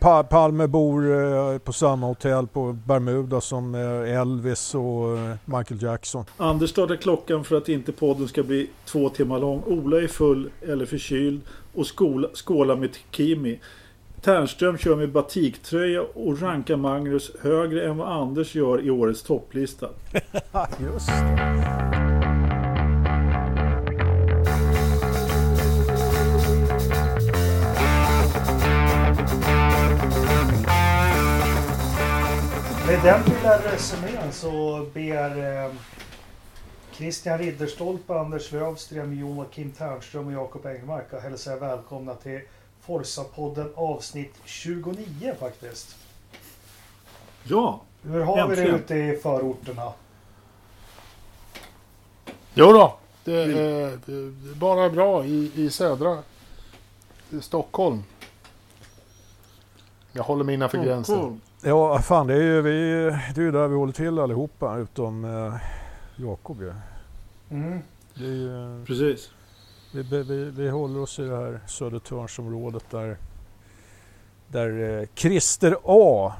Pa 0.00 0.22
Palme 0.22 0.66
bor 0.66 1.12
eh, 1.12 1.58
på 1.58 1.72
samma 1.72 2.06
hotell 2.06 2.46
på 2.46 2.72
Bermuda 2.72 3.40
som 3.40 3.74
eh, 3.74 4.20
Elvis 4.20 4.74
och 4.74 5.18
eh, 5.18 5.34
Michael 5.44 5.82
Jackson. 5.82 6.24
Anders 6.36 6.70
startar 6.70 6.96
klockan 6.96 7.44
för 7.44 7.56
att 7.56 7.68
inte 7.68 7.92
podden 7.92 8.28
ska 8.28 8.42
bli 8.42 8.70
två 8.84 9.08
timmar 9.08 9.38
lång. 9.38 9.62
Ola 9.66 10.02
är 10.02 10.06
full 10.06 10.50
eller 10.60 10.86
förkyld 10.86 11.40
och 11.74 11.98
skåla, 11.98 12.28
skålar 12.34 12.76
med 12.76 12.90
Kimi. 13.10 13.60
Ternström 14.20 14.78
kör 14.78 14.96
med 14.96 15.12
batiktröja 15.12 16.02
och 16.02 16.42
rankar 16.42 16.76
Magnus 16.76 17.30
högre 17.42 17.88
än 17.88 17.96
vad 17.96 18.08
Anders 18.08 18.54
gör 18.54 18.80
i 18.86 18.90
årets 18.90 19.22
topplista. 19.22 19.88
Just 20.78 21.08
det. 21.08 21.99
Med 32.90 33.02
den 33.02 33.22
lilla 33.22 33.58
resumén 33.58 34.32
så 34.32 34.86
ber 34.94 35.62
eh, 35.64 35.72
Christian 36.92 37.38
Ridderstolpe, 37.38 38.14
Anders 38.14 38.52
Lövström, 38.52 39.14
Joakim 39.14 39.72
Ternström 39.72 40.26
och 40.26 40.32
Jakob 40.32 40.66
Engmark 40.66 41.14
att 41.14 41.22
hälsa 41.22 41.52
er 41.52 41.56
välkomna 41.56 42.14
till 42.14 42.40
Forsa-podden 42.80 43.72
avsnitt 43.74 44.34
29 44.44 45.34
faktiskt. 45.40 45.96
Ja, 47.44 47.80
Hur 48.02 48.20
har 48.20 48.48
vi 48.48 48.56
det 48.56 48.62
Äntligen. 48.62 48.80
ute 48.80 48.94
i 48.94 49.16
förorterna? 49.22 49.92
Jo 52.54 52.72
då, 52.72 52.96
det 53.24 53.42
är, 53.42 53.98
det 54.06 54.12
är 54.12 54.54
bara 54.54 54.90
bra 54.90 55.24
i, 55.24 55.52
i 55.54 55.70
södra 55.70 56.18
Stockholm. 57.40 58.02
Jag 60.12 60.22
håller 60.22 60.44
mig 60.44 60.54
innanför 60.54 60.84
gränsen. 60.84 61.40
Ja, 61.62 61.98
fan 61.98 62.26
det 62.26 62.34
är 62.34 62.42
ju 62.42 62.62
vi, 62.62 62.70
det 63.34 63.42
är 63.42 63.52
där 63.52 63.68
vi 63.68 63.76
håller 63.76 63.92
till 63.92 64.18
allihopa 64.18 64.76
utom 64.76 65.24
eh, 65.24 65.54
Jakob 66.16 66.62
ju. 66.62 66.72
Mm. 67.50 67.78
Det 68.14 68.24
är 68.24 68.28
ju, 68.28 68.84
Precis. 68.84 69.30
vi, 69.94 70.02
vi, 70.02 70.44
vi, 70.44 70.68
håller 70.68 71.00
oss 71.00 71.18
i 71.18 71.22
det 71.22 71.36
här 71.36 71.60
Södertörnsområdet 71.66 72.90
där, 72.90 73.16
där 74.48 75.00
eh, 75.00 75.06
Christer 75.14 75.76
A 75.84 76.32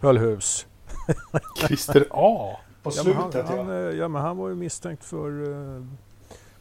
höll 0.00 0.18
hus. 0.18 0.66
Christer 1.56 2.06
A. 2.10 2.56
På 2.82 2.90
Ja 2.94 3.02
men, 3.04 3.14
han, 3.14 3.32
slutet 3.32 3.50
han, 3.50 3.68
ja. 3.68 3.74
eh, 3.74 3.96
ja 3.96 4.08
men 4.08 4.22
han 4.22 4.36
var 4.36 4.48
ju 4.48 4.54
misstänkt 4.54 5.04
för 5.04 5.52
eh, 5.52 5.84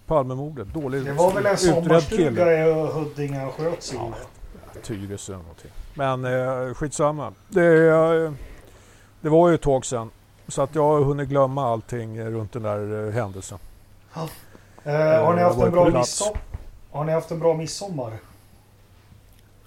Palmemordet. 0.06 0.68
Dålig, 0.74 1.06
Det 1.06 1.14
var 1.14 1.34
väl 1.34 1.46
en 1.46 1.58
sommarstuga 1.58 2.68
i 2.68 2.72
Huddinge 2.72 3.40
han 3.40 3.52
sköts 3.52 3.94
i? 3.94 3.96
Ja. 3.96 4.14
Tyresö 4.84 5.32
någonting. 5.32 5.72
Men 6.00 6.26
eh, 6.26 6.74
skitsamma. 6.74 7.34
Det, 7.50 7.88
eh, 7.90 8.32
det 9.22 9.30
var 9.30 9.50
ju 9.50 9.56
ett 9.56 9.62
tag 9.62 9.86
sedan. 9.86 10.10
Så 10.48 10.62
att 10.62 10.76
jag 10.76 10.84
har 10.84 11.04
hunnit 11.04 11.30
glömma 11.30 11.72
allting 11.72 12.18
eh, 12.18 12.26
runt 12.26 12.52
den 12.52 12.64
där 12.64 13.08
eh, 13.08 13.14
händelsen. 13.14 13.58
Eh, 14.16 14.22
har, 14.94 15.34
ni 15.36 15.42
Jag 15.42 15.48
haft 15.50 15.62
en 15.62 15.72
bra 15.72 15.90
plats. 15.92 16.22
midsom- 16.22 16.38
har 16.92 17.04
ni 17.06 17.12
haft 17.12 17.32
en 17.32 17.40
bra 17.40 17.54
midsommar? 17.54 18.14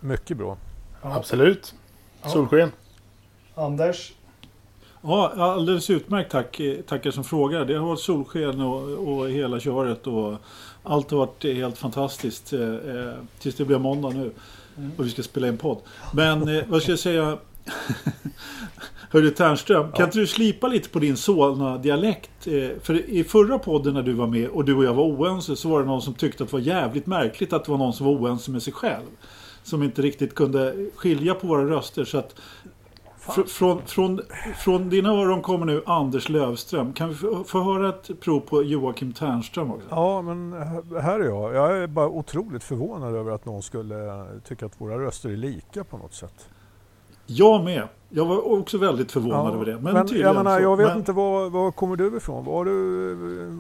Mycket 0.01 0.37
bra. 0.37 0.57
Ja. 1.03 1.17
Absolut. 1.17 1.75
Ja. 2.23 2.29
Solsken. 2.29 2.73
Anders? 3.55 4.13
Ja, 5.03 5.33
alldeles 5.37 5.91
utmärkt 5.91 6.31
tack. 6.33 6.61
eh, 6.61 6.77
Tackar 6.81 7.11
som 7.11 7.25
frågar. 7.25 7.65
Det 7.65 7.75
har 7.75 7.87
varit 7.87 8.01
solsken 8.01 8.61
och, 8.61 9.09
och 9.09 9.29
hela 9.31 9.61
köret 9.61 10.07
och 10.07 10.35
allt 10.83 11.11
har 11.11 11.19
varit 11.19 11.45
eh, 11.45 11.53
helt 11.55 11.79
fantastiskt. 11.79 12.53
eh, 12.53 12.61
eh, 12.61 13.15
Tills 13.39 13.57
det 13.57 13.65
blir 13.65 13.79
måndag 13.79 14.11
nu. 14.11 14.33
Och 14.97 15.07
vi 15.07 15.11
ska 15.11 15.23
spela 15.23 15.49
in 15.49 15.57
podd. 15.59 15.79
Men 16.15 16.49
eh, 16.57 16.63
vad 16.69 16.83
ska 16.83 16.93
jag 16.93 16.99
säga? 16.99 17.39
Hörru 19.11 19.31
Ternström, 19.31 19.83
kan 19.83 19.93
Ja. 19.99 20.05
inte 20.05 20.19
du 20.19 20.27
slipa 20.27 20.69
lite 20.69 20.89
på 20.89 20.99
din 20.99 21.17
Solna-dialekt? 21.17 22.47
Eh, 22.47 22.69
För 22.83 23.11
i 23.11 23.25
förra 23.25 23.59
podden 23.59 23.95
när 23.95 24.03
du 24.03 24.13
var 24.13 24.27
med 24.27 24.49
och 24.49 24.65
du 24.65 24.75
och 24.75 24.85
jag 24.85 24.95
var 24.95 25.05
oense 25.05 25.57
så 25.57 25.69
var 25.69 25.81
det 25.81 25.87
någon 25.87 26.03
som 26.03 26.15
tyckte 26.15 26.43
att 26.45 26.51
det 26.51 26.57
var 26.57 26.61
jävligt 26.61 27.07
märkligt 27.07 27.53
att 27.53 27.65
det 27.65 27.71
var 27.71 27.79
någon 27.79 27.93
som 27.93 28.07
var 28.07 28.13
oense 28.13 28.51
med 28.51 28.63
sig 28.63 28.73
själv. 28.73 29.05
Som 29.65 29.83
inte 29.83 30.03
riktigt 30.03 30.35
kunde 30.35 30.87
skilja 30.97 31.35
på 31.35 31.47
våra 31.47 31.65
röster. 31.71 32.05
Så 32.05 32.19
att 32.19 32.35
fr- 33.27 33.47
från, 33.47 33.83
från, 33.87 34.21
från 34.59 34.89
dina 34.91 35.09
öron 35.11 35.43
kommer 35.43 35.67
nu 35.67 35.83
Anders 35.87 36.29
Lövström. 36.29 36.93
Kan 36.93 37.09
vi 37.09 37.15
få, 37.15 37.45
få 37.45 37.63
höra 37.63 37.89
ett 37.89 38.21
prov 38.21 38.41
på 38.41 38.63
Joakim 38.63 39.13
Ternström 39.13 39.71
också? 39.73 39.87
Ja, 39.91 40.23
men 40.23 40.53
här 41.03 41.21
är 41.21 41.25
jag. 41.25 41.55
Jag 41.55 41.79
är 41.79 41.87
bara 41.87 42.09
otroligt 42.09 42.65
förvånad 42.65 43.15
över 43.15 43.33
att 43.33 43.45
någon 43.47 43.63
skulle 43.63 44.27
tycka 44.45 44.67
att 44.67 44.81
våra 44.81 44.99
röster 44.99 45.29
är 45.31 45.37
lika 45.37 45.85
på 45.85 45.99
något 45.99 46.15
sätt. 46.15 46.49
Jag 47.27 47.65
med. 47.65 47.89
Jag 48.09 48.25
var 48.25 48.53
också 48.53 48.79
väldigt 48.79 49.13
förvånad 49.13 49.55
över 49.55 49.65
det. 49.65 49.79
Men, 49.81 49.95
men 49.95 50.09
jag, 50.21 50.35
menar, 50.37 50.61
jag 50.61 50.77
vet 50.77 50.89
Men- 50.89 50.99
inte 50.99 51.13
var, 51.13 51.51
var 51.51 51.71
kommer 51.71 51.97
du 51.97 52.17
ifrån? 52.17 52.45
Var 52.45 52.65
du 52.65 53.13
eh, 53.49 53.55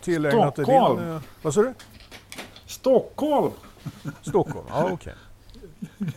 tillägnat 0.00 0.54
Stockholm. 0.54 1.00
din... 1.00 1.08
eh, 1.14 1.20
Vad 1.42 1.54
sa 1.54 1.62
du? 1.62 1.74
Stockholm! 2.66 3.50
Stockholm? 4.22 4.66
Ja, 4.70 4.88
okej. 4.92 5.12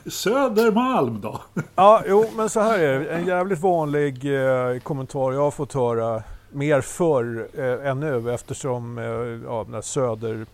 Södermalm 0.05 1.22
då? 1.22 1.41
Ja, 1.75 2.03
jo, 2.07 2.25
men 2.35 2.50
så 2.50 2.59
här 2.59 2.79
är 2.79 3.00
det. 3.00 3.09
En 3.09 3.25
jävligt 3.25 3.59
vanlig 3.59 4.35
eh, 4.35 4.79
kommentar 4.79 5.31
jag 5.31 5.41
har 5.41 5.51
fått 5.51 5.73
höra 5.73 6.23
mer 6.51 6.81
förr 6.81 7.47
eh, 7.57 7.89
än 7.89 8.00
nu 8.00 8.33
eftersom 8.33 8.97
eh, 8.97 9.05
ja, 9.50 9.63
den 9.63 9.73
här 9.73 9.81
söder, 9.81 10.45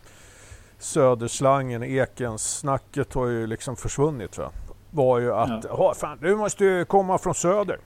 söderslangen, 0.79 1.83
ekens 1.83 2.57
snacket 2.59 3.13
har 3.13 3.27
ju 3.27 3.47
liksom 3.47 3.75
försvunnit. 3.75 4.37
Va? 4.37 4.49
Var 4.91 5.19
ju 5.19 5.33
att 5.33 5.65
ja. 5.69 5.93
fan, 5.97 6.17
du 6.21 6.35
måste 6.35 6.65
ju 6.65 6.85
komma 6.85 7.17
från 7.17 7.35
söder. 7.35 7.79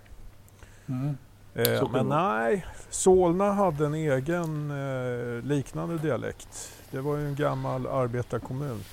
Mm. 0.87 1.17
Eh, 1.53 1.89
men 1.91 2.09
nej, 2.09 2.65
Solna 2.89 3.51
hade 3.51 3.85
en 3.85 3.93
egen 3.93 4.71
eh, 4.71 5.43
liknande 5.43 5.97
dialekt. 5.97 6.73
Det 6.91 7.01
var 7.01 7.17
ju 7.17 7.27
en 7.27 7.35
gammal 7.35 7.87
arbetarkommun. 7.87 8.83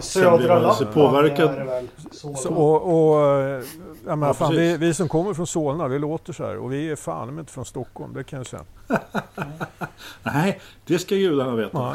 Södra 0.00 0.54
man 0.54 0.62
Lappland 0.62 0.94
påverkad. 0.94 1.50
är 1.54 1.58
det 1.58 1.64
väl? 1.64 1.88
Så, 2.12 2.34
Så, 2.34 2.54
och, 2.54 3.10
och, 3.12 3.20
eh, 3.40 3.62
jag 4.06 4.18
menar, 4.18 4.26
Ja, 4.26 4.34
fan, 4.34 4.56
vi, 4.56 4.94
som 4.94 5.08
kommer 5.08 5.34
från 5.34 5.46
Solna, 5.46 5.88
vi 5.88 5.98
låter 5.98 6.32
så 6.32 6.46
här. 6.46 6.56
Och 6.58 6.72
vi 6.72 6.90
är 6.90 6.96
fan 6.96 7.38
inte 7.38 7.52
från 7.52 7.64
Stockholm, 7.64 8.14
det 8.14 8.24
kan 8.24 8.36
jag 8.36 8.46
säga. 8.46 8.62
Nej, 10.22 10.60
det 10.84 10.98
ska 10.98 11.14
gudarna 11.14 11.54
veta. 11.56 11.94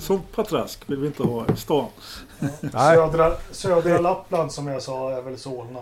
Sånt 0.00 0.32
patrask 0.36 0.90
vill 0.90 0.98
vi 0.98 1.06
inte 1.06 1.22
ha 1.22 1.44
i 1.54 1.56
stan. 1.56 1.86
Södra, 2.72 3.32
södra 3.50 3.98
Lappland 3.98 4.52
som 4.52 4.66
jag 4.66 4.82
sa 4.82 5.10
är 5.12 5.22
väl 5.22 5.38
Solna. 5.38 5.80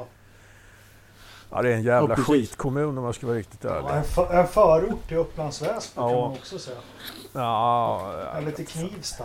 Ja, 1.51 1.63
det 1.63 1.69
är 1.71 1.75
en 1.75 1.83
jävla 1.83 2.15
Ja, 2.19 2.23
skitkommun 2.25 2.99
om 2.99 3.05
jag 3.05 3.15
ska 3.15 3.27
vara 3.27 3.37
riktigt 3.37 3.65
Ja, 3.65 3.71
ärlig. 3.71 3.89
en, 3.99 4.05
för, 4.05 4.35
en 4.35 4.47
förort 4.49 5.09
till 5.09 5.17
Upplands 5.17 5.63
Väsby 5.63 5.95
kan 6.01 6.11
Ja. 6.11 6.21
man 6.21 6.31
också 6.31 6.59
säga. 6.59 6.77
Ja, 7.33 8.13
Eller 8.39 8.51
till 8.51 8.67
Knivsta. 8.67 9.25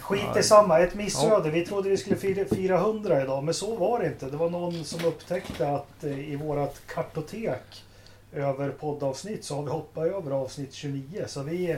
Skit 0.00 0.36
i 0.38 0.42
samma, 0.42 0.78
ett 0.78 0.94
missöde. 0.94 1.50
Vi 1.50 1.66
trodde 1.66 1.88
vi 1.88 1.96
skulle 1.96 2.16
fira, 2.16 2.44
fira 2.44 2.78
100 2.78 3.22
idag, 3.22 3.44
men 3.44 3.54
så 3.54 3.76
var 3.76 3.98
det 3.98 4.06
inte. 4.06 4.26
Det 4.26 4.36
var 4.36 4.50
någon 4.50 4.84
som 4.84 5.04
upptäckte 5.04 5.68
att 5.68 6.04
eh, 6.04 6.32
i 6.32 6.36
vårat 6.36 6.80
kartotek 6.86 7.84
över 8.32 8.70
poddavsnitt 8.70 9.44
så 9.44 9.56
har 9.56 9.62
vi 9.62 9.70
hoppat 9.70 10.06
över 10.06 10.30
avsnitt 10.30 10.74
29. 10.74 11.24
Så 11.26 11.42
vi, 11.42 11.70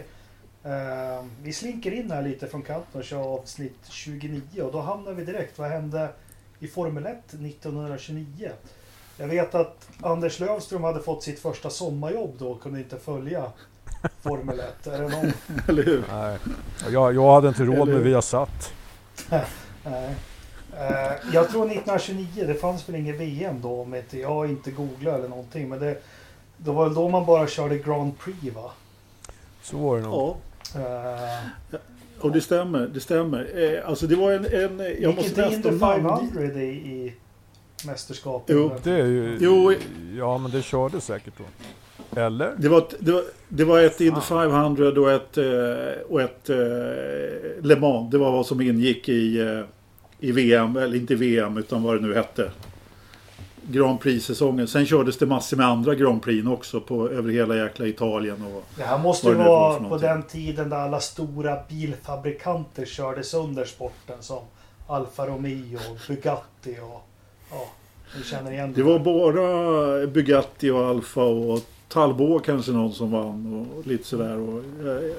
eh, 0.65 1.25
vi 1.43 1.53
slinker 1.53 1.93
in 1.93 2.11
här 2.11 2.23
lite 2.23 2.47
från 2.47 2.63
kanten 2.63 3.01
och 3.01 3.05
kör 3.05 3.35
avsnitt 3.35 3.79
29 3.89 4.63
och 4.63 4.73
då 4.73 4.81
hamnar 4.81 5.13
vi 5.13 5.25
direkt. 5.25 5.59
Vad 5.59 5.69
hände 5.69 6.09
i 6.59 6.69
Formel 6.69 7.07
1 7.07 7.17
1929? 7.27 8.51
Jag 9.19 9.29
vet 9.29 9.55
att 9.55 9.89
Anders 10.01 10.41
Lövström 10.41 10.85
hade 10.85 11.01
fått 11.01 11.23
sitt 11.23 11.41
första 11.41 11.71
sommarjobb 11.71 12.35
då 12.39 12.51
och 12.51 12.63
kunde 12.63 12.79
inte 12.79 12.99
följa 12.99 13.53
Formel 14.23 14.61
1. 14.61 14.87
Är 14.87 15.03
det 15.03 15.09
någon 15.09 15.33
Eller 15.69 15.83
hur? 15.83 16.05
nej. 16.13 16.39
Jag, 16.93 17.15
jag 17.15 17.35
hade 17.35 17.49
inte 17.49 17.65
råd 17.65 17.89
med? 17.89 18.01
Viasat. 18.01 18.73
Nej. 19.85 20.15
Eh, 20.79 21.13
jag 21.33 21.49
tror 21.49 21.65
1929, 21.67 22.45
det 22.47 22.55
fanns 22.55 22.89
väl 22.89 22.97
inget 22.97 23.21
VM 23.21 23.61
då 23.63 23.81
om 23.81 23.95
inte 23.95 24.19
jag 24.19 24.51
inte 24.51 24.71
googlar 24.71 25.15
eller 25.15 25.29
någonting. 25.29 25.69
Men 25.69 25.79
det, 25.79 26.03
det 26.57 26.71
var 26.71 26.85
väl 26.85 26.95
då 26.95 27.09
man 27.09 27.27
bara 27.27 27.47
körde 27.47 27.79
Grand 27.79 28.19
Prix 28.19 28.57
va? 28.57 28.71
Så 29.63 29.77
var 29.77 29.97
det 29.97 30.03
nog. 30.03 30.13
Ja, 30.13 30.37
Uh, 30.77 31.79
och 32.21 32.33
det 32.33 32.41
stämmer. 32.41 32.87
Det 32.87 33.01
stämmer. 33.01 33.63
Eh, 33.63 33.89
alltså 33.89 34.07
det 34.07 34.17
var 34.17 34.33
en... 34.33 34.47
en 34.47 34.79
jag 34.79 34.97
gick 34.97 35.17
måste 35.17 35.29
inte 35.29 35.43
Indy 35.43 35.71
nästan... 35.71 35.79
500 36.03 36.63
i, 36.63 36.69
i 36.69 37.15
mästerskapet? 37.87 38.57
Jo, 38.57 38.71
Det 38.83 38.93
är 38.93 39.07
ju... 39.07 39.39
Jo. 39.41 39.73
Ja, 40.19 40.39
men 40.39 40.51
det 40.51 40.63
körde 40.63 41.01
säkert 41.01 41.35
då. 41.39 41.45
Eller? 42.17 42.55
Det 42.59 42.69
var 42.69 42.79
ett, 42.79 42.95
det 42.99 43.13
var, 43.13 43.23
det 43.49 43.65
var 43.65 43.81
ett 43.81 44.01
Indy 44.01 44.21
500 44.21 44.89
och 44.89 45.13
ett, 45.13 45.39
eh, 45.39 46.03
och 46.09 46.23
ett 46.23 46.51
eh, 46.51 46.57
Le 47.63 47.77
Mans. 47.81 48.11
Det 48.11 48.19
var 48.19 48.33
vad 48.33 48.47
som 48.47 48.61
ingick 48.61 49.09
i, 49.09 49.41
eh, 49.41 49.61
i 50.21 50.33
VM. 50.33 50.77
Eller 50.77 50.97
inte 50.97 51.15
VM 51.15 51.57
utan 51.57 51.83
vad 51.83 51.97
det 51.97 52.07
nu 52.07 52.15
hette. 52.15 52.51
Grand 53.69 54.01
Prix-säsongen. 54.01 54.69
Sen 54.69 54.87
kördes 54.87 55.19
det 55.19 55.27
massor 55.27 55.57
med 55.57 55.67
andra 55.67 55.95
Grand 55.95 56.23
Prix 56.23 56.49
också 56.49 56.81
på, 56.81 57.09
över 57.09 57.33
hela 57.33 57.57
jäkla 57.57 57.87
Italien. 57.87 58.45
Och, 58.55 58.65
Det 58.77 58.83
här 58.83 58.99
måste 58.99 59.29
ju 59.29 59.35
det 59.35 59.45
vara 59.45 59.89
på 59.89 59.99
den 59.99 60.23
tiden 60.23 60.71
där 60.71 60.77
alla 60.77 61.01
stora 61.01 61.59
bilfabrikanter 61.69 62.85
körde 62.85 63.23
sönder 63.23 63.65
sporten. 63.65 64.17
Som 64.21 64.43
Alfa 64.87 65.27
Romeo, 65.27 65.79
Bugatti 66.09 66.77
och 66.83 67.09
ja, 67.51 67.69
känner 68.25 68.53
igen 68.53 68.73
Det 68.77 68.83
var 68.83 68.99
bara 68.99 70.07
Bugatti 70.07 70.71
och 70.71 70.87
Alfa 70.87 71.23
och 71.23 71.61
Talbot 71.89 72.45
kanske 72.45 72.73
någon 72.73 72.93
som 72.93 73.11
vann 73.11 73.67
och 73.77 73.87
lite 73.87 74.05
sådär. 74.05 74.39
Och, 74.39 74.59
eh, 74.59 75.13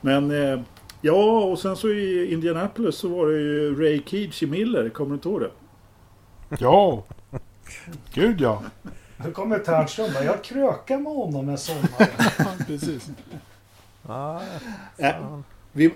men 0.00 0.30
eh, 0.30 0.60
ja, 1.00 1.44
och 1.44 1.58
sen 1.58 1.76
så 1.76 1.88
i 1.88 2.32
Indianapolis 2.32 2.94
så 2.96 3.08
var 3.08 3.26
det 3.26 3.38
ju 3.38 3.80
Ray 3.82 4.02
Keach 4.06 4.42
i 4.42 4.46
Miller, 4.46 4.88
kommer 4.88 5.10
du 5.10 5.14
inte 5.14 5.28
ihåg 5.28 5.40
det? 5.40 5.50
Ja, 6.58 7.04
gud 8.14 8.40
ja. 8.40 8.62
Nu 9.24 9.30
kommer 9.30 9.58
Ternström 9.58 10.12
där. 10.12 10.22
Jag 10.22 10.44
krökar 10.44 10.98
med 10.98 11.12
honom 11.12 11.48
en 11.48 11.58
sommar. 11.58 12.10
Precis. 12.66 13.10
Ah, 14.06 14.40
Äh, 14.96 15.38
vi, 15.72 15.90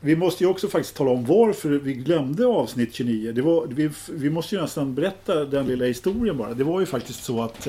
vi 0.00 0.16
måste 0.16 0.44
ju 0.44 0.50
också 0.50 0.68
faktiskt 0.68 0.96
tala 0.96 1.10
om 1.10 1.24
varför 1.24 1.68
vi 1.68 1.94
glömde 1.94 2.46
avsnitt 2.46 2.94
29. 2.94 3.32
Det 3.32 3.42
var, 3.42 3.66
vi, 3.66 3.90
vi 4.10 4.30
måste 4.30 4.54
ju 4.54 4.60
nästan 4.60 4.94
berätta 4.94 5.44
den 5.44 5.66
lilla 5.66 5.84
historien 5.84 6.36
bara. 6.36 6.54
Det 6.54 6.64
var 6.64 6.80
ju 6.80 6.86
faktiskt 6.86 7.24
så 7.24 7.42
att 7.42 7.66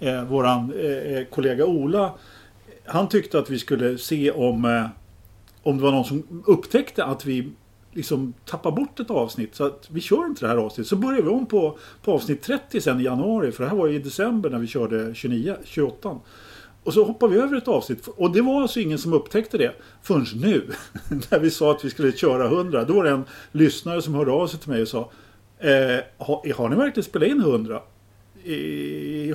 eh, 0.00 0.24
våran 0.24 0.72
eh, 0.72 1.16
eh, 1.16 1.24
kollega 1.24 1.66
Ola 1.66 2.14
han 2.90 3.08
tyckte 3.08 3.38
att 3.38 3.50
vi 3.50 3.58
skulle 3.58 3.98
se 3.98 4.30
om, 4.30 4.64
eh, 4.64 4.86
om 5.62 5.76
det 5.76 5.82
var 5.82 5.92
någon 5.92 6.04
som 6.04 6.42
upptäckte 6.46 7.04
att 7.04 7.26
vi 7.26 7.52
liksom 7.92 8.34
tappar 8.44 8.70
bort 8.70 9.00
ett 9.00 9.10
avsnitt. 9.10 9.54
Så 9.54 9.64
att 9.64 9.88
vi 9.90 10.00
kör 10.00 10.26
inte 10.26 10.44
det 10.44 10.48
här 10.48 10.56
avsnittet. 10.56 10.88
Så 10.88 10.96
börjar 10.96 11.22
vi 11.22 11.28
om 11.28 11.46
på, 11.46 11.78
på 12.02 12.12
avsnitt 12.12 12.42
30 12.42 12.80
sen 12.80 13.00
i 13.00 13.02
januari. 13.02 13.52
För 13.52 13.64
det 13.64 13.70
här 13.70 13.76
var 13.76 13.86
ju 13.86 13.94
i 13.94 13.98
december 13.98 14.50
när 14.50 14.58
vi 14.58 14.66
körde 14.66 15.14
29, 15.14 15.56
28. 15.64 16.18
Och 16.84 16.94
så 16.94 17.04
hoppar 17.04 17.28
vi 17.28 17.36
över 17.36 17.56
ett 17.56 17.68
avsnitt. 17.68 18.06
Och 18.06 18.32
det 18.32 18.42
var 18.42 18.62
alltså 18.62 18.80
ingen 18.80 18.98
som 18.98 19.12
upptäckte 19.12 19.58
det 19.58 19.72
förrän 20.02 20.26
nu. 20.34 20.70
när 21.30 21.38
vi 21.38 21.50
sa 21.50 21.70
att 21.70 21.84
vi 21.84 21.90
skulle 21.90 22.12
köra 22.12 22.44
100. 22.44 22.84
Då 22.84 22.92
var 22.92 23.04
det 23.04 23.10
en 23.10 23.24
lyssnare 23.52 24.02
som 24.02 24.14
hörde 24.14 24.30
av 24.30 24.46
sig 24.46 24.60
till 24.60 24.70
mig 24.70 24.82
och 24.82 24.88
sa 24.88 25.10
eh, 25.58 26.00
har, 26.18 26.54
har 26.54 26.68
ni 26.68 26.76
verkligen 26.76 27.04
spelat 27.04 27.28
in 27.28 27.40
100? 27.40 27.82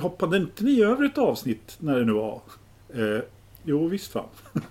Hoppade 0.02 0.36
inte 0.36 0.64
ni 0.64 0.82
över 0.82 1.04
ett 1.04 1.18
avsnitt 1.18 1.76
när 1.78 1.98
det 1.98 2.04
nu 2.04 2.12
var? 2.12 2.40
Eh, 2.94 3.20
jo 3.64 3.86
visst 3.88 4.12
fan. 4.12 4.24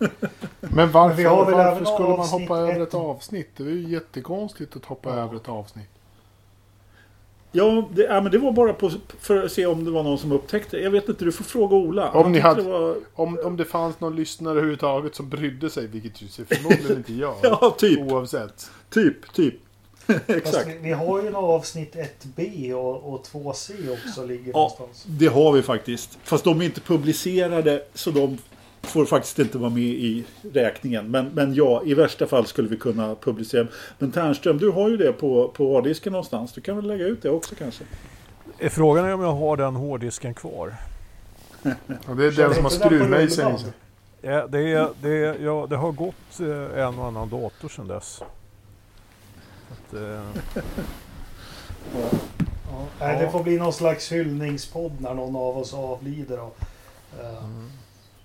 Men 0.60 0.92
varför, 0.92 1.16
vi 1.18 1.24
har 1.24 1.46
väl 1.46 1.54
varför 1.54 1.72
även 1.72 1.86
skulle 1.86 2.10
man 2.10 2.28
hoppa 2.28 2.58
över 2.58 2.82
ett- 2.84 2.94
avsnitt? 2.94 3.50
Det 3.58 3.64
är 3.64 3.68
ju 3.68 3.90
jättekonstigt 3.90 4.76
att 4.76 4.86
hoppa 4.86 5.10
Ja. 5.10 5.16
över 5.16 5.36
ett 5.36 5.50
avsnitt. 5.50 5.90
Ja, 7.52 7.90
det, 7.94 8.04
ja, 8.04 8.22
men 8.22 8.32
det 8.32 8.38
var 8.38 8.52
bara 8.52 8.74
på, 8.74 8.92
för 9.20 9.44
att 9.44 9.52
se 9.52 9.66
om 9.66 9.86
det 9.86 9.92
var 9.92 10.04
någon 10.04 10.18
som 10.18 10.32
upptäckte. 10.32 10.78
Jag 10.78 10.92
vet 10.92 11.10
inte, 11.10 11.26
du 11.26 11.32
får 11.32 11.44
fråga 11.44 11.76
Ola. 11.76 12.12
Om 12.12 12.32
ni 12.32 12.40
hade- 12.40 12.64
det 12.64 12.70
var, 12.70 12.96
Om, 13.14 13.40
om 13.44 13.58
det 13.58 13.66
fanns 13.66 14.00
någon 14.00 14.16
lyssnare 14.16 14.52
överhuvudtaget 14.52 15.16
som 15.16 15.30
brydde 15.30 15.70
sig, 15.70 15.88
vilket 15.88 16.22
ju 16.22 16.46
förmodligen 16.46 16.98
inte 16.98 17.14
gör. 17.14 17.36
Ja, 17.44 17.76
typ. 17.78 18.00
Oavsett. 18.12 18.72
Typ, 18.90 19.34
typ. 19.34 19.56
Exakt. 20.28 20.68
vi, 20.68 20.78
vi 20.82 20.92
har 20.92 21.24
ju 21.24 21.30
några 21.30 21.48
avsnitt 21.48 21.96
1B 21.96 22.74
och, 22.74 23.14
och 23.14 23.26
2C 23.26 23.94
också 23.94 24.26
ligger 24.26 24.52
Ja, 24.52 24.60
någonstans. 24.60 25.04
det 25.08 25.28
har 25.28 25.52
vi 25.52 25.62
faktiskt. 25.62 26.18
Fast 26.24 26.44
de 26.44 26.62
är 26.62 26.66
inte 26.66 26.82
publicerade 26.82 27.84
så 27.94 28.12
de 28.12 28.38
får 28.82 29.06
faktiskt 29.06 29.40
inte 29.40 29.58
vara 29.58 29.70
med 29.70 29.84
i 29.84 30.24
räkningen. 30.54 31.12
Men, 31.12 31.26
men 31.34 31.54
ja, 31.54 31.82
i 31.86 31.94
värsta 31.94 32.28
fall 32.28 32.46
skulle 32.46 32.68
vi 32.68 32.78
kunna 32.78 33.16
publicera. 33.16 33.68
Men 34.00 34.12
Ternström, 34.12 34.58
du 34.58 34.70
har 34.70 34.90
ju 34.90 34.98
det 34.98 35.12
på, 35.12 35.48
på 35.48 35.68
hårddisken 35.68 36.12
någonstans. 36.14 36.54
Du 36.54 36.62
kan 36.62 36.76
väl 36.76 36.88
lägga 36.88 37.06
ut 37.06 37.22
det 37.22 37.30
också 37.30 37.56
kanske? 37.56 37.84
är 38.60 38.70
frågan 38.70 39.06
är 39.06 39.14
om 39.14 39.22
jag 39.22 39.34
har 39.34 39.58
den 39.58 39.76
hårddisken 39.76 40.34
kvar. 40.34 40.76
Och 42.08 42.16
det 42.16 42.26
är 42.26 42.32
den 42.32 42.54
som 42.54 42.64
har 42.64 42.72
skruvmejseln 42.72 43.56
i 43.56 43.60
sig. 43.60 43.72
Ja, 44.22 44.48
det, 44.48 44.60
är, 44.60 44.90
det, 45.02 45.10
är, 45.10 45.40
ja, 45.40 45.68
det 45.70 45.76
har 45.76 45.92
gått 45.92 46.40
eh, 46.40 46.80
en 46.84 47.00
och 47.00 47.06
annan 47.06 47.30
dator 47.30 47.70
sedan 47.70 47.88
dess. 47.88 48.22
Att, 49.88 49.94
eh, 49.94 50.22
Ja. 51.94 52.86
Nej, 53.00 53.20
det 53.20 53.32
får 53.32 53.44
bli 53.44 53.58
någon 53.58 53.74
slags 53.74 54.12
hyllningspodd 54.12 55.02
när 55.02 55.14
någon 55.14 55.36
av 55.36 55.58
oss 55.58 55.74
avlider. 55.74 56.40
Och, 56.40 56.58
eh, 57.22 57.50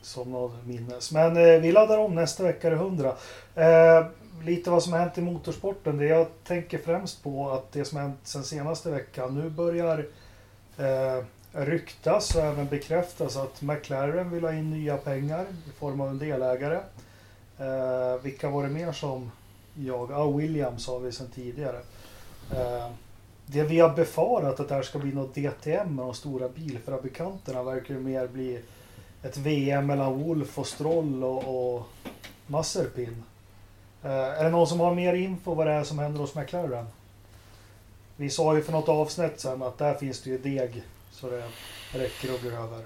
Som 0.02 0.32
något 0.32 0.66
minnes. 0.66 1.12
Men 1.12 1.36
eh, 1.36 1.60
vi 1.60 1.72
laddar 1.72 1.98
om 1.98 2.14
nästa 2.14 2.42
vecka 2.42 2.66
är 2.66 2.70
det 2.70 2.76
100. 2.76 3.14
Eh, 3.54 4.06
lite 4.44 4.70
vad 4.70 4.82
som 4.82 4.92
har 4.92 5.00
hänt 5.00 5.18
i 5.18 5.20
motorsporten. 5.20 5.96
Det 5.96 6.04
jag 6.04 6.26
tänker 6.44 6.78
främst 6.78 7.22
på 7.22 7.50
att 7.50 7.72
det 7.72 7.84
som 7.84 7.96
har 7.96 8.02
hänt 8.04 8.18
sen 8.22 8.44
senaste 8.44 8.90
veckan. 8.90 9.34
Nu 9.34 9.50
börjar 9.50 10.06
eh, 10.78 11.24
ryktas 11.52 12.34
och 12.34 12.42
även 12.42 12.66
bekräftas 12.68 13.36
att 13.36 13.62
McLaren 13.62 14.30
vill 14.30 14.44
ha 14.44 14.52
in 14.52 14.70
nya 14.70 14.96
pengar 14.96 15.46
i 15.68 15.78
form 15.78 16.00
av 16.00 16.08
en 16.08 16.18
delägare. 16.18 16.78
Eh, 17.58 18.22
vilka 18.22 18.48
var 18.50 18.62
det 18.62 18.68
mer 18.68 18.92
som 18.92 19.30
jag? 19.74 20.10
Ja, 20.10 20.30
Williams 20.30 20.86
har 20.86 21.00
vi 21.00 21.12
sedan 21.12 21.28
tidigare. 21.34 21.80
Eh, 22.52 22.90
det 23.46 23.62
vi 23.62 23.80
har 23.80 23.96
befarat 23.96 24.60
att 24.60 24.68
det 24.68 24.74
här 24.74 24.82
ska 24.82 24.98
bli 24.98 25.12
något 25.12 25.34
DTM 25.34 25.94
med 25.94 26.04
de 26.04 26.14
stora 26.14 26.48
bilfabrikanterna 26.48 27.62
verkar 27.62 27.94
ju 27.94 28.00
mer 28.00 28.26
bli 28.26 28.62
ett 29.22 29.36
VM 29.36 29.86
mellan 29.86 30.18
Wolf 30.18 30.58
och 30.58 30.66
Stroll 30.66 31.24
och, 31.24 31.74
och 31.74 31.86
Masserpin. 32.46 33.22
Eh, 34.02 34.10
är 34.10 34.44
det 34.44 34.50
någon 34.50 34.66
som 34.66 34.80
har 34.80 34.94
mer 34.94 35.14
info 35.14 35.54
vad 35.54 35.66
det 35.66 35.72
är 35.72 35.84
som 35.84 35.98
händer 35.98 36.20
hos 36.20 36.34
McLaren? 36.34 36.86
Vi 38.16 38.30
sa 38.30 38.56
ju 38.56 38.62
för 38.62 38.72
något 38.72 38.88
avsnitt 38.88 39.40
sen 39.40 39.62
att 39.62 39.78
där 39.78 39.94
finns 39.94 40.22
det 40.22 40.30
ju 40.30 40.38
deg 40.38 40.82
så 41.10 41.30
det 41.30 41.48
räcker 41.92 42.34
och 42.34 42.40
blir 42.40 42.52
över. 42.52 42.84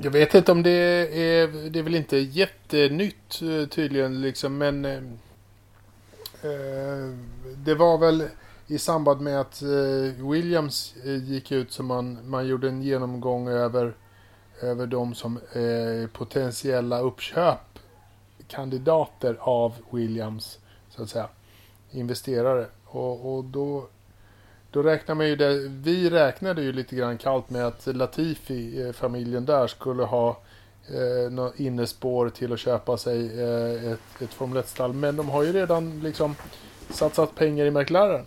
Jag 0.00 0.10
vet 0.10 0.34
inte 0.34 0.52
om 0.52 0.62
det 0.62 0.70
är... 0.70 1.70
Det 1.70 1.78
är 1.78 1.82
väl 1.82 1.94
inte 1.94 2.16
jättenytt 2.16 3.42
eh, 3.42 3.68
tydligen 3.68 4.20
liksom, 4.20 4.58
men... 4.58 4.84
Eh, 4.84 4.96
eh, 6.42 7.14
det 7.56 7.74
var 7.74 7.98
väl 7.98 8.28
i 8.66 8.78
samband 8.78 9.20
med 9.20 9.40
att 9.40 9.62
eh, 9.62 10.28
Williams 10.30 10.94
eh, 11.04 11.24
gick 11.24 11.52
ut 11.52 11.72
som 11.72 11.86
man, 11.86 12.18
man 12.30 12.46
gjorde 12.46 12.68
en 12.68 12.82
genomgång 12.82 13.48
över, 13.48 13.96
över 14.62 14.86
de 14.86 15.14
som 15.14 15.36
eh, 15.36 16.10
potentiella 16.12 17.00
uppköp 17.00 17.78
kandidater 18.48 19.36
av 19.40 19.74
Williams, 19.90 20.58
så 20.90 21.02
att 21.02 21.10
säga, 21.10 21.28
investerare. 21.90 22.66
Och, 22.84 23.34
och 23.34 23.44
då, 23.44 23.88
då 24.70 24.82
räknar 24.82 25.14
man 25.14 25.28
ju 25.28 25.36
det, 25.36 25.68
vi 25.68 26.10
räknade 26.10 26.62
ju 26.62 26.72
lite 26.72 26.96
grann 26.96 27.18
kallt 27.18 27.50
med 27.50 27.66
att 27.66 27.86
Latifi, 27.86 28.82
eh, 28.82 28.92
familjen 28.92 29.44
där, 29.44 29.66
skulle 29.66 30.02
ha 30.02 30.40
eh, 30.88 31.32
något 31.32 31.60
innespår 31.60 32.28
till 32.28 32.52
att 32.52 32.58
köpa 32.58 32.96
sig 32.96 33.40
eh, 33.40 33.92
ett, 33.92 34.22
ett 34.22 34.34
Formel 34.34 34.62
1-stall. 34.62 34.92
Men 34.92 35.16
de 35.16 35.28
har 35.28 35.42
ju 35.42 35.52
redan 35.52 36.00
liksom 36.00 36.34
satsat 36.90 37.34
pengar 37.34 37.64
i 37.64 37.70
McLaren. 37.70 38.24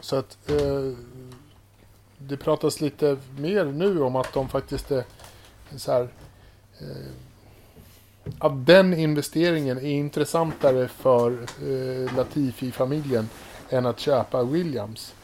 Så 0.00 0.16
att 0.16 0.50
eh, 0.50 0.92
det 2.18 2.36
pratas 2.36 2.80
lite 2.80 3.16
mer 3.38 3.64
nu 3.64 4.02
om 4.02 4.16
att 4.16 4.32
de 4.32 4.48
faktiskt 4.48 4.90
är 4.90 5.04
så 5.76 5.92
här 5.92 6.08
eh, 6.80 7.12
att 8.38 8.66
den 8.66 8.94
investeringen 8.94 9.78
är 9.78 9.90
intressantare 9.90 10.88
för 10.88 11.30
eh, 11.62 12.16
Latifi-familjen 12.16 13.28
än 13.72 13.86
att 13.86 14.00
köpa 14.00 14.42
Williams. 14.42 15.14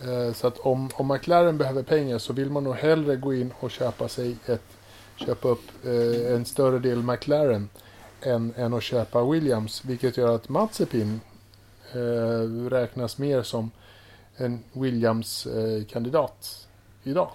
Eh, 0.00 0.32
så 0.32 0.46
att 0.46 0.58
om, 0.58 0.90
om 0.94 1.08
McLaren 1.08 1.58
behöver 1.58 1.82
pengar 1.82 2.18
så 2.18 2.32
vill 2.32 2.50
man 2.50 2.64
nog 2.64 2.74
hellre 2.74 3.16
gå 3.16 3.34
in 3.34 3.52
och 3.60 3.70
köpa 3.70 4.08
sig 4.08 4.36
ett 4.46 4.76
köpa 5.16 5.48
upp 5.48 5.84
eh, 5.84 6.34
en 6.34 6.44
större 6.44 6.78
del 6.78 7.02
McLaren 7.02 7.68
än, 8.20 8.54
än 8.56 8.74
att 8.74 8.82
köpa 8.82 9.24
Williams. 9.24 9.84
Vilket 9.84 10.16
gör 10.16 10.34
att 10.34 10.48
Mazepin 10.48 11.20
eh, 11.92 12.68
räknas 12.70 13.18
mer 13.18 13.42
som 13.42 13.70
en 14.36 14.64
Williams-kandidat 14.72 16.66
eh, 17.04 17.10
idag. 17.10 17.30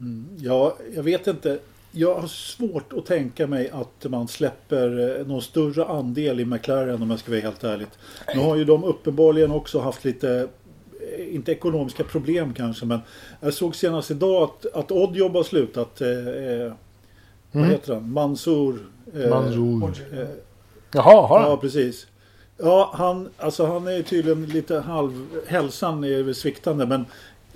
Mm, 0.00 0.36
ja, 0.38 0.76
jag 0.94 1.02
vet 1.02 1.26
inte. 1.26 1.58
Jag 1.96 2.14
har 2.14 2.26
svårt 2.28 2.92
att 2.92 3.06
tänka 3.06 3.46
mig 3.46 3.70
att 3.70 4.06
man 4.10 4.28
släpper 4.28 5.18
eh, 5.20 5.26
någon 5.26 5.42
större 5.42 5.84
andel 5.84 6.40
i 6.40 6.44
McLaren 6.44 7.02
om 7.02 7.10
jag 7.10 7.18
ska 7.18 7.30
vara 7.30 7.40
helt 7.40 7.64
ärligt. 7.64 7.98
Nu 8.34 8.40
har 8.40 8.56
ju 8.56 8.64
de 8.64 8.84
uppenbarligen 8.84 9.50
också 9.50 9.80
haft 9.80 10.04
lite, 10.04 10.48
eh, 11.18 11.34
inte 11.34 11.52
ekonomiska 11.52 12.04
problem 12.04 12.54
kanske, 12.54 12.86
men 12.86 13.00
jag 13.40 13.54
såg 13.54 13.76
senast 13.76 14.10
idag 14.10 14.42
att, 14.42 14.66
att 14.76 14.92
Oddjob 14.92 15.32
har 15.32 15.42
slutat. 15.42 16.00
Eh, 16.00 16.08
eh, 16.08 16.72
Vad 17.52 17.62
Mm. 17.62 17.70
heter 17.70 17.94
han? 17.94 18.12
Mansour. 18.12 18.78
eh, 19.14 19.30
Mansour. 19.30 19.90
eh, 20.12 20.26
Jaha, 20.92 21.26
har 21.26 21.38
han? 21.40 21.50
Ja, 21.50 21.56
precis. 21.56 22.06
Ja, 22.58 22.90
han, 22.94 23.28
alltså 23.38 23.66
han 23.66 23.86
är 23.88 24.02
tydligen 24.02 24.46
lite 24.46 24.78
halv... 24.80 25.26
Hälsan 25.46 26.04
är 26.04 26.32
sviktande 26.32 26.86
men 26.86 27.04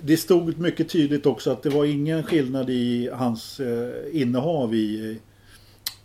det 0.01 0.17
stod 0.17 0.59
mycket 0.59 0.89
tydligt 0.89 1.25
också 1.25 1.51
att 1.51 1.63
det 1.63 1.69
var 1.69 1.85
ingen 1.85 2.23
skillnad 2.23 2.69
i 2.69 3.09
hans 3.13 3.59
eh, 3.59 4.21
innehav 4.21 4.75
i, 4.75 5.19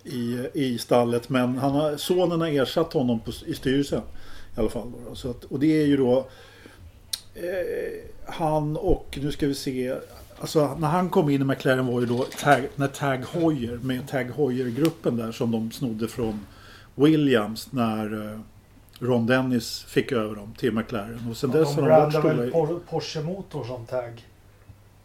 i, 0.05 0.49
i 0.55 0.79
stallet. 0.79 1.29
Men 1.29 1.59
han 1.59 1.73
har, 1.73 1.97
sonen 1.97 2.41
har 2.41 2.49
ersatt 2.49 2.93
honom 2.93 3.21
på, 3.21 3.33
i 3.47 3.55
styrelsen. 3.55 4.03
I 4.57 4.61
alla 4.61 4.71
fall. 4.71 4.93
Då. 5.09 5.15
Så 5.15 5.31
att, 5.31 5.45
och 5.45 5.61
det 5.61 5.83
är 5.83 5.87
ju 5.87 5.97
då 5.97 6.27
eh, 7.35 8.25
han 8.27 8.77
och, 8.77 9.19
nu 9.23 9.33
ska 9.33 9.47
vi 9.47 9.55
se. 9.55 9.95
Alltså 10.39 10.77
när 10.79 10.89
han 10.89 11.11
kom 11.11 11.31
in 11.31 11.41
i 11.41 11.45
McLaren 11.45 11.87
var 11.87 12.01
ju 12.01 12.07
då 12.07 12.27
tag, 12.41 12.69
när 12.77 12.89
Tag 12.89 13.25
Heuer 13.33 13.79
med 13.83 14.09
Tag 14.09 14.31
Heuer-gruppen 14.37 15.17
där 15.17 15.33
som 15.33 15.51
de 15.51 15.71
snodde 15.71 16.09
från 16.09 16.47
Williams 16.95 17.73
när, 17.73 18.33
eh, 18.33 18.41
Ron 19.01 19.27
Dennis 19.27 19.83
fick 19.89 20.13
över 20.13 20.35
dem 20.37 20.55
till 20.59 20.73
McLaren. 20.73 21.21
Och 21.31 21.37
sen 21.37 21.51
Ja, 21.55 21.59
dess 21.59 21.75
de 21.77 21.83
har 21.83 21.89
de 21.91 21.97
varit 22.01 22.13
stora. 22.13 22.35
Por- 22.67 22.81
Porsche-motor 22.91 23.65
som 23.65 23.87
tag. 23.87 24.27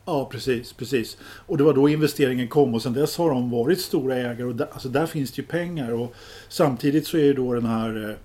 Ja, 0.06 0.30
precis, 0.32 0.74
precis. 0.74 1.18
Och 1.22 1.58
det 1.58 1.64
var 1.64 1.74
då 1.74 1.90
investeringen 1.90 2.48
kom 2.48 2.74
och 2.74 2.82
sen 2.82 2.94
dess 2.94 3.18
har 3.18 3.30
de 3.30 3.52
varit 3.52 3.82
stora 3.82 4.16
ägare 4.16 4.44
och 4.44 4.56
där, 4.56 4.68
alltså 4.72 4.90
där 4.90 5.06
finns 5.06 5.32
det 5.32 5.42
ju 5.42 5.48
pengar. 5.48 5.92
Och 5.94 6.14
samtidigt 6.50 7.08
så 7.08 7.18
är 7.18 7.22
ju 7.24 7.34
då 7.34 7.54
den 7.54 7.66
här, 7.66 8.10
eh, 8.10 8.16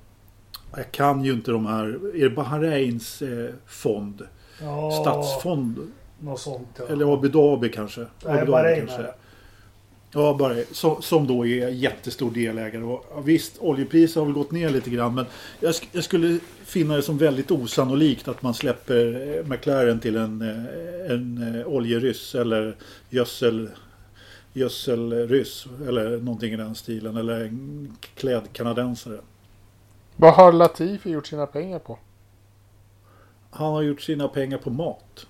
jag 0.76 0.92
kan 0.92 1.24
ju 1.24 1.32
inte 1.32 1.50
de 1.50 1.66
här, 1.66 1.84
är 2.16 2.20
det 2.28 2.30
Bahrains 2.30 3.22
eh, 3.22 3.50
fond? 3.66 4.22
Ja, 4.60 4.90
Statsfond? 4.90 5.92
Något 6.20 6.40
sånt 6.40 6.68
ja. 6.76 6.84
Eller 6.88 7.12
Abu 7.14 7.28
Dhabi 7.28 7.68
kanske? 7.68 8.00
Nej, 8.00 8.08
Abu 8.24 8.32
Dhabi 8.38 8.50
Bahrain 8.50 8.88
är 8.88 9.02
det. 9.02 9.14
Ja, 10.14 10.34
Bahrain. 10.38 10.64
Som, 10.72 11.02
som 11.02 11.26
då 11.26 11.46
är 11.46 11.68
jättestor 11.68 12.30
delägare. 12.30 12.82
Och, 12.84 13.28
visst, 13.28 13.58
oljepriset 13.58 14.16
har 14.16 14.24
väl 14.24 14.34
gått 14.34 14.50
ner 14.50 14.70
lite 14.70 14.90
grann. 14.90 15.14
Men 15.14 15.26
jag, 15.60 15.72
sk- 15.72 15.88
jag 15.92 16.04
skulle 16.04 16.38
finna 16.64 16.96
det 16.96 17.02
som 17.02 17.18
väldigt 17.18 17.50
osannolikt 17.50 18.28
att 18.28 18.42
man 18.42 18.54
släpper 18.54 19.36
eh, 19.38 19.46
McLaren 19.46 20.00
till 20.00 20.16
en, 20.16 20.42
eh, 20.42 21.12
en 21.14 21.56
eh, 21.60 21.66
oljeryss 21.66 22.34
eller 22.34 22.76
gödsel, 23.10 23.70
gödselryss. 24.52 25.66
Eller 25.88 26.18
någonting 26.18 26.52
i 26.52 26.56
den 26.56 26.74
stilen. 26.74 27.16
Eller 27.16 27.40
en 27.44 27.96
klädkanadensare. 28.14 29.18
Vad 30.16 30.34
har 30.34 30.52
Latifi 30.52 31.10
gjort 31.10 31.26
sina 31.26 31.46
pengar 31.46 31.78
på? 31.78 31.98
Han 33.50 33.72
har 33.72 33.82
gjort 33.82 34.00
sina 34.02 34.28
pengar 34.28 34.58
på 34.58 34.70
mat. 34.70 35.26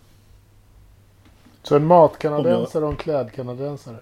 Så 1.62 1.76
en 1.76 1.86
matkanadensare 1.86 2.84
och 2.84 2.90
en 2.90 2.96
klädkanadensare. 2.96 3.96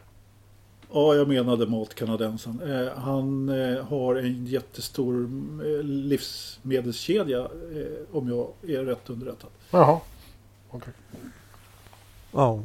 Ja, 0.94 1.14
jag 1.14 1.28
menade 1.28 1.66
matkanadensaren. 1.66 2.86
Eh, 2.86 2.98
han 2.98 3.48
eh, 3.48 3.84
har 3.84 4.14
en 4.16 4.46
jättestor 4.46 5.22
eh, 5.64 5.82
livsmedelskedja 5.82 7.38
eh, 7.38 8.16
om 8.16 8.28
jag 8.28 8.76
är 8.76 8.84
rätt 8.84 9.10
underrättad. 9.10 9.50
Jaha. 9.70 10.00
Okej. 10.70 10.92
Ja. 12.32 12.60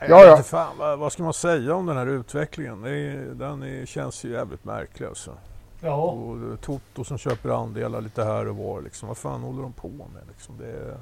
Jag 0.00 0.10
Ja, 0.10 0.24
ja. 0.24 0.36
inte 0.36 0.48
Fan, 0.48 0.78
vad, 0.78 0.98
vad 0.98 1.12
ska 1.12 1.22
man 1.22 1.34
säga 1.34 1.74
om 1.74 1.86
den 1.86 1.96
här 1.96 2.06
utvecklingen? 2.06 2.82
Det 2.82 2.90
är, 2.90 3.34
den 3.34 3.62
är, 3.62 3.86
känns 3.86 4.24
ju 4.24 4.30
jävligt 4.30 4.64
märklig 4.64 5.06
alltså. 5.06 5.32
Ja, 5.80 5.96
Och 5.96 6.60
Toto 6.60 7.04
som 7.04 7.18
köper 7.18 7.48
andelar 7.50 8.00
lite 8.00 8.24
här 8.24 8.48
och 8.48 8.56
var. 8.56 8.82
Liksom. 8.82 9.08
Vad 9.08 9.16
fan 9.16 9.42
håller 9.42 9.62
de 9.62 9.72
på 9.72 9.88
med? 9.88 10.22
Liksom? 10.28 10.54
Det 10.58 10.70
är, 10.70 10.96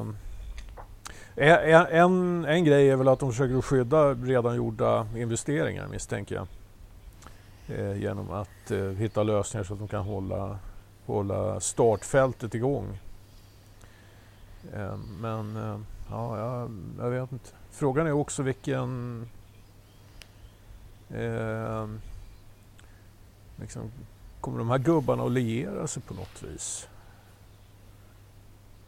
ehm, 0.00 0.16
en, 1.36 1.86
en, 1.86 2.44
en 2.44 2.64
grej 2.64 2.90
är 2.90 2.96
väl 2.96 3.08
att 3.08 3.18
de 3.18 3.30
försöker 3.30 3.60
skydda 3.60 4.14
redan 4.14 4.56
gjorda 4.56 5.06
investeringar 5.16 5.88
misstänker 5.88 6.34
jag. 6.34 6.46
Eh, 7.68 7.96
genom 7.96 8.30
att 8.30 8.70
eh, 8.70 8.78
hitta 8.78 9.22
lösningar 9.22 9.64
så 9.64 9.72
att 9.72 9.78
de 9.78 9.88
kan 9.88 10.04
hålla, 10.04 10.58
hålla 11.06 11.60
startfältet 11.60 12.54
igång. 12.54 12.98
Eh, 14.72 14.96
men 15.20 15.56
eh, 15.56 15.78
ja, 16.10 16.38
jag, 16.38 16.70
jag 16.98 17.10
vet 17.10 17.32
inte. 17.32 17.50
Frågan 17.70 18.06
är 18.06 18.12
också 18.12 18.42
vilken 18.42 19.20
eh, 21.10 21.88
liksom, 23.56 23.90
kommer 24.40 24.58
de 24.58 24.70
här 24.70 24.78
gubbarna 24.78 25.24
att 25.24 25.32
liera 25.32 25.86
sig 25.86 26.02
på 26.02 26.14
något 26.14 26.42
vis? 26.42 26.88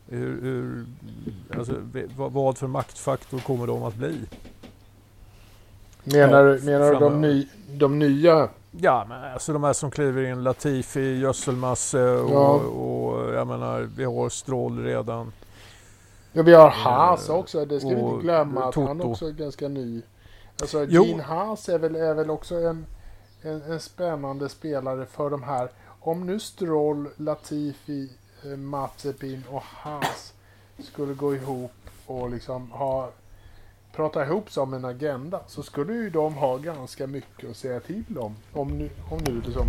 Hur, 0.09 0.43
hur, 0.43 0.87
alltså, 1.59 1.75
vad, 2.17 2.59
för 2.59 2.67
maktfaktor 2.67 3.39
kommer 3.39 3.67
de 3.67 3.83
att 3.83 3.95
bli? 3.95 4.21
Menar, 6.05 6.45
Ja, 6.47 6.55
du- 6.55 6.63
menar 6.65 6.93
du 6.93 6.99
de, 6.99 7.21
ny, 7.21 7.49
de 7.79 7.99
nya? 7.99 8.49
Ja, 8.71 9.07
men 9.09 9.33
alltså 9.33 9.53
de 9.53 9.65
här 9.65 9.73
som 9.73 9.91
kliver 9.91 10.23
in, 10.23 10.43
Latifi, 10.43 11.19
Gödselmasse 11.19 12.03
och, 12.11 12.31
Ja. 12.31 12.51
och 12.55 13.35
jag 13.35 13.47
menar, 13.47 13.81
vi 13.97 14.05
har 14.05 14.29
Stroll 14.29 14.85
redan. 14.85 15.33
Ja, 16.33 16.43
vi 16.43 16.55
har 16.55 16.71
Haas 16.71 17.29
Eh, 17.29 17.35
också. 17.35 17.65
Det 17.65 17.81
ska 17.81 17.89
vi 17.89 18.01
inte 18.01 18.23
glömma. 18.23 18.65
Att 18.69 18.75
han 18.75 18.99
Toto. 18.99 19.11
också 19.11 19.27
är 19.27 19.33
ganska 19.33 19.69
ny. 19.69 20.03
Alltså, 20.61 20.85
Jo. 20.89 21.05
Gene 21.05 21.23
Haas 21.23 21.69
är 21.69 21.79
väl, 21.79 21.97
är 21.97 22.15
väl 22.15 22.31
också 22.31 22.55
en, 22.55 22.87
en, 23.43 23.63
en 23.63 23.81
spännande 23.81 24.49
spelare 24.49 25.07
för 25.07 25.31
de 25.31 25.43
här. 25.43 25.69
Om 26.01 26.27
nu 26.27 26.41
Stroll, 26.41 27.09
Latifi, 27.17 28.11
Mazepin 28.57 29.43
och 29.51 29.63
Haas 29.63 30.33
skulle 30.79 31.15
gå 31.15 31.35
ihop 31.35 31.73
och 32.07 32.31
liksom 32.31 32.71
ha 32.71 33.11
prata 33.97 34.25
ihop 34.27 34.51
sig 34.51 34.63
om 34.63 34.75
en 34.75 34.85
agenda 34.85 35.41
så 35.47 35.63
skulle 35.63 35.93
ju 35.93 36.11
de 36.11 36.35
ha 36.35 36.57
ganska 36.57 37.07
mycket 37.07 37.51
att 37.51 37.57
säga 37.57 37.81
till 37.81 38.19
om. 38.19 38.37
Om 38.53 38.69
nu, 38.79 38.91
om 39.11 39.19
nu 39.27 39.41
liksom, 39.45 39.67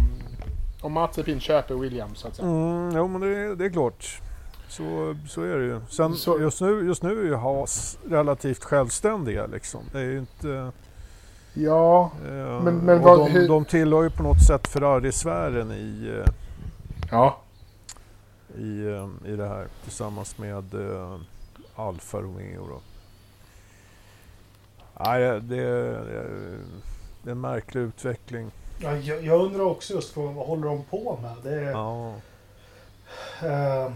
om 0.82 0.94
Mazepin 0.94 1.40
köper 1.40 1.76
Williams 1.76 2.20
så 2.20 2.28
att 2.28 2.36
säga. 2.36 2.48
Mm, 2.48 2.92
jo, 2.96 3.08
men 3.08 3.22
det, 3.22 3.56
det 3.56 3.66
är 3.66 3.70
klart. 3.70 4.22
Så, 4.70 5.16
så 5.28 5.42
är 5.42 5.58
det 5.58 5.66
ju. 5.66 5.82
Sen 5.90 6.16
Så- 6.16 6.40
just, 6.40 6.62
nu, 6.62 6.86
just 6.86 7.04
nu 7.04 7.20
är 7.20 7.26
ju 7.26 7.36
Haas 7.36 7.98
relativt 8.10 8.64
självständiga 8.64 9.46
liksom. 9.46 9.82
Det 9.92 10.00
är 10.00 10.04
ju 10.04 10.20
inte... 10.20 10.72
Ja, 11.54 12.12
Eh, 12.26 12.62
Men- 12.64 12.78
men 12.78 13.02
vad- 13.02 13.20
de, 13.20 13.32
hur- 13.32 13.48
de 13.48 13.66
tillhör 13.66 14.04
ju 14.04 14.10
på 14.10 14.24
något 14.24 14.42
sätt 14.48 14.68
Ferrari-sfären 14.68 15.72
i, 15.72 16.10
eh, 16.20 16.34
ja. 17.12 17.38
I, 18.60 18.86
eh, 18.88 19.32
i 19.34 19.36
det 19.36 19.48
här 19.48 19.68
tillsammans 19.84 20.38
med 20.38 20.74
eh, 20.74 21.20
Alfa 21.76 22.18
Romeo. 22.22 22.68
Då. 22.68 22.80
Nej, 25.06 25.22
det, 25.22 25.40
det, 25.40 25.60
det 27.24 27.30
är 27.30 27.32
en 27.32 27.42
märklig 27.42 27.82
utveckling. 27.82 28.52
ja 28.82 28.98
jag, 28.98 29.24
jag 29.24 29.42
undrar 29.42 29.64
också 29.64 29.94
just 29.94 30.18
vad, 30.18 30.34
vad 30.34 30.48
håller 30.48 30.68
de 30.68 30.84
på 30.84 31.20
med? 31.22 31.36
Det, 31.44 31.62
Ja. 31.62 32.14
eh, 33.44 33.92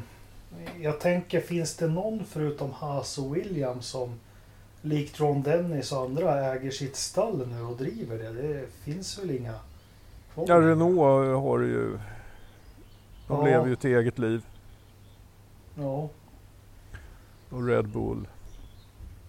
jag 0.82 1.00
tänker, 1.00 1.42
finns 1.42 1.76
det 1.76 1.88
någon 1.88 2.26
förutom 2.26 2.72
Haas 2.72 3.18
och 3.18 3.36
Williams 3.36 3.86
som 3.88 4.20
likt 4.82 5.20
Ron 5.20 5.44
Dennis 5.44 5.92
och 5.92 6.02
andra 6.02 6.54
äger 6.54 6.72
sitt 6.72 6.96
stall 6.96 7.48
nu 7.48 7.62
och 7.62 7.78
driver 7.78 8.18
det? 8.18 8.32
Det 8.32 8.66
finns 8.84 9.20
väl 9.20 9.32
inga 9.32 9.54
kvar? 10.34 10.46
ja, 10.48 10.56
Renault 10.62 10.98
har 11.44 11.60
ju... 11.60 12.00
De 13.28 13.40
Ja. 13.40 13.46
lever 13.46 13.68
ju 13.68 13.74
ett 13.74 13.86
eget 13.86 14.20
liv. 14.20 14.44
Ja, 15.76 16.10
Och 17.50 17.68
Red 17.68 17.88
Bull. 17.88 18.28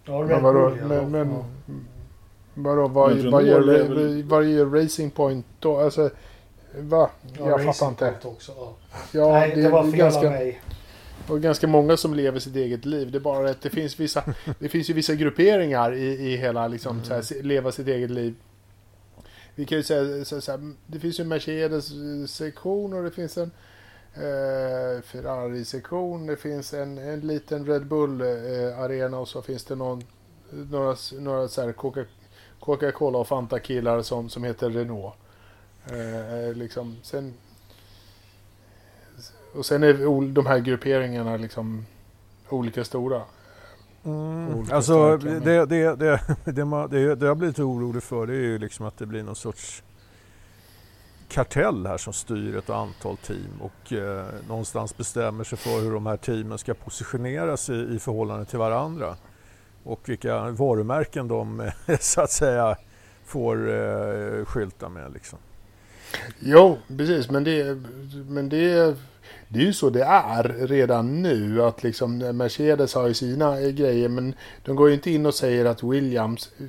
ja 0.05 0.19
Men 0.19 0.27
Red 0.29 0.41
vadå, 0.41 0.69
Bull 0.69 0.77
ja. 0.79 0.85
men, 0.87 1.11
men 1.11 1.29
ja. 1.31 1.45
vadå, 2.53 2.87
vad, 2.87 3.15
Men 3.15 3.31
vad, 3.31 3.43
väl- 3.45 4.23
vad 4.23 4.45
gör 4.45 4.65
Racing 4.65 5.11
Point 5.15 5.45
då? 5.59 5.79
Alltså, 5.79 6.09
va? 6.79 7.09
Ja, 7.37 7.49
jag 7.49 7.65
fattar 7.65 7.87
inte. 7.89 8.05
Point 8.21 8.25
Också, 8.25 8.51
ja. 8.57 8.73
Ja, 9.11 9.31
Nej, 9.31 9.55
det, 9.55 9.61
det, 9.61 9.69
var 9.69 9.83
fel 9.83 9.95
ganska, 9.95 10.19
av 10.27 10.31
mig. 10.31 10.61
och 11.27 11.41
ganska 11.41 11.67
många 11.67 11.97
som 11.97 12.13
lever 12.13 12.39
sitt 12.39 12.55
eget 12.55 12.85
liv. 12.85 13.11
Det 13.11 13.17
är 13.17 13.19
bara 13.19 13.49
att 13.49 13.61
det 13.61 13.69
finns 13.69 13.99
vissa, 13.99 14.23
det 14.59 14.69
finns 14.69 14.89
ju 14.89 14.93
vissa 14.93 15.15
grupperingar 15.15 15.93
i, 15.93 16.05
i 16.33 16.35
hela 16.37 16.67
liksom, 16.67 16.91
Mm. 16.95 17.05
så 17.05 17.13
här, 17.35 17.43
leva 17.43 17.71
sitt 17.71 17.87
eget 17.87 18.11
liv. 18.11 18.35
Vi 19.55 19.65
kan 19.65 19.77
ju 19.77 19.83
säga 19.83 20.25
så, 20.25 20.41
så 20.41 20.51
här, 20.51 20.73
det 20.87 20.99
finns 20.99 21.19
ju 21.19 21.21
en 21.21 21.27
Mercedes-sektion 21.27 22.93
och 22.93 23.03
det 23.03 23.11
finns 23.11 23.37
en 23.37 23.51
eh, 24.13 25.01
Ferrari-sektion. 25.01 26.27
Det 26.27 26.35
finns 26.35 26.73
en, 26.73 26.97
en 26.97 27.19
liten 27.19 27.65
Red 27.65 27.85
Bull-arena 27.87 29.19
och 29.19 29.27
så 29.27 29.41
finns 29.41 29.65
det 29.65 29.75
någon, 29.75 30.03
några, 30.49 30.95
några 31.19 31.47
så 31.47 31.61
här 31.61 31.73
Coca- 31.73 32.05
Coca-Cola 32.59 33.17
och 33.17 33.27
Fanta-killar 33.27 34.01
som, 34.01 34.29
som 34.29 34.43
heter 34.43 34.69
Renault. 34.69 35.13
Eh, 35.91 36.33
eh, 36.33 36.53
liksom, 36.53 36.97
sen, 37.03 37.33
och 39.53 39.65
sen 39.65 39.83
är 39.83 40.33
de 40.33 40.45
här 40.45 40.59
grupperingarna 40.59 41.37
liksom 41.37 41.85
olika 42.49 42.83
stora. 42.83 43.21
Mm. 44.05 44.55
Olika 44.55 44.75
Alltså 44.75 45.17
det, 45.17 45.65
det, 45.65 45.95
det, 45.95 46.21
det, 46.51 46.65
man, 46.65 46.89
det, 46.89 47.15
det 47.15 47.25
jag 47.25 47.37
blir 47.37 47.47
lite 47.47 47.63
orolig 47.63 48.03
för 48.03 48.27
det 48.27 48.33
är 48.33 48.37
ju 48.37 48.57
liksom 48.57 48.85
att 48.85 48.97
det 48.97 49.05
blir 49.05 49.23
någon 49.23 49.35
sorts 49.35 49.83
kartell 51.33 51.87
här 51.87 51.97
som 51.97 52.13
styr 52.13 52.57
ett 52.57 52.69
antal 52.69 53.17
team 53.17 53.61
och 53.61 53.93
eh, 53.93 54.25
någonstans 54.47 54.97
bestämmer 54.97 55.43
sig 55.43 55.57
för 55.57 55.81
hur 55.81 55.91
de 55.91 56.05
här 56.05 56.17
teamen 56.17 56.57
ska 56.57 56.73
positionera 56.73 57.57
sig 57.57 57.95
i 57.95 57.99
förhållande 57.99 58.45
till 58.45 58.59
varandra. 58.59 59.15
Och 59.83 60.09
vilka 60.09 60.49
varumärken 60.49 61.27
de 61.27 61.71
så 61.99 62.21
att 62.21 62.31
säga 62.31 62.77
får 63.25 63.69
eh, 63.69 64.45
skylta 64.45 64.89
med. 64.89 65.13
Liksom. 65.13 65.39
Jo, 66.39 66.77
precis. 66.97 67.29
Men 67.29 67.43
det, 67.43 67.77
men 68.27 68.49
det, 68.49 68.97
det 69.47 69.59
är 69.59 69.65
ju 69.65 69.73
så 69.73 69.89
det 69.89 70.03
är 70.03 70.43
redan 70.67 71.21
nu. 71.21 71.63
Att 71.63 71.83
liksom 71.83 72.17
Mercedes 72.17 72.93
har 72.93 73.07
ju 73.07 73.13
sina 73.13 73.61
grejer. 73.61 74.09
Men 74.09 74.35
de 74.65 74.75
går 74.75 74.87
ju 74.89 74.95
inte 74.95 75.11
in 75.11 75.25
och 75.25 75.35
säger 75.35 75.65
att 75.65 75.83
Williams, 75.83 76.51
eh, 76.59 76.65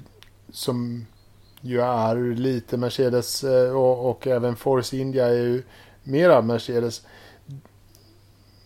som 0.51 1.07
ju 1.65 1.81
är 1.81 2.35
lite 2.35 2.77
Mercedes 2.77 3.45
eh, 3.45 3.77
och, 3.77 4.11
och 4.11 4.27
även 4.27 4.57
Force 4.57 4.97
India 4.97 5.27
är 5.27 5.33
ju 5.33 5.63
mera 6.03 6.43
Mercedes. 6.43 7.03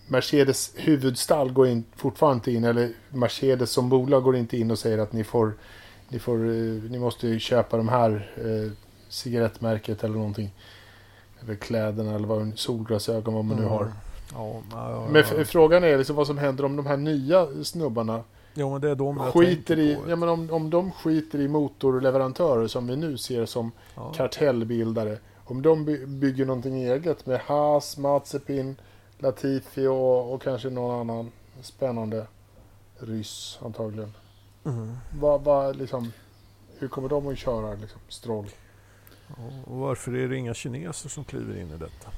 Mercedes 0.06 0.72
huvudstall 0.76 1.52
går 1.52 1.66
in, 1.68 1.84
fortfarande 1.96 2.36
inte 2.36 2.52
in, 2.52 2.64
eller 2.64 2.90
Mercedes 3.10 3.70
som 3.70 3.88
bolag 3.88 4.22
går 4.22 4.36
inte 4.36 4.56
in 4.56 4.70
och 4.70 4.78
säger 4.78 4.98
att 4.98 5.12
ni 5.12 5.24
får, 5.24 5.52
ni 6.08 6.18
får, 6.18 6.34
eh, 6.48 6.82
ni 6.90 6.98
måste 6.98 7.28
ju 7.28 7.38
köpa 7.38 7.76
de 7.76 7.88
här 7.88 8.30
eh, 8.36 8.72
cigarettmärket 9.08 10.04
eller 10.04 10.14
någonting. 10.14 10.50
eller 11.44 11.54
kläderna 11.54 12.14
eller 12.14 12.28
vad, 12.28 12.52
solglasögon 12.58 13.34
vad 13.34 13.44
man 13.44 13.56
nu 13.56 13.62
Mm. 13.62 13.74
har. 13.74 13.92
Ja, 14.34 14.60
ja, 14.70 15.06
Men 15.10 15.22
ja. 15.30 15.36
f- 15.40 15.48
frågan 15.48 15.84
är 15.84 15.98
liksom 15.98 16.16
vad 16.16 16.26
som 16.26 16.38
händer 16.38 16.64
om 16.64 16.76
de 16.76 16.86
här 16.86 16.96
nya 16.96 17.46
snubbarna 17.64 18.22
Jo, 18.54 18.72
men 18.72 18.80
det 18.80 18.90
är 18.90 18.94
de 18.94 19.16
jag 19.16 19.32
skiter 19.32 19.78
i, 19.78 19.96
på. 19.96 20.10
ja, 20.10 20.16
men 20.16 20.28
om, 20.28 20.50
om 20.50 20.70
de 20.70 20.92
skiter 20.92 21.38
i 21.40 21.48
motorleverantörer 21.48 22.66
som 22.66 22.86
vi 22.86 22.96
nu 22.96 23.16
ser 23.18 23.46
som 23.46 23.72
Ja. 23.94 24.12
kartellbildare. 24.16 25.18
Om 25.44 25.62
de 25.62 25.84
by- 25.84 26.06
bygger 26.06 26.46
någonting 26.46 26.82
eget 26.82 27.26
med 27.26 27.40
Haas, 27.40 27.98
Mazepin, 27.98 28.76
Latifi 29.18 29.86
och, 29.86 30.34
och 30.34 30.42
kanske 30.42 30.70
någon 30.70 31.00
annan 31.00 31.30
spännande 31.62 32.26
ryss 32.98 33.58
antagligen. 33.64 34.12
Mm. 34.64 34.96
Vad, 35.20 35.42
vad, 35.44 35.76
liksom, 35.76 36.12
hur 36.78 36.88
kommer 36.88 37.08
de 37.08 37.26
att 37.28 37.38
köra 37.38 37.74
liksom, 37.74 38.00
Stroll? 38.08 38.46
Och 39.64 39.76
varför 39.76 40.16
är 40.16 40.28
det 40.28 40.36
inga 40.36 40.54
kineser 40.54 41.08
som 41.08 41.24
kliver 41.24 41.56
in 41.60 41.68
i 41.70 41.76
detta? 41.76 42.10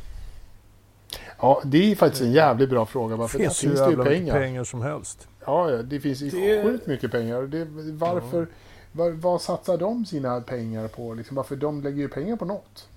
Ja, 1.40 1.62
det 1.64 1.92
är 1.92 1.96
faktiskt 1.96 2.22
en 2.22 2.32
jävligt 2.32 2.70
bra 2.70 2.86
fråga. 2.86 3.14
Det 3.14 3.20
Varför 3.20 3.38
där 3.38 3.44
finns 3.44 3.58
finns 3.58 3.72
det 3.74 3.84
ju 3.84 3.90
jävla 3.90 4.04
mycket 4.04 4.18
pengar. 4.18 4.34
pengar 4.40 4.64
som 4.64 4.82
helst. 4.82 5.28
Ja, 5.46 5.70
ja, 5.70 5.82
det 5.82 6.00
finns 6.00 6.18
Det- 6.18 6.62
sjukt 6.62 6.86
mycket 6.86 7.10
pengar. 7.10 7.42
Det, 7.42 7.64
varför, 7.92 8.46
var, 8.92 9.10
vad 9.10 9.40
satsar 9.42 9.78
de 9.78 10.06
sina 10.06 10.40
pengar 10.40 10.88
på? 10.88 11.14
Liksom, 11.14 11.36
varför 11.36 11.56
de 11.56 11.82
lägger 11.82 11.98
ju 11.98 12.08
pengar 12.08 12.36
på 12.36 12.44
något. 12.44 12.88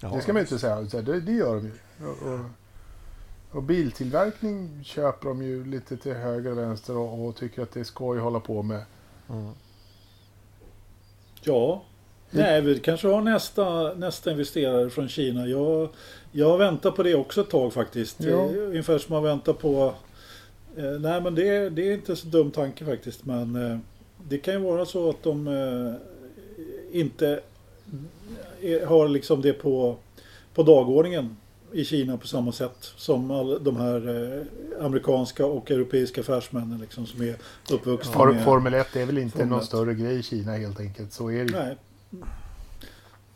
Ja. 0.00 0.08
Det 0.08 0.20
ska 0.22 0.32
man 0.32 0.40
ju 0.40 0.46
inte 0.46 0.58
säga. 0.58 0.80
Det, 1.02 1.20
det 1.20 1.32
gör 1.32 1.54
de 1.56 1.62
ju. 1.64 1.72
Och, 2.06 2.32
och, 2.32 2.40
och 3.56 3.62
biltillverkning 3.62 4.80
köper 4.84 5.28
de 5.28 5.42
ju 5.42 5.64
lite 5.64 5.96
till 5.96 6.14
höger 6.14 6.50
och 6.50 6.58
vänster 6.58 6.96
och, 6.96 7.26
och 7.26 7.36
tycker 7.36 7.62
att 7.62 7.72
det 7.72 7.80
är 7.80 7.84
skoj 7.84 8.18
att 8.18 8.24
hålla 8.24 8.40
på 8.40 8.62
med. 8.62 8.84
Mm. 9.30 9.50
Ja. 11.42 11.82
Nej, 12.34 12.60
vi 12.60 12.78
kanske 12.78 13.08
har 13.08 13.20
nästa, 13.20 13.94
nästa 13.94 14.30
investerare 14.30 14.90
från 14.90 15.08
Kina. 15.08 15.46
Jag, 15.46 15.88
jag 16.32 16.58
väntar 16.58 16.90
på 16.90 17.02
det 17.02 17.14
också 17.14 17.40
ett 17.40 17.50
tag 17.50 17.72
faktiskt. 17.72 18.20
Ja. 18.20 18.30
Eh, 18.30 18.56
Ungefär 18.56 18.98
som 18.98 19.14
man 19.14 19.22
väntar 19.22 19.52
på... 19.52 19.94
Eh, 20.76 20.84
nej, 20.84 21.20
men 21.20 21.34
det, 21.34 21.70
det 21.70 21.88
är 21.88 21.94
inte 21.94 22.16
så 22.16 22.26
dum 22.26 22.50
tanke 22.50 22.84
faktiskt. 22.84 23.24
Men 23.24 23.70
eh, 23.70 23.78
det 24.28 24.38
kan 24.38 24.54
ju 24.54 24.60
vara 24.60 24.86
så 24.86 25.10
att 25.10 25.22
de 25.22 25.48
eh, 25.48 25.94
inte 27.00 27.40
är, 28.62 28.86
har 28.86 29.08
liksom 29.08 29.42
det 29.42 29.52
på, 29.52 29.96
på 30.54 30.62
dagordningen 30.62 31.36
i 31.72 31.84
Kina 31.84 32.16
på 32.16 32.26
samma 32.26 32.52
sätt 32.52 32.92
som 32.96 33.30
all, 33.30 33.64
de 33.64 33.76
här 33.76 34.08
eh, 34.08 34.84
amerikanska 34.84 35.46
och 35.46 35.70
europeiska 35.70 36.20
affärsmännen 36.20 36.78
liksom, 36.78 37.06
som 37.06 37.22
är 37.22 37.36
uppvuxna 37.70 38.12
For, 38.12 38.32
med... 38.32 38.44
Formel 38.44 38.74
1 38.74 38.96
är 38.96 39.06
väl 39.06 39.18
inte 39.18 39.44
någon 39.44 39.58
1. 39.58 39.64
större 39.64 39.94
grej 39.94 40.18
i 40.18 40.22
Kina 40.22 40.52
helt 40.52 40.80
enkelt. 40.80 41.12
Så 41.12 41.30
är 41.30 41.44
det 41.44 41.52
ju. 41.52 41.58
Nej. 41.58 41.76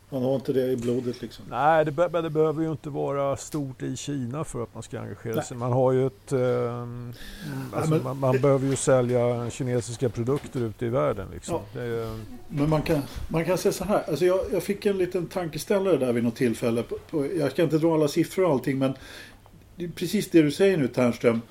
Man 0.09 0.23
har 0.23 0.35
inte 0.35 0.53
det 0.53 0.71
i 0.71 0.77
blodet 0.77 1.21
liksom. 1.21 1.45
Nej, 1.49 1.85
det, 1.85 1.91
be- 1.91 2.21
det 2.21 2.29
behöver 2.29 2.63
ju 2.63 2.71
inte 2.71 2.89
vara 2.89 3.37
stort 3.37 3.81
i 3.83 3.97
Kina 3.97 4.43
för 4.43 4.63
att 4.63 4.73
man 4.73 4.83
ska 4.83 4.99
engagera 4.99 5.35
Nej. 5.35 5.43
sig. 5.45 5.57
Man 5.57 5.71
har 5.71 5.91
ju 5.91 6.07
ett... 6.07 6.31
ehm, 6.31 7.13
alltså 7.73 7.91
men- 7.91 8.03
man, 8.03 8.19
man 8.19 8.41
behöver 8.41 8.67
ju 8.67 8.75
sälja 8.75 9.49
kinesiska 9.49 10.09
produkter 10.09 10.59
ute 10.59 10.85
i 10.85 10.89
världen. 10.89 11.27
Liksom. 11.33 11.55
Ja. 11.73 11.79
Det 11.79 11.85
är, 11.85 12.19
Men 12.47 12.69
man 12.69 12.81
kan, 12.81 13.01
man 13.27 13.45
kan 13.45 13.57
säga 13.57 13.71
så 13.73 13.83
här. 13.83 14.03
Alltså 14.09 14.25
jag, 14.25 14.39
jag 14.51 14.63
fick 14.63 14.85
en 14.85 14.97
liten 14.97 15.25
tankeställare 15.27 15.97
där 15.97 16.13
vid 16.13 16.23
något 16.23 16.35
tillfälle. 16.35 16.83
På, 16.83 16.97
på, 17.09 17.25
jag 17.37 17.51
ska 17.51 17.63
inte 17.63 17.77
dra 17.77 17.93
alla 17.93 18.07
siffror 18.07 18.45
och 18.45 18.51
allting 18.51 18.77
men 18.79 18.93
det 19.75 19.85
är 19.85 19.89
precis 19.89 20.29
det 20.29 20.41
du 20.41 20.51
säger 20.51 20.77
nu 20.77 20.87
Ternström. 20.87 21.41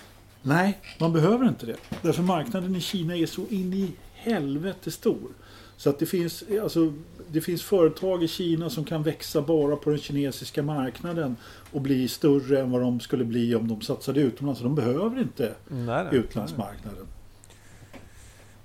Nej, 0.42 0.78
man 1.00 1.12
behöver 1.12 1.48
inte 1.48 1.66
det. 1.66 1.76
Därför 2.02 2.22
marknaden 2.22 2.76
i 2.76 2.80
Kina 2.80 3.16
är 3.16 3.26
så 3.26 3.46
in 3.50 3.72
i 3.72 3.92
helvete 4.14 4.90
stor. 4.90 5.28
Så 5.76 5.90
att 5.90 5.98
det 5.98 6.06
finns, 6.06 6.44
alltså, 6.62 6.92
det 7.28 7.40
finns 7.40 7.62
företag 7.62 8.22
i 8.22 8.28
Kina 8.28 8.70
som 8.70 8.84
kan 8.84 9.02
växa 9.02 9.42
bara 9.42 9.76
på 9.76 9.90
den 9.90 9.98
kinesiska 9.98 10.62
marknaden 10.62 11.36
och 11.72 11.80
bli 11.80 12.08
större 12.08 12.60
än 12.60 12.70
vad 12.70 12.80
de 12.80 13.00
skulle 13.00 13.24
bli 13.24 13.54
om 13.54 13.68
de 13.68 13.80
satsade 13.80 14.20
utomlands. 14.20 14.60
Så 14.60 14.64
de 14.64 14.74
behöver 14.74 15.20
inte 15.20 15.54
nej, 15.68 15.84
nej. 15.86 16.06
utlandsmarknaden. 16.12 17.06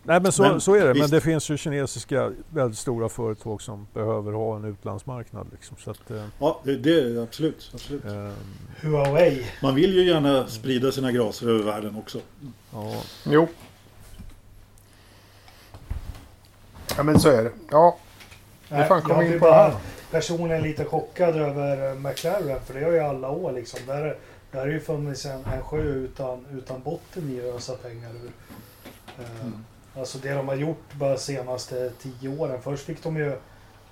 Nej, 0.03 0.21
men 0.21 0.31
så, 0.31 0.41
Men 0.43 0.61
så 0.61 0.75
är 0.75 0.85
det. 0.93 0.99
Men 0.99 1.09
det 1.09 1.21
finns 1.21 1.49
ju 1.49 1.57
kinesiska 1.57 2.31
väldigt 2.49 2.77
stora 2.79 3.09
företag 3.09 3.61
som 3.61 3.87
behöver 3.93 4.31
ha 4.31 4.55
en 4.55 4.65
utlandsmarknad. 4.65 5.47
Liksom. 5.51 5.77
Så 5.79 5.91
att, 5.91 6.11
eh, 6.11 6.25
Ja, 6.39 6.61
det, 6.63 6.75
det 6.77 6.99
är 7.01 7.23
absolut. 7.23 7.71
absolut. 7.73 8.05
eh, 8.05 8.29
Huawei. 8.81 9.45
Man 9.61 9.75
vill 9.75 9.93
ju 9.93 10.03
gärna 10.07 10.47
sprida 10.47 10.91
sina 10.91 11.11
graser 11.11 11.47
över 11.49 11.63
världen 11.63 11.95
också. 11.95 12.19
ja. 12.73 13.03
Jo. 13.25 13.47
Ja 16.97 17.03
men 17.03 17.19
så 17.19 17.29
är 17.29 17.43
det. 17.43 17.51
Ja, 17.71 17.97
Nej, 18.71 18.87
fan 18.87 19.01
komma 19.01 19.23
jag 19.23 19.33
in 19.33 19.39
på 19.39 19.45
bara 19.45 19.63
det 19.67 19.71
här. 19.71 19.79
personligen 20.11 20.61
lite 20.63 20.85
chockad 20.85 21.35
över 21.35 21.89
eh, 21.91 21.95
McLaren. 21.99 22.61
För 22.65 22.73
det 22.73 22.85
har 22.85 22.91
ju 22.91 22.99
alla 22.99 23.29
år 23.29 23.51
liksom. 23.51 23.79
Där, 23.87 24.17
där 24.51 24.59
har 24.59 24.67
ju 24.67 24.79
funnits 24.79 25.25
en, 25.25 25.45
en 25.45 25.61
sjö 25.63 25.77
utan, 25.81 26.45
utan 26.51 26.81
botten 26.81 27.29
i 27.29 27.49
att 27.49 27.55
ösa 27.55 27.73
pengar 27.75 28.09
ur. 28.09 28.31
Eh, 29.19 29.41
Mm. 29.41 29.65
Alltså 29.99 30.17
det 30.17 30.33
de 30.33 30.47
har 30.47 30.55
gjort 30.55 30.93
bara 30.93 31.17
senaste 31.17 31.91
tio 32.01 32.37
åren. 32.39 32.61
Först 32.61 32.85
fick 32.85 33.03
de 33.03 33.17
ju, 33.17 33.31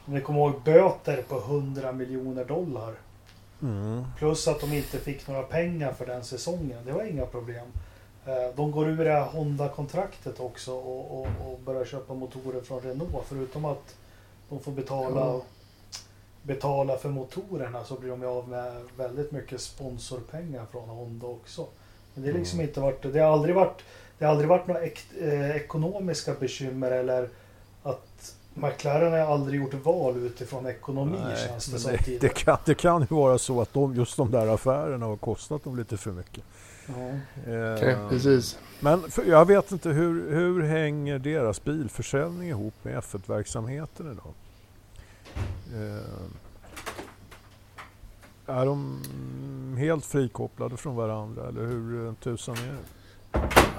om 0.06 0.14
ni 0.14 0.22
kommer 0.22 0.40
ihåg, 0.40 0.62
böter 0.66 1.22
på 1.28 1.36
100 1.38 1.92
miljoner 1.92 2.46
dollar. 2.46 2.94
Mm. 3.62 4.04
Plus 4.18 4.48
att 4.48 4.60
de 4.62 4.74
inte 4.74 4.98
fick 4.98 5.28
några 5.28 5.44
pengar 5.44 5.94
för 5.94 6.06
den 6.06 6.24
säsongen. 6.24 6.86
Det 6.86 6.92
var 6.92 7.04
inga 7.04 7.26
problem. 7.26 7.66
Eh, 8.26 8.56
De 8.56 8.72
går 8.72 8.88
ur 8.90 9.06
det 9.06 9.12
här 9.12 9.26
Honda-kontraktet 9.26 10.40
också 10.40 10.74
och, 10.74 11.20
och, 11.20 11.28
och 11.52 11.60
börjar 11.66 11.86
köpa 11.86 12.14
motorer 12.14 12.62
från 12.62 12.80
Renault. 12.82 13.26
Förutom 13.28 13.66
att 13.66 13.96
de 14.50 14.60
får 14.60 14.72
betala, 14.72 15.20
Ja. 15.20 15.42
betala 16.42 16.98
för 16.98 17.10
motorerna 17.10 17.84
så 17.84 17.96
blir 17.96 18.10
de 18.10 18.22
ju 18.22 18.28
av 18.28 18.50
med 18.50 18.74
väldigt 18.98 19.32
mycket 19.32 19.62
sponsorpengar 19.62 20.66
från 20.72 20.90
Honda 20.90 21.28
också. 21.28 21.66
Men 22.14 22.24
det, 22.24 22.30
är 22.30 22.34
liksom 22.34 22.62
inte 22.62 22.80
varit, 22.80 23.14
det, 23.14 23.20
har 23.20 23.34
aldrig 23.34 23.56
varit, 23.56 23.82
det 24.18 24.26
har 24.26 24.32
aldrig 24.32 24.50
varit 24.50 24.68
några 24.68 24.86
ek, 24.86 25.00
eh, 25.22 25.56
ekonomiska 25.56 26.34
bekymmer 26.40 26.92
eller 26.92 27.30
att 27.84 28.36
McLaren 28.54 29.12
har 29.12 29.20
aldrig 29.20 29.62
gjort 29.62 29.74
val 29.74 30.18
utifrån 30.18 30.66
ekonomi 30.66 31.18
Nej, 31.24 31.48
känns 31.48 31.66
det 31.66 31.80
som 31.80 31.92
det, 32.06 32.18
det, 32.22 32.30
kan, 32.30 32.58
det 32.66 32.76
kan 32.76 33.02
ju 33.02 33.16
vara 33.16 33.38
så 33.38 33.62
att 33.62 33.74
de, 33.74 33.96
just 33.96 34.18
de 34.18 34.32
där 34.32 34.48
affärerna 34.48 35.06
har 35.06 35.18
kostat 35.18 35.64
dem 35.64 35.78
lite 35.78 35.98
för 35.98 36.12
mycket. 36.12 36.44
Ja. 36.96 37.10
Eh, 37.52 37.74
okej, 37.76 37.96
precis. 38.10 38.60
Men 38.80 39.02
för, 39.02 39.26
jag 39.26 39.46
vet 39.46 39.72
inte, 39.72 39.90
hur, 39.90 40.32
hur 40.32 40.64
hänger 40.64 41.20
deras 41.20 41.64
bilförsäljning 41.64 42.50
ihop 42.50 42.74
med 42.82 43.00
F1-verksamheten 43.04 44.12
idag? 44.12 44.34
Eh, 45.74 46.04
är 48.46 48.66
de 48.66 49.02
helt 49.80 50.06
frikopplade 50.06 50.78
från 50.78 50.96
varandra 50.96 51.48
eller 51.48 51.62
hur 51.66 52.08
eh, 52.08 52.14
tusan 52.14 52.56
är 52.56 52.72
det? 52.72 53.00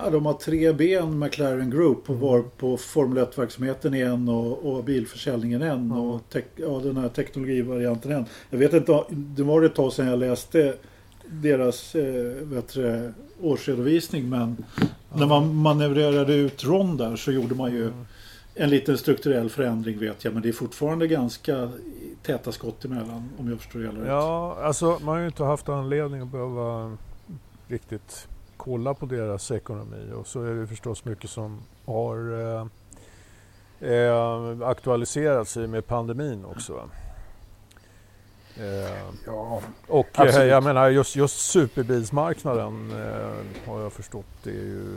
Ja, 0.04 0.10
de 0.10 0.26
har 0.26 0.32
tre 0.32 0.72
ben, 0.72 1.18
McLaren 1.18 1.70
Group, 1.70 2.10
och 2.10 2.20
var 2.20 2.42
på 2.42 2.76
Formel 2.76 3.24
1-verksamheten 3.24 3.94
är 3.94 4.06
en 4.06 4.28
och, 4.28 4.72
och 4.72 4.84
bilförsäljningen 4.84 5.62
en 5.62 5.90
Ja. 5.90 6.00
och 6.00 6.36
ja, 6.56 6.80
den 6.84 6.96
här 6.96 7.08
teknologivarianten 7.08 8.12
en. 8.12 8.24
Jag 8.50 8.58
vet 8.58 8.72
inte, 8.72 9.04
det 9.10 9.42
var 9.42 9.62
ett 9.62 9.74
tag 9.74 9.92
sedan 9.92 10.06
jag 10.06 10.18
läste 10.18 10.74
deras 11.32 11.94
eh, 11.94 13.10
årsredovisning 13.40 14.28
men 14.28 14.64
när 15.14 15.26
man 15.26 15.54
manövrerade 15.54 16.34
ut 16.34 16.64
Ron 16.64 16.96
där 16.96 17.16
så 17.16 17.32
gjorde 17.32 17.54
man 17.54 17.72
ju 17.72 17.82
Mm. 17.82 18.04
en 18.54 18.70
liten 18.70 18.98
strukturell 18.98 19.50
förändring 19.50 19.98
vet 19.98 20.24
jag 20.24 20.34
men 20.34 20.42
det 20.42 20.48
är 20.48 20.52
fortfarande 20.52 21.06
ganska 21.06 21.70
täta 22.22 22.52
skott 22.52 22.84
emellan 22.84 23.28
om 23.38 23.48
jag 23.50 23.58
förstår 23.60 23.80
det 23.80 23.86
hela 23.86 24.00
rätt. 24.00 24.06
Ja, 24.08 24.56
alltså 24.62 24.86
man 24.86 25.08
har 25.08 25.18
ju 25.18 25.26
inte 25.26 25.44
haft 25.44 25.68
anledning 25.68 26.20
att 26.20 26.28
behöva 26.32 26.96
riktigt 27.68 28.28
kolla 28.56 28.94
på 28.94 29.06
deras 29.06 29.50
ekonomi 29.50 30.12
och 30.16 30.26
så 30.26 30.42
är 30.42 30.54
det 30.54 30.66
förstås 30.66 31.04
mycket 31.04 31.30
som 31.30 31.58
har 31.84 32.40
eh, 33.80 33.90
eh, 33.90 34.68
aktualiserats 34.68 35.56
i 35.56 35.64
och 35.64 35.70
med 35.70 35.86
pandemin 35.86 36.44
också. 36.44 36.80
Eh, 38.56 38.96
Ja, 39.26 39.62
och 39.86 40.06
eh, 40.14 40.20
Absolut. 40.26 40.50
jag 40.50 40.64
menar 40.64 40.88
just, 40.88 41.16
just 41.16 41.50
superbilsmarknaden 41.50 42.90
eh, 42.90 43.68
har 43.70 43.80
jag 43.80 43.92
förstått 43.92 44.26
det 44.42 44.50
är 44.50 44.54
ju 44.54 44.96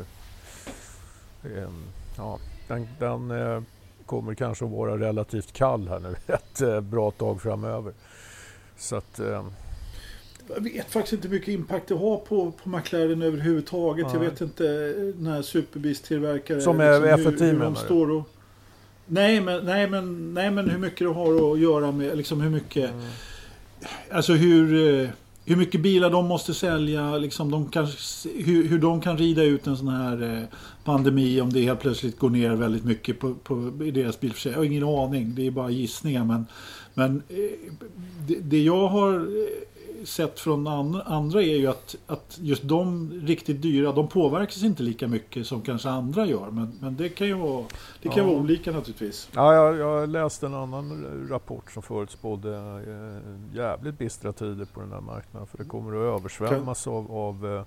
eh, 1.43 1.69
ja, 2.17 2.39
den, 2.67 2.87
den 2.99 3.31
eh, 3.31 3.61
kommer 4.05 4.33
kanske 4.33 4.65
att 4.65 4.71
vara 4.71 4.97
relativt 4.97 5.53
kall 5.53 5.87
här 5.87 5.99
nu 5.99 6.15
ett 6.27 6.83
bra 6.83 7.11
tag 7.11 7.41
framöver. 7.41 7.93
Så 8.77 8.95
att 8.95 9.19
Jag 10.55 10.63
vet 10.63 10.91
faktiskt 10.91 11.13
inte 11.13 11.27
hur 11.27 11.35
mycket 11.35 11.47
impact 11.53 11.87
det 11.87 11.95
har 11.95 12.17
på, 12.17 12.51
på 12.63 12.69
McLaren 12.69 13.21
överhuvudtaget. 13.21 14.07
Jag 14.13 14.21
Nej. 14.21 14.29
vet 14.29 14.41
inte 14.41 14.63
när 15.17 15.41
superbilstillverkare... 15.41 16.61
Som 16.61 16.79
är 16.79 16.99
hur, 16.99 17.07
F1 17.07 17.39
hur 17.39 17.59
de 17.59 17.73
du? 17.73 17.79
står 17.79 18.11
och... 18.11 18.29
Nej 19.05 19.41
men, 19.41 19.65
nej, 19.65 19.89
men, 19.89 20.33
nej 20.33 20.51
men 20.51 20.69
hur 20.69 20.77
mycket 20.77 20.99
det 20.99 21.13
har 21.13 21.53
att 21.53 21.59
göra 21.59 21.91
med 21.91 22.17
liksom 22.17 22.41
hur 22.41 22.49
mycket... 22.49 22.91
mm. 22.91 23.05
Alltså 24.11 24.33
hur, 24.33 24.87
eh, 25.01 25.09
hur 25.45 25.55
mycket 25.55 25.81
bilar 25.81 26.09
de 26.09 26.25
måste 26.25 26.53
sälja, 26.53 27.17
liksom 27.17 27.51
de 27.51 27.69
kan, 27.69 27.87
hur, 28.35 28.67
hur 28.67 28.79
de 28.79 29.01
kan 29.01 29.17
rida 29.17 29.43
ut 29.43 29.67
en 29.67 29.77
sån 29.77 29.87
här 29.87 30.37
eh, 30.37 30.43
pandemi 30.83 31.41
om 31.41 31.53
det 31.53 31.61
helt 31.61 31.79
plötsligt 31.79 32.19
går 32.19 32.29
ner 32.29 32.49
väldigt 32.55 32.85
mycket 32.85 33.19
på, 33.19 33.33
på 33.33 33.71
i 33.85 33.91
deras 33.91 34.19
bilförsäljning. 34.19 34.53
Jag 34.53 34.59
har 34.59 34.99
ingen 34.99 35.05
aning, 35.09 35.35
det 35.35 35.47
är 35.47 35.51
bara 35.51 35.69
gissningar. 35.69 36.25
Men, 36.25 36.45
men 36.93 37.23
eh, 37.29 37.35
det, 38.27 38.35
det 38.35 38.63
jag 38.63 38.87
har 38.87 39.27
sett 40.05 40.39
från 40.39 40.67
andra 40.67 41.41
är 41.41 41.57
ju 41.57 41.67
att, 41.67 41.95
att 42.07 42.37
just 42.41 42.63
de 42.63 43.11
riktigt 43.25 43.61
dyra, 43.61 43.91
de 43.91 44.07
påverkas 44.07 44.63
inte 44.63 44.83
lika 44.83 45.07
mycket 45.07 45.47
som 45.47 45.61
kanske 45.61 45.89
andra 45.89 46.25
gör. 46.25 46.49
Men, 46.51 46.73
men 46.81 46.95
det 46.95 47.09
kan 47.09 47.27
ju 47.27 47.33
vara, 47.33 47.65
det 48.01 48.09
kan 48.09 48.17
ja. 48.17 48.23
vara 48.23 48.35
olika 48.35 48.71
naturligtvis. 48.71 49.29
Ja, 49.31 49.53
jag, 49.53 49.77
jag 49.77 50.09
läste 50.09 50.45
en 50.45 50.53
annan 50.53 51.05
rapport 51.29 51.71
som 51.71 51.83
förutspådde 51.83 52.55
eh, 52.55 53.57
jävligt 53.57 53.97
bistra 53.97 54.33
tider 54.33 54.65
på 54.65 54.79
den 54.79 54.91
här 54.91 55.01
marknaden. 55.01 55.47
För 55.47 55.57
det 55.57 55.65
kommer 55.65 55.91
att 55.91 56.19
översvämmas 56.19 56.83
kan... 56.83 56.93
av, 56.93 57.11
av 57.11 57.55
eh, 57.55 57.63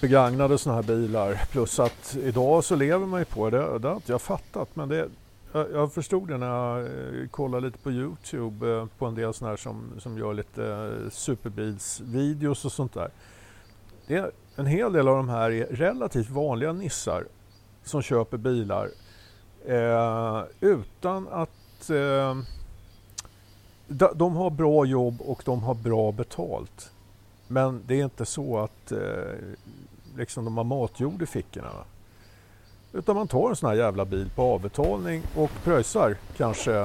begagnade 0.00 0.58
sådana 0.58 0.80
här 0.80 0.88
bilar. 0.88 1.42
Plus 1.50 1.80
att 1.80 2.16
idag 2.22 2.64
så 2.64 2.76
lever 2.76 3.06
man 3.06 3.20
ju 3.20 3.24
på 3.24 3.50
det. 3.50 3.78
Det 3.78 3.88
har 3.88 3.94
inte 3.94 4.12
jag 4.12 4.22
fattat. 4.22 4.76
Men 4.76 4.88
det, 4.88 5.08
jag, 5.52 5.92
förstod 5.92 6.28
det 6.28 6.38
när 6.38 6.46
jag 6.46 6.80
eh, 6.80 7.28
kollade 7.28 7.66
lite 7.66 7.78
på 7.78 7.90
Youtube 7.90 8.70
eh, 8.70 8.86
på 8.98 9.06
en 9.06 9.14
del 9.14 9.34
sådana 9.34 9.50
här 9.50 9.56
som, 9.56 10.00
som 10.00 10.18
gör 10.18 10.34
lite 10.34 10.66
eh, 10.66 11.10
superbilsvideos 11.10 12.64
och 12.64 12.72
sånt 12.72 12.94
där. 12.94 13.10
Det 14.06 14.16
är, 14.16 14.30
en 14.56 14.66
hel 14.66 14.92
del 14.92 15.08
av 15.08 15.16
de 15.16 15.28
här 15.28 15.50
är 15.50 15.66
relativt 15.66 16.30
vanliga 16.30 16.72
nissar 16.72 17.24
som 17.84 18.02
köper 18.02 18.36
bilar 18.36 18.88
eh, 19.66 20.42
utan 20.60 21.28
att 21.28 21.90
eh, 21.90 22.36
de 24.14 24.36
har 24.36 24.50
bra 24.50 24.84
jobb 24.84 25.20
och 25.20 25.42
de 25.44 25.62
har 25.62 25.74
bra 25.74 26.12
betalt. 26.12 26.92
Men 27.48 27.82
det 27.86 28.00
är 28.00 28.04
inte 28.04 28.24
så 28.26 28.58
att 28.58 28.92
eh, 28.92 29.34
liksom 30.16 30.44
de 30.44 30.56
har 30.56 30.64
matjord 30.64 31.22
i 31.22 31.26
fickorna. 31.26 31.70
Utan 32.92 33.16
man 33.16 33.28
tar 33.28 33.50
en 33.50 33.56
sån 33.56 33.68
här 33.68 33.76
jävla 33.76 34.04
bil 34.04 34.30
på 34.34 34.42
avbetalning 34.42 35.22
och 35.36 35.50
pröjsar 35.64 36.16
kanske 36.36 36.80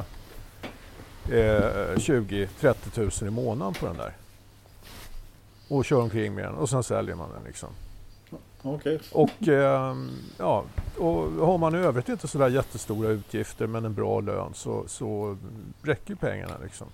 eh, 1.32 1.96
20-30 1.96 2.74
tusen 2.94 3.28
i 3.28 3.32
månaden 3.32 3.74
på 3.74 3.86
den 3.86 3.98
där. 3.98 4.14
Och 5.70 5.86
kör 5.86 6.02
omkring 6.02 6.36
med 6.36 6.44
den 6.44 6.56
och 6.56 6.70
sen 6.70 6.84
säljer 6.84 7.16
man 7.16 7.30
den 7.34 7.44
liksom. 7.46 7.70
Okay. 8.64 9.00
Och, 9.12 9.48
eh, 9.48 9.96
ja, 10.38 10.64
och 10.98 11.32
har 11.48 11.58
man 11.58 11.76
i 11.76 11.78
övrigt 11.78 12.10
inte 12.10 12.28
sådär 12.28 12.50
jättestora 12.50 13.10
utgifter 13.10 13.68
men 13.68 13.86
en 13.86 13.94
bra 13.94 14.20
lön 14.20 14.54
så, 14.54 14.84
så 14.88 15.38
räcker 15.82 16.16
pengarna 16.16 16.54
liksom. 16.64 16.88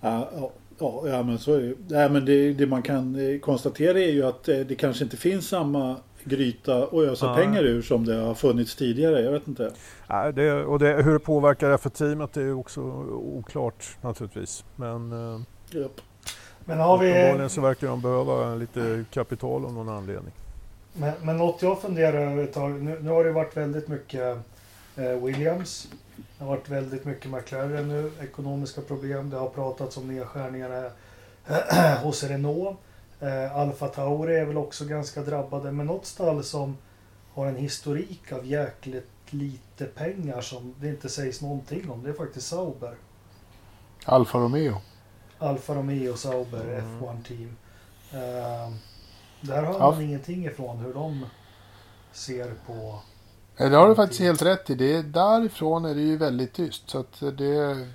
Ja, 0.00 0.30
ja, 0.78 1.08
ja, 1.08 1.22
men 1.22 1.38
så 1.38 1.54
är 1.54 1.60
det. 1.60 2.00
Ja, 2.00 2.08
men 2.08 2.24
det, 2.24 2.52
det 2.52 2.66
man 2.66 2.82
kan 2.82 3.14
eh, 3.14 3.38
konstatera 3.38 4.00
är 4.00 4.12
ju 4.12 4.26
att 4.26 4.48
eh, 4.48 4.58
det 4.58 4.74
kanske 4.74 5.04
inte 5.04 5.16
finns 5.16 5.48
samma 5.48 5.96
gryta 6.24 6.86
och 6.86 7.04
ösa 7.04 7.26
ja. 7.26 7.34
pengar 7.34 7.62
ur 7.62 7.82
som 7.82 8.04
det 8.04 8.14
har 8.14 8.34
funnits 8.34 8.76
tidigare. 8.76 9.20
Jag 9.20 9.32
vet 9.32 9.48
inte. 9.48 9.72
Nej, 10.06 10.32
det, 10.32 10.64
och 10.64 10.78
det, 10.78 11.02
hur 11.02 11.12
det 11.12 11.18
påverkar 11.18 11.68
det 11.68 11.78
för 11.78 11.90
teamet 11.90 12.36
är 12.36 12.52
också 12.52 12.80
oklart 13.10 13.96
naturligtvis. 14.00 14.64
Men, 14.76 15.12
eh, 15.12 15.40
yep. 15.80 16.00
men 16.64 16.78
har 16.78 16.98
vi... 16.98 17.10
uppenbarligen 17.10 17.50
så 17.50 17.60
verkar 17.60 17.86
de 17.86 18.00
behöva 18.00 18.54
lite 18.54 19.04
kapital 19.10 19.64
av 19.64 19.72
någon 19.72 19.88
anledning. 19.88 20.32
Men, 20.92 21.12
men 21.22 21.36
något 21.36 21.62
jag 21.62 21.80
funderar 21.80 22.32
över 22.32 22.44
ett 22.44 22.52
tag. 22.52 22.82
Nu, 22.82 22.98
nu 23.00 23.10
har 23.10 23.24
det 23.24 23.32
varit 23.32 23.56
väldigt 23.56 23.88
mycket 23.88 24.38
eh, 24.96 25.24
Williams. 25.24 25.88
Det 26.16 26.44
har 26.44 26.50
varit 26.50 26.68
väldigt 26.68 27.04
mycket 27.04 27.30
McLaren 27.30 27.88
nu. 27.88 28.10
Ekonomiska 28.22 28.80
problem. 28.80 29.30
Det 29.30 29.36
har 29.36 29.48
pratats 29.48 29.96
om 29.96 30.08
nedskärningar 30.08 30.90
hos 32.02 32.24
Renault. 32.24 32.78
Eh, 33.20 33.56
Alfa 33.56 33.88
Tauri 33.88 34.36
är 34.36 34.44
väl 34.44 34.56
också 34.56 34.84
ganska 34.84 35.22
drabbade. 35.22 35.72
Men 35.72 35.86
något 35.86 36.06
stall 36.06 36.44
som 36.44 36.76
har 37.34 37.46
en 37.46 37.56
historik 37.56 38.32
av 38.32 38.46
jäkligt 38.46 39.10
lite 39.30 39.84
pengar 39.84 40.40
som 40.40 40.74
det 40.80 40.88
inte 40.88 41.08
sägs 41.08 41.42
någonting 41.42 41.90
om. 41.90 42.02
Det 42.02 42.08
är 42.08 42.14
faktiskt 42.14 42.46
Sauber. 42.46 42.94
Alfa 44.04 44.38
Romeo. 44.38 44.76
Alfa 45.38 45.74
Romeo 45.74 46.16
Sauber 46.16 46.64
mm. 46.64 47.00
F1 47.00 47.24
Team. 47.24 47.56
Eh, 48.12 48.72
där 49.40 49.62
har 49.62 49.74
ja. 49.74 49.90
man 49.90 50.02
ingenting 50.02 50.46
ifrån 50.46 50.78
hur 50.78 50.94
de 50.94 51.26
ser 52.12 52.52
på... 52.66 52.98
Det 53.56 53.76
har 53.76 53.88
du 53.88 53.94
faktiskt 53.94 54.20
helt 54.20 54.42
rätt 54.42 54.70
i. 54.70 54.74
Det, 54.74 55.02
därifrån 55.02 55.84
är 55.84 55.94
det 55.94 56.00
ju 56.00 56.16
väldigt 56.16 56.52
tyst. 56.52 56.90
Så 56.90 56.98
att 56.98 57.20
det, 57.20 57.86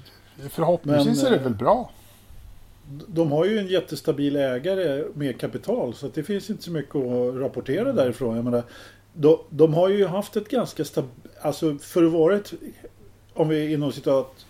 förhoppningsvis 0.50 1.24
Men, 1.24 1.26
är 1.26 1.32
det 1.32 1.38
eh, 1.38 1.44
väl 1.44 1.56
bra 1.56 1.90
de 3.08 3.32
har 3.32 3.46
ju 3.46 3.60
en 3.60 3.68
jättestabil 3.68 4.36
ägare 4.36 5.04
med 5.14 5.40
kapital 5.40 5.94
så 5.94 6.08
det 6.14 6.24
finns 6.24 6.50
inte 6.50 6.64
så 6.64 6.72
mycket 6.72 6.96
att 6.96 7.36
rapportera 7.36 7.82
mm. 7.82 7.96
därifrån. 7.96 8.36
Jag 8.36 8.46
menar, 8.46 8.64
de, 9.14 9.40
de 9.50 9.74
har 9.74 9.90
ju 9.90 10.06
haft 10.06 10.36
ett 10.36 10.50
ganska 10.50 10.86
stabilt, 10.86 11.14
alltså 11.42 11.78
för 11.78 12.04
att 12.04 12.12
vara 12.12 12.36
ett, 12.36 12.54
om 13.34 13.50
vi 13.50 13.74
inom 13.74 13.92
citat, 13.92 14.46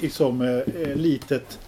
liksom 0.00 0.42
eh, 0.42 0.96
litet 0.96 1.58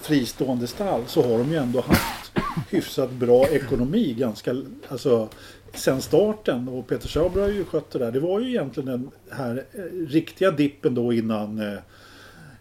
fristående 0.00 0.66
stall 0.66 1.02
så 1.06 1.22
har 1.22 1.38
de 1.38 1.50
ju 1.50 1.56
ändå 1.56 1.80
haft 1.80 2.32
hyfsat 2.70 3.10
bra 3.10 3.46
ekonomi 3.46 4.14
ganska, 4.18 4.56
alltså 4.88 5.28
sen 5.74 6.02
starten 6.02 6.68
och 6.68 6.86
Peter 6.86 7.08
Schauber 7.08 7.40
har 7.40 7.48
ju 7.48 7.64
skött 7.64 7.90
det 7.90 7.98
där. 7.98 8.12
Det 8.12 8.20
var 8.20 8.40
ju 8.40 8.48
egentligen 8.48 8.86
den 8.86 9.10
här 9.30 9.64
eh, 9.72 10.06
riktiga 10.08 10.50
dippen 10.50 10.94
då 10.94 11.12
innan 11.12 11.58
eh, 11.58 11.78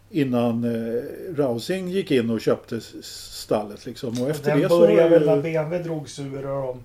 innan 0.10 0.64
eh, 0.64 1.02
Rousing 1.36 1.90
gick 1.90 2.12
in 2.12 2.30
och 2.30 2.42
köpte 2.42 2.82
stallet. 3.02 3.86
Liksom. 3.86 4.22
Och 4.22 4.30
efter 4.30 4.52
den 4.52 4.62
det 4.62 4.70
började 4.70 5.10
väl 5.10 5.26
när 5.26 5.42
BMW 5.42 5.84
drogs 5.84 6.20
ur 6.20 6.46
och 6.46 6.78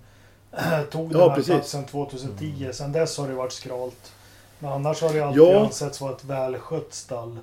de 0.50 0.84
tog 0.90 1.10
den 1.10 1.20
ja, 1.20 1.28
här 1.28 1.42
platsen 1.42 1.84
2010. 1.84 2.52
Mm. 2.60 2.72
Sen 2.72 2.92
dess 2.92 3.18
har 3.18 3.28
det 3.28 3.34
varit 3.34 3.52
skralt. 3.52 4.12
Men 4.58 4.72
annars 4.72 5.02
har 5.02 5.14
det 5.14 5.20
alltid 5.20 5.42
ja. 5.42 5.64
ansetts 5.64 6.00
vara 6.00 6.12
ett 6.12 6.24
välskött 6.24 6.94
stall. 6.94 7.38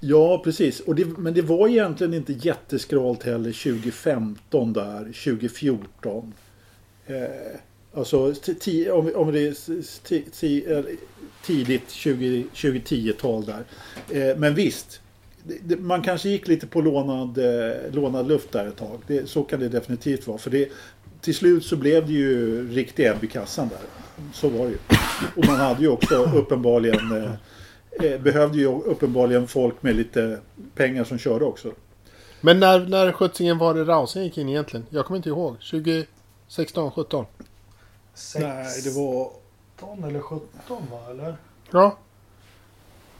Ja, 0.00 0.38
precis. 0.44 0.80
Och 0.80 0.94
det, 0.94 1.04
men 1.04 1.34
det 1.34 1.42
var 1.42 1.68
egentligen 1.68 2.14
inte 2.14 2.32
jätteskralt 2.32 3.22
heller 3.22 3.52
2015 3.52 4.72
där, 4.72 4.98
2014. 4.98 6.34
Eh, 7.06 7.14
alltså 7.94 8.34
om, 8.92 9.12
om 9.14 9.32
det 9.32 9.40
är 9.40 9.54
tidigt 11.46 11.90
20, 11.90 12.46
2010-tal 12.54 13.44
där. 13.44 13.64
Eh, 14.10 14.36
men 14.36 14.54
visst, 14.54 15.00
det, 15.42 15.76
man 15.76 16.02
kanske 16.02 16.28
gick 16.28 16.48
lite 16.48 16.66
på 16.66 16.80
lånad, 16.80 17.38
eh, 17.38 17.92
lånad 17.92 18.28
luft 18.28 18.52
där 18.52 18.66
ett 18.66 18.76
tag. 18.76 19.00
Det, 19.06 19.28
så 19.28 19.42
kan 19.42 19.60
det 19.60 19.68
definitivt 19.68 20.26
vara. 20.26 20.38
För 20.38 20.50
det, 20.50 20.68
till 21.20 21.34
slut 21.34 21.64
så 21.64 21.76
blev 21.76 22.06
det 22.06 22.12
ju 22.12 22.68
riktig 22.70 23.06
ebb 23.06 23.24
i 23.24 23.26
kassan 23.26 23.68
där. 23.68 23.78
Så 24.32 24.48
var 24.48 24.64
det 24.64 24.70
ju. 24.70 24.78
Och 25.36 25.46
man 25.46 25.56
hade 25.56 25.80
ju 25.80 25.88
också 25.88 26.14
uppenbarligen 26.34 27.12
eh, 27.12 27.32
eh 28.06 28.20
behövde 28.20 28.58
ju 28.58 28.66
uppenbarligen 28.66 29.46
folk 29.46 29.82
med 29.82 29.96
lite 29.96 30.38
pengar 30.74 31.04
som 31.04 31.18
körde 31.18 31.44
också. 31.44 31.72
Men 32.40 32.60
när, 32.60 32.80
när 32.80 33.12
skjutsingen 33.12 33.58
var 33.58 33.74
det 33.74 33.84
Rausing 33.84 34.22
gick 34.22 34.38
in 34.38 34.48
egentligen? 34.48 34.86
Jag 34.90 35.06
kommer 35.06 35.16
inte 35.16 35.28
ihåg. 35.28 35.56
2016, 35.70 36.90
17? 36.90 37.26
Nej, 38.38 38.66
det 38.84 38.90
var 38.90 39.30
16 39.76 40.04
eller 40.04 40.20
17 40.20 40.48
va? 40.90 41.10
Eller? 41.10 41.36
Ja. 41.70 41.96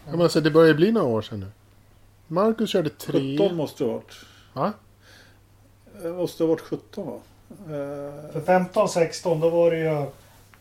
ja 0.05 0.11
men 0.11 0.21
alltså, 0.21 0.41
det 0.41 0.51
börjar 0.51 0.75
bli 0.75 0.93
några 0.93 1.07
år 1.07 1.23
sedan 1.23 1.41
nu. 1.41 1.47
Marcus 2.27 2.71
körde 2.71 2.91
3. 2.91 3.39
17 3.39 3.57
måste 3.57 3.85
det 3.85 3.91
ha 3.91 3.97
varit. 3.97 4.15
Va? 4.53 4.73
Det 6.03 6.13
måste 6.13 6.43
ha 6.43 6.49
varit 6.49 6.61
17 6.61 7.07
va? 7.07 7.19
För 8.33 8.41
15, 8.41 8.89
16 8.89 9.41
då 9.41 9.51
var 9.51 9.71
det 9.71 9.79
ju 9.79 10.07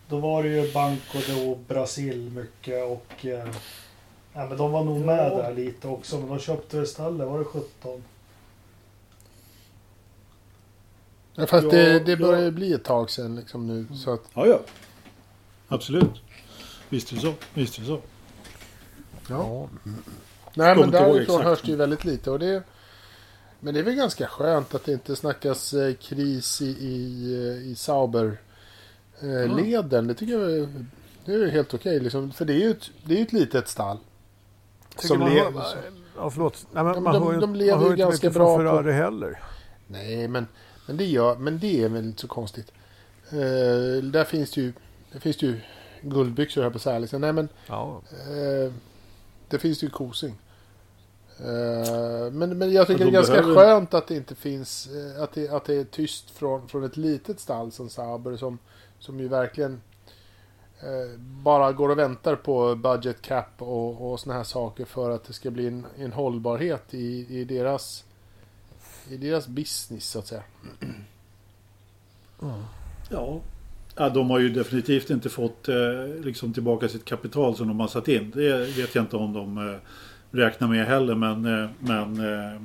då 0.09 0.19
var 0.19 0.43
det 0.43 0.49
ju 0.49 0.73
Banco 0.73 1.17
do 1.27 1.55
Brasil 1.67 2.31
mycket 2.31 2.85
och 2.85 3.25
eh, 3.25 3.47
ja, 4.33 4.45
men 4.45 4.57
de 4.57 4.71
var 4.71 4.83
nog 4.83 5.05
med 5.05 5.31
ja. 5.31 5.37
där 5.37 5.53
lite 5.53 5.87
också 5.87 6.19
men 6.19 6.27
de 6.27 6.39
köpte 6.39 6.85
stallet, 6.85 7.27
var 7.27 7.39
det 7.39 7.45
17? 7.45 8.03
Ja, 11.35 11.47
fast 11.47 11.63
ja, 11.63 11.69
det, 11.69 11.99
det 11.99 12.17
börjar 12.17 12.43
ja. 12.43 12.51
bli 12.51 12.73
ett 12.73 12.83
tag 12.83 13.09
sedan 13.09 13.35
liksom 13.35 13.67
nu. 13.67 13.95
Så 13.95 14.13
att... 14.13 14.21
Ja, 14.33 14.47
ja. 14.47 14.59
Absolut. 15.67 16.21
Visst 16.89 17.11
är 17.11 17.15
det 17.15 17.21
så. 17.21 17.33
Visst 17.53 17.77
är 17.77 17.81
det 17.81 17.87
så. 17.87 18.01
Ja. 19.29 19.69
Nej, 20.53 20.75
men 20.75 20.91
därifrån 20.91 21.41
hörs 21.41 21.61
det 21.61 21.71
ju 21.71 21.75
väldigt 21.75 22.05
lite. 22.05 22.31
Och 22.31 22.39
det, 22.39 22.63
men 23.59 23.73
det 23.73 23.79
är 23.79 23.83
väl 23.83 23.95
ganska 23.95 24.27
skönt 24.27 24.75
att 24.75 24.85
det 24.85 24.91
inte 24.91 25.15
snackas 25.15 25.73
eh, 25.73 25.93
kris 25.93 26.61
i, 26.61 26.65
i, 26.65 27.33
eh, 27.33 27.69
i 27.71 27.75
Sauber-leden. 27.75 30.05
Eh, 30.05 30.07
det 30.07 30.13
tycker 30.13 30.33
jag 30.33 30.51
är, 30.51 30.85
det 31.25 31.33
är 31.33 31.47
helt 31.47 31.73
okej. 31.73 31.99
Liksom. 31.99 32.31
För 32.31 32.45
det 32.45 32.53
är 32.53 32.59
ju 32.59 32.71
ett, 32.71 32.89
det 33.03 33.19
är 33.19 33.21
ett 33.21 33.33
litet 33.33 33.67
stall. 33.67 33.97
Som 34.95 35.19
lever... 35.19 35.63
Ja, 36.17 36.29
förlåt. 36.29 36.67
Nej, 36.71 36.83
men 36.83 37.03
man 37.03 37.13
de, 37.13 37.23
hör 37.23 37.33
ju, 37.33 37.39
de 37.39 37.55
lever 37.55 37.81
man 37.81 37.89
ju 37.89 37.95
ganska 37.95 38.29
bra 38.29 38.55
från 38.55 38.65
Ferrari 38.65 38.83
på... 38.83 38.91
heller. 38.91 39.39
Nej, 39.87 40.27
men, 40.27 40.47
men, 40.87 40.97
det 40.97 41.05
gör, 41.05 41.35
men 41.35 41.59
det 41.59 41.83
är 41.83 41.89
väl 41.89 42.05
inte 42.05 42.21
så 42.21 42.27
konstigt. 42.27 42.71
Uh, 43.33 44.03
där 44.03 44.23
finns 44.23 44.51
det 44.51 44.61
ju 44.61 44.73
det 45.15 45.21
finns 45.21 45.41
ju 45.41 45.59
guldbyxor 46.01 46.63
här 46.63 46.69
på 46.69 46.79
Särlisen. 46.79 47.21
Nej 47.21 47.33
men. 47.33 47.49
Ja. 47.67 48.01
Eh, 48.11 48.73
det 49.49 49.59
finns 49.59 49.83
ju 49.83 49.89
kosing. 49.89 50.35
Eh, 51.39 52.31
Men, 52.31 52.57
men 52.57 52.71
jag 52.73 52.87
tycker 52.87 53.03
det 53.05 53.09
är 53.09 53.13
ganska 53.13 53.33
behöver- 53.33 53.55
skönt 53.55 53.93
att 53.93 54.07
det 54.07 54.15
inte 54.15 54.35
finns, 54.35 54.87
eh, 54.87 55.23
att 55.23 55.31
det, 55.33 55.49
att 55.49 55.65
det 55.65 55.73
är 55.75 55.83
tyst 55.83 56.31
från, 56.31 56.67
från 56.67 56.83
ett 56.83 56.97
litet 56.97 57.39
stall 57.39 57.71
som 57.71 57.89
Sauber 57.89 58.37
som, 58.37 58.57
som 58.99 59.19
ju 59.19 59.27
verkligen 59.27 59.81
eh, 60.79 61.19
bara 61.19 61.71
går 61.71 61.89
och 61.89 61.97
väntar 61.99 62.35
på 62.35 62.75
budget 62.75 63.21
cap 63.21 63.61
och, 63.61 64.11
och 64.11 64.19
såna 64.19 64.35
här 64.35 64.43
saker 64.43 64.85
för 64.85 65.09
att 65.09 65.23
det 65.23 65.33
ska 65.33 65.51
bli 65.51 65.67
en, 65.67 65.85
en 65.97 66.13
hållbarhet 66.13 66.93
i, 66.93 67.25
i 67.39 67.43
deras 67.45 68.03
i 69.09 69.17
deras 69.17 69.47
business 69.47 70.05
så 70.09 70.19
att 70.19 70.27
säga. 70.27 70.43
Ja 73.09 73.39
ja, 73.95 74.09
de 74.09 74.29
har 74.29 74.39
ju 74.39 74.49
definitivt 74.49 75.09
inte 75.09 75.29
fått 75.29 75.69
eh, 75.69 75.75
liksom 76.23 76.53
tillbaka 76.53 76.87
sitt 76.87 77.05
kapital 77.05 77.55
som 77.55 77.67
de 77.67 77.79
har 77.79 77.87
satt 77.87 78.07
in. 78.07 78.31
Det 78.35 78.77
vet 78.77 78.95
jag 78.95 79.03
inte 79.03 79.17
om 79.17 79.33
de 79.33 79.57
eh, 79.57 79.75
räknar 80.31 80.67
med 80.67 80.85
heller. 80.85 81.15
Men, 81.15 81.45
eh, 81.45 81.69
men 81.79 82.19
eh, 82.19 82.61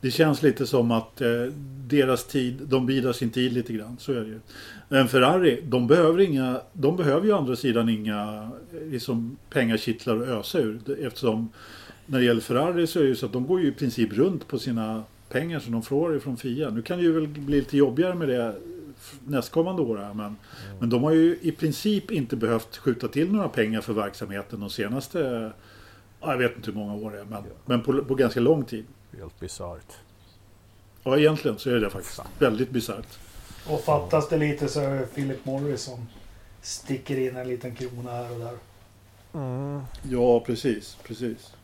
det 0.00 0.10
känns 0.10 0.42
lite 0.42 0.66
som 0.66 0.90
att 0.90 1.20
eh, 1.20 1.42
deras 1.86 2.26
tid, 2.26 2.58
de 2.66 2.86
bidrar 2.86 3.12
sin 3.12 3.30
tid 3.30 3.52
lite 3.52 3.72
grann. 3.72 3.96
Så 3.98 4.12
är 4.12 4.20
det 4.20 4.26
ju. 4.26 4.40
Men 4.88 5.08
Ferrari, 5.08 5.60
de 5.64 5.86
behöver, 5.86 6.20
inga, 6.20 6.60
de 6.72 6.96
behöver 6.96 7.26
ju 7.26 7.32
å 7.32 7.36
andra 7.36 7.56
sidan 7.56 7.88
inga 7.88 8.50
eh, 8.72 8.90
liksom, 8.90 9.36
pengakittlar 9.50 10.16
att 10.16 10.28
ösa 10.28 10.58
ur. 10.58 10.80
Eftersom 11.00 11.48
när 12.06 12.18
det 12.18 12.24
gäller 12.24 12.40
Ferrari 12.40 12.86
så 12.86 12.98
är 12.98 13.02
det 13.02 13.08
ju 13.08 13.16
så 13.16 13.26
att 13.26 13.32
de 13.32 13.46
går 13.46 13.60
ju 13.60 13.68
i 13.68 13.72
princip 13.72 14.12
runt 14.12 14.48
på 14.48 14.58
sina 14.58 15.02
pengar 15.28 15.60
som 15.60 15.72
de 15.72 15.82
får 15.82 16.16
ifrån 16.16 16.36
Fia. 16.36 16.70
Nu 16.70 16.82
kan 16.82 16.98
det 16.98 17.04
ju 17.04 17.12
väl 17.12 17.28
bli 17.28 17.58
lite 17.58 17.76
jobbigare 17.76 18.14
med 18.14 18.28
det 18.28 18.54
nästkommande 19.26 19.82
år 19.82 19.96
här, 19.96 20.14
men, 20.14 20.36
men 20.80 20.90
de 20.90 21.02
har 21.02 21.12
ju 21.12 21.38
i 21.42 21.52
princip 21.52 22.10
inte 22.10 22.36
behövt 22.36 22.76
skjuta 22.76 23.08
till 23.08 23.32
några 23.32 23.48
pengar 23.48 23.80
för 23.80 23.92
verksamheten 23.92 24.60
de 24.60 24.70
senaste, 24.70 25.50
ja, 26.20 26.30
jag 26.30 26.38
vet 26.38 26.56
inte 26.56 26.70
hur 26.70 26.78
många 26.78 26.94
år 26.94 27.10
det 27.10 27.20
är, 27.20 27.24
men, 27.24 27.44
men 27.64 27.82
på, 27.82 28.04
på 28.04 28.14
ganska 28.14 28.40
lång 28.40 28.64
tid. 28.64 28.84
Helt 29.18 29.40
bisarrt. 29.40 29.92
Ja, 31.02 31.18
egentligen 31.18 31.58
så 31.58 31.70
är 31.70 31.80
det 31.80 31.90
faktiskt 31.90 32.20
väldigt 32.38 32.70
bisarrt. 32.70 33.18
Och 33.70 33.80
fattas 33.80 34.28
det 34.28 34.36
lite 34.36 34.68
så 34.68 34.80
är 34.80 34.98
det 34.98 35.06
Philip 35.06 35.44
Morris 35.44 35.80
som 35.82 36.06
sticker 36.62 37.18
in 37.18 37.36
en 37.36 37.48
liten 37.48 37.74
krona 37.74 38.10
här 38.10 38.32
och 38.32 38.38
där. 38.38 38.54
Mm. 39.34 39.80
Ja, 40.02 40.40
precis, 40.40 40.98
precis. 41.02 41.54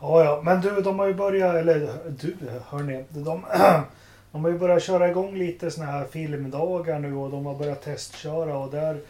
Ja, 0.00 0.24
ja, 0.24 0.40
men 0.44 0.60
du, 0.60 0.80
de 0.82 0.98
har 0.98 1.06
ju 1.06 1.14
börjat, 1.14 1.54
eller 1.54 1.96
du, 2.20 2.36
hörni, 2.66 3.04
de, 3.08 3.44
de 4.32 4.44
har 4.44 4.50
ju 4.50 4.58
börjat 4.58 4.82
köra 4.82 5.08
igång 5.08 5.38
lite 5.38 5.70
såna 5.70 5.86
här 5.86 6.04
filmdagar 6.04 6.98
nu 6.98 7.14
och 7.14 7.30
de 7.30 7.46
har 7.46 7.54
börjat 7.54 7.82
testköra 7.82 8.58
och 8.58 8.70
där, 8.70 9.00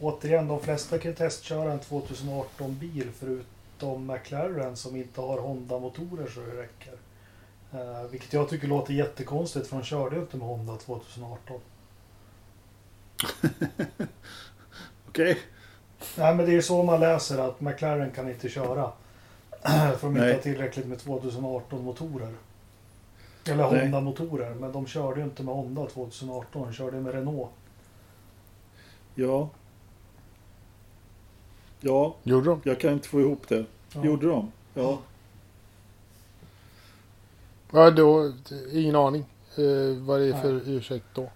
återigen, 0.00 0.48
de 0.48 0.60
flesta 0.60 0.98
kan 0.98 1.14
testköra 1.14 1.72
en 1.72 1.80
2018-bil 1.80 3.08
förutom 3.18 4.06
McLaren 4.06 4.76
som 4.76 4.96
inte 4.96 5.20
har 5.20 5.38
Honda-motorer 5.38 6.26
så 6.26 6.40
det 6.40 6.62
räcker. 6.62 6.94
Eh, 7.72 8.02
vilket 8.10 8.32
jag 8.32 8.48
tycker 8.48 8.68
låter 8.68 8.94
jättekonstigt 8.94 9.66
för 9.66 9.76
de 9.76 9.84
körde 9.84 10.16
ju 10.16 10.22
inte 10.22 10.36
med 10.36 10.46
Honda 10.46 10.76
2018. 10.76 11.60
Okej. 15.08 15.38
Nej, 16.16 16.34
men 16.34 16.46
det 16.46 16.52
är 16.52 16.54
ju 16.54 16.62
så 16.62 16.82
man 16.82 17.00
läser 17.00 17.38
att 17.38 17.60
McLaren 17.60 18.10
kan 18.10 18.28
inte 18.28 18.48
köra. 18.48 18.92
För 19.98 19.98
de 20.00 20.16
inte 20.16 20.32
har 20.32 20.38
tillräckligt 20.38 20.86
med 20.86 20.98
2018-motorer. 20.98 22.34
Eller 23.48 23.70
Nej. 23.70 23.80
Honda-motorer. 23.82 24.54
Men 24.54 24.72
de 24.72 24.86
körde 24.86 25.20
ju 25.20 25.26
inte 25.26 25.42
med 25.42 25.54
Honda 25.54 25.86
2018. 25.86 26.62
De 26.62 26.72
körde 26.72 27.00
med 27.00 27.14
Renault. 27.14 27.50
Ja. 29.14 29.48
Ja, 31.80 32.16
Gjorde 32.22 32.46
de? 32.50 32.60
jag 32.64 32.80
kan 32.80 32.92
inte 32.92 33.08
få 33.08 33.20
ihop 33.20 33.48
det. 33.48 33.64
Ja. 33.94 34.04
Gjorde 34.04 34.26
de? 34.26 34.52
Ja. 34.74 34.98
Ja, 37.72 37.90
då, 37.90 38.32
ingen 38.72 38.96
aning 38.96 39.24
eh, 39.56 40.04
vad 40.06 40.20
det 40.20 40.26
är 40.26 40.40
för 40.40 40.68
ursäkt 40.68 41.04
då. 41.14 41.28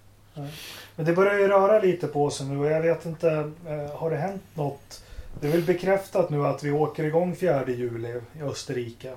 Men 0.95 1.05
det 1.05 1.13
börjar 1.13 1.39
ju 1.39 1.47
röra 1.47 1.79
lite 1.79 2.07
på 2.07 2.29
sig 2.29 2.47
nu 2.47 2.59
och 2.59 2.65
jag 2.65 2.81
vet 2.81 3.05
inte. 3.05 3.51
Eh, 3.67 3.95
har 3.99 4.09
det 4.09 4.17
hänt 4.17 4.43
något? 4.53 5.03
Det 5.39 5.47
är 5.47 5.51
väl 5.51 5.63
bekräftat 5.63 6.29
nu 6.29 6.45
att 6.45 6.63
vi 6.63 6.71
åker 6.71 7.03
igång 7.03 7.35
4 7.35 7.67
juli 7.67 8.21
i 8.39 8.41
Österrike. 8.41 9.13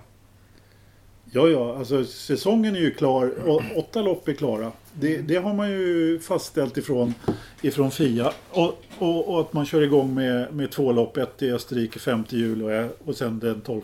Ja, 1.37 1.49
ja, 1.49 1.77
alltså 1.79 2.05
säsongen 2.05 2.77
är 2.77 2.81
ju 2.81 2.91
klar. 2.91 3.33
Åtta 3.77 4.03
lopp 4.03 4.29
är 4.29 4.33
klara. 4.33 4.73
Det, 4.93 5.19
det 5.19 5.37
har 5.37 5.55
man 5.55 5.71
ju 5.71 6.19
fastställt 6.21 6.77
ifrån, 6.77 7.15
ifrån 7.63 7.91
FIA. 7.91 8.33
Och, 8.51 8.83
och, 8.99 9.29
och 9.29 9.41
att 9.41 9.53
man 9.53 9.67
kör 9.67 9.83
igång 9.83 10.15
med, 10.15 10.55
med 10.55 10.71
två 10.71 10.93
lopp. 10.93 11.17
Ett 11.17 11.43
i 11.43 11.53
Österrike 11.53 11.99
5 11.99 12.25
juli 12.29 12.65
och, 12.65 13.09
och 13.09 13.17
sen 13.17 13.39
den 13.39 13.61
12. 13.61 13.83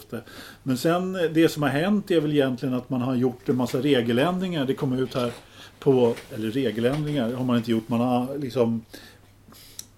Men 0.63 0.79
sen 0.79 1.13
det 1.13 1.49
som 1.49 1.63
har 1.63 1.71
hänt 1.71 2.11
är 2.11 2.21
väl 2.21 2.33
egentligen 2.33 2.75
att 2.75 2.91
man 2.91 3.01
har 3.01 3.15
gjort 3.15 3.49
en 3.49 3.57
massa 3.57 3.79
regeländringar. 3.79 4.65
Det 4.65 4.75
kom 4.75 4.93
ut 4.93 5.15
här 5.15 5.33
på, 5.79 6.15
eller 6.35 6.51
regeländringar 6.51 7.33
har 7.33 7.45
man 7.45 7.57
inte 7.57 7.71
gjort. 7.71 7.89
Man 7.89 8.01
har 8.01 8.39
liksom 8.39 8.85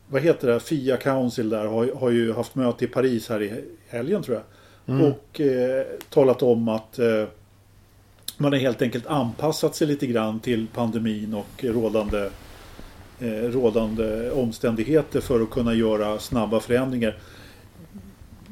vad 0.08 0.22
heter 0.22 0.48
det, 0.48 0.60
FIA 0.60 0.96
Council 0.96 1.48
där 1.48 1.66
har, 1.66 1.94
har 2.00 2.10
ju 2.10 2.32
haft 2.32 2.54
möte 2.54 2.84
i 2.84 2.88
Paris 2.88 3.28
här 3.28 3.42
i 3.42 3.64
helgen 3.88 4.22
tror 4.22 4.36
jag. 4.36 4.44
Och 4.86 5.40
eh, 5.40 5.86
talat 6.10 6.42
om 6.42 6.68
att 6.68 6.98
eh, 6.98 7.24
man 8.36 8.52
har 8.52 8.58
helt 8.58 8.82
enkelt 8.82 9.06
anpassat 9.06 9.74
sig 9.74 9.86
lite 9.86 10.06
grann 10.06 10.40
till 10.40 10.66
pandemin 10.74 11.34
och 11.34 11.64
rådande, 11.64 12.30
eh, 13.20 13.28
rådande 13.28 14.30
omständigheter 14.30 15.20
för 15.20 15.40
att 15.40 15.50
kunna 15.50 15.74
göra 15.74 16.18
snabba 16.18 16.60
förändringar. 16.60 17.18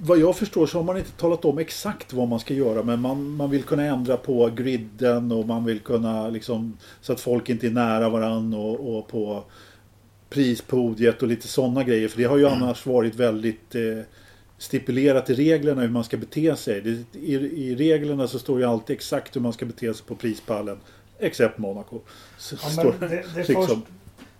Vad 0.02 0.18
jag 0.18 0.36
förstår 0.36 0.66
så 0.66 0.78
har 0.78 0.84
man 0.84 0.98
inte 0.98 1.10
talat 1.10 1.44
om 1.44 1.58
exakt 1.58 2.12
vad 2.12 2.28
man 2.28 2.40
ska 2.40 2.54
göra 2.54 2.82
men 2.82 3.00
man, 3.00 3.30
man 3.30 3.50
vill 3.50 3.62
kunna 3.62 3.84
ändra 3.84 4.16
på 4.16 4.50
griden 4.56 5.32
och 5.32 5.46
man 5.46 5.64
vill 5.64 5.80
kunna 5.80 6.28
liksom 6.28 6.76
så 7.00 7.12
att 7.12 7.20
folk 7.20 7.48
inte 7.48 7.66
är 7.66 7.70
nära 7.70 8.08
varann 8.08 8.54
och, 8.54 8.96
och 8.96 9.08
på 9.08 9.44
prispodiet 10.30 11.22
och 11.22 11.28
lite 11.28 11.48
sådana 11.48 11.84
grejer. 11.84 12.08
För 12.08 12.18
det 12.18 12.24
har 12.24 12.36
ju 12.36 12.48
annars 12.48 12.86
varit 12.86 13.14
väldigt 13.14 13.74
eh, 13.74 14.04
stipulerat 14.60 15.30
i 15.30 15.34
reglerna 15.34 15.80
hur 15.80 15.88
man 15.88 16.04
ska 16.04 16.16
bete 16.16 16.56
sig. 16.56 16.80
Det, 16.80 17.18
i, 17.18 17.34
I 17.34 17.74
reglerna 17.74 18.28
så 18.28 18.38
står 18.38 18.58
ju 18.60 18.64
alltid 18.66 18.96
exakt 18.96 19.36
hur 19.36 19.40
man 19.40 19.52
ska 19.52 19.66
bete 19.66 19.94
sig 19.94 20.06
på 20.06 20.14
prispallen. 20.16 20.78
Except 21.18 21.58
Monaco. 21.58 22.00
Så 22.38 22.56
Ja, 22.62 22.68
står 22.68 22.94
det, 23.00 23.08
det, 23.08 23.48
liksom. 23.48 23.66
först, 23.66 23.76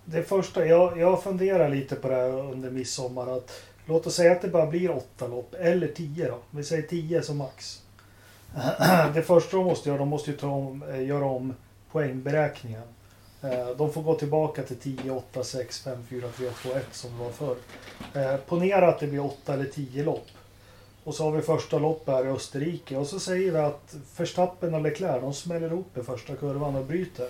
det 0.04 0.22
första, 0.22 0.66
jag, 0.66 0.98
jag 0.98 1.22
funderar 1.22 1.68
lite 1.68 1.94
på 1.96 2.08
det 2.08 2.14
här 2.14 2.52
under 2.52 2.70
midsommar. 2.70 3.36
Att, 3.36 3.62
låt 3.86 4.06
oss 4.06 4.14
säga 4.14 4.32
att 4.32 4.42
det 4.42 4.48
bara 4.48 4.66
blir 4.66 4.90
åtta 4.90 5.26
lopp, 5.26 5.54
eller 5.54 5.88
tio 5.88 6.28
då. 6.28 6.38
Vi 6.50 6.64
säger 6.64 6.82
tio 6.82 7.22
som 7.22 7.36
max. 7.36 7.82
Det 9.14 9.22
första 9.22 9.56
de 9.56 9.66
måste 9.66 9.88
göra, 9.88 9.98
de 9.98 10.08
måste 10.08 10.30
ju 10.30 10.36
ta 10.36 10.50
om, 10.50 10.82
eh, 10.82 11.06
göra 11.06 11.24
om 11.24 11.54
poängberäkningen. 11.92 12.82
Eh, 13.42 13.68
De 13.76 13.92
får 13.92 14.02
gå 14.02 14.14
tillbaka 14.14 14.62
till 14.62 14.76
10, 14.76 15.10
8, 15.10 15.44
6, 15.44 15.80
5, 15.80 15.98
4, 16.10 16.28
3, 16.36 16.50
2, 16.62 16.70
1 16.76 16.86
som 16.92 17.10
det 17.18 17.24
var 17.24 17.30
förr. 17.30 17.56
Eh, 18.14 18.36
Ponera 18.36 18.88
att 18.88 19.00
det 19.00 19.06
blir 19.06 19.24
åtta 19.24 19.54
eller 19.54 19.64
tio 19.64 20.04
lopp. 20.04 20.26
Och 21.04 21.14
så 21.14 21.24
har 21.24 21.30
vi 21.32 21.42
första 21.42 21.78
loppet 21.78 22.14
här 22.14 22.24
i 22.26 22.28
Österrike 22.28 22.96
och 22.96 23.06
så 23.06 23.20
säger 23.20 23.52
vi 23.52 23.58
att 23.58 23.94
Verstappen 24.16 24.74
och 24.74 24.80
Leclerc 24.82 25.20
de 25.22 25.34
smäller 25.34 25.66
ihop 25.66 25.96
i 25.98 26.02
första 26.02 26.36
kurvan 26.36 26.76
och 26.76 26.84
bryter. 26.84 27.28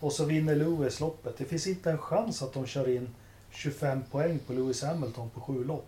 Och 0.00 0.12
så 0.12 0.24
vinner 0.24 0.56
Lewis 0.56 1.00
loppet. 1.00 1.38
Det 1.38 1.44
finns 1.44 1.66
inte 1.66 1.90
en 1.90 1.98
chans 1.98 2.42
att 2.42 2.52
de 2.52 2.66
kör 2.66 2.88
in 2.88 3.08
25 3.50 4.02
poäng 4.10 4.38
på 4.46 4.52
Lewis 4.52 4.82
Hamilton 4.82 5.30
på 5.30 5.40
sju 5.40 5.64
lopp. 5.64 5.86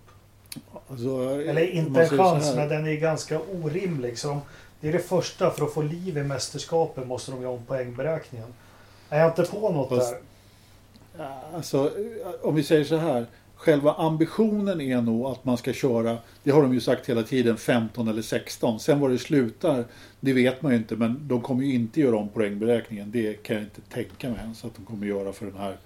Alltså, 0.88 1.40
Eller 1.40 1.66
inte 1.70 2.00
en 2.03 2.09
chans, 2.09 2.55
men 2.57 2.68
den 2.68 2.87
är 2.87 2.94
ganska 2.96 3.40
orimlig. 3.40 4.18
Så 4.18 4.29
de, 4.29 4.40
det 4.81 4.88
är 4.88 4.92
det 4.92 4.98
första, 4.98 5.50
för 5.50 5.64
att 5.64 5.72
få 5.72 5.83
liv 5.83 6.18
i 6.18 6.22
mästerskapen 6.22 7.09
måste 7.09 7.31
de 7.31 7.42
göra 7.42 7.53
om 7.53 7.64
poängberäkningen. 7.66 8.55
Är 9.11 9.20
jag 9.20 9.29
inte 9.31 9.42
på 9.42 9.73
något 9.73 9.88
Fast- 9.88 10.14
där? 11.16 11.31
Alltså, 11.55 11.90
om 12.42 12.55
vi 12.55 12.62
säger 12.62 12.85
så 12.85 12.96
här. 12.96 13.27
Själva 13.57 13.92
ambitionen 13.92 14.81
är 14.81 15.01
nog 15.03 15.27
att 15.27 15.44
man 15.44 15.57
ska 15.57 15.73
köra, 15.73 16.18
det 16.42 16.51
har 16.51 16.62
de 16.62 16.75
ju 16.75 16.81
sagt 16.81 17.09
hela 17.09 17.23
tiden, 17.23 17.57
15 17.57 18.09
eller 18.09 18.23
16. 18.23 18.81
Sen 18.81 19.01
var 19.01 19.09
det 19.09 19.18
slutar, 19.18 19.85
det 20.20 20.33
vet 20.33 20.62
man 20.62 20.73
ju 20.73 20.79
inte. 20.79 20.96
Men 20.96 21.29
de 21.29 21.40
kommer 21.40 21.64
ju 21.64 21.75
inte 21.75 22.01
göra 22.01 22.16
om 22.16 22.29
poängberäkningen. 22.29 23.11
Det 23.11 23.42
kan 23.42 23.57
jag 23.57 23.64
inte 23.64 23.81
tänka 23.81 24.29
mig 24.29 24.38
ens 24.40 24.64
att 24.64 24.75
de 24.77 24.85
kommer 24.85 25.07
göra 25.07 25.33
för 25.33 25.46
den 25.46 25.57
här. 25.57 25.77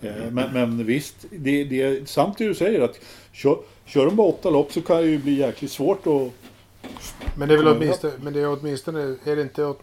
Eh, 0.00 0.30
Men, 0.32 0.52
men 0.52 0.86
visst, 0.86 1.16
det, 1.30 1.64
det 1.64 1.82
är 1.82 2.04
sant 2.04 2.38
det 2.38 2.44
du 2.48 2.54
säger 2.54 2.80
att 2.80 2.98
kör, 3.32 3.58
kör 3.84 4.06
de 4.06 4.16
bara 4.16 4.26
åtta 4.28 4.50
lopp 4.50 4.72
så 4.72 4.80
kan 4.82 4.96
det 4.96 5.06
ju 5.06 5.18
bli 5.18 5.32
jäkligt 5.38 5.72
svårt 5.72 6.06
att... 6.06 6.32
Men 7.36 7.48
det 7.48 7.54
är 7.54 7.58
väl 7.58 7.68
åtminstone, 7.76 8.12
men 8.22 8.32
det 8.32 8.40
är 8.40 8.58
åtminstone, 8.60 9.00
är 9.24 9.36
det 9.36 9.42
inte 9.42 9.64
åt, 9.64 9.80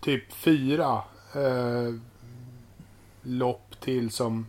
typ 0.00 0.32
fyra 0.32 0.98
eh, 1.34 1.94
lopp 3.22 3.80
till 3.80 4.10
som, 4.10 4.46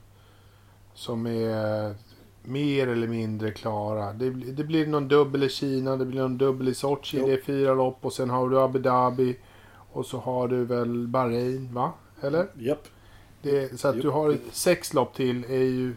som 0.94 1.28
är 1.28 1.96
mer 2.44 2.88
eller 2.88 3.08
mindre 3.08 3.52
klara? 3.52 4.14
Det, 4.14 4.32
blir- 4.32 4.52
det 4.54 4.64
blir 4.64 4.88
någon 4.88 5.08
dubbel 5.08 5.44
i 5.44 5.50
Kina, 5.50 5.98
det 5.98 6.06
blir 6.06 6.22
någon 6.22 6.38
dubbel 6.38 6.68
i 6.70 6.74
Sochi, 6.76 7.18
Jo. 7.20 7.28
det 7.28 7.34
är 7.34 7.42
fyra 7.42 7.74
lopp 7.74 7.98
och 8.06 8.14
sen 8.14 8.30
har 8.30 8.50
du 8.50 8.60
Abu 8.60 8.80
Dhabi 8.80 9.36
och 9.94 10.06
så 10.06 10.18
har 10.18 10.48
du 10.48 10.66
väl 10.66 11.08
Bahrain, 11.08 11.74
va? 11.74 11.92
Eller? 12.22 12.48
Japp. 12.60 12.88
Det, 13.42 13.80
så 13.80 13.88
att 13.88 13.96
Jo. 13.96 14.02
du 14.02 14.10
har 14.10 14.38
sex 14.52 14.94
lopp 14.94 15.14
till 15.16 15.44
är 15.44 15.50
ju 15.64 15.96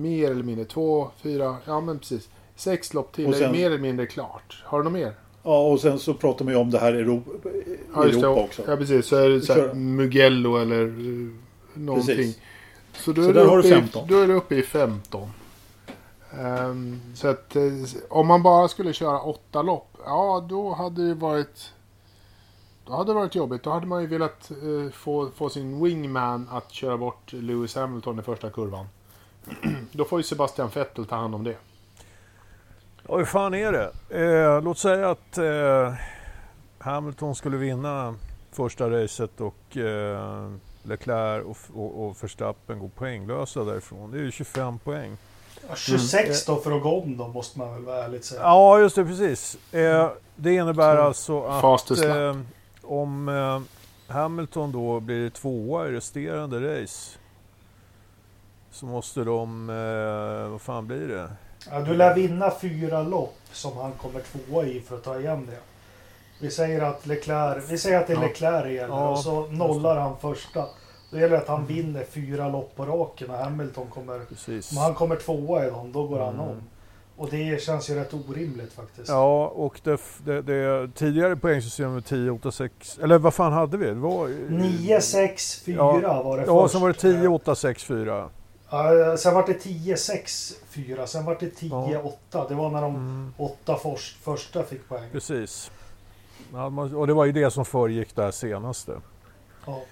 mer 0.00 0.30
eller 0.30 0.42
mindre 0.42 0.64
två, 0.64 1.10
fyra, 1.16 1.56
ja 1.64 1.80
men 1.80 1.98
precis. 1.98 2.28
Sex 2.56 2.94
lopp 2.94 3.12
till 3.12 3.26
Och 3.26 3.34
är 3.34 3.38
sen- 3.38 3.52
mer 3.52 3.66
eller 3.66 3.78
mindre 3.78 4.06
klart. 4.06 4.62
Har 4.64 4.78
du 4.78 4.84
något 4.84 4.92
mer? 4.92 5.14
Ja, 5.46 5.60
och 5.60 5.80
sen 5.80 5.98
så 5.98 6.14
pratar 6.14 6.44
man 6.44 6.54
ju 6.54 6.60
om 6.60 6.70
det 6.70 6.78
här 6.78 6.94
i 6.94 7.00
Europa, 7.00 7.30
Ja, 7.94 8.02
det. 8.02 8.08
Europa 8.08 8.40
också. 8.40 8.62
Ja, 8.66 8.76
precis. 8.76 9.06
Så 9.06 9.16
är 9.16 9.28
det 9.28 9.40
så 9.40 9.52
här. 9.52 9.74
Mugello 9.74 10.56
eller 10.56 10.82
uh, 10.82 11.32
någonting. 11.74 12.16
Precis. 12.16 12.38
Så, 12.92 13.12
då, 13.12 13.22
Så 13.22 13.28
är 13.28 13.34
där 13.34 13.44
har 13.44 13.58
du 13.58 13.68
i, 13.68 13.70
15. 13.70 14.06
då 14.08 14.20
är 14.20 14.26
du 14.26 14.34
uppe 14.34 14.54
i 14.54 14.62
15. 14.62 15.28
Ehm, 16.40 17.00
så 17.14 17.28
att 17.28 17.56
eh, 17.56 17.62
om 18.08 18.26
man 18.26 18.42
bara 18.42 18.68
skulle 18.68 18.92
köra 18.92 19.20
åtta 19.20 19.62
lopp, 19.62 19.96
ja 20.04 20.46
då 20.48 20.74
hade 20.74 21.08
det 21.08 21.14
varit 21.14 21.72
då 22.86 22.92
hade 22.92 23.10
det 23.10 23.14
varit 23.14 23.34
jobbigt. 23.34 23.62
Då 23.62 23.70
hade 23.70 23.86
man 23.86 24.00
ju 24.00 24.06
velat 24.06 24.50
eh, 24.50 24.92
få, 24.92 25.30
få 25.36 25.48
sin 25.48 25.84
wingman 25.84 26.48
att 26.50 26.72
köra 26.72 26.96
bort 26.96 27.32
Lewis 27.32 27.74
Hamilton 27.74 28.18
i 28.18 28.22
första 28.22 28.50
kurvan. 28.50 28.86
då 29.92 30.04
får 30.04 30.18
ju 30.18 30.22
Sebastian 30.22 30.68
Vettel 30.74 31.06
ta 31.06 31.16
hand 31.16 31.34
om 31.34 31.44
det. 31.44 31.56
Ja, 33.08 33.16
hur 33.16 33.24
fan 33.24 33.54
är 33.54 33.72
det? 33.72 33.90
Eh, 34.24 34.62
låt 34.62 34.78
säga 34.78 35.10
att 35.10 35.38
eh, 35.38 35.94
Hamilton 36.78 37.34
skulle 37.34 37.56
vinna 37.56 38.14
första 38.52 38.90
racet 38.90 39.40
och 39.40 39.76
eh, 39.76 40.50
Leclerc 40.82 41.44
och, 41.44 41.56
och, 41.74 42.06
och 42.06 42.22
Verstappen 42.22 42.78
går 42.78 42.88
poänglösa 42.88 43.64
därifrån. 43.64 44.10
Det 44.10 44.18
är 44.18 44.22
ju 44.22 44.30
25 44.30 44.78
poäng. 44.78 45.16
Ja, 45.68 45.74
26 45.74 46.44
då 46.44 46.56
för 46.56 46.76
att 46.76 46.82
gå 46.82 47.02
om 47.02 47.16
då, 47.16 47.28
måste 47.28 47.58
man 47.58 47.74
väl 47.74 47.82
vara 47.82 48.04
ärligt 48.04 48.24
säga. 48.24 48.40
Ja, 48.40 48.78
just 48.78 48.96
det, 48.96 49.04
precis. 49.04 49.58
Eh, 49.72 50.10
det 50.36 50.54
innebär 50.54 51.12
Så, 51.12 51.46
alltså 51.46 51.94
att 51.94 52.04
eh, 52.04 52.36
om 52.82 53.28
eh, 53.28 53.60
Hamilton 54.14 54.72
då 54.72 55.00
blir 55.00 55.30
tvåa 55.30 55.88
i 55.88 55.92
resterande 55.92 56.82
race 56.82 57.18
så 58.70 58.86
måste 58.86 59.24
de, 59.24 59.70
eh, 59.70 60.50
vad 60.50 60.60
fan 60.60 60.86
blir 60.86 61.08
det? 61.08 61.30
Ja, 61.70 61.80
du 61.80 61.94
lär 61.94 62.14
vinna 62.14 62.50
fyra 62.60 63.02
lopp 63.02 63.36
som 63.52 63.76
han 63.76 63.92
kommer 63.92 64.20
tvåa 64.20 64.64
i 64.64 64.80
för 64.80 64.96
att 64.96 65.04
ta 65.04 65.20
igen 65.20 65.46
det. 65.50 65.58
Vi 66.40 66.50
säger 66.50 66.82
att 66.82 67.06
Leclerc, 67.06 67.64
vi 67.70 67.78
säger 67.78 68.00
att 68.00 68.06
det 68.06 68.12
är. 68.12 68.20
Leclerc 68.20 68.66
gäller 68.72 68.88
Ja, 68.94 69.08
och 69.10 69.18
så 69.18 69.46
nollar 69.46 69.96
han 69.96 70.16
första. 70.18 70.64
Då 71.10 71.18
gäller 71.18 71.36
det 71.36 71.42
att 71.42 71.48
han 71.48 71.66
vinner 71.66 72.04
fyra 72.04 72.48
lopp 72.48 72.76
på 72.76 72.84
raken 72.84 73.30
och 73.30 73.36
Hamilton 73.36 73.86
kommer... 73.86 74.18
Precis. 74.28 74.70
Om 74.72 74.76
han 74.78 74.94
kommer 74.94 75.16
tvåa 75.16 75.66
i 75.66 75.70
dem, 75.70 75.92
då 75.92 76.06
går 76.06 76.18
han 76.20 76.34
Mm. 76.34 76.40
om. 76.48 76.62
Och 77.18 77.28
det 77.30 77.62
känns 77.62 77.90
ju 77.90 77.94
rätt 77.94 78.14
orimligt 78.14 78.72
faktiskt. 78.72 79.08
Ja, 79.08 79.46
och 79.48 79.80
det, 79.84 80.00
det, 80.24 80.42
det 80.42 80.88
tidigare 80.94 81.36
poängsystemet 81.36 82.06
10, 82.06 82.30
8, 82.30 82.52
6, 82.52 82.98
eller 83.02 83.18
vad 83.18 83.34
fan 83.34 83.52
hade 83.52 83.76
vi? 83.76 83.86
Det 83.86 83.94
var, 83.94 84.28
9, 84.50 85.00
6, 85.00 85.60
4 85.64 85.76
Ja. 86.02 86.22
var 86.22 86.36
det 86.38 86.44
Ja, 86.46 86.62
först. 86.62 86.72
sen 86.72 86.80
var 86.80 86.88
det 86.88 86.94
10, 86.94 87.28
8, 87.28 87.54
6, 87.54 87.84
4. 87.84 88.28
Ja, 88.70 89.16
sen 89.16 89.34
var 89.34 89.46
det 89.46 89.54
10, 89.54 89.96
6, 89.96 90.54
4. 90.68 91.06
Sen 91.06 91.24
var 91.24 91.36
det 91.40 91.50
10, 91.50 91.68
Ja. 91.92 92.00
8. 92.02 92.48
Det 92.48 92.54
var 92.54 92.70
när 92.70 92.82
de 92.82 92.94
Mm, 92.94 93.34
åtta 93.36 93.76
först, 93.82 94.16
första 94.16 94.62
fick 94.62 94.88
poäng. 94.88 95.10
precis. 95.12 95.70
Ja, 96.52 96.66
Och 96.96 97.06
det 97.06 97.14
var 97.14 97.24
ju 97.24 97.32
det 97.32 97.50
som 97.50 97.64
föregick 97.64 98.16
det 98.16 98.22
här 98.22 98.30
senaste 98.30 99.00
Ja, 99.66 99.82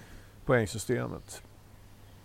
poängsystemet. 0.45 1.41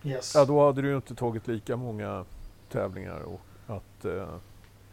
yes. 0.03 0.33
Ja, 0.35 0.45
då 0.45 0.67
hade 0.67 0.83
du 0.83 0.89
ju 0.89 0.97
inte 0.97 1.15
tagit 1.15 1.49
lika 1.49 1.77
många 1.77 2.25
tävlingar 2.73 3.21
och 3.21 3.41
att... 3.67 4.05
Eh, 4.05 4.29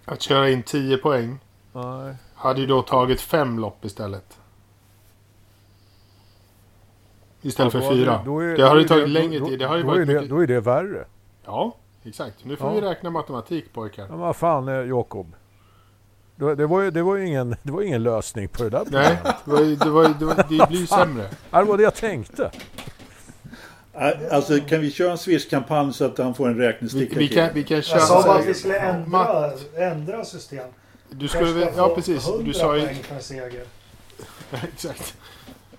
Att 0.06 0.22
köra 0.22 0.50
in 0.50 0.64
10 0.64 0.98
poäng 0.98 1.40
nej. 1.74 2.16
hade 2.36 2.62
ju 2.62 2.68
då 2.68 2.82
tagit 2.82 3.22
fem 3.22 3.60
lopp 3.60 3.86
istället. 3.86 4.38
Istället 7.42 7.74
Ja, 7.74 7.80
för 7.82 7.90
fyra. 7.96 8.18
du- 8.18 8.26
då 8.32 8.40
är- 8.40 8.58
det 8.58 8.64
har 8.64 8.78
ju 8.80 8.88
tagit 8.88 9.10
längre 9.10 9.46
tid. 9.46 9.60
Det 9.60 9.66
har 9.66 9.76
ju 9.78 9.82
då, 9.84 9.88
varit 9.88 10.02
är 10.02 10.06
det, 10.06 10.14
mycket- 10.14 10.30
då 10.30 10.44
är 10.44 10.48
det 10.48 10.60
värre. 10.60 11.06
Ja, 11.48 11.76
exakt. 12.04 12.46
Nu 12.46 12.56
får 12.56 12.68
Ja. 12.68 12.74
vi 12.76 12.82
räkna 12.82 13.10
matematik 13.10 13.74
pojkar. 13.74 14.08
Men 14.08 14.20
vad 14.20 14.36
fan, 14.36 14.68
eh, 14.68 14.74
Jakob. 14.76 15.36
Det, 16.36 16.56
det, 16.56 16.68
var 16.68 16.82
ju, 16.82 16.92
det, 16.92 17.02
var 17.04 17.16
ju 17.16 17.28
ingen, 17.28 17.56
det 17.64 17.72
var 17.72 17.82
ju 17.82 17.88
ingen 17.88 18.04
lösning 18.04 18.48
på 18.48 18.64
det 18.64 18.70
där 18.70 18.86
Nej, 18.88 19.18
det, 19.46 19.52
var, 19.52 19.60
det, 19.86 19.90
var, 19.90 20.14
det, 20.20 20.26
var, 20.26 20.36
det 20.36 20.68
blir 20.68 20.80
ju 20.80 20.88
sämre. 20.88 21.24
Det 21.52 21.64
var 21.64 21.78
det 21.78 21.84
jag 21.84 21.96
tänkte. 21.96 22.52
Alltså 24.32 24.60
kan 24.60 24.82
vi 24.82 24.92
köra 24.92 25.12
en 25.12 25.18
Swish-kampanj 25.18 25.94
så 25.94 26.06
att 26.06 26.18
han 26.18 26.34
får 26.34 26.48
en 26.48 26.58
Vi, 26.58 26.68
räknesticka? 26.68 27.20
vi, 27.20 27.28
kan, 27.28 27.50
vi 27.54 27.64
kan 27.64 27.82
köra... 27.82 28.00
Jag 28.00 28.08
sa 28.08 28.24
bara 28.24 28.40
att 28.40 28.46
vi 28.46 28.54
skulle 28.54 28.80
ändra, 28.80 29.52
ändra 29.78 30.26
system. 30.26 30.68
du 31.10 31.28
skulle 31.28 31.52
väl... 31.52 31.68
ska 31.74 31.78
Ja, 31.82 31.96
precis. 31.96 32.28
100 32.28 32.44
Du 32.44 32.54
sa 32.54 32.78
ju... 32.78 32.88
Exakt. 34.74 35.18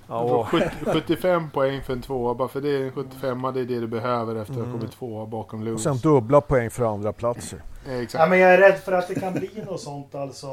Ja, 0.08 0.48
70, 0.50 0.70
75 0.84 1.50
poäng 1.50 1.82
för 1.82 1.92
en 1.92 2.02
tvåa. 2.02 2.34
Bara 2.34 2.48
för 2.48 2.60
det 2.60 2.68
är 2.70 2.82
en 2.84 2.92
75 2.92 3.42
det 3.42 3.48
är 3.48 3.52
det 3.64 3.80
du 3.80 3.86
behöver 3.86 4.34
efter 4.34 4.52
att 4.52 4.58
ha 4.58 4.64
Mm. 4.66 4.78
kommit 4.78 4.92
tvåa 4.92 5.26
bakom 5.26 5.58
och 5.60 5.64
Lewis. 5.64 5.82
sen 5.82 5.96
dubbla 5.96 6.40
poäng 6.40 6.70
för 6.70 6.84
andra 6.84 7.12
platser. 7.12 7.62
Ja, 8.12 8.26
men 8.26 8.38
jag 8.38 8.54
är 8.54 8.58
rädd 8.58 8.78
för 8.78 8.92
att 8.92 9.08
det 9.08 9.14
kan 9.14 9.32
bli 9.32 9.50
något 9.66 9.80
sånt 9.80 10.14
alltså. 10.14 10.46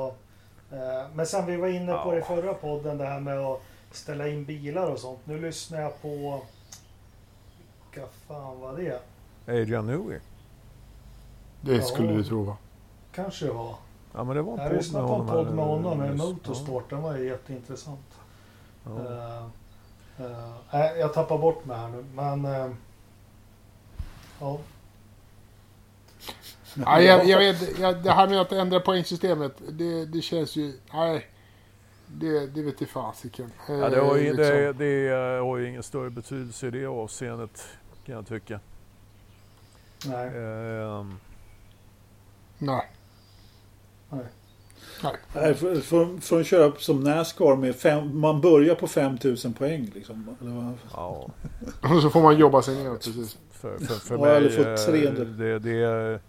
Eh, 0.72 0.78
Men 1.13 1.26
sen 1.26 1.46
vi 1.46 1.58
var 1.58 1.68
inne 1.68 1.94
på 1.94 2.00
Ja. 2.10 2.12
det 2.12 2.18
i 2.18 2.22
förra 2.22 2.54
podden, 2.54 2.98
det 2.98 3.06
här 3.06 3.20
med 3.20 3.39
att 3.39 3.62
ställa 3.91 4.28
in 4.28 4.46
bilar 4.46 4.88
och 4.91 5.00
sånt. 5.00 5.20
Nu 5.24 5.39
lyssnar 5.41 5.82
jag 5.82 6.02
på... 6.02 6.41
Vilka 7.91 8.08
fan 8.28 8.60
var 8.62 8.78
det? 8.78 9.00
Adrian 9.62 9.86
Newey. 9.88 10.20
Det 11.62 11.82
skulle 11.82 12.13
du 12.13 12.24
tro 12.24 12.44
va? 12.44 12.58
Kanske 13.12 13.46
det 13.46 13.52
var. 13.54 13.76
Ja, 14.13 14.24
men 14.24 14.36
det 14.36 14.41
var 14.41 14.54
en 14.58 14.63
Jag 14.63 14.74
lyssnade 14.74 15.08
på 15.08 15.13
en 15.13 15.28
podd 15.28 15.56
med 15.56 15.65
honom 15.65 15.98
med. 15.98 16.18
Motorsport. 16.18 16.89
Den 16.89 17.02
var 17.02 17.18
ju 17.18 17.26
jätteintressant. 17.28 18.14
Ja. 18.86 19.00
Eh, 20.17 20.26
eh, 20.26 20.54
nej, 20.71 21.00
jag 21.00 21.13
tappar 21.13 21.38
bort 21.38 21.65
mig 21.65 21.78
här 21.78 21.89
nu, 21.89 22.06
men... 22.15 22.45
eh, 22.45 22.71
ja. 24.39 24.60
Ja, 26.74 27.02
jag, 27.02 27.26
jag 27.26 27.39
vet, 27.39 27.80
jag, 27.80 28.04
det 28.04 28.12
här 28.12 28.28
med 28.28 28.41
att 28.41 28.52
ändra 28.52 28.80
poängsystemet, 28.80 29.54
det, 29.69 30.06
det 30.06 30.21
känns 30.21 30.56
ju... 30.56 30.80
Nej. 30.93 31.28
Det, 32.08 32.48
det 32.48 32.62
vet 32.62 32.89
fasiken. 32.89 33.52
Ja, 33.67 33.89
det, 33.89 34.00
har 34.00 34.15
ju, 34.15 34.30
Eh, 34.30 34.36
det, 34.36 34.67
liksom. 34.67 34.78
det 34.78 35.10
har 35.41 35.58
ju 35.58 35.69
ingen 35.69 35.84
större 35.84 36.10
betydelse 36.10 36.67
i 36.67 36.71
det 36.71 36.86
avseendet 36.86 37.67
kan 38.06 38.15
jag 38.15 38.28
tycka. 38.28 38.60
Nej. 40.06 40.28
Ehm, 40.28 41.19
Nej. 42.58 42.91
Nej. 44.10 44.26
Nej, 45.36 45.54
för, 45.54 45.76
för, 45.76 46.22
för 46.22 46.39
att 46.39 46.46
köra 46.48 46.74
som 46.78 47.00
Nascar 47.04 47.56
med 47.56 47.76
fem, 47.76 48.20
man 48.20 48.41
börjar 48.41 48.76
på 48.76 48.88
5000 48.88 49.54
poäng 49.54 49.91
liksom. 49.96 50.36
Eller 50.41 50.52
vad? 50.52 50.74
ja, 50.94 51.30
Och 51.96 52.02
så 52.02 52.10
får 52.10 52.22
man 52.22 52.38
jobba 52.38 52.62
sig 52.62 52.84
neråt 52.84 53.06
precis. 53.06 53.38
för, 53.52 53.78
för, 53.78 53.86
för 53.86 54.15
Ja, 54.15 54.22
mig 54.22 54.36
eller 54.36 54.50
få 54.50 54.70
eh, 54.70 54.76
300. 54.76 55.24
det, 55.26 55.60
det 55.60 55.84
är 55.84 56.20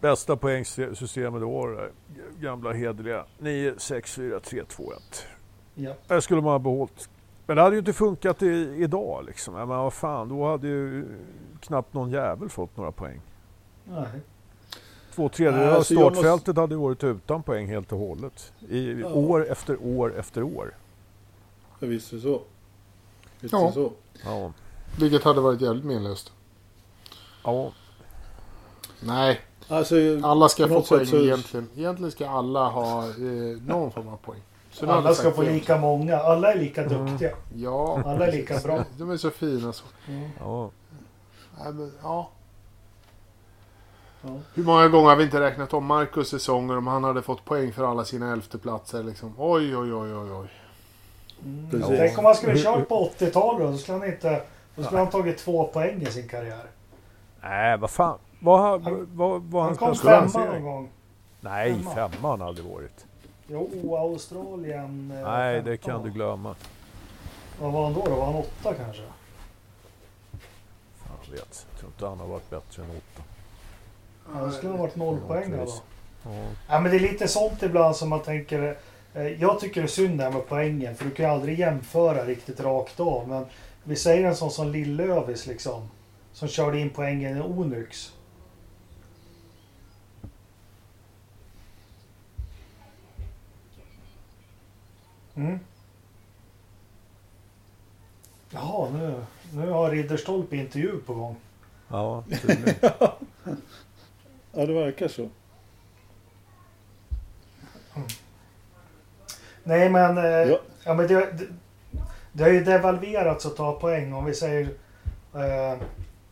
bästa 0.00 0.36
poängsystemet 0.36 1.40
i 1.40 1.44
år. 1.44 1.80
är 1.80 1.90
Gamla 2.40 2.72
hederliga 2.72 3.24
9, 3.38 3.74
6, 3.78 4.14
4, 4.14 4.40
3, 4.40 4.64
2, 4.64 4.92
1. 4.92 5.26
Ja. 5.74 5.92
Det 6.06 6.20
skulle 6.22 6.40
man 6.42 6.52
ha 6.52 6.58
behållit. 6.58 7.08
Men 7.46 7.56
det 7.56 7.62
hade 7.62 7.74
ju 7.74 7.78
inte 7.78 7.92
funkat 7.92 8.42
i, 8.42 8.74
idag 8.76 9.24
liksom. 9.26 9.54
Men 9.54 9.68
vad 9.68 9.92
fan, 9.92 10.28
då 10.28 10.46
hade 10.46 10.68
ju 10.68 11.04
knappt 11.60 11.94
någon 11.94 12.10
jävel 12.10 12.48
fått 12.48 12.76
några 12.76 12.92
poäng. 12.92 13.20
Nej. 13.84 14.06
Två 15.18 15.28
tredjedelar 15.28 15.68
av 15.70 15.74
Alltså, 15.76 15.94
jag 15.94 16.00
måste- 16.02 16.14
startfältet 16.22 16.56
hade 16.56 16.76
varit 16.76 17.04
utan 17.04 17.42
poäng 17.42 17.66
helt 17.68 17.92
och 17.92 17.98
hållet. 17.98 18.52
I, 18.68 19.00
Ja. 19.00 19.12
År 19.12 19.46
efter 19.50 19.76
år 19.82 20.18
efter 20.18 20.42
år. 20.42 20.74
Ja, 21.80 21.86
Visst 21.86 22.12
är 22.12 22.16
det 22.16 22.22
så. 22.22 22.40
Visst 23.40 23.52
Ja. 23.52 23.72
så. 23.72 23.92
Ja. 24.24 24.52
Vilket 25.00 25.24
hade 25.24 25.40
varit 25.40 25.60
jävligt 25.60 25.84
menlöst. 25.84 26.32
ja. 27.44 27.72
Nej, 29.00 29.40
Alltså, 29.68 29.94
alla 30.22 30.48
ska 30.48 30.68
få 30.68 30.82
poäng 30.82 31.06
så- 31.06 31.16
egentligen. 31.16 31.68
Egentligen 31.76 32.10
ska 32.12 32.28
alla 32.30 32.68
ha 32.68 33.04
eh, 33.08 33.12
någon 33.66 33.90
form 33.92 34.08
av 34.08 34.16
poäng. 34.16 34.40
Så 34.72 34.90
Alla 34.90 35.14
ska 35.14 35.30
få 35.30 35.42
lika 35.42 35.78
många. 35.78 36.16
Alla 36.16 36.52
är 36.52 36.58
lika 36.58 36.84
Mm. 36.84 37.06
duktiga. 37.06 37.30
Ja, 37.54 38.02
Alla 38.06 38.26
är 38.26 38.32
lika 38.32 38.58
bra. 38.58 38.84
de 38.98 39.10
är 39.10 39.16
så 39.16 39.30
fina 39.30 39.72
så. 39.72 39.84
Mm. 40.08 40.30
ja. 40.40 40.70
Nej, 41.58 41.72
men, 41.72 41.92
ja. 42.02 42.30
Ja. 44.22 44.28
Hur 44.54 44.64
många 44.64 44.88
gånger 44.88 45.08
har 45.08 45.16
vi 45.16 45.24
inte 45.24 45.40
räknat 45.40 45.74
om 45.74 45.86
Marcus 45.86 46.28
säsonger 46.28 46.76
om 46.76 46.86
han 46.86 47.04
hade 47.04 47.22
fått 47.22 47.44
poäng 47.44 47.72
för 47.72 47.84
alla 47.90 48.04
sina 48.04 48.32
elfteplatser 48.32 49.02
liksom. 49.02 49.34
Oj, 49.38 49.76
oj, 49.76 49.94
oj, 49.94 50.14
oj, 50.14 50.32
oj. 50.32 50.48
Mm. 51.44 51.70
Tänk 51.98 52.18
om 52.18 52.24
han 52.24 52.34
skulle 52.34 52.58
kört 52.58 52.88
på 52.88 53.10
80-talet 53.18 53.72
då 53.72 53.78
skulle 53.78 53.98
han 53.98 54.08
inte... 54.08 54.42
Då 54.74 54.82
skulle 54.84 54.98
han 54.98 55.10
tagit 55.10 55.38
två 55.38 55.66
poäng 55.66 56.02
i 56.02 56.06
sin 56.06 56.28
karriär. 56.28 56.64
Nej, 57.40 57.76
vad 57.78 57.90
fan. 57.90 58.18
Vad, 58.40 58.60
har- 58.60 58.78
Han- 58.80 59.08
vad, 59.14 59.42
vad 59.42 59.64
Han 59.64 59.76
kom 59.76 59.94
femma 59.94 60.44
någon 60.44 60.62
gång. 60.64 60.88
Nej, 61.40 61.74
Femma. 61.74 61.94
femman 62.10 62.40
hade 62.40 62.62
varit. 62.62 63.06
Jo, 63.48 63.96
Australien. 63.96 65.12
eh, 65.16 65.22
Nej, 65.30 65.54
det 65.62 65.64
15. 65.64 65.78
kan 65.92 66.02
du 66.02 66.10
glömma. 66.10 66.54
Vad 67.60 67.72
var 67.72 67.84
han 67.84 67.94
då? 67.94 68.04
då? 68.04 68.14
Var 68.14 68.24
han 68.26 68.34
åtta 68.34 68.74
kanske? 68.74 69.02
Fan, 70.98 71.32
vet. 71.32 71.66
Jag 71.70 71.78
tror 71.80 71.90
inte 71.92 72.06
han 72.06 72.20
har 72.20 72.26
varit 72.26 72.50
bättre 72.50 72.82
än 72.82 72.90
åtta. 72.90 73.22
Ja, 74.34 74.40
det 74.46 74.52
skulle 74.52 74.72
ha 74.72 74.78
varit 74.78 74.96
noll 74.96 75.20
poäng 75.26 75.50
då. 75.50 75.56
Ja. 76.24 76.30
Ja, 76.68 76.80
men 76.80 76.90
det 76.90 76.96
är 76.96 77.00
lite 77.00 77.28
sånt 77.28 77.62
ibland 77.62 77.96
som 77.96 78.08
man 78.08 78.22
tänker. 78.22 78.76
eh, 79.14 79.26
Jag 79.26 79.60
tycker 79.60 79.80
det 79.80 79.86
är 79.86 79.88
synd 79.88 80.18
det 80.18 80.24
här 80.24 80.30
med 80.30 80.48
poängen. 80.48 80.94
För 80.94 81.04
du 81.04 81.10
kan 81.10 81.26
ju 81.26 81.32
aldrig 81.32 81.58
jämföra 81.58 82.24
riktigt 82.24 82.60
rakt 82.60 83.00
av. 83.00 83.28
Men 83.28 83.46
vi 83.84 83.96
säger 83.96 84.28
en 84.28 84.36
sån 84.36 84.50
som 84.50 84.68
Lill-Lövis 84.72 85.46
liksom. 85.48 85.88
Som 86.32 86.48
körde 86.48 86.78
in 86.80 86.90
poängen 86.90 87.36
i 87.36 87.40
Onyx. 87.40 88.12
Mm. 95.36 95.60
Jaha, 98.50 98.88
nu, 98.90 99.14
nu 99.52 99.70
har 99.70 99.90
Ridderstolpe 99.90 100.56
intervju 100.56 100.98
på 101.06 101.14
gång. 101.14 101.36
Ja, 101.88 102.24
tydligen. 102.42 102.74
Ja, 104.58 104.66
det 104.66 104.72
verkar 104.72 105.08
så. 105.08 105.28
Nej 109.62 109.90
men, 109.90 110.18
eh, 110.18 110.24
Ja. 110.24 110.58
ja. 110.84 110.94
men 110.94 111.06
det, 111.06 111.14
det, 111.14 111.46
det 112.32 112.42
har 112.44 112.50
ju 112.50 112.64
devalverats 112.64 113.46
att 113.46 113.56
ta 113.56 113.72
poäng. 113.72 114.12
Om 114.12 114.24
vi 114.24 114.34
säger... 114.34 114.68
Eh, 115.34 115.78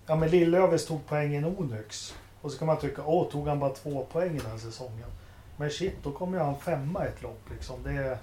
ja 0.07 0.16
men 0.16 0.29
Lillövis 0.29 0.87
tog 0.87 1.01
poängen 1.09 1.45
Onyx. 1.45 2.14
Och 2.41 2.53
så 2.53 2.59
kan 2.59 2.66
man 2.66 2.79
tycka, 2.79 3.03
åh 3.05 3.31
tog 3.31 3.49
han 3.49 3.59
bara 3.59 3.70
två 3.70 4.07
poäng 4.12 4.39
den 4.39 4.51
här 4.51 4.59
säsongen. 4.59 5.09
Men 5.57 5.70
shit, 5.70 5.95
då 6.03 6.12
kommer 6.12 6.39
ju 6.39 6.45
han 6.45 6.59
femma 6.59 7.05
i 7.05 7.09
ett 7.09 7.22
lopp 7.22 7.43
liksom. 7.51 7.83
Det, 7.85 8.18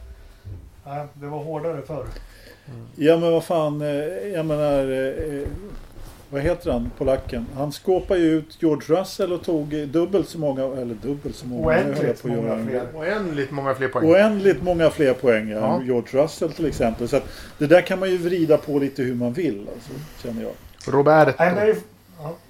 ja, 0.85 1.07
det 1.13 1.27
var 1.27 1.43
hårdare 1.43 1.81
förr. 1.81 2.05
Ja 2.95 3.17
men 3.17 3.31
vad 3.31 3.43
fan, 3.43 3.81
eh, 3.81 3.87
jag 4.33 4.45
menar, 4.45 4.79
eh, 4.91 5.47
vad 6.33 6.41
heter 6.41 6.71
han, 6.71 6.91
polacken? 6.97 7.45
Han 7.55 7.71
skåpade 7.71 8.19
ju 8.19 8.37
ut 8.37 8.57
George 8.59 8.99
Russell 8.99 9.33
och 9.33 9.43
tog 9.43 9.87
dubbelt 9.87 10.29
så 10.29 10.39
många, 10.39 10.63
eller 10.63 10.95
dubbelt 10.95 11.35
så 11.35 11.47
många. 11.47 11.67
Oändligt 11.67 12.09
att 12.09 12.23
många 12.23 12.65
fler. 12.65 12.87
Oändligt 12.93 13.51
många 13.51 13.75
fler 13.75 13.87
poäng. 13.87 14.11
Oändligt 14.11 14.63
många 14.63 14.89
fler 14.89 15.13
poäng 15.13 15.49
ja. 15.49 15.81
George 15.83 16.23
Russell 16.23 16.51
till 16.51 16.65
exempel. 16.65 17.07
Så 17.07 17.17
att 17.17 17.23
det 17.57 17.67
där 17.67 17.81
kan 17.81 17.99
man 17.99 18.09
ju 18.09 18.17
vrida 18.17 18.57
på 18.57 18.79
lite 18.79 19.03
hur 19.03 19.15
man 19.15 19.33
vill, 19.33 19.67
alltså, 19.73 19.91
känner 20.23 20.41
jag. 20.41 20.51
Roberto. 20.93 21.33
Nej, 21.39 21.55
men 21.55 21.65
vi, 21.65 21.75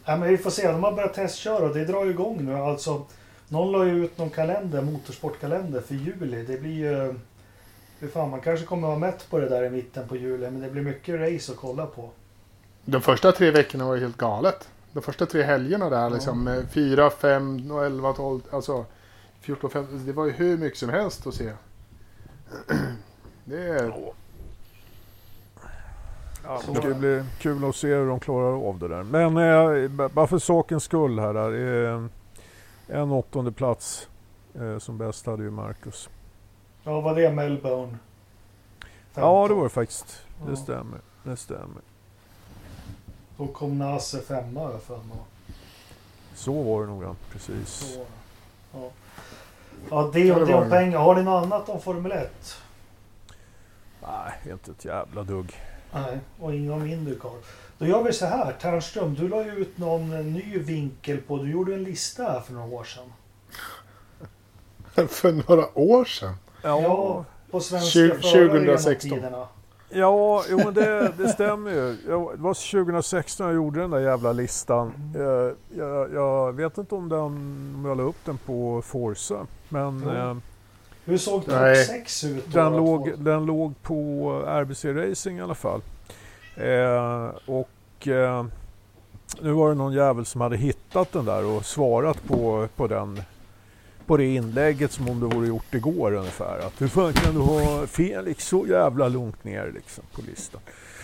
ja, 0.06 0.18
men 0.18 0.30
vi 0.30 0.38
får 0.38 0.50
se. 0.50 0.68
De 0.68 0.84
har 0.84 0.92
börjat 0.92 1.14
testköra 1.14 1.66
och 1.66 1.76
det 1.76 1.86
drar 1.86 2.06
ju 2.06 2.12
igång 2.12 2.46
nu. 2.46 2.56
Alltså, 2.56 3.06
någon 3.48 3.72
la 3.72 3.86
ju 3.86 4.06
ut 4.06 4.18
någon 4.18 4.30
kalender, 4.30 4.82
motorsportkalender 4.82 5.82
för 5.82 5.96
juli. 5.96 6.44
Det 6.44 6.62
blir 6.62 6.78
ju... 6.78 7.14
Hur 8.00 8.08
fan, 8.08 8.30
man 8.30 8.42
kanske 8.42 8.66
kommer 8.66 8.88
vara 8.88 9.00
mätt 9.00 9.30
på 9.30 9.40
det 9.40 9.50
där 9.50 9.64
i 9.64 9.70
mitten 9.70 10.08
på 10.08 10.16
juli. 10.16 10.52
Men 10.52 10.62
det 10.62 10.70
blir 10.70 10.84
mycket 10.84 11.20
race 11.20 11.52
att 11.52 11.58
kolla 11.58 11.86
på. 11.86 12.10
De 12.86 13.02
första 13.02 13.32
tre 13.32 13.52
veckorna 13.52 13.86
var 13.86 13.96
ju 13.96 14.02
helt 14.02 14.18
galet. 14.18 14.70
De 14.92 15.02
första 15.02 15.26
tre 15.26 15.44
helgerna 15.44 15.90
där 15.90 16.10
liksom. 16.10 16.44
med 16.44 16.70
Fyra, 16.72 17.10
fem, 17.10 17.72
och 17.72 17.86
elva, 17.86 18.14
tolv. 18.14 18.42
Alltså 18.52 18.86
14, 19.42 19.70
15. 19.70 20.06
Det 20.06 20.14
var 20.14 20.26
ju 20.26 20.32
hur 20.32 20.58
mycket 20.58 20.80
som 20.80 20.90
helst 20.90 21.28
att 21.28 21.34
se. 21.34 21.52
Det 23.46 23.58
är... 23.70 23.94
Ja, 26.44 26.62
det 26.68 26.76
ska 26.76 26.94
bli 26.94 27.24
kul 27.40 27.66
att 27.70 27.76
se 27.76 27.88
hur 27.88 28.08
de 28.08 28.20
klarar 28.20 28.68
av 28.70 28.80
det 28.80 28.88
där. 28.88 29.04
Men 29.04 29.38
eh, 29.38 30.08
bara 30.10 30.28
för 30.28 30.40
sakens 30.40 30.84
skull 30.84 31.20
här. 31.20 31.34
där, 31.34 31.94
eh, 31.94 32.06
en 32.88 33.12
åttonde 33.12 33.52
plats 33.52 34.08
eh, 34.56 34.78
som 34.78 34.98
bäst 34.98 35.26
hade 35.26 35.44
ju 35.44 35.52
Marcus. 35.52 36.10
Ja, 36.84 37.02
vad 37.02 37.16
det 37.16 37.26
är 37.26 37.32
Melbourne? 37.32 37.98
Ja, 39.14 39.48
det 39.48 39.54
var 39.54 39.64
det 39.64 39.70
faktiskt. 39.70 40.22
Det 40.46 40.52
Ja. 40.52 40.56
stämmer. 40.56 41.00
Det 41.24 41.38
stämmer. 41.38 41.82
Då 43.44 43.54
kom 43.54 43.78
Nase 43.80 44.22
femma 44.22 44.60
har 44.60 44.72
jag 44.72 44.82
för 44.82 44.98
mig. 44.98 45.18
Så 46.36 46.64
var 46.64 46.82
det 46.82 46.88
nog 46.88 47.04
ja. 47.04 47.16
Precis. 47.32 47.70
Så, 47.70 48.06
Ja, 48.74 48.90
ja 49.90 50.10
det, 50.14 50.20
Ja, 50.20 50.36
och 50.36 50.48
det 50.48 50.54
om 50.54 50.70
pengar. 50.70 51.00
Har 51.00 51.16
ni 51.16 51.24
något 51.24 51.44
annat 51.44 51.70
om 51.70 51.82
Formel 51.82 52.12
1? 52.12 52.58
Nej, 54.02 54.52
inte 54.52 54.72
ett 54.72 54.86
jävla 54.86 55.24
dugg. 55.24 55.56
Nej, 55.94 56.20
och 56.40 56.56
inga 56.56 56.74
om 56.74 56.88
Indycar. 56.88 57.32
Då 57.78 57.86
gör 57.86 58.04
vi 58.04 58.14
så 58.14 58.26
här. 58.26 58.54
Ternström, 58.62 59.16
du 59.16 59.28
la 59.28 59.44
ju 59.44 59.52
ut 59.52 59.78
någon 59.78 60.14
eh, 60.14 60.26
ny 60.26 60.60
vinkel 60.60 61.18
på... 61.18 61.38
Du 61.38 61.52
gjorde 61.52 61.74
en 61.74 61.84
lista 61.84 62.24
här 62.24 62.40
för 62.40 62.54
några 62.54 62.68
år 62.76 62.84
sedan. 62.84 63.14
För 65.08 65.32
några 65.32 65.78
år 65.80 66.06
sedan. 66.06 66.36
Ja, 66.62 67.26
på 67.52 67.60
svenska 67.60 68.00
Tju- 68.00 68.22
förare 68.22 68.42
genom 68.42 68.78
2016. 68.78 69.20
Ja, 69.94 70.44
jo, 70.50 70.58
men 70.58 70.74
det, 70.74 71.12
det 71.18 71.28
stämmer 71.30 71.72
ju. 71.72 71.98
Jag, 72.10 72.32
det 72.36 72.42
var 72.42 72.72
2016 72.84 73.46
jag 73.46 73.56
gjorde 73.56 73.80
den 73.82 73.90
där 73.92 74.00
jävla 74.00 74.32
listan. 74.32 74.94
Jag, 75.16 75.54
jag, 75.78 76.14
jag 76.14 76.54
vet 76.54 76.78
inte 76.78 76.96
om, 76.96 77.10
den, 77.10 77.20
om 77.76 77.84
jag 77.86 77.98
la 77.98 78.04
upp 78.04 78.26
den 78.26 78.38
på 78.38 78.82
Forza. 78.86 79.48
Men 79.70 80.04
Ja. 80.08 80.30
eh, 80.30 80.36
Hur 81.06 81.18
såg 81.18 81.46
topp 81.46 81.54
Nej. 81.54 81.76
6 81.86 82.24
ut 82.24 82.46
då? 82.48 82.60
den, 82.60 82.76
låg, 82.78 83.06
två? 83.06 83.24
den 83.24 83.46
låg 83.46 83.74
på 83.82 84.30
RBC 84.48 84.86
Racing 84.86 85.38
i 85.40 85.42
alla 85.42 85.56
fall. 85.56 85.82
Eh, 86.56 87.30
och 87.46 88.08
eh, 88.08 88.46
nu 89.42 89.52
var 89.52 89.70
det 89.70 89.76
någon 89.76 89.94
jävel 89.94 90.26
som 90.26 90.42
hade 90.42 90.58
hittat 90.58 91.12
den 91.12 91.26
där 91.26 91.46
och 91.46 91.66
svarat 91.66 92.24
på, 92.28 92.68
på 92.76 92.88
den 92.88 93.22
på 94.08 94.18
det 94.18 94.36
inlägget 94.36 94.92
som 94.92 95.10
om 95.10 95.20
det 95.20 95.36
vore 95.36 95.48
gjort 95.48 95.74
igår 95.74 96.14
ungefär. 96.14 96.60
Att 96.60 96.82
hur 96.82 96.88
fan 96.88 97.14
kan 97.14 97.34
du 97.34 97.40
ha 97.40 97.88
Felix 97.88 98.48
så 98.48 98.66
jävla 98.68 99.08
långt 99.08 99.44
ner 99.44 99.72
liksom 99.76 100.04
på 100.16 100.22
listan? 100.22 100.62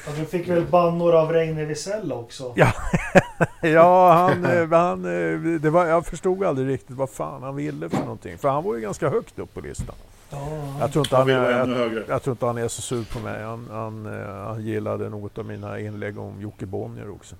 Ja, 0.07 0.11
du 0.19 0.25
fick 0.25 0.47
väl 0.49 0.65
bannor 0.65 1.15
av 1.15 1.31
Reine 1.31 1.65
Wiesel 1.65 2.11
också? 2.13 2.53
Ja. 2.55 2.73
Ja, 3.61 4.11
han, 4.13 4.45
eh, 4.45 4.69
han, 4.69 5.05
eh, 5.05 5.59
det 5.59 5.69
var, 5.69 5.85
jag 5.85 6.05
förstod 6.05 6.43
aldrig 6.43 6.67
riktigt 6.69 6.95
vad 6.95 7.09
fan 7.09 7.43
han 7.43 7.55
ville 7.55 7.89
för 7.89 7.97
någonting. 7.97 8.37
För 8.37 8.49
han 8.49 8.63
var 8.63 8.75
ju 8.75 8.81
ganska 8.81 9.09
högt 9.09 9.39
upp 9.39 9.53
på 9.53 9.61
listan. 9.61 9.95
Ja, 10.29 10.47
Jag 10.79 10.91
tror 10.91 11.05
inte 11.05 11.15
Han 11.15 11.29
han, 11.29 11.45
är, 11.45 11.93
jag, 11.95 12.03
jag 12.07 12.23
tror 12.23 12.31
inte 12.33 12.45
han 12.45 12.57
är 12.57 12.67
så 12.67 12.81
sur 12.81 13.03
på 13.13 13.19
mig. 13.19 13.43
Han, 13.43 13.67
han, 13.71 14.05
eh, 14.05 14.45
han 14.45 14.65
gillade 14.65 15.09
något 15.09 15.37
av 15.37 15.45
mina 15.45 15.79
inlägg 15.79 16.19
om 16.19 16.41
Jocke 16.41 16.65
Bonnier 16.65 17.09
också. 17.09 17.35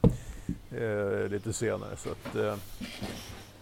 Eh, 0.71 1.29
lite 1.29 1.53
senare. 1.53 1.89
Så 1.97 2.09
att, 2.09 2.35
eh, 2.35 2.53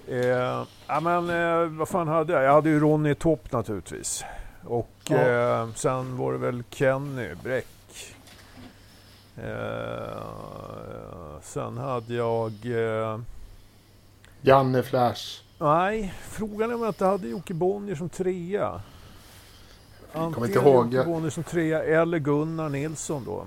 eh, 0.07 0.63
ja, 0.87 0.99
men 1.01 1.29
eh, 1.29 1.69
vad 1.77 1.89
fan 1.89 2.07
hade 2.07 2.33
jag? 2.33 2.43
Jag 2.43 2.53
hade 2.53 2.69
ju 2.69 2.79
Ronny 2.79 3.15
Topp 3.15 3.51
naturligtvis. 3.51 4.23
Och 4.65 4.89
Ja. 5.09 5.15
eh, 5.17 5.67
sen 5.75 6.17
var 6.17 6.31
det 6.31 6.37
väl 6.37 6.63
Kenny 6.69 7.35
Bräck. 7.43 7.67
Eh, 9.37 10.17
sen 11.41 11.77
hade 11.77 12.13
jag... 12.13 12.51
Eh, 12.65 13.19
Janne 14.41 14.83
Flash. 14.83 15.41
nej, 15.57 16.13
frågan 16.21 16.69
är 16.71 16.75
om 16.75 16.81
jag 16.81 16.89
inte 16.89 17.05
hade 17.05 17.27
Jocke 17.27 17.53
Bonnier 17.53 17.95
som 17.95 18.09
trea. 18.09 18.81
kommer 20.13 20.47
inte 20.47 20.59
ihåg. 20.59 20.93
Jocke 20.93 21.09
Bonnier 21.09 21.29
som 21.29 21.43
trea 21.43 21.83
eller 21.83 22.19
Gunnar 22.19 22.69
Nilsson 22.69 23.23
då. 23.25 23.45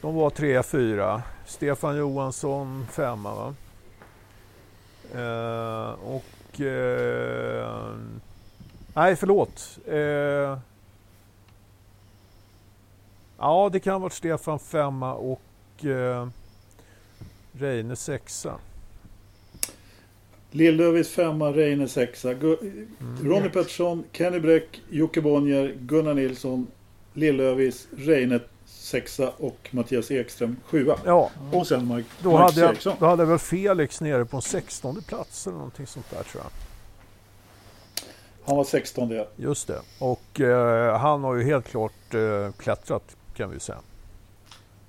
De 0.00 0.14
var 0.14 0.30
trea, 0.30 0.62
fyra. 0.62 1.22
Stefan 1.46 1.96
Johansson 1.96 2.86
femma 2.90 3.34
va? 3.34 3.54
Eh, 5.14 5.90
och... 5.90 6.60
Eh, 6.60 7.94
nej, 8.94 9.16
förlåt. 9.16 9.78
Eh, 9.86 10.58
ja, 13.38 13.68
det 13.72 13.80
kan 13.80 13.92
ha 13.92 13.98
varit 13.98 14.12
Stefan 14.12 14.58
femma 14.58 15.14
och 15.14 15.84
eh, 15.84 16.28
Reine 17.52 17.96
sexa. 17.96 18.54
Lill-Lövis 20.50 21.08
femma, 21.10 21.52
Reine 21.52 21.88
sexa. 21.88 22.34
Gu- 22.34 22.86
Mm. 23.00 23.28
Ronny 23.30 23.48
Pettersson, 23.48 24.04
Kenny 24.12 24.40
Bräck, 24.40 24.80
Jocke 24.90 25.20
Bonnier, 25.20 25.74
Gunnar 25.80 26.14
Nilsson, 26.14 26.66
Lill-Lövis, 27.14 27.86
Reine 27.96 28.40
sexa 28.86 29.28
och 29.38 29.68
Mattias 29.70 30.10
Ekström 30.10 30.56
sjua. 30.66 30.98
Ja, 31.04 31.30
Och 31.52 31.66
sen 31.66 31.86
Mark, 31.86 32.04
då 32.22 32.32
Marcus 32.32 32.54
hade, 32.54 32.60
jag, 32.66 32.70
Eriksson. 32.70 32.96
då 33.00 33.06
hade 33.06 33.22
jag 33.22 33.28
väl 33.28 33.38
Felix 33.38 34.00
nere 34.00 34.24
på 34.24 34.36
en 34.36 34.42
sextonde 34.42 35.02
plats 35.02 35.46
eller 35.46 35.56
någonting 35.56 35.86
sånt 35.86 36.10
där 36.10 36.22
tror 36.22 36.42
jag. 36.44 36.50
Han 38.46 38.56
var 38.56 38.64
16 38.64 39.08
det. 39.08 39.28
Just 39.36 39.66
det. 39.66 39.80
Och 39.98 40.40
eh, 40.40 40.98
han 40.98 41.24
har 41.24 41.34
ju 41.34 41.44
helt 41.44 41.68
klart 41.68 42.14
eh, 42.14 42.52
klättrat 42.58 43.16
kan 43.36 43.50
vi 43.50 43.60
säga. 43.60 43.78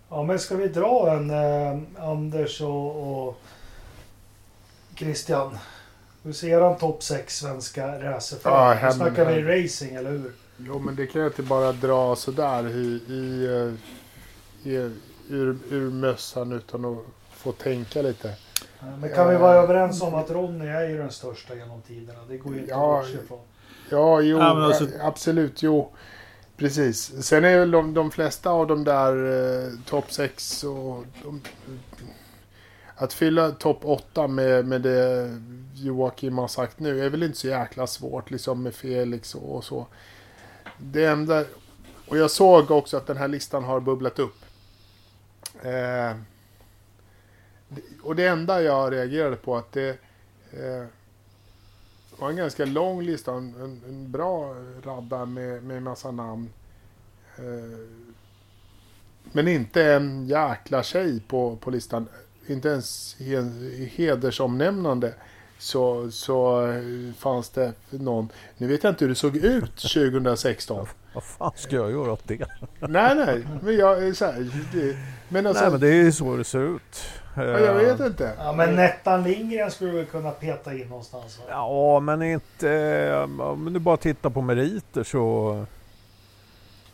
Ja, 0.10 0.24
men 0.24 0.39
ska 0.39 0.56
vi 0.56 0.68
dra 0.68 1.12
en 1.14 1.30
eh, 1.30 1.80
Anders 2.10 2.62
och, 2.62 3.28
och 3.28 3.36
Christian? 4.95 5.58
Hur 6.24 6.34
ser 6.34 6.62
han 6.62 6.78
topp 6.78 7.04
6 7.04 7.38
svenska 7.38 7.88
racerförare? 8.04 8.74
nu 8.76 8.80
hem- 8.82 8.93
snackar 8.93 9.26
vi 9.26 9.64
racing, 9.64 9.95
eller 9.95 10.12
hur? 10.12 10.32
Jo, 10.58 10.80
men 10.80 10.95
det 10.95 11.08
kan 11.08 11.22
jag 11.22 11.30
inte 11.30 11.43
bara 11.43 11.72
dra 11.72 12.16
sådär 12.16 12.68
i, 12.68 13.01
i, 13.14 13.45
eh, 13.45 13.74
i, 14.72 14.76
ur, 15.30 15.58
ur 15.70 15.91
mössan 15.91 16.51
utan 16.51 16.86
att 16.86 16.97
få 17.32 17.51
tänka 17.51 18.01
lite. 18.01 18.34
Men 18.99 19.14
kan 19.16 19.30
vi 19.30 19.36
vara 19.36 19.55
överens 19.55 20.01
om 20.01 20.16
att 20.16 20.32
Ronny 20.32 20.66
är 20.68 20.89
ju 20.89 20.97
den 20.97 21.12
största 21.12 21.55
genom 21.55 21.82
tiderna? 21.82 22.20
Det 22.30 22.38
går 22.38 22.53
ju 22.53 22.60
inte 22.60 22.72
Ja, 22.72 22.99
att 22.99 23.05
bortse 23.05 23.24
ifrån. 23.24 23.39
Ja, 23.89 24.22
jo, 24.22 24.38
Ja, 24.38 24.66
alltså- 24.66 24.88
absolut, 25.01 25.64
jo. 25.64 25.91
Precis. 26.58 27.24
Sen 27.26 27.43
är 27.45 27.60
väl 27.60 27.72
de, 27.72 27.93
de 27.93 28.12
flesta 28.12 28.49
av 28.49 28.68
de 28.68 28.84
där 28.84 29.14
eh, 29.66 29.72
topp 29.86 30.12
6 30.12 30.64
och 30.64 31.05
de, 31.24 31.41
att 32.95 33.14
fylla 33.14 33.51
topp 33.51 33.80
8 33.84 34.28
med, 34.28 34.66
med 34.66 34.82
det 34.82 35.30
Joakim 35.76 36.38
har 36.38 36.47
sagt 36.47 36.80
nu 36.80 37.05
är 37.05 37.10
väl 37.10 37.24
inte 37.24 37.38
så 37.38 37.47
jäkla 37.47 37.88
svårt 37.88 38.32
liksom 38.32 38.64
med 38.64 38.76
Felix 38.76 39.36
och, 39.36 39.55
och 39.55 39.64
så. 39.64 39.88
Det 40.78 41.05
enda, 41.05 41.45
och 42.07 42.17
jag 42.17 42.32
såg 42.32 42.71
också 42.71 42.97
att 42.97 43.07
den 43.07 43.17
här 43.17 43.28
listan 43.28 43.63
har 43.63 43.80
bubblat 43.80 44.19
upp. 44.19 44.36
Eh, 45.61 46.15
och 48.03 48.15
det 48.15 48.28
enda 48.28 48.61
jag 48.61 48.93
reagerade 48.93 49.36
på 49.36 49.57
att 49.57 49.71
det 49.71 49.89
eh, 50.51 50.86
var 52.19 52.30
en 52.30 52.36
ganska 52.36 52.65
lång 52.65 53.01
lista, 53.01 53.34
en, 53.34 53.55
en, 53.55 53.82
en 53.88 54.11
bra 54.11 54.55
radda 54.84 55.25
med, 55.25 55.63
med 55.63 55.84
massa 55.84 56.11
namn. 56.11 56.49
Eh, 57.38 57.80
men 59.32 59.47
inte 59.47 59.84
en 59.84 60.28
jäkla 60.28 60.84
tjej 60.84 61.21
på, 61.28 61.55
på 61.55 61.71
listan. 61.71 62.07
Inte 62.47 62.69
ens 62.69 63.15
he- 63.19 63.86
hedersomnämnande. 63.86 65.13
Så, 65.60 66.12
så 66.12 66.68
eh, 66.72 67.14
fanns 67.20 67.49
det 67.49 67.74
någon. 67.89 68.30
Nu 68.58 68.68
vet 68.68 68.84
jag 68.84 68.91
inte 68.91 69.05
hur 69.05 69.10
det 69.10 69.16
såg 69.16 69.36
ut 69.36 69.76
2016. 69.93 70.88
Vad 71.14 71.24
fan 71.24 71.51
ska 71.55 71.76
jag 71.76 71.91
göra 71.91 72.12
åt 72.12 72.28
det? 72.28 72.45
nej, 72.80 73.16
nej. 73.16 73.47
Men 73.64 73.76
jag 73.78 74.16
så 74.16 74.26
här, 74.26 74.49
det, 74.74 74.97
Men 75.30 75.47
alltså, 75.47 75.64
Nej 75.64 75.72
men 75.72 75.80
det 75.80 75.88
är 75.88 76.03
ju 76.03 76.12
så 76.12 76.36
det 76.38 76.43
ser 76.43 76.76
ut. 76.76 76.82
ja, 77.36 77.43
jag 77.43 77.74
vet 77.74 77.99
inte. 77.99 78.34
Ja, 78.38 78.53
men 78.53 78.76
Nettan 78.76 79.24
Lindgren 79.24 79.72
skulle 79.72 79.91
du 79.91 80.05
kunna 80.05 80.32
peta 80.32 80.74
in 80.74 80.88
någonstans? 80.88 81.39
Va? 81.39 81.43
Ja 81.49 81.99
men 81.99 82.22
inte... 82.22 83.28
Om 83.39 83.74
du 83.74 83.80
bara 83.80 83.97
tittar 83.97 84.30
på 84.30 84.41
meriter 84.41 85.03
så... 85.03 85.66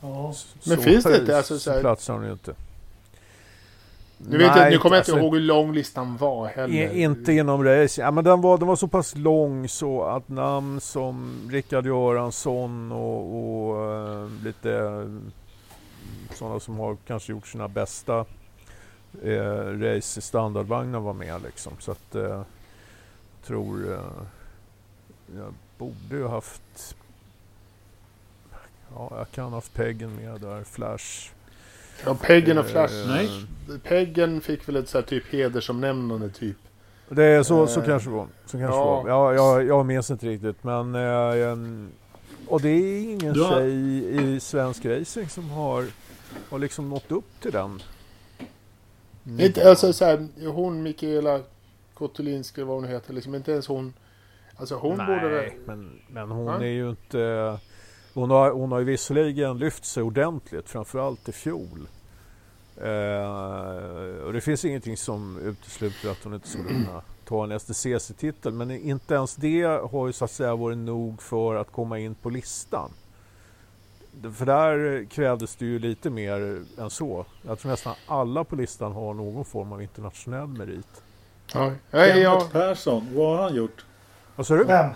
Ja. 0.01 0.33
Men 0.65 0.77
så, 0.77 0.83
finns 0.83 1.03
det 1.03 1.17
inte, 1.19 1.37
alltså, 1.37 1.59
så 1.59 1.71
här- 1.71 1.81
platsar 1.81 2.13
hon 2.13 2.25
ju 2.25 2.31
inte. 2.31 2.53
Nu, 4.27 4.37
vet 4.37 4.55
jag, 4.55 4.71
nu 4.71 4.77
kommer 4.77 4.95
jag 4.95 5.01
inte 5.01 5.11
alltså, 5.11 5.25
ihåg 5.25 5.33
hur 5.33 5.41
lång 5.41 5.73
listan 5.73 6.17
var 6.17 6.47
heller. 6.47 6.93
Inte 6.93 7.33
inom 7.33 7.63
race. 7.63 8.01
Ja, 8.01 8.11
men 8.11 8.23
den, 8.23 8.41
var, 8.41 8.57
den 8.57 8.67
var 8.67 8.75
så 8.75 8.87
pass 8.87 9.15
lång 9.15 9.67
så 9.67 10.03
att 10.03 10.29
namn 10.29 10.81
som 10.81 11.47
Rickard 11.51 11.85
Göransson 11.85 12.91
och, 12.91 13.35
och 13.35 13.91
eh, 13.91 14.29
lite 14.43 14.73
eh, 14.73 15.05
sådana 16.35 16.59
som 16.59 16.79
har 16.79 16.97
kanske 17.07 17.31
gjort 17.31 17.47
sina 17.47 17.67
bästa 17.67 18.25
eh, 19.23 19.79
race 19.79 20.19
i 20.19 20.21
standardvagnar 20.21 20.99
var 20.99 21.13
med 21.13 21.41
liksom. 21.43 21.73
Så 21.79 21.91
att 21.91 22.15
eh, 22.15 22.41
tror 23.45 23.93
eh, 23.93 23.99
jag 25.35 25.53
borde 25.77 26.15
ju 26.15 26.27
haft 26.27 26.95
Ja, 28.95 29.11
jag 29.17 29.31
kan 29.31 29.45
ha 29.45 29.51
haft 29.51 29.73
Peggen 29.73 30.15
med 30.15 30.41
där, 30.41 30.63
Flash. 30.63 31.29
Ja, 32.05 32.17
Peggen 32.21 32.57
och 32.57 32.65
Eh, 32.65 32.71
Flash. 32.71 33.07
Nej. 33.07 33.29
Peggen 33.83 34.41
fick 34.41 34.67
väl 34.67 34.75
ett 34.75 34.89
så 34.89 34.97
här 34.97 35.05
typ 35.05 35.23
hedersomnämnande 35.33 36.29
typ. 36.29 36.57
Det 37.09 37.23
är 37.23 37.43
så, 37.43 37.67
så 37.67 37.79
Eh, 37.79 37.85
kanske 37.85 38.09
det 38.09 38.15
var. 38.15 38.27
Så 38.45 38.57
kanske 38.57 38.77
ja. 38.77 38.85
var. 39.01 39.09
Jag, 39.09 39.35
jag, 39.35 39.67
jag 39.67 39.85
minns 39.85 40.11
inte 40.11 40.25
riktigt 40.27 40.63
men... 40.63 40.95
Eh, 40.95 41.57
och 42.47 42.61
det 42.61 42.69
är 42.69 43.03
ingen 43.03 43.39
har- 43.39 43.49
tjej 43.55 44.35
i 44.35 44.39
svensk 44.39 44.85
racing 44.85 45.29
som 45.29 45.49
har, 45.49 45.85
har 46.49 46.59
liksom 46.59 46.89
nått 46.89 47.11
upp 47.11 47.39
till 47.41 47.51
den. 47.51 47.81
Inte, 49.39 49.69
alltså 49.69 49.93
så 49.93 50.05
här, 50.05 50.27
hon 50.47 50.83
Mikaela 50.83 51.39
Kotulinska 51.93 52.61
eller 52.61 52.67
vad 52.67 52.75
hon 52.81 52.89
heter, 52.91 53.13
liksom 53.13 53.35
inte 53.35 53.51
ens 53.51 53.67
hon. 53.67 53.93
Alltså 54.55 54.75
hon 54.75 54.97
Nej, 54.97 55.07
borde 55.07 55.29
väl... 55.29 55.49
men, 55.65 55.99
men 56.07 56.29
hon 56.31 56.45
Va? 56.45 56.55
är 56.55 56.63
ju 56.65 56.89
inte... 56.89 57.57
Hon 58.13 58.29
har, 58.29 58.51
hon 58.51 58.71
har 58.71 58.79
ju 58.79 58.85
visserligen 58.85 59.57
lyft 59.57 59.85
sig 59.85 60.03
ordentligt, 60.03 60.69
framförallt 60.69 61.29
i 61.29 61.31
fjol. 61.31 61.87
Eh, 62.77 64.25
och 64.25 64.33
det 64.33 64.41
finns 64.41 64.65
ingenting 64.65 64.97
som 64.97 65.37
utesluter 65.37 66.11
att 66.11 66.23
hon 66.23 66.33
inte 66.33 66.47
skulle 66.47 66.67
kunna 66.67 67.01
ta 67.25 67.43
en 67.43 67.59
STCC-titel. 67.59 68.53
Men 68.53 68.71
inte 68.71 69.13
ens 69.13 69.35
det 69.35 69.63
har 69.91 70.07
ju 70.07 70.13
så 70.13 70.25
att 70.25 70.31
säga 70.31 70.55
varit 70.55 70.77
nog 70.77 71.21
för 71.21 71.55
att 71.55 71.71
komma 71.71 71.99
in 71.99 72.15
på 72.15 72.29
listan. 72.29 72.91
För 74.35 74.45
där 74.45 75.05
krävdes 75.05 75.55
det 75.55 75.65
ju 75.65 75.79
lite 75.79 76.09
mer 76.09 76.63
än 76.77 76.89
så. 76.89 77.25
Jag 77.41 77.59
tror 77.59 77.71
nästan 77.71 77.95
alla 78.07 78.43
på 78.43 78.55
listan 78.55 78.91
har 78.91 79.13
någon 79.13 79.45
form 79.45 79.73
av 79.73 79.81
internationell 79.81 80.47
merit. 80.47 81.03
Ja, 81.53 81.71
ja, 81.91 82.05
Kenneth 82.05 82.51
Persson, 82.51 83.07
vad 83.15 83.37
har 83.37 83.43
han 83.43 83.55
gjort? 83.55 83.85
Vad 84.35 84.47
sa 84.47 84.55
du? 84.55 84.63
Vem? 84.63 84.89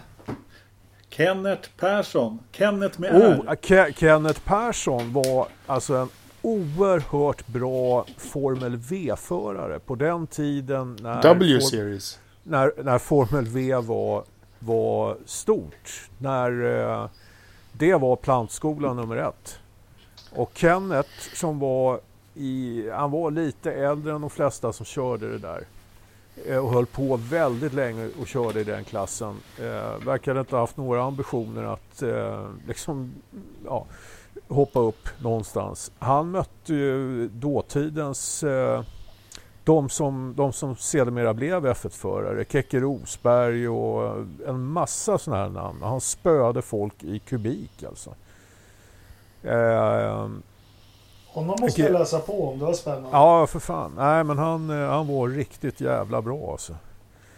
Kenneth 1.09 1.69
Persson. 1.77 2.39
Kenneth 2.51 2.99
med 2.99 3.15
Oh, 3.15 3.39
R. 3.47 3.55
Ke- 3.61 3.93
Kenneth 3.97 4.39
Persson 4.45 5.13
var 5.13 5.47
alltså 5.65 5.95
en 5.95 6.09
oerhört 6.41 7.47
bra 7.47 8.05
Formel 8.17 8.75
V-förare 8.77 9.79
på 9.79 9.95
den 9.95 10.27
tiden 10.27 10.97
när, 11.01 11.21
W-series. 11.21 12.19
när, 12.43 12.71
när 12.83 12.97
Formel 12.99 13.45
V 13.45 13.75
var, 13.75 14.23
var 14.59 15.17
stort. 15.25 16.09
När 16.17 16.79
eh, 16.79 17.09
det 17.73 17.95
var 17.95 18.15
plantskolan 18.15 18.95
nummer 18.95 19.17
ett. 19.17 19.59
Och 20.31 20.51
Kenneth 20.53 21.09
som 21.33 21.59
var 21.59 21.99
i, 22.35 22.89
han 22.93 23.11
var 23.11 23.31
lite 23.31 23.71
äldre 23.73 24.13
än 24.13 24.21
de 24.21 24.29
flesta 24.29 24.73
som 24.73 24.85
körde 24.85 25.29
det 25.31 25.37
där. 25.37 25.63
Eh, 26.45 26.57
och 26.57 26.71
höll 26.71 26.85
på 26.85 27.17
väldigt 27.17 27.73
länge 27.73 28.09
och 28.21 28.27
körde 28.27 28.59
i 28.59 28.63
den 28.63 28.83
klassen. 28.83 29.35
Eh, 29.59 30.05
verkade 30.05 30.39
inte 30.39 30.55
ha 30.55 30.63
haft 30.63 30.77
några 30.77 31.03
ambitioner 31.03 31.63
att 31.63 32.01
eh, 32.01 32.49
liksom, 32.67 33.13
ja, 33.65 33.85
hoppa 34.47 34.79
upp 34.79 35.09
någonstans. 35.21 35.91
Han 35.99 36.31
mötte 36.31 36.73
ju 36.73 37.27
dåtidens 37.27 38.43
eh, 38.43 38.83
de 39.63 39.89
som, 39.89 40.33
de 40.37 40.53
som 40.53 40.75
sedermera 40.75 41.33
blev 41.33 41.65
F1-förare, 41.65 42.45
Kekke 42.49 42.79
Rosberg 42.79 43.67
och 43.67 44.25
en 44.47 44.65
massa 44.65 45.17
sådana 45.17 45.43
här 45.43 45.49
namn. 45.49 45.81
Han 45.81 46.01
spöade 46.01 46.61
folk 46.61 47.03
i 47.03 47.19
kubik 47.19 47.83
alltså. 47.83 48.15
Eh, 49.43 50.29
honom 51.37 51.55
måste 51.61 51.81
jag 51.81 51.91
läsa 51.91 52.19
på 52.19 52.49
om. 52.49 52.59
Det 52.59 52.65
var 52.65 52.73
spännande. 52.73 53.09
ja, 53.11 53.47
för 53.47 53.59
fan. 53.59 53.93
Nej, 53.97 54.23
men 54.23 54.37
han, 54.37 54.69
eh, 54.69 54.89
han 54.89 55.07
var 55.07 55.27
riktigt 55.27 55.81
jävla 55.81 56.21
bra 56.21 56.51
alltså. 56.51 56.75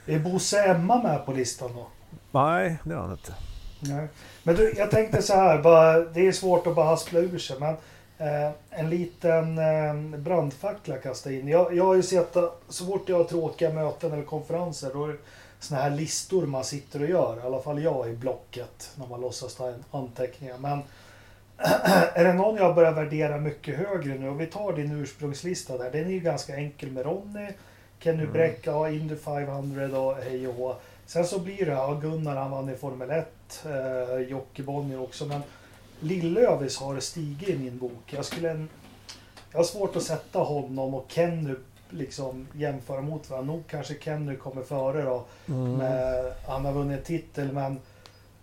Är 0.06 0.20
Bosse 0.20 0.64
Emma 0.64 1.04
med 1.04 1.26
på 1.26 1.32
listan 1.32 1.70
då? 1.76 1.88
Nej, 2.32 2.78
det 2.84 2.94
är 2.94 2.98
han 2.98 3.12
inte. 3.12 3.34
Nej. 3.80 4.08
Men 4.44 4.56
du, 4.56 4.74
jag 4.78 4.92
tänkte 4.92 5.22
så 5.22 5.34
här, 5.34 5.62
bara, 5.62 6.00
det 6.00 6.28
är 6.28 6.32
svårt 6.32 6.68
att 6.68 6.76
bara 6.76 6.86
haspla 6.86 7.20
ur 7.20 7.40
sig, 7.40 7.60
men 7.60 7.76
eh, 8.18 8.52
en 8.70 8.90
liten 8.90 9.58
eh, 9.58 10.20
brandfackla 10.20 10.98
kasta 10.98 11.32
in. 11.32 11.48
Jag, 11.48 11.76
jag 11.76 11.86
har 11.86 11.96
ju 11.96 12.04
sett 12.04 12.36
att 12.36 12.62
så 12.70 12.86
fort 12.86 13.10
jag 13.10 13.18
har 13.18 13.24
tråkiga 13.24 13.74
möten 13.74 14.12
eller 14.12 14.24
konferenser, 14.24 14.92
då 14.94 15.06
är 15.06 15.08
det 15.08 15.18
såna 15.60 15.82
här 15.82 15.90
listor 15.90 16.46
man 16.46 16.64
sitter 16.64 17.02
och 17.02 17.10
gör. 17.10 17.38
I 17.38 17.46
alla 17.46 17.62
fall 17.62 17.84
jag 17.84 18.10
i 18.10 18.14
blocket, 18.14 18.92
när 18.96 19.08
man 19.08 19.22
låtsas 19.22 19.56
ta 19.56 19.74
anteckningar. 19.92 20.58
Men 20.58 20.82
är 22.14 22.24
det 22.24 22.34
någon 22.34 22.56
jag 22.56 22.76
börjar 22.76 22.92
värdera 22.92 23.38
mycket 23.38 23.78
högre 23.78 24.16
nu, 24.16 24.30
och 24.30 24.42
vi 24.42 24.46
tar 24.46 24.74
din 24.74 24.92
ursprungslista 24.92 25.78
där, 25.78 25.92
den 25.92 26.06
är 26.06 26.12
ju 26.12 26.20
ganska 26.20 26.56
enkel 26.56 26.92
med 26.92 27.06
Ronny, 27.06 27.48
Kenny 28.00 28.22
Mm. 28.22 28.34
Bräck, 28.34 28.60
ja, 28.64 28.90
Indy 28.90 29.16
500 29.16 30.00
och 30.00 30.16
hej 30.16 30.48
och 30.48 30.54
hå. 30.54 30.76
Sen 31.06 31.26
så 31.26 31.40
blir 31.40 31.66
det, 31.66 31.72
ja, 31.72 31.94
Gunnar 32.02 32.36
han 32.36 32.52
vann 32.52 32.70
i 32.70 32.76
Formel 32.76 33.10
1, 33.10 33.66
eh, 33.66 34.20
Jocke 34.20 34.64
Bonnier 34.64 35.02
också, 35.02 35.26
men 35.26 35.42
Lillövis 36.00 36.78
har 36.78 37.00
stigit 37.00 37.50
i 37.50 37.58
min 37.58 37.78
bok. 37.78 38.04
Jag 38.06 38.26
skulle... 38.26 38.52
En, 38.52 38.70
jag 39.52 39.60
har 39.60 39.64
svårt 39.64 39.96
att 39.96 40.04
sätta 40.04 40.40
honom 40.40 40.94
och 40.94 41.06
Kenny 41.08 41.56
liksom 41.90 42.48
jämföra 42.54 43.02
mot 43.02 43.30
varandra. 43.30 43.54
Nog 43.54 43.68
kanske 43.68 43.94
Kenny 44.02 44.36
kommer 44.36 44.62
före 44.64 45.02
då. 45.02 45.26
Med, 45.78 46.34
han 46.48 46.66
har 46.66 46.74
vunnit 46.74 47.06
titel 47.06 47.52
men 47.52 47.80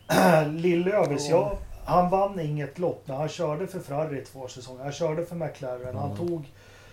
Lillövis, 0.60 1.28
Ja. 1.28 1.36
ja, 1.36 1.58
han 1.86 2.10
vann 2.10 2.40
inget 2.40 2.78
lopp 2.78 3.02
men 3.04 3.16
han 3.16 3.28
körde 3.28 3.66
för 3.66 3.80
Ferrari 3.80 4.24
två 4.24 4.48
säsonger. 4.48 4.82
Han 4.82 4.92
körde 4.92 5.26
för 5.26 5.36
McLaren. 5.36 5.96
Han 5.96 6.10
Mm. 6.12 6.16
tog 6.28 6.52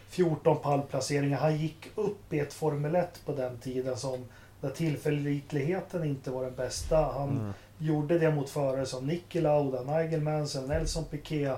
14 0.09 0.57
pallplaceringar. 0.57 1.37
Han 1.37 1.57
gick 1.57 1.89
upp 1.95 2.33
i 2.33 2.39
ett 2.39 2.53
Formel 2.53 2.95
1 2.95 3.21
på 3.25 3.31
den 3.31 3.57
tiden 3.57 3.97
som 3.97 4.25
där 4.61 4.69
tillförlitligheten 4.69 6.03
inte 6.03 6.31
var 6.31 6.43
den 6.43 6.55
bästa. 6.55 6.97
Han 7.13 7.29
Mm. 7.29 7.53
gjorde 7.77 8.19
det 8.19 8.31
mot 8.31 8.49
förare 8.49 8.85
som 8.85 9.07
Niki 9.07 9.41
Lauda, 9.41 9.81
Nigel 9.81 10.21
Mansell, 10.21 10.67
Nelson 10.67 11.03
Piquet, 11.03 11.57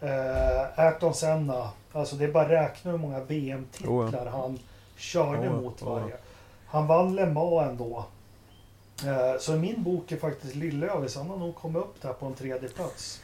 eh, 0.00 0.78
Ayrton 0.78 1.14
Senna. 1.14 1.70
Alltså 1.92 2.16
det 2.16 2.24
är 2.24 2.32
bara 2.32 2.44
att 2.44 2.50
räkna 2.50 2.90
hur 2.90 2.98
många 2.98 3.20
VM-titlar 3.20 4.26
han 4.26 4.58
körde 4.96 5.46
Jo, 5.46 5.52
mot 5.62 5.76
jo. 5.80 5.86
varje. 5.88 6.14
Han 6.66 6.86
vann 6.86 7.14
Le 7.16 7.26
Mans 7.26 7.62
ändå. 7.70 8.04
Eh, 9.06 9.38
så 9.38 9.52
min 9.52 9.82
bok 9.82 10.12
är 10.12 10.16
faktiskt 10.16 10.54
Lillövis, 10.54 11.16
han 11.16 11.30
har 11.30 11.36
nog 11.36 11.54
kommit 11.54 11.82
upp 11.82 12.02
där 12.02 12.12
på 12.12 12.26
en 12.26 12.34
tredje 12.34 12.68
plats. 12.68 13.20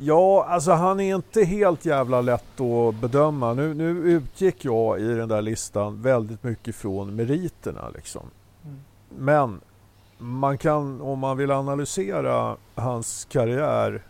Ja, 0.00 0.44
alltså 0.48 0.72
han 0.72 1.00
är 1.00 1.14
inte 1.14 1.44
helt 1.44 1.84
jävla 1.84 2.20
lätt 2.20 2.60
att 2.60 2.94
bedöma. 2.94 3.54
Nu, 3.54 3.74
nu 3.74 3.88
utgick 3.90 4.64
jag 4.64 5.00
i 5.00 5.04
den 5.14 5.28
där 5.28 5.42
listan 5.42 6.02
väldigt 6.02 6.42
mycket 6.42 6.74
från 6.74 7.16
meriterna 7.16 7.88
liksom. 7.94 8.22
Mm. 8.64 8.80
Men 9.18 9.60
man 10.18 10.58
kan, 10.58 11.00
om 11.00 11.18
man 11.18 11.36
vill 11.36 11.50
analysera 11.50 12.56
hans 12.74 13.24
karriär 13.24 14.02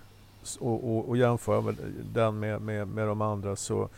och, 0.60 0.96
och, 0.96 1.08
och 1.08 1.16
jämföra 1.16 1.60
med 1.60 1.76
den 2.12 2.38
med, 2.38 2.62
med, 2.62 2.88
med 2.88 3.06
de 3.06 3.22
andra 3.22 3.56
så 3.56 3.88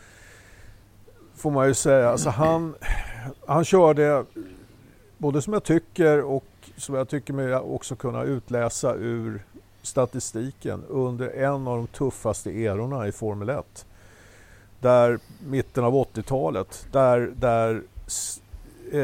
får 1.35 1.51
man 1.51 1.67
ju 1.67 1.73
säga, 1.73 2.09
alltså 2.09 2.29
han, 2.29 2.75
han 3.45 3.65
körde 3.65 4.25
både 5.17 5.41
som 5.41 5.53
jag 5.53 5.63
tycker 5.63 6.23
och 6.23 6.45
som 6.77 6.95
jag 6.95 7.09
tycker 7.09 7.33
mig 7.33 7.55
också 7.55 7.95
kunna 7.95 8.23
utläsa 8.23 8.93
ur 8.95 9.43
statistiken 9.81 10.83
under 10.89 11.29
en 11.29 11.67
av 11.67 11.77
de 11.77 11.87
tuffaste 11.87 12.51
erorna 12.51 13.07
i 13.07 13.11
Formel 13.11 13.49
1. 13.49 13.85
Där 14.79 15.19
mitten 15.49 15.83
av 15.83 15.93
80-talet, 15.93 16.87
där, 16.91 17.31
där 17.35 17.83
eh, 18.91 19.01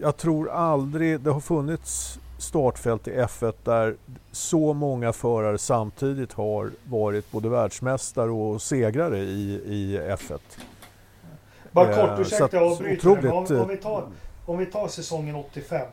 jag 0.00 0.16
tror 0.16 0.50
aldrig 0.50 1.20
det 1.20 1.30
har 1.30 1.40
funnits 1.40 2.18
startfält 2.38 3.08
i 3.08 3.10
F1 3.10 3.52
där 3.64 3.94
så 4.32 4.72
många 4.72 5.12
förare 5.12 5.58
samtidigt 5.58 6.32
har 6.32 6.70
varit 6.84 7.30
både 7.30 7.48
världsmästare 7.48 8.30
och 8.30 8.62
segrare 8.62 9.18
i, 9.18 9.62
i 9.66 9.98
F1. 9.98 10.38
Bara 11.72 11.90
Eh, 11.90 12.16
kort, 12.16 12.20
ursäkta 12.20 12.56
jag 12.56 12.72
avbryter. 12.72 13.10
otroligt, 13.10 13.22
men 13.24 13.32
Om, 13.32 13.46
om, 13.46 13.56
eh, 13.56 13.66
vi 13.66 13.76
tar, 13.76 14.04
om 14.48 14.58
vi 14.58 14.66
tar 14.66 14.88
säsongen 14.88 15.34
85. 15.34 15.86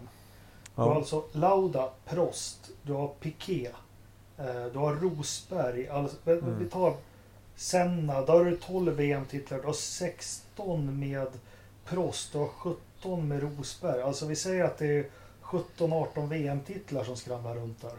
Du 0.76 0.82
har 0.82 0.90
Ja. 0.90 0.96
alltså 0.96 1.24
Lauda, 1.32 1.90
Prost, 2.06 2.70
du 2.84 2.94
har 2.94 3.08
Piquet, 3.08 3.74
eh, 4.38 4.66
du 4.74 4.80
har 4.80 4.96
Rosberg. 4.96 5.88
Alltså, 5.90 6.18
vi- 6.24 6.32
Mm. 6.32 6.60
Vi 6.60 6.66
tar 6.66 6.96
Senna, 7.56 8.22
då 8.22 8.34
har 8.34 8.46
du 8.46 8.56
12 8.58 8.94
VM-titlar, 8.96 9.60
du 9.60 9.66
har 9.66 9.74
16 9.74 11.00
med 11.00 11.28
Prost, 11.86 12.32
du 12.32 12.38
har 12.38 12.48
17 12.48 13.28
med 13.28 13.42
Rosberg. 13.42 14.02
Alltså 14.02 14.26
vi 14.26 14.36
säger 14.36 14.64
att 14.64 14.78
det 14.78 14.88
är 14.88 15.06
17-18 15.42 16.30
VM-titlar 16.30 17.04
som 17.04 17.16
skramlar 17.16 17.56
runt 17.56 17.82
där. 17.82 17.94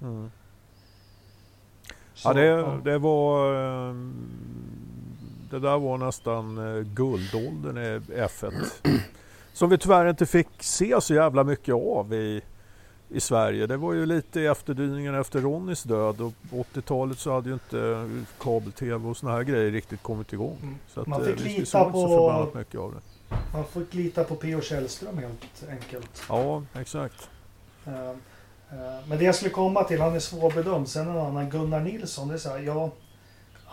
Mm. 0.00 0.30
Så, 2.14 2.28
Ja, 2.28 2.32
det, 2.32 2.80
det 2.90 2.98
var... 2.98 3.54
eh, 3.88 3.94
Det 5.50 5.58
där 5.58 5.78
var 5.78 5.98
nästan 5.98 6.58
eh, 6.76 6.82
guldåldern 6.82 7.78
i 7.78 8.00
F1. 8.12 8.52
Som 9.56 9.70
vi 9.70 9.78
tyvärr 9.78 10.08
inte 10.10 10.26
fick 10.26 10.48
se 10.60 11.00
så 11.00 11.14
jävla 11.14 11.44
mycket 11.44 11.74
av 11.74 12.14
i, 12.14 12.42
i 13.08 13.20
Sverige. 13.20 13.66
Det 13.66 13.76
var 13.76 13.92
ju 13.92 14.06
lite 14.06 14.40
i 14.40 14.46
efterdyningarna 14.46 15.20
efter 15.20 15.40
Ronnys 15.40 15.82
död 15.82 16.20
och 16.20 16.32
på 16.50 16.56
80-talet 16.74 17.18
så 17.18 17.32
hade 17.34 17.48
ju 17.48 17.52
inte 17.52 18.08
kabel-tv 18.40 19.08
och 19.08 19.16
såna 19.16 19.32
här 19.32 19.42
grejer 19.42 19.70
riktigt 19.70 20.02
kommit 20.02 20.32
igång. 20.32 20.58
Mm. 20.62 20.74
Så 20.94 21.00
att, 21.00 21.06
Man 21.06 21.20
eh, 21.20 21.26
fick 21.26 21.40
vi- 21.40 21.42
vi 21.44 21.48
lita 21.58 21.66
så 21.66 21.90
på- 21.90 22.58
mycket 22.58 22.80
av 22.80 22.92
det. 22.94 23.00
Man 23.52 23.64
får 23.64 23.82
lita 23.90 24.24
på 24.24 24.34
P.O. 24.34 24.60
Källström 24.60 25.18
helt 25.18 25.64
enkelt. 25.70 26.22
Ja, 26.28 26.62
exakt. 26.74 27.28
Eh, 27.86 28.08
eh, 28.10 28.14
Men 29.08 29.18
det 29.18 29.24
jag 29.24 29.34
skulle 29.34 29.50
komma 29.50 29.84
till, 29.84 30.00
han 30.00 30.14
är 30.14 30.20
svårbedömd. 30.20 30.88
Sen 30.88 31.08
en 31.08 31.18
annan, 31.18 31.50
Gunnar 31.50 31.80
Nilsson, 31.80 32.28
det 32.28 32.34
är 32.34 32.38
så 32.38 32.48
här, 32.48 32.58
ja, 32.58 32.90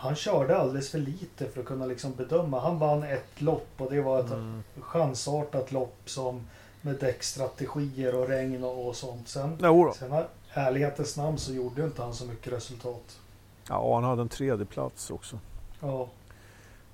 han 0.04 0.14
körde 0.16 0.56
alldeles 0.56 0.90
för 0.90 0.98
lite 0.98 1.48
för 1.48 1.60
att 1.60 1.66
kunna 1.66 1.86
liksom 1.86 2.12
bedöma. 2.14 2.60
Han 2.60 2.78
vann 2.78 3.02
ett 3.02 3.40
lopp 3.40 3.68
och 3.78 3.90
det 3.90 4.00
var 4.00 4.20
ett 4.20 4.30
Mm. 4.32 4.62
chansartat 4.80 5.72
lopp 5.72 5.96
som 6.04 6.40
med 6.80 6.94
däckstrategier 6.94 8.14
och 8.14 8.28
regn 8.28 8.64
och, 8.64 8.88
och 8.88 8.96
sånt. 8.96 9.28
Sen, 9.28 9.56
då. 9.58 9.94
sen 9.98 10.24
ärlighetens 10.52 11.16
namn 11.16 11.38
så 11.38 11.52
gjorde 11.52 11.84
inte 11.84 12.02
han 12.02 12.14
så 12.14 12.24
mycket 12.26 12.52
resultat. 12.52 13.18
Ja, 13.68 13.94
han 13.94 14.04
hade 14.04 14.22
en 14.22 14.28
tredje 14.28 14.66
plats 14.66 15.10
också. 15.10 15.38
Ja, 15.80 16.08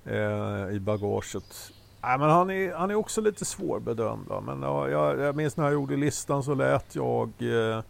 eh, 0.05 0.75
i 0.75 0.79
bagaget. 0.79 1.71
Nej, 2.01 2.17
men 2.19 2.29
han, 2.29 2.49
är, 2.49 2.73
han 2.73 2.91
är 2.91 2.95
också 2.95 3.21
lite 3.21 3.45
svårbedömd. 3.45 4.27
va. 4.27 4.41
Men 4.41 4.61
ja, 4.61 4.89
jag, 4.89 5.19
jag 5.19 5.35
minns 5.35 5.57
när 5.57 5.63
jag 5.63 5.73
gjorde 5.73 5.95
listan 5.95 6.43
så 6.43 6.53
lät 6.53 6.95
jag 6.95 7.29
eh, 7.39 7.83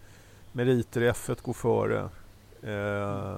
meriter 0.52 1.02
i 1.02 1.10
F1 1.12 1.38
gå 1.42 1.54
före. 1.54 2.10
Eh, 2.64 3.38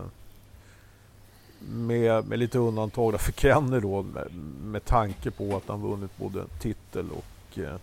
med, 1.70 2.28
med 2.28 2.40
lite 2.40 2.60
undantag 2.60 3.22
för 3.22 3.32
Kenny 3.32 3.80
då 3.80 4.02
med, 4.02 4.28
med 4.64 4.86
tanke 4.86 5.32
på 5.32 5.58
att 5.58 5.68
han 5.68 5.82
vunnit 5.82 6.18
både 6.18 6.44
titel 6.60 7.06
och 7.12 7.60
eh, 7.60 7.76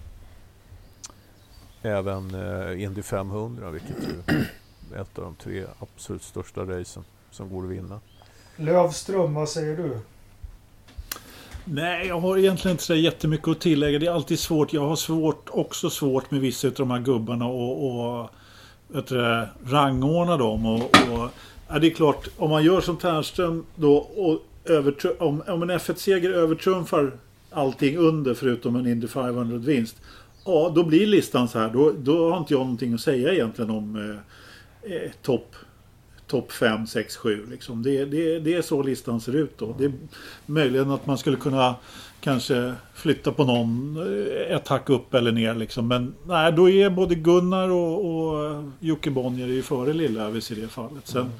även 1.83 2.35
eh, 2.35 2.83
Indy 2.83 3.03
500 3.03 3.71
vilket 3.71 3.97
är 4.95 5.01
ett 5.01 5.19
av 5.19 5.25
de 5.25 5.35
tre 5.35 5.65
absolut 5.79 6.23
största 6.23 6.61
racen 6.61 7.05
som 7.31 7.49
går 7.49 7.65
att 7.65 7.71
vinna. 7.71 8.01
Lövström, 8.57 9.35
vad 9.35 9.49
säger 9.49 9.77
du? 9.77 9.99
Nej, 11.65 12.07
jag 12.07 12.21
har 12.21 12.39
egentligen 12.39 12.75
inte 12.75 12.85
så 12.85 12.95
jättemycket 12.95 13.49
att 13.49 13.61
tillägga. 13.61 13.99
Det 13.99 14.07
är 14.07 14.11
alltid 14.11 14.39
svårt. 14.39 14.73
Jag 14.73 14.89
har 14.89 14.97
svårt, 14.97 15.49
också 15.51 15.91
svårt 15.91 16.31
med 16.31 16.41
vissa 16.41 16.69
av 16.69 16.75
de 16.75 16.91
här 16.91 16.99
gubbarna 16.99 17.47
och, 17.47 17.87
och 17.87 18.31
vet 18.89 19.07
du, 19.07 19.47
rangordna 19.67 20.37
dem. 20.37 20.67
Och, 20.67 20.83
och, 20.83 21.31
ja, 21.73 21.79
det 21.79 21.87
är 21.87 21.91
klart, 21.91 22.29
om 22.37 22.51
man 22.51 22.65
gör 22.65 22.81
som 22.81 22.97
Ternström 22.97 23.65
då 23.75 23.97
och 23.97 24.43
övertr- 24.65 25.19
om, 25.19 25.43
om 25.47 25.63
en 25.63 25.71
F1-seger 25.71 26.31
övertrumfar 26.31 27.13
allting 27.51 27.97
under 27.97 28.35
förutom 28.35 28.77
en 28.77 28.87
Indy 28.87 29.07
500-vinst. 29.07 29.97
Ja, 30.45 30.73
då 30.75 30.85
blir 30.85 31.07
listan 31.07 31.49
så 31.49 31.59
här. 31.59 31.71
Då, 31.71 31.93
då 31.99 32.31
har 32.31 32.39
inte 32.39 32.55
jag 32.55 32.61
någonting 32.61 32.95
att 32.95 33.01
säga 33.01 33.33
egentligen 33.33 33.71
om 33.71 33.97
eh, 33.97 34.93
eh, 34.93 35.11
topp 35.23 35.57
top 36.31 36.53
5, 36.53 36.87
6, 36.87 37.17
7. 37.17 37.47
Liksom. 37.51 37.83
Det, 37.83 38.05
det, 38.05 38.39
det 38.39 38.55
är 38.55 38.63
så 38.63 38.83
listan 38.83 39.21
ser 39.21 39.37
ut 39.37 39.59
då. 39.59 39.75
Det 39.79 39.85
är 39.85 39.93
möjligen 40.47 40.91
att 40.91 41.07
man 41.07 41.19
skulle 41.19 41.37
kunna 41.37 41.75
kanske 42.21 42.75
flytta 42.95 43.33
på 43.33 43.45
någon 43.45 43.97
eh, 43.97 44.57
ett 44.57 44.69
hack 44.69 44.91
upp 44.91 45.15
eller 45.15 45.33
ner. 45.33 45.55
Liksom. 45.55 45.89
Men 45.89 46.15
nej, 46.27 46.53
då 46.53 46.71
är 46.71 46.91
både 46.91 47.15
Gunnar 47.15 47.69
och, 47.69 48.05
och 48.05 48.65
Jocke 48.81 49.11
Bonnier 49.11 49.49
är 49.49 49.53
ju 49.53 49.63
före 49.63 49.93
Lillövis 49.93 50.51
i 50.51 50.55
det 50.55 50.69
fallet. 50.69 51.07
Sen, 51.09 51.31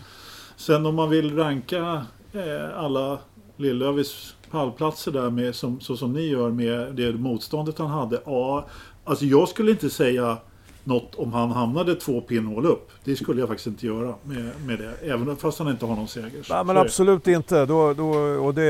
sen 0.61 0.87
om 0.87 0.95
man 0.95 1.11
vill 1.11 1.37
ranka 1.37 2.07
eh, 2.33 2.79
alla 2.79 3.19
Lillövis 3.57 4.35
pallplatser 4.51 5.13
där 5.13 5.31
med, 5.31 5.55
som, 5.55 5.81
så 5.81 5.97
som 5.97 6.13
ni 6.13 6.23
gör 6.23 6.51
med 6.51 6.95
det 6.95 7.13
motståndet 7.13 7.79
han 7.79 7.91
hade. 7.91 8.21
Ja, 8.25 8.67
alltså 9.05 9.25
jag 9.25 9.49
skulle 9.49 9.71
inte 9.71 9.91
säga 9.91 10.37
något 10.85 11.15
om 11.15 11.33
han 11.33 11.51
hamnade 11.51 11.95
två 11.95 12.21
pinnhål 12.21 12.67
upp. 12.67 12.91
Det 13.05 13.17
skulle 13.17 13.41
jag 13.41 13.49
faktiskt 13.49 13.67
inte 13.67 13.87
göra 13.87 14.15
med, 14.23 14.51
med 14.67 14.79
det. 14.79 15.11
Även 15.11 15.37
fast 15.37 15.59
han 15.59 15.69
inte 15.69 15.87
har 15.87 15.97
någon 15.97 16.09
seger. 16.09 16.47
Nej, 16.51 16.65
men 16.65 16.77
absolut 16.77 17.29
inte. 17.29 17.67
Då, 17.67 17.95
då, 17.95 18.11
och 18.19 18.55
det, 18.55 18.67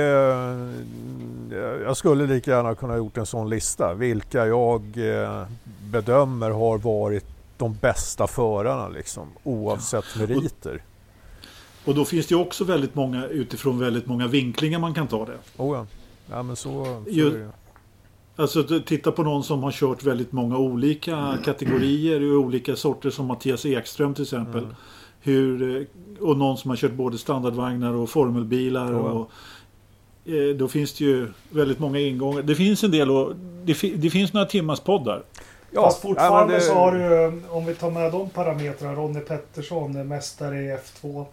jag 1.84 1.97
skulle 1.97 2.26
lika 2.26 2.51
gärna 2.51 2.74
kunna 2.74 2.97
gjort 2.97 3.16
en 3.16 3.26
sån 3.26 3.49
lista. 3.49 3.95
Vilka 3.95 4.47
jag 4.47 4.82
eh, 4.97 5.43
bedömer 5.91 6.51
har 6.51 6.78
varit 6.78 7.26
de 7.57 7.76
bästa 7.80 8.26
förarna 8.26 8.88
liksom, 8.88 9.28
oavsett 9.43 10.05
meriter. 10.18 10.82
Och 11.91 11.97
då 11.97 12.05
finns 12.05 12.26
det 12.26 12.34
också 12.34 12.64
väldigt 12.64 12.95
många 12.95 13.26
utifrån 13.26 13.78
väldigt 13.78 14.07
många 14.07 14.26
vinklingar 14.26 14.78
man 14.78 14.95
kan 14.95 15.07
ta 15.09 15.24
det. 15.26 15.38
Oh 15.57 15.76
ja. 15.76 15.86
ja, 16.30 16.43
men 16.43 16.57
så, 16.57 16.84
så 17.05 17.11
Ju- 17.11 17.26
är 17.26 17.38
det. 17.38 17.51
Alltså 18.36 18.64
titta 18.86 19.12
på 19.12 19.22
någon 19.22 19.45
som 19.45 19.62
har 19.62 19.70
kört 19.72 20.03
väldigt 20.05 20.32
många 20.32 20.59
olika 20.59 21.38
kategorier 21.45 22.32
och 22.32 22.41
olika 22.45 22.76
sorter 22.76 23.11
som 23.11 23.26
Mattias 23.26 23.66
Ekström 23.66 24.14
till 24.14 24.22
exempel. 24.22 24.62
Mm. 24.62 24.74
Hur, 25.20 25.76
eh, 25.80 25.86
och 26.26 26.36
någon 26.36 26.57
som 26.57 26.70
har 26.70 26.76
kört 26.76 26.93
både 26.93 27.18
standardvagnar 27.18 27.93
och 27.93 28.11
formelbilar. 28.11 28.93
Ja. 28.93 28.99
Och, 28.99 29.30
eh, 30.32 30.57
då 30.57 30.68
finns 30.68 30.93
det 30.93 31.05
ju 31.05 31.28
väldigt 31.51 31.78
många 31.78 31.99
ingångar. 31.99 32.43
Det 32.43 32.55
finns 32.55 32.84
en 32.84 32.91
del 32.91 33.11
och 33.11 33.32
det, 33.64 33.74
fi- 33.74 33.95
det 33.97 34.11
finns 34.11 34.32
några 34.32 34.47
timmars 34.47 34.80
poddar. 34.80 35.22
Ja, 35.72 35.82
Fast 35.82 36.03
fortfarande 36.03 36.55
det- 36.55 36.61
så 36.61 36.74
har 36.74 36.93
du, 36.93 37.32
om 37.51 37.66
vi 37.66 37.74
tar 37.74 37.91
med 37.91 38.12
de 38.12 38.30
parametrarna, 38.30 38.95
Ronny 38.95 39.20
Pettersson, 39.20 39.97
är 39.97 40.05
mästare 40.05 40.57
i 40.62 40.76
F2, 40.76 41.26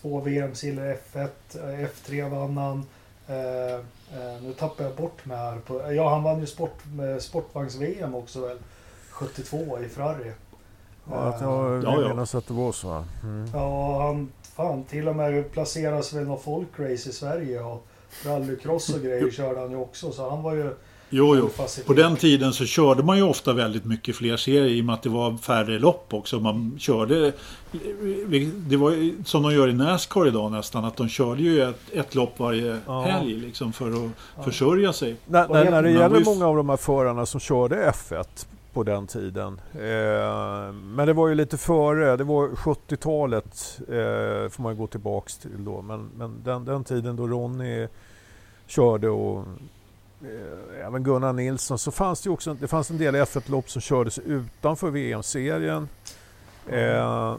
två 0.00 0.20
VM-silver 0.20 0.92
i 0.92 0.96
F1, 1.14 1.28
eh, 1.54 1.88
F3 1.88 2.28
vann 2.30 2.56
han. 2.56 2.86
Eh, 3.28 3.74
eh, 3.74 4.42
nu 4.42 4.52
tappar 4.58 4.84
jag 4.84 4.94
bort 4.94 5.26
mig 5.26 5.36
här. 5.36 5.56
På, 5.58 5.92
ja, 5.92 6.08
han 6.10 6.22
vann 6.22 6.40
ju 6.40 6.46
sport, 6.46 6.78
med 6.94 7.22
sportvagns-VM 7.22 8.14
också 8.14 8.40
väl, 8.40 8.58
72 9.10 9.78
i 9.84 9.88
Ferrari. 9.88 10.32
Ja, 11.10 11.16
att 11.16 11.40
jag 11.40 11.84
Ja, 11.84 11.96
vill 11.96 12.02
ja. 12.04 12.08
minnas 12.08 12.34
att 12.34 12.46
det 12.46 12.54
var 12.54 12.72
så. 12.72 12.88
va. 12.88 13.04
Mm. 13.22 13.50
Ja, 13.54 14.02
han 14.02 14.32
fan 14.42 14.84
till 14.84 15.08
och 15.08 15.16
med 15.16 15.52
placeras 15.52 16.12
vid 16.12 16.26
någon 16.26 16.40
folkrace 16.40 17.08
i 17.08 17.12
Sverige 17.12 17.60
och 17.60 17.86
rallycross 18.24 18.88
och 18.94 19.00
grejer 19.02 19.30
körde 19.30 19.60
han 19.60 19.70
ju 19.70 19.76
också. 19.76 20.12
Så 20.12 20.30
han 20.30 20.42
var 20.42 20.54
ju 20.54 20.74
Jo, 21.12 21.36
jo. 21.36 21.50
På 21.86 21.92
den 21.92 22.16
tiden 22.16 22.52
så 22.52 22.64
körde 22.64 23.02
man 23.02 23.16
ju 23.16 23.22
ofta 23.22 23.52
väldigt 23.52 23.84
mycket 23.84 24.16
fler 24.16 24.36
serier 24.36 24.64
i 24.66 24.80
och 24.80 24.84
med 24.84 24.94
att 24.94 25.02
det 25.02 25.08
var 25.08 25.36
färre 25.36 25.78
lopp 25.78 26.14
också. 26.14 26.40
Man 26.40 26.76
körde, 26.78 27.32
det 28.56 28.76
var 28.76 28.90
ju 28.90 29.14
som 29.24 29.42
de 29.42 29.52
gör 29.54 29.68
i 29.68 29.72
Nascar 29.72 30.26
idag 30.26 30.52
nästan, 30.52 30.84
att 30.84 30.96
de 30.96 31.08
körde 31.08 31.42
ju 31.42 31.62
ett, 31.62 31.80
ett 31.92 32.14
lopp 32.14 32.38
varje 32.38 32.78
Ja. 32.86 33.00
helg 33.02 33.34
liksom 33.36 33.72
för 33.72 33.90
att 33.90 34.10
Ja. 34.36 34.42
försörja 34.42 34.92
sig. 34.92 35.16
När, 35.26 35.48
när, 35.48 35.70
när 35.70 35.82
det 35.82 35.90
gäller 35.90 36.24
många 36.24 36.46
av 36.46 36.56
de 36.56 36.68
här 36.68 36.76
förarna 36.76 37.26
som 37.26 37.40
körde 37.40 37.76
F1 37.90 38.46
på 38.72 38.82
den 38.82 39.06
tiden. 39.06 39.60
Eh, 39.74 40.72
men 40.72 41.06
det 41.06 41.12
var 41.12 41.28
ju 41.28 41.34
lite 41.34 41.56
före, 41.58 42.16
det 42.16 42.24
var 42.24 42.48
70-talet 42.48 43.78
eh, 43.88 44.50
får 44.50 44.62
man 44.62 44.76
gå 44.76 44.86
tillbaks 44.86 45.38
till 45.38 45.64
då. 45.64 45.82
Men, 45.82 46.08
men 46.18 46.42
den, 46.44 46.64
den 46.64 46.84
tiden 46.84 47.16
då 47.16 47.26
Ronny 47.26 47.86
körde 48.66 49.08
och 49.08 49.44
även 50.86 51.02
Gunnar 51.02 51.32
Nilsson 51.32 51.78
så 51.78 51.90
fanns 51.90 52.20
det 52.20 52.30
också 52.30 52.54
det 52.54 52.68
fanns 52.68 52.90
en 52.90 52.98
del 52.98 53.14
F1-lopp 53.14 53.70
som 53.70 53.82
kördes 53.82 54.18
utanför 54.18 54.90
VM-serien. 54.90 55.88
Eh, 56.66 57.36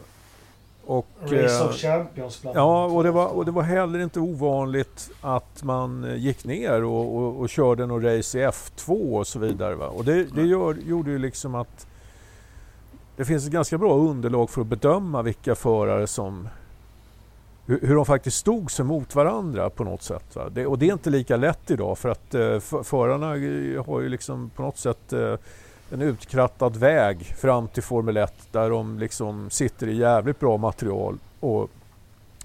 och, 0.84 1.06
Race 1.22 1.58
eh, 1.58 1.68
of 1.68 1.76
Champions 1.76 2.42
bland 2.42 2.56
Ja, 2.56 2.84
och 2.84 3.02
det, 3.02 3.10
var, 3.10 3.26
och 3.26 3.44
det 3.44 3.50
var 3.50 3.62
heller 3.62 3.98
inte 3.98 4.20
ovanligt 4.20 5.10
att 5.20 5.62
man 5.62 6.04
eh, 6.04 6.16
gick 6.16 6.44
ner 6.44 6.84
och, 6.84 7.16
och, 7.16 7.40
och 7.40 7.48
körde 7.48 7.86
någon 7.86 8.02
race 8.02 8.38
i 8.38 8.46
F2 8.46 9.16
och 9.18 9.26
så 9.26 9.38
vidare. 9.38 9.74
Va? 9.74 9.86
Och 9.86 10.04
det, 10.04 10.24
det 10.24 10.42
gör, 10.42 10.74
gjorde 10.74 11.10
ju 11.10 11.18
liksom 11.18 11.54
att 11.54 11.86
det 13.16 13.24
finns 13.24 13.46
ett 13.46 13.52
ganska 13.52 13.78
bra 13.78 13.94
underlag 13.94 14.50
för 14.50 14.60
att 14.60 14.66
bedöma 14.66 15.22
vilka 15.22 15.54
förare 15.54 16.06
som 16.06 16.48
hur, 17.66 17.80
hur 17.80 17.94
de 17.94 18.06
faktiskt 18.06 18.36
stod 18.36 18.70
sig 18.70 18.84
mot 18.84 19.14
varandra 19.14 19.70
på 19.70 19.84
något 19.84 20.02
sätt. 20.02 20.36
Va? 20.36 20.48
Det, 20.48 20.66
och 20.66 20.78
det 20.78 20.88
är 20.88 20.92
inte 20.92 21.10
lika 21.10 21.36
lätt 21.36 21.70
idag 21.70 21.98
för 21.98 22.08
att 22.08 22.34
eh, 22.34 22.58
för, 22.60 22.82
förarna 22.82 23.36
eh, 23.36 23.86
har 23.86 24.00
ju 24.00 24.08
liksom 24.08 24.50
på 24.50 24.62
något 24.62 24.78
sätt 24.78 25.12
eh, 25.12 25.34
en 25.90 26.02
utkrattad 26.02 26.76
väg 26.76 27.24
fram 27.24 27.68
till 27.68 27.82
Formel 27.82 28.16
1 28.16 28.34
där 28.52 28.70
de 28.70 28.98
liksom 28.98 29.50
sitter 29.50 29.86
i 29.86 29.96
jävligt 29.96 30.40
bra 30.40 30.56
material 30.56 31.18
och 31.40 31.70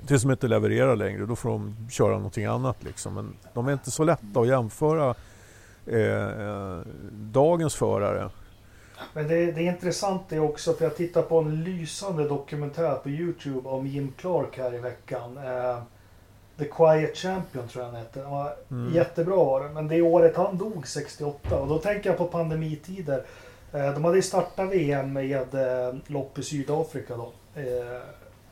tills 0.07 0.21
de 0.21 0.31
inte 0.31 0.47
levererar 0.47 0.95
längre 0.95 1.25
då 1.25 1.35
får 1.35 1.49
de 1.49 1.75
köra 1.89 2.13
någonting 2.13 2.45
annat 2.45 2.83
liksom. 2.83 3.13
Men 3.13 3.33
de 3.53 3.67
är 3.67 3.73
inte 3.73 3.91
så 3.91 4.03
lätta 4.03 4.39
att 4.39 4.47
jämföra 4.47 5.15
eh, 5.85 6.27
eh 6.27 6.81
dagens 7.11 7.75
förare. 7.75 8.29
Men 9.13 9.27
det, 9.27 9.51
det 9.51 9.61
är 9.61 9.71
intressant 9.71 10.21
det 10.29 10.39
också 10.39 10.73
för 10.73 10.85
jag 10.85 10.95
tittar 10.95 11.21
på 11.21 11.39
en 11.39 11.63
lysande 11.63 12.27
dokumentär 12.27 12.95
på 12.95 13.09
Youtube 13.09 13.69
om 13.69 13.87
Jim 13.87 14.13
Clark 14.17 14.57
här 14.57 14.75
i 14.75 14.77
veckan. 14.77 15.37
Eh, 15.37 15.79
The 16.57 16.65
Quiet 16.65 17.17
Champion 17.17 17.67
tror 17.67 17.85
jag 17.85 17.91
han. 17.91 18.05
Ja, 18.13 18.55
Mm. 18.71 18.93
Jättebra 18.93 19.35
var 19.35 19.63
det. 19.63 19.69
Men 19.69 19.87
det 19.87 20.01
året 20.01 20.35
han 20.35 20.57
dog 20.57 20.87
68 20.87 21.59
och 21.59 21.67
då 21.67 21.77
tänker 21.77 22.09
jag 22.09 22.17
på 22.17 22.25
pandemitider. 22.25 23.25
Eh, 23.73 23.93
de 23.93 24.03
hade 24.03 24.15
ju 24.15 24.21
startat 24.21 24.69
VM 24.69 25.13
med 25.13 25.55
eh, 25.55 25.95
lopp 26.07 26.39
i 26.39 26.43
Sydafrika 26.43 27.15
då. 27.17 27.31
Eh, 27.55 28.01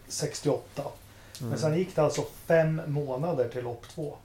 68. 0.07 0.81
Mm. 1.39 1.49
Men 1.49 1.59
sen 1.59 1.77
gick 1.77 1.95
det 1.95 2.01
alltså 2.01 2.21
fem 2.45 2.81
månader 2.87 3.47
till 3.47 3.63
lopp 3.63 3.87
två. 3.87 4.15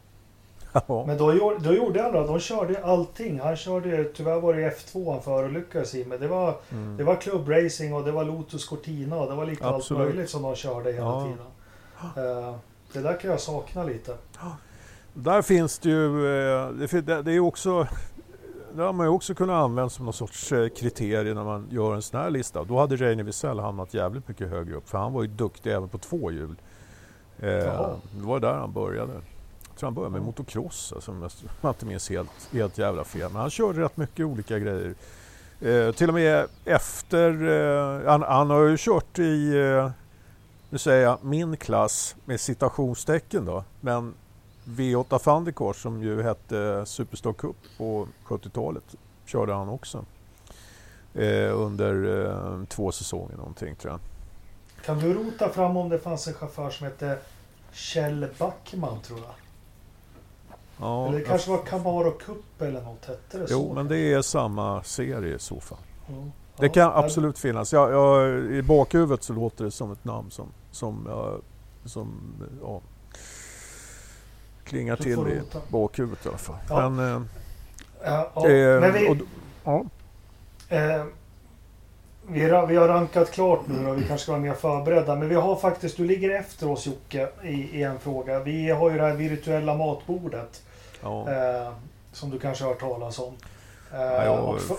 Ja. 0.73 1.05
Men 1.07 1.19
då, 1.19 1.35
gjorde- 1.35 1.59
då 1.59 1.73
gjorde 1.75 2.03
han 2.03 2.13
det. 2.13 2.27
De 2.27 2.39
körde 2.41 2.85
allting. 2.85 3.41
Han 3.41 3.57
körde, 3.57 4.05
tyvärr 4.05 4.41
var 4.41 4.55
det 4.55 4.71
F2 4.71 5.13
han 5.13 5.23
förolyckades 5.23 5.95
i. 5.95 6.05
Men 6.05 6.21
det 6.21 6.29
var, 6.29 6.55
Mm. 6.73 6.97
det 6.97 7.05
var 7.05 7.15
klubbracing 7.17 7.95
och 7.95 8.05
det 8.05 8.13
var 8.13 8.25
Lotus 8.25 8.69
Cortina 8.69 9.17
och 9.17 9.29
det 9.31 9.35
var 9.37 9.47
lite 9.47 9.67
Absolut. 9.67 10.01
allt 10.01 10.09
möjligt 10.09 10.31
som 10.31 10.43
de 10.43 10.55
körde 10.55 10.93
hela 10.93 11.05
Ja. 11.07 11.23
tiden. 11.25 11.47
Eh, 12.49 12.55
det 12.93 13.01
där 13.01 13.21
kan 13.21 13.31
jag 13.31 13.41
sakna 13.41 13.85
lite. 13.85 14.15
Där 15.15 15.43
finns 15.43 15.79
det 15.79 15.89
ju, 15.89 16.07
eh, 16.07 16.69
det, 17.23 17.33
är 17.33 17.41
också, 17.41 17.87
det 18.75 18.83
har 18.83 18.93
man 18.93 19.07
ju 19.07 19.11
också 19.11 19.35
kunnat 19.35 19.57
använda 19.65 19.89
som 19.91 20.05
någon 20.05 20.15
sorts 20.15 20.53
eh, 20.53 20.69
kriterium 20.69 21.35
när 21.37 21.45
man 21.45 21.67
gör 21.71 21.95
en 21.95 22.03
sån 22.03 22.21
här 22.21 22.31
lista. 22.31 22.65
Då 22.65 22.79
hade 22.79 22.97
Reine 22.97 23.23
Wiesel 23.23 23.59
hamnat 23.59 23.95
jävligt 23.95 24.29
mycket 24.29 24.49
högre 24.49 24.77
upp 24.77 24.89
för 24.89 24.99
han 24.99 25.13
var 25.13 25.23
ju 25.23 25.29
duktig 25.29 25.73
även 25.73 25.89
på 25.89 25.99
två 25.99 26.31
hjul. 26.31 26.55
Jaha. 27.43 27.97
det 28.13 28.27
var 28.27 28.41
där 28.41 28.55
han 28.55 28.73
började. 28.73 29.13
Tror 29.81 29.87
han 29.87 29.95
började 29.95 30.13
med 30.13 30.23
motocross, 30.23 30.93
alltså, 30.93 31.11
om 31.11 31.29
jag 31.61 31.71
inte 31.71 31.87
minns 31.87 32.11
helt, 32.11 32.49
helt 32.53 32.79
jävla 32.79 33.05
fel. 33.05 33.33
Men 33.33 33.41
han 33.41 33.51
körde 33.51 33.81
rätt 33.81 33.97
mycket 33.97 34.27
olika 34.27 34.59
grejer. 34.59 34.95
Eh, 35.61 35.93
till 35.93 36.09
och 36.09 36.15
med 36.15 36.47
efter, 36.65 37.49
eh, 37.49 38.11
han, 38.11 38.23
han 38.23 38.51
har 38.51 38.65
ju 38.65 38.77
kört 38.79 39.19
i, 39.19 39.57
eh, 39.59 39.91
nu 40.71 40.79
säger 40.79 41.03
jag 41.03 41.19
min 41.25 41.57
klass 41.57 42.17
med 42.25 42.41
citationstecken 42.41 43.45
då, 43.45 43.65
men 43.81 44.15
V8 44.65 45.19
Thundercars 45.19 45.83
som 45.83 46.03
ju 46.03 46.23
hette 46.23 46.87
Superstar 46.87 47.33
Cup 47.33 47.57
på 47.79 48.09
70-talet 48.25 48.95
körde 49.25 49.53
han 49.53 49.69
också. 49.69 50.05
Eh, 51.15 51.61
under 51.61 52.25
eh, 52.27 52.65
två 52.65 52.93
säsonger 52.93 53.37
någonting 53.37 53.77
tror 53.77 53.93
jag. 53.93 54.01
Kan 54.85 54.99
du 54.99 55.15
rota 55.15 55.49
fram 55.49 55.77
om 55.77 55.89
det 55.89 55.99
fanns 55.99 56.29
en 56.29 56.35
chaufför 56.35 56.71
som 56.71 56.87
hette 56.87 57.19
Kjell 57.73 58.27
Backman 58.39 59.01
tror 59.01 59.19
jag? 59.19 59.40
Ja, 60.81 61.09
eller 61.09 61.19
det 61.19 61.25
kanske 61.25 61.51
var 61.51 61.59
Camaro 61.59 62.11
Cup 62.11 62.63
eller 62.63 62.83
något 62.83 63.07
hette 63.07 63.39
det 63.39 63.49
så? 63.49 63.55
Jo, 63.55 63.73
men 63.75 63.89
det 63.89 63.99
är 63.99 64.23
samma 64.23 64.83
serie 64.83 65.35
i 65.35 65.39
så 65.39 65.61
fall. 65.61 65.79
Ja. 66.07 66.15
Det 66.57 66.69
kan 66.69 66.93
absolut 66.93 67.39
finnas. 67.39 67.73
Jag, 67.73 67.93
jag, 67.93 68.41
I 68.53 68.63
bakhuvudet 68.63 69.23
så 69.23 69.33
låter 69.33 69.65
det 69.65 69.71
som 69.71 69.93
ett 69.93 70.05
namn 70.05 70.31
som, 70.31 70.47
som, 70.71 71.07
ja, 71.09 71.39
som 71.85 72.35
ja, 72.63 72.81
klingar 74.65 74.97
till 74.97 75.19
i 75.19 75.41
bakhuvudet 75.69 76.27
i 76.27 76.29
alla 76.29 76.39
fall. 76.39 76.57
Ja. 76.69 76.89
Men, 76.89 77.15
eh, 77.15 77.23
Ja, 78.05 78.33
det, 78.47 78.81
men 78.81 78.93
vi, 78.93 79.09
och, 79.09 79.17
ja, 79.65 79.85
eh, 80.69 81.05
vi 82.29 82.77
har 82.77 82.89
rankat 82.89 83.31
klart 83.31 83.61
nu 83.67 83.89
och 83.89 83.99
vi 83.99 84.05
kanske 84.05 84.23
ska 84.23 84.33
vara 84.33 84.43
mer 84.43 84.55
förberedda. 84.55 85.17
Men 85.17 85.29
vi 85.29 85.35
har 85.35 85.57
faktiskt, 85.57 85.97
du 85.97 86.05
ligger 86.05 86.31
efter 86.31 86.69
oss 86.69 86.87
Jocke 86.87 87.29
i, 87.45 87.79
i 87.79 87.83
en 87.83 87.99
fråga. 87.99 88.41
Vi 88.41 88.71
har 88.71 88.91
ju 88.91 88.97
det 88.97 89.05
här 89.05 89.15
virtuella 89.15 89.75
matbordet. 89.75 90.63
Ja, 91.03 91.31
Eh, 91.31 91.73
som 92.13 92.31
du 92.31 92.39
kanske 92.39 92.65
har 92.65 92.71
hört 92.71 92.81
talas 92.81 93.19
om. 93.19 93.35
Eh, 93.93 94.01
Ja, 94.01 94.25
jag- 94.25 94.61
för, 94.61 94.77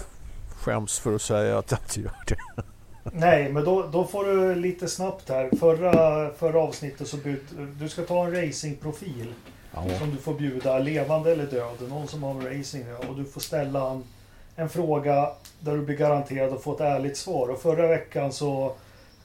skäms 0.55 0.99
för 0.99 1.15
att 1.15 1.21
säga 1.21 1.57
att 1.57 1.71
jag 1.71 1.79
inte 1.79 2.01
gör 2.01 2.11
det. 2.27 2.63
nej, 3.03 3.51
men 3.51 3.63
då, 3.65 3.87
då 3.87 4.03
får 4.05 4.25
du 4.25 4.55
lite 4.55 4.87
snabbt 4.87 5.29
här. 5.29 5.49
Förra, 5.59 6.29
förra 6.33 6.59
avsnittet 6.59 7.07
så 7.07 7.17
bjud, 7.17 7.41
du 7.79 7.89
ska 7.89 8.01
ta 8.01 8.25
en 8.25 8.35
racingprofil. 8.35 9.33
Ja. 9.73 9.83
som 9.99 10.11
du 10.11 10.17
får 10.17 10.33
bjuda, 10.33 10.79
levande 10.79 11.31
eller 11.31 11.45
död, 11.45 11.89
någon 11.89 12.07
som 12.07 12.23
har 12.23 12.33
med 12.33 12.59
racing. 12.59 12.85
Och 13.09 13.15
du 13.15 13.25
får 13.25 13.41
ställa 13.41 13.89
en, 13.91 14.03
en 14.55 14.69
fråga 14.69 15.29
där 15.59 15.71
du 15.75 15.81
blir 15.81 15.97
garanterad 15.97 16.53
att 16.53 16.61
få 16.63 16.73
ett 16.75 16.81
ärligt 16.81 17.17
svar. 17.17 17.47
Och 17.47 17.61
förra 17.61 17.87
veckan 17.87 18.31
så 18.31 18.65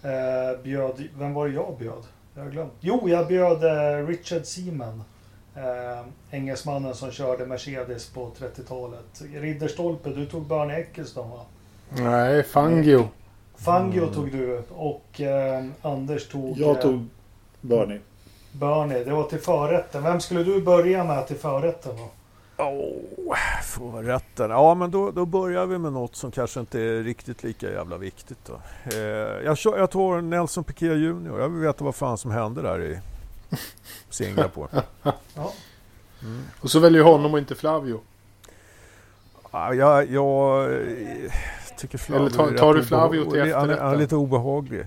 eh, 0.03 0.63
bjöd, 0.63 1.03
vem 1.19 1.35
var 1.35 1.49
det 1.49 1.55
jag 1.55 1.77
bjöd? 1.79 2.03
Jag 2.35 2.43
har 2.43 2.51
glömt. 2.51 2.73
Jo, 2.81 3.09
jag 3.09 3.27
bjöd 3.29 3.65
eh, 3.65 4.07
Richard 4.07 4.45
Seaman. 4.47 5.05
Eh, 5.57 6.05
engelsmannen 6.31 6.95
som 6.95 7.11
körde 7.11 7.47
Mercedes 7.47 8.09
på 8.11 8.31
30-talet. 8.39 9.23
Ridderstolpe, 9.35 10.11
du 10.11 10.27
tog 10.27 10.47
Bernie 10.47 10.77
Eccleston 10.77 11.31
va? 11.31 11.41
Nej, 11.89 12.43
Fangio. 12.43 13.09
Fangio 13.57 14.03
Mm. 14.03 14.15
tog 14.15 14.33
du 14.33 14.63
och 14.69 15.21
eh, 15.21 15.65
Anders 15.83 16.29
tog... 16.29 16.59
Jag 16.59 16.77
eh, 16.77 16.83
tog 16.83 17.07
Bernie. 17.61 18.01
Bernie, 18.53 19.05
det 19.05 19.11
var 19.11 19.25
till 19.25 19.39
förrätten. 19.41 20.03
Vem 20.03 20.21
skulle 20.21 20.43
du 20.45 20.63
börja 20.63 21.05
med 21.05 21.27
till 21.27 21.37
förrätten 21.37 21.93
då? 21.97 22.11
Oh, 22.65 23.37
förrätten. 23.63 24.51
Ja, 24.51 24.75
men 24.75 24.91
då, 24.91 25.11
då 25.11 25.27
börjar 25.27 25.67
vi 25.67 25.79
med 25.79 25.93
något 25.93 26.17
som 26.17 26.31
kanske 26.31 26.61
inte 26.61 26.81
är 26.81 27.03
riktigt 27.03 27.43
lika 27.43 27.71
jävla 27.71 27.97
viktigt. 27.97 28.39
Då. 28.47 28.53
Eh, 28.97 29.01
jag, 29.45 29.59
kör, 29.59 29.79
jag 29.79 29.91
tar 29.91 30.21
Nelson 30.21 30.65
Piquet 30.65 30.99
Jr. 30.99 31.39
Jag 31.39 31.49
vill 31.49 31.61
veta 31.61 31.85
vad 31.85 31.95
fan 31.95 32.19
som 32.19 32.31
hände 32.31 32.63
där 32.63 32.83
i 32.83 32.99
Singapore. 34.11 34.69
Ja. 35.35 35.53
Mm. 36.23 36.43
Och 36.61 36.71
så 36.71 36.81
väljer 36.81 37.03
honom 37.03 37.33
och 37.33 37.39
inte 37.39 37.55
Flavio. 37.55 38.01
Ja, 39.53 39.75
jag, 39.75 40.11
jag 40.11 40.65
eh, 40.73 41.33
tycker 41.79 41.99
Flavio 41.99 42.21
Eller 42.27 42.37
tar- 42.37 42.57
tar 42.57 42.75
du 42.75 42.85
Flavio 42.85 43.31
till 43.31 43.41
Han 43.41 43.49
är, 43.51 43.55
han 43.55 43.69
är 43.71 43.73
efterrätten? 43.75 43.99
lite 43.99 44.17
obehaglig. 44.17 44.87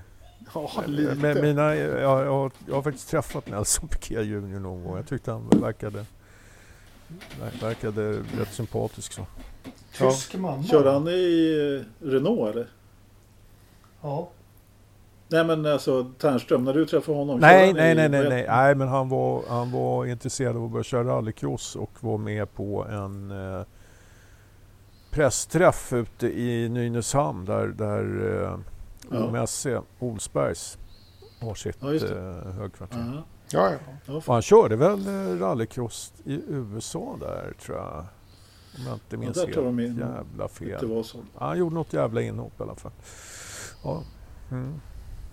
Ja, 0.53 0.71
Men 0.81 0.95
lite. 0.95 1.41
mina, 1.41 1.75
jag, 1.75 2.01
jag, 2.01 2.25
har, 2.25 2.51
jag 2.67 2.75
har 2.75 2.81
faktiskt 2.81 3.09
träffat 3.09 3.47
Nelson 3.47 3.87
Piquet 3.87 4.25
Jr 4.25 4.59
någon 4.59 4.83
gång. 4.83 4.95
Jag 4.95 5.07
tyckte 5.07 5.31
han 5.31 5.49
verkade, 5.49 6.05
ver- 7.41 7.61
verkade 7.61 8.11
rätt 8.37 8.53
sympatisk. 8.53 9.13
Så. 9.13 9.25
Tysk 9.97 10.35
mamma. 10.35 10.63
Körde 10.63 10.91
han 10.91 11.07
i 11.07 11.83
eh, 12.01 12.05
Renault 12.07 12.55
eller? 12.55 12.67
Ja. 14.01 14.29
Nej 15.31 15.43
men 15.45 15.65
alltså 15.65 16.03
Ternström, 16.17 16.63
när 16.63 16.73
du 16.73 16.85
träffade 16.85 17.17
honom. 17.17 17.39
Nej, 17.39 17.73
nej, 17.73 17.91
i- 17.91 17.95
nej, 17.95 18.09
nej, 18.09 18.29
nej, 18.29 18.45
nej, 18.47 18.75
men 18.75 18.87
han 18.87 19.09
var, 19.09 19.43
han 19.49 19.71
var 19.71 20.05
intresserad 20.05 20.55
av 20.57 20.63
att 20.65 20.71
börja 20.71 20.83
köra 20.83 21.03
rallycross 21.03 21.75
och 21.75 21.91
var 21.99 22.17
med 22.17 22.53
på 22.53 22.85
en 22.85 23.31
eh, 23.31 23.61
pressträff 25.11 25.93
ute 25.93 26.27
i 26.39 26.69
Nynäshamn 26.69 27.45
där, 27.45 27.67
där 27.67 28.33
eh, 28.43 28.59
Ja. 29.11 29.23
OMSC, 29.25 29.67
Olsbergs, 29.99 30.77
har 31.41 31.53
sitt 31.55 31.77
Ja, 31.81 31.93
eh, 31.93 32.51
högkvarter. 32.53 33.11
Ja, 33.15 33.23
Ja, 33.51 33.71
ja. 33.71 33.77
ja, 34.05 34.13
Och 34.13 34.33
han 34.33 34.41
körde 34.41 34.75
väl 34.75 35.07
eh, 35.07 35.39
rallycross 35.39 36.13
i 36.25 36.41
USA 36.47 37.15
där 37.19 37.53
tror 37.65 37.77
jag. 37.77 38.05
Om 38.77 38.85
jag 38.85 38.93
inte 38.93 39.17
minns 39.17 39.37
helt 39.37 39.55
jävla 39.57 40.43
det 40.43 40.49
fel. 40.49 40.87
var 40.87 41.03
så. 41.03 41.17
Ja, 41.39 41.45
han 41.45 41.57
gjorde 41.57 41.75
något 41.75 41.93
jävla 41.93 42.21
inhopp 42.21 42.59
i 42.59 42.63
alla 42.63 42.75
fall. 42.75 42.91
Ja. 43.83 44.03
Mm. 44.51 44.73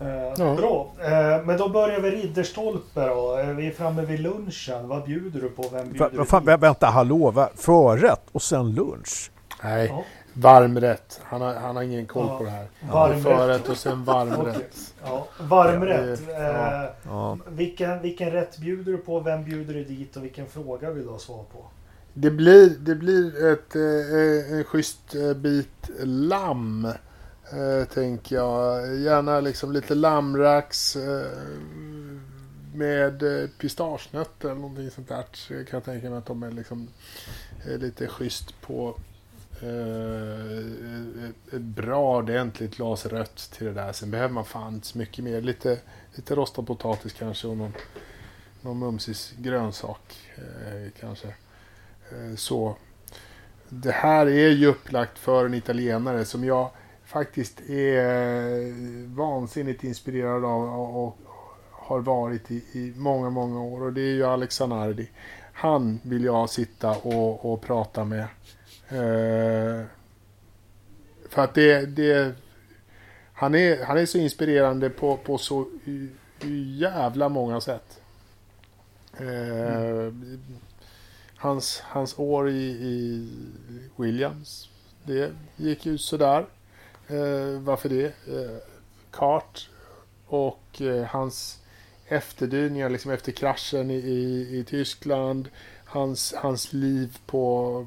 Eh, 0.01 0.07
Ja. 0.39 0.55
Bra. 0.55 0.93
Eh, 1.01 1.45
men 1.47 1.59
då 1.59 1.69
börjar 1.69 2.01
vi 2.01 2.11
Ridderstolpe 2.11 3.07
då. 3.09 3.39
Eh, 3.39 3.47
vi 3.49 3.67
är 3.67 3.71
framme 3.71 4.03
vid 4.05 4.21
lunchen. 4.21 4.89
Vad 4.89 5.05
bjuder 5.05 5.41
du 5.41 5.49
på? 5.49 5.63
Vem 5.73 5.89
bjuder 5.93 6.25
fan, 6.25 6.45
du 6.45 6.51
vä- 6.53 6.61
vänta, 6.61 6.87
hallå, 6.87 7.49
förrätt 7.55 8.23
och 8.33 8.43
sen 8.43 8.75
lunch? 8.75 9.31
Nej, 9.63 9.87
Ja. 9.87 10.05
varmrätt. 10.33 11.21
Han 11.25 11.41
har, 11.41 11.55
han 11.55 11.77
har 11.77 11.83
ingen 11.83 12.07
koll 12.07 12.27
Ja. 12.29 12.39
på 12.39 12.45
det 12.45 12.51
här. 12.51 12.67
Varmrätt. 12.93 13.23
Förrätt 13.23 13.69
och 13.69 13.77
sen 13.77 14.05
varmrätt. 14.05 14.95
Ja, 15.05 15.27
varmrätt. 15.41 16.21
Ja, 17.07 17.39
vilken, 17.49 18.03
vilken 18.03 18.31
rätt 18.31 18.59
bjuder 18.59 18.93
du 18.93 18.99
på? 18.99 19.21
Vem 19.21 19.45
bjuder 19.45 19.75
du 19.75 19.85
dit? 19.85 20.17
Och 20.17 20.25
vilken 20.25 20.47
fråga 20.47 20.91
vill 20.91 21.05
du 21.05 21.11
ha 21.11 21.19
svar 21.19 21.45
på? 21.53 21.65
Det 22.15 22.31
blir, 22.31 22.69
det 22.81 22.95
blir 22.95 23.47
ett, 23.53 23.75
en 24.53 24.65
schysst 24.65 25.15
bit 25.37 25.91
lamm. 26.03 26.89
Eh, 27.53 27.85
tänker 27.85 28.37
jag. 28.37 28.97
Gärna 28.97 29.41
liksom 29.41 29.73
lite 29.73 29.95
lammrax 29.95 30.97
eh, 30.97 31.33
med 32.75 33.23
eh, 33.23 33.49
pistagenötter 33.59 34.49
eller 34.49 34.61
någonting 34.61 34.91
sånt 34.91 35.09
där. 35.09 35.25
Så 35.33 35.49
kan 35.49 35.67
jag 35.71 35.85
tänka 35.85 36.11
mig 36.11 36.19
att 36.19 36.27
de 36.27 36.43
är 36.43 36.51
liksom 36.51 36.89
är 37.65 37.79
lite 37.79 38.07
schysst 38.07 38.61
på 38.61 38.97
eh, 39.63 40.67
ett, 41.57 41.63
bra 41.63 42.19
ordentligt 42.19 42.77
glas 42.77 43.07
rött 43.07 43.51
till 43.57 43.67
det 43.67 43.73
där. 43.73 43.93
Sen 43.93 44.11
behöver 44.11 44.35
man 44.35 44.45
fan 44.45 44.75
inte 44.75 44.87
så 44.87 44.99
mycket 44.99 45.25
mer. 45.25 45.41
Lite, 45.41 45.79
lite 46.15 46.35
rostad 46.35 46.63
potatis 46.63 47.13
kanske 47.13 47.49
och 47.49 47.57
någon, 47.57 47.73
någon 48.61 48.79
mumsig 48.79 49.17
grönsak 49.39 50.17
eh, 50.37 50.91
kanske. 51.01 51.29
Eh, 52.11 52.37
så. 52.37 52.77
det 53.69 53.93
här 53.93 54.27
är 54.27 54.49
ju 54.49 54.67
upplagt 54.67 55.19
för 55.19 55.47
en 55.47 55.55
italienare 55.55 56.25
som 56.25 56.45
jag 56.45 56.71
faktiskt 57.07 57.61
är 57.61 58.61
eh, 58.61 58.75
vansinnigt 59.07 59.85
inspirerad 59.85 60.45
av 60.45 60.97
och 60.97 61.19
har 61.71 62.01
varit 62.01 62.51
i, 62.51 62.65
i 62.73 62.93
många, 62.97 63.31
många 63.31 63.63
år. 63.63 63.83
Och 63.83 63.93
det 63.93 64.01
är 64.01 64.15
ju 64.15 64.25
Alex 64.25 64.55
Zanardi. 64.55 65.11
Han 65.53 66.01
vill 66.03 66.25
jag 66.25 66.51
sitta 66.51 66.91
och, 66.91 67.53
och 67.53 67.63
prata 67.63 68.05
med. 68.05 68.27
Eh, 68.89 69.87
för 71.29 71.43
att 71.43 71.55
det, 71.55 71.87
det 71.87 72.35
han, 73.33 73.55
är, 73.55 73.85
han 73.85 73.99
är 73.99 74.07
så 74.07 74.19
inspirerande 74.19 74.91
på, 74.91 75.17
på 75.17 75.39
så 75.39 75.67
jävla 76.79 77.29
många 77.29 77.61
sätt. 77.61 78.01
Eh, 79.19 79.27
mm. 79.27 80.41
hans, 81.37 81.81
hans 81.85 82.19
år 82.19 82.51
i, 82.51 82.65
i 82.67 83.29
Williams, 83.97 84.69
det 85.05 85.33
gick 85.57 85.87
ju 85.87 85.99
sådär. 85.99 86.47
Eh, 87.09 87.61
varför 87.61 87.89
det? 87.89 88.05
Eh, 88.07 88.57
kart 89.11 89.71
och 90.27 90.81
eh, 90.81 91.05
hans 91.05 91.61
efterdyningar 92.09 92.91
liksom 92.91 93.11
efter 93.11 93.33
kraschen 93.33 93.91
i, 93.91 93.95
i, 93.95 94.59
i 94.59 94.65
Tyskland. 94.65 95.49
Hans, 95.85 96.35
hans 96.37 96.73
liv 96.73 97.19
på, 97.27 97.87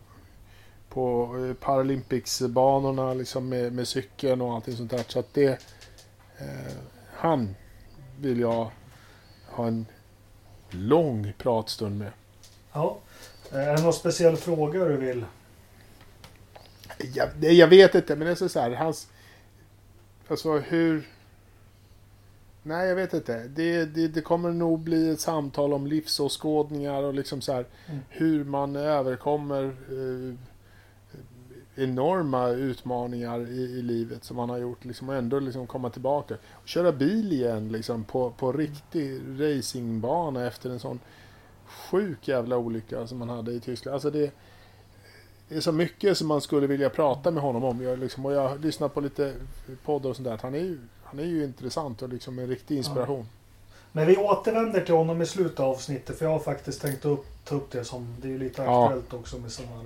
på 0.89 1.36
eh, 1.38 1.65
Paralympics-banorna 1.65 3.13
liksom 3.13 3.49
med, 3.49 3.74
med 3.74 3.88
cykeln 3.88 4.41
och 4.41 4.53
allting 4.53 4.76
sånt 4.76 4.91
där. 4.91 5.03
Så 5.07 5.20
att 5.20 5.34
det... 5.34 5.59
Eh, 6.38 6.74
han 7.13 7.55
vill 8.20 8.39
jag 8.39 8.72
ha 9.45 9.67
en 9.67 9.86
lång 10.70 11.34
pratstund 11.38 11.97
med. 11.97 12.11
Ja. 12.74 12.97
Eh, 13.51 13.67
är 13.67 13.76
det 13.76 13.84
någon 13.84 13.93
speciell 13.93 14.38
fråga 14.38 14.86
du 14.86 14.97
vill? 14.97 15.26
Jag, 17.14 17.54
jag 17.54 17.68
vet 17.68 17.95
inte, 17.95 18.16
men 18.16 18.28
det 18.28 18.41
är 18.41 18.47
så 18.47 18.60
här, 18.60 18.72
hans... 18.72 19.08
Alltså 20.28 20.58
hur... 20.58 21.08
Nej, 22.64 22.88
jag 22.88 22.95
vet 22.95 23.14
inte. 23.14 23.47
Det, 23.47 23.86
det, 23.86 24.08
det, 24.08 24.22
kommer 24.22 24.52
nog 24.52 24.80
bli 24.80 25.10
ett 25.10 25.20
samtal 25.20 25.74
om 25.74 25.88
livsåskådningar 25.88 27.04
och 27.04 27.14
liksom 27.14 27.41
så 27.41 27.54
här, 27.54 27.66
mm. 27.88 28.00
hur 28.10 28.43
man 28.43 28.76
överkommer 28.76 29.64
eh, 29.66 30.36
enorma 31.84 32.47
utmaningar 32.50 33.47
i, 33.47 33.62
i, 33.62 33.82
livet 33.82 34.24
som 34.24 34.38
man 34.38 34.50
har 34.50 34.58
gjort. 34.58 34.86
Liksom, 34.86 35.10
och 35.10 35.16
ändå 35.16 35.39
liksom 35.39 35.68
komma 35.68 35.89
tillbaka. 35.89 36.36
Och 36.52 36.68
köra 36.68 36.91
bil 36.91 37.34
igen 37.34 37.72
liksom, 37.72 38.04
på, 38.04 38.32
på 38.32 38.52
riktig 38.52 39.22
racingbana 39.38 40.47
efter 40.47 40.70
en 40.70 40.80
sån 40.80 41.00
sjuk 41.66 42.28
jävla 42.28 42.58
olycka 42.58 43.08
som 43.08 43.18
man 43.18 43.30
hade 43.30 43.52
i 43.52 43.60
Tyskland. 43.60 43.93
Alltså 43.93 44.10
det, 44.10 44.32
det 45.50 45.56
är 45.56 45.62
så 45.62 45.72
mycket 45.72 46.18
som 46.18 46.28
man 46.28 46.41
skulle 46.41 46.68
vilja 46.68 46.89
prata 46.89 47.32
med 47.32 47.43
honom 47.43 47.64
om. 47.64 47.84
Jag, 47.84 48.00
liksom, 48.00 48.26
och 48.26 48.34
jag 48.34 48.50
har 48.50 48.58
lyssnat 48.58 48.93
på 48.93 49.02
lite 49.02 49.34
poddar 49.86 50.10
och 50.10 50.16
sånt 50.16 50.28
där. 50.28 50.39
Han 50.41 50.56
är 50.56 50.60
ju, 50.60 50.80
han 51.04 51.20
är 51.20 51.24
ju 51.24 51.43
intressant 51.43 52.02
och 52.02 52.10
liksom 52.10 52.39
en 52.39 52.47
riktig 52.47 52.78
inspiration. 52.78 53.28
Ja. 53.30 53.36
Men 53.91 54.08
vi 54.08 54.18
återvänder 54.18 54.82
till 54.82 54.93
honom 54.93 55.22
i 55.22 55.26
slutet 55.26 55.60
av 55.60 55.70
avsnittet. 55.70 56.18
För 56.18 56.26
jag 56.26 56.32
har 56.32 56.39
faktiskt 56.39 56.82
tänkt 56.82 57.06
upp, 57.06 57.26
ta 57.45 57.56
upp 57.56 57.72
det 57.72 57.86
som 57.86 58.16
det 58.22 58.34
är 58.34 58.38
lite 58.38 58.62
aktuellt 58.62 59.06
ja. 59.10 59.18
också 59.18 59.38
med 59.38 59.52
sådana 59.52 59.84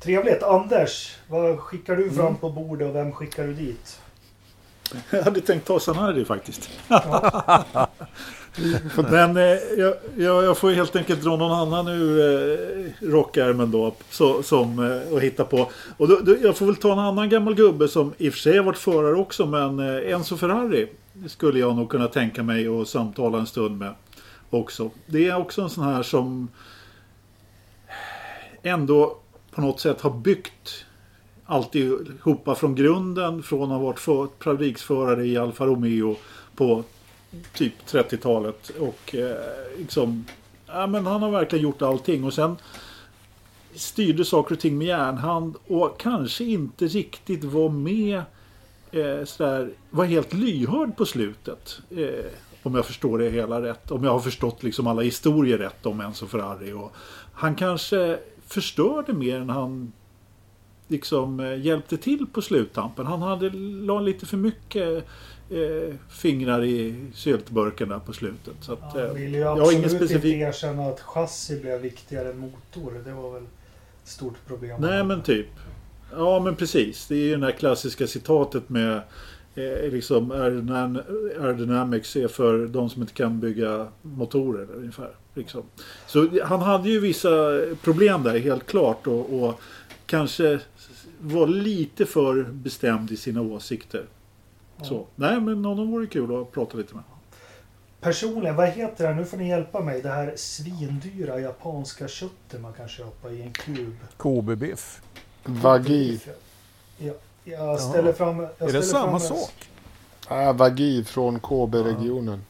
Trevligt. 0.00 0.42
Anders, 0.42 1.16
vad 1.28 1.58
skickar 1.58 1.96
du 1.96 2.10
fram 2.10 2.26
mm. 2.26 2.36
på 2.36 2.50
bordet 2.50 2.88
och 2.88 2.94
vem 2.94 3.12
skickar 3.12 3.46
du 3.46 3.54
dit? 3.54 4.00
Jag 5.10 5.22
hade 5.22 5.40
tänkt 5.40 5.66
ta 5.66 5.80
Sanari 5.80 6.24
faktiskt. 6.24 6.70
Ja. 6.88 7.88
Men 9.10 9.36
eh, 9.36 9.42
jag, 9.76 9.94
jag, 10.16 10.58
får 10.58 10.70
helt 10.70 10.96
enkelt 10.96 11.22
dra 11.22 11.36
någon 11.36 11.52
annan 11.52 11.88
ur 11.88 12.20
eh, 12.20 13.08
rockärmen 13.08 13.70
då. 13.70 13.94
Så, 14.10 14.42
som, 14.42 14.78
eh, 14.78 15.12
och 15.12 15.20
hitta 15.20 15.44
på. 15.44 15.70
Och 15.96 16.08
då, 16.08 16.18
då, 16.22 16.36
jag 16.42 16.56
får 16.56 16.66
väl 16.66 16.76
ta 16.76 16.92
en 16.92 16.98
annan 16.98 17.28
gammal 17.28 17.54
gubbe 17.54 17.88
som 17.88 18.12
i 18.18 18.28
och 18.28 18.32
för 18.32 18.40
sig 18.40 18.56
har 18.56 18.64
varit 18.64 18.78
förare 18.78 19.14
också. 19.14 19.46
Men 19.46 19.78
eh, 19.78 20.12
Enzo 20.12 20.36
Ferrari 20.36 20.88
skulle 21.26 21.58
jag 21.58 21.76
nog 21.76 21.90
kunna 21.90 22.08
tänka 22.08 22.42
mig 22.42 22.68
att 22.68 22.88
samtala 22.88 23.38
en 23.38 23.46
stund 23.46 23.78
med. 23.78 23.94
Också. 24.50 24.90
Det 25.06 25.28
är 25.28 25.36
också 25.36 25.62
en 25.62 25.70
sån 25.70 25.84
här 25.84 26.02
som 26.02 26.48
ändå 28.62 29.16
på 29.50 29.60
något 29.60 29.80
sätt 29.80 30.00
har 30.00 30.10
byggt 30.10 30.84
alltihopa 31.46 32.54
från 32.54 32.74
grunden 32.74 33.42
från 33.42 33.62
att 33.62 33.68
ha 33.68 33.78
varit 33.78 34.34
fabriksförare 34.44 35.26
i 35.26 35.36
Alfa 35.36 35.66
Romeo 35.66 36.16
på 36.56 36.84
typ 37.52 37.72
30-talet. 37.86 38.68
Och 38.68 39.14
eh, 39.14 39.78
liksom, 39.78 40.24
ja, 40.66 40.86
men 40.86 41.06
han 41.06 41.22
har 41.22 41.30
verkligen 41.30 41.62
gjort 41.62 41.82
allting. 41.82 42.24
Och 42.24 42.34
sen 42.34 42.56
styrde 43.74 44.24
saker 44.24 44.54
och 44.54 44.60
ting 44.60 44.78
med 44.78 44.86
järnhand 44.86 45.56
och 45.66 46.00
kanske 46.00 46.44
inte 46.44 46.86
riktigt 46.86 47.44
var 47.44 47.68
med 47.68 48.22
eh, 48.90 49.24
sådär, 49.24 49.70
var 49.90 50.04
helt 50.04 50.32
lyhörd 50.32 50.96
på 50.96 51.06
slutet. 51.06 51.80
Eh, 51.90 52.30
om 52.62 52.74
jag 52.74 52.86
förstår 52.86 53.18
det 53.18 53.30
hela 53.30 53.62
rätt. 53.62 53.90
Om 53.90 54.04
jag 54.04 54.12
har 54.12 54.20
förstått 54.20 54.62
liksom 54.62 54.86
alla 54.86 55.02
historier 55.02 55.58
rätt 55.58 55.86
om 55.86 56.00
Enzo 56.00 56.26
Ferrari. 56.26 56.72
Och 56.72 56.92
han 57.32 57.54
kanske 57.54 58.18
förstörde 58.46 59.12
mer 59.12 59.36
än 59.36 59.50
han 59.50 59.92
liksom 60.88 61.40
eh, 61.40 61.60
hjälpte 61.60 61.96
till 61.96 62.26
på 62.26 62.42
sluttampen. 62.42 63.06
Han 63.06 63.22
hade 63.22 63.50
la 63.50 64.00
lite 64.00 64.26
för 64.26 64.36
mycket 64.36 65.06
eh, 65.50 65.94
fingrar 66.08 66.64
i 66.64 66.94
syltburken 67.14 67.88
där 67.88 67.98
på 67.98 68.12
slutet. 68.12 68.54
Så 68.60 68.72
att, 68.72 68.78
ja, 68.94 69.06
han 69.06 69.14
ville 69.14 69.38
ju 69.38 69.44
absolut 69.44 69.78
ingen 69.78 69.90
specifik... 69.90 70.24
inte 70.24 70.44
erkänna 70.44 70.86
att 70.86 71.00
chassi 71.00 71.60
blev 71.60 71.80
viktigare 71.80 72.30
än 72.30 72.38
motor. 72.38 73.02
Det 73.04 73.12
var 73.12 73.32
väl 73.32 73.42
ett 73.42 74.08
stort 74.08 74.46
problem. 74.46 74.80
Nej 74.80 75.04
men 75.04 75.22
typ. 75.22 75.46
Ja 76.12 76.40
men 76.40 76.56
precis. 76.56 77.06
Det 77.06 77.14
är 77.14 77.18
ju 77.18 77.36
det 77.36 77.46
här 77.46 77.52
klassiska 77.52 78.06
citatet 78.06 78.68
med 78.68 78.96
eh, 79.54 79.90
liksom 79.92 80.30
aerodynamics 80.30 82.16
är 82.16 82.28
för 82.28 82.66
de 82.66 82.90
som 82.90 83.02
inte 83.02 83.14
kan 83.14 83.40
bygga 83.40 83.88
motorer 84.02 84.68
ungefär. 84.76 85.10
Liksom. 85.34 85.62
Så 86.06 86.28
han 86.44 86.60
hade 86.60 86.88
ju 86.88 87.00
vissa 87.00 87.60
problem 87.82 88.22
där 88.22 88.38
helt 88.38 88.66
klart 88.66 89.06
och, 89.06 89.42
och 89.42 89.60
kanske 90.06 90.60
var 91.20 91.46
lite 91.46 92.06
för 92.06 92.42
bestämd 92.42 93.10
i 93.10 93.16
sina 93.16 93.42
åsikter. 93.42 94.04
Så, 94.82 95.06
nej 95.14 95.40
men 95.40 95.64
honom 95.64 95.90
vore 95.90 96.06
kul 96.06 96.40
att 96.40 96.52
prata 96.52 96.76
lite 96.76 96.94
med. 96.94 97.04
Personligen, 98.00 98.56
vad 98.56 98.68
heter 98.68 99.08
det? 99.08 99.14
Nu 99.14 99.24
får 99.24 99.36
ni 99.36 99.48
hjälpa 99.48 99.80
mig. 99.80 100.02
Det 100.02 100.08
här 100.08 100.32
svindyra 100.36 101.40
japanska 101.40 102.08
köttet 102.08 102.60
man 102.60 102.72
kan 102.72 102.88
köpa 102.88 103.30
i 103.30 103.42
en 103.42 103.52
kub. 103.52 103.96
Kobe-biff. 104.16 105.02
Vagi. 105.44 106.20
Ja, 106.98 107.12
jag 107.44 107.80
ställer 107.80 108.12
fram... 108.12 108.40
Jag 108.40 108.50
ställer 108.54 108.74
är 108.74 108.80
det 108.80 108.82
samma 108.82 109.20
sak? 109.20 109.68
Ja, 110.28 110.52
Vagi 110.52 111.04
från 111.04 111.40
Kobe-regionen. 111.40 112.44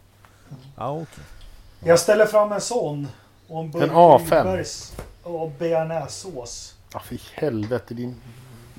Ja, 0.76 0.92
okay. 0.92 1.24
Jag 1.80 1.98
ställer 1.98 2.26
fram 2.26 2.52
en 2.52 2.60
sån. 2.60 3.08
Och 3.48 3.60
en, 3.60 3.82
en 3.82 3.90
A5. 3.90 4.92
Och 5.22 5.50
bearnaisesås. 5.58 6.74
Ja, 6.92 7.00
för 7.00 7.18
helvete 7.34 7.94
din 7.94 8.14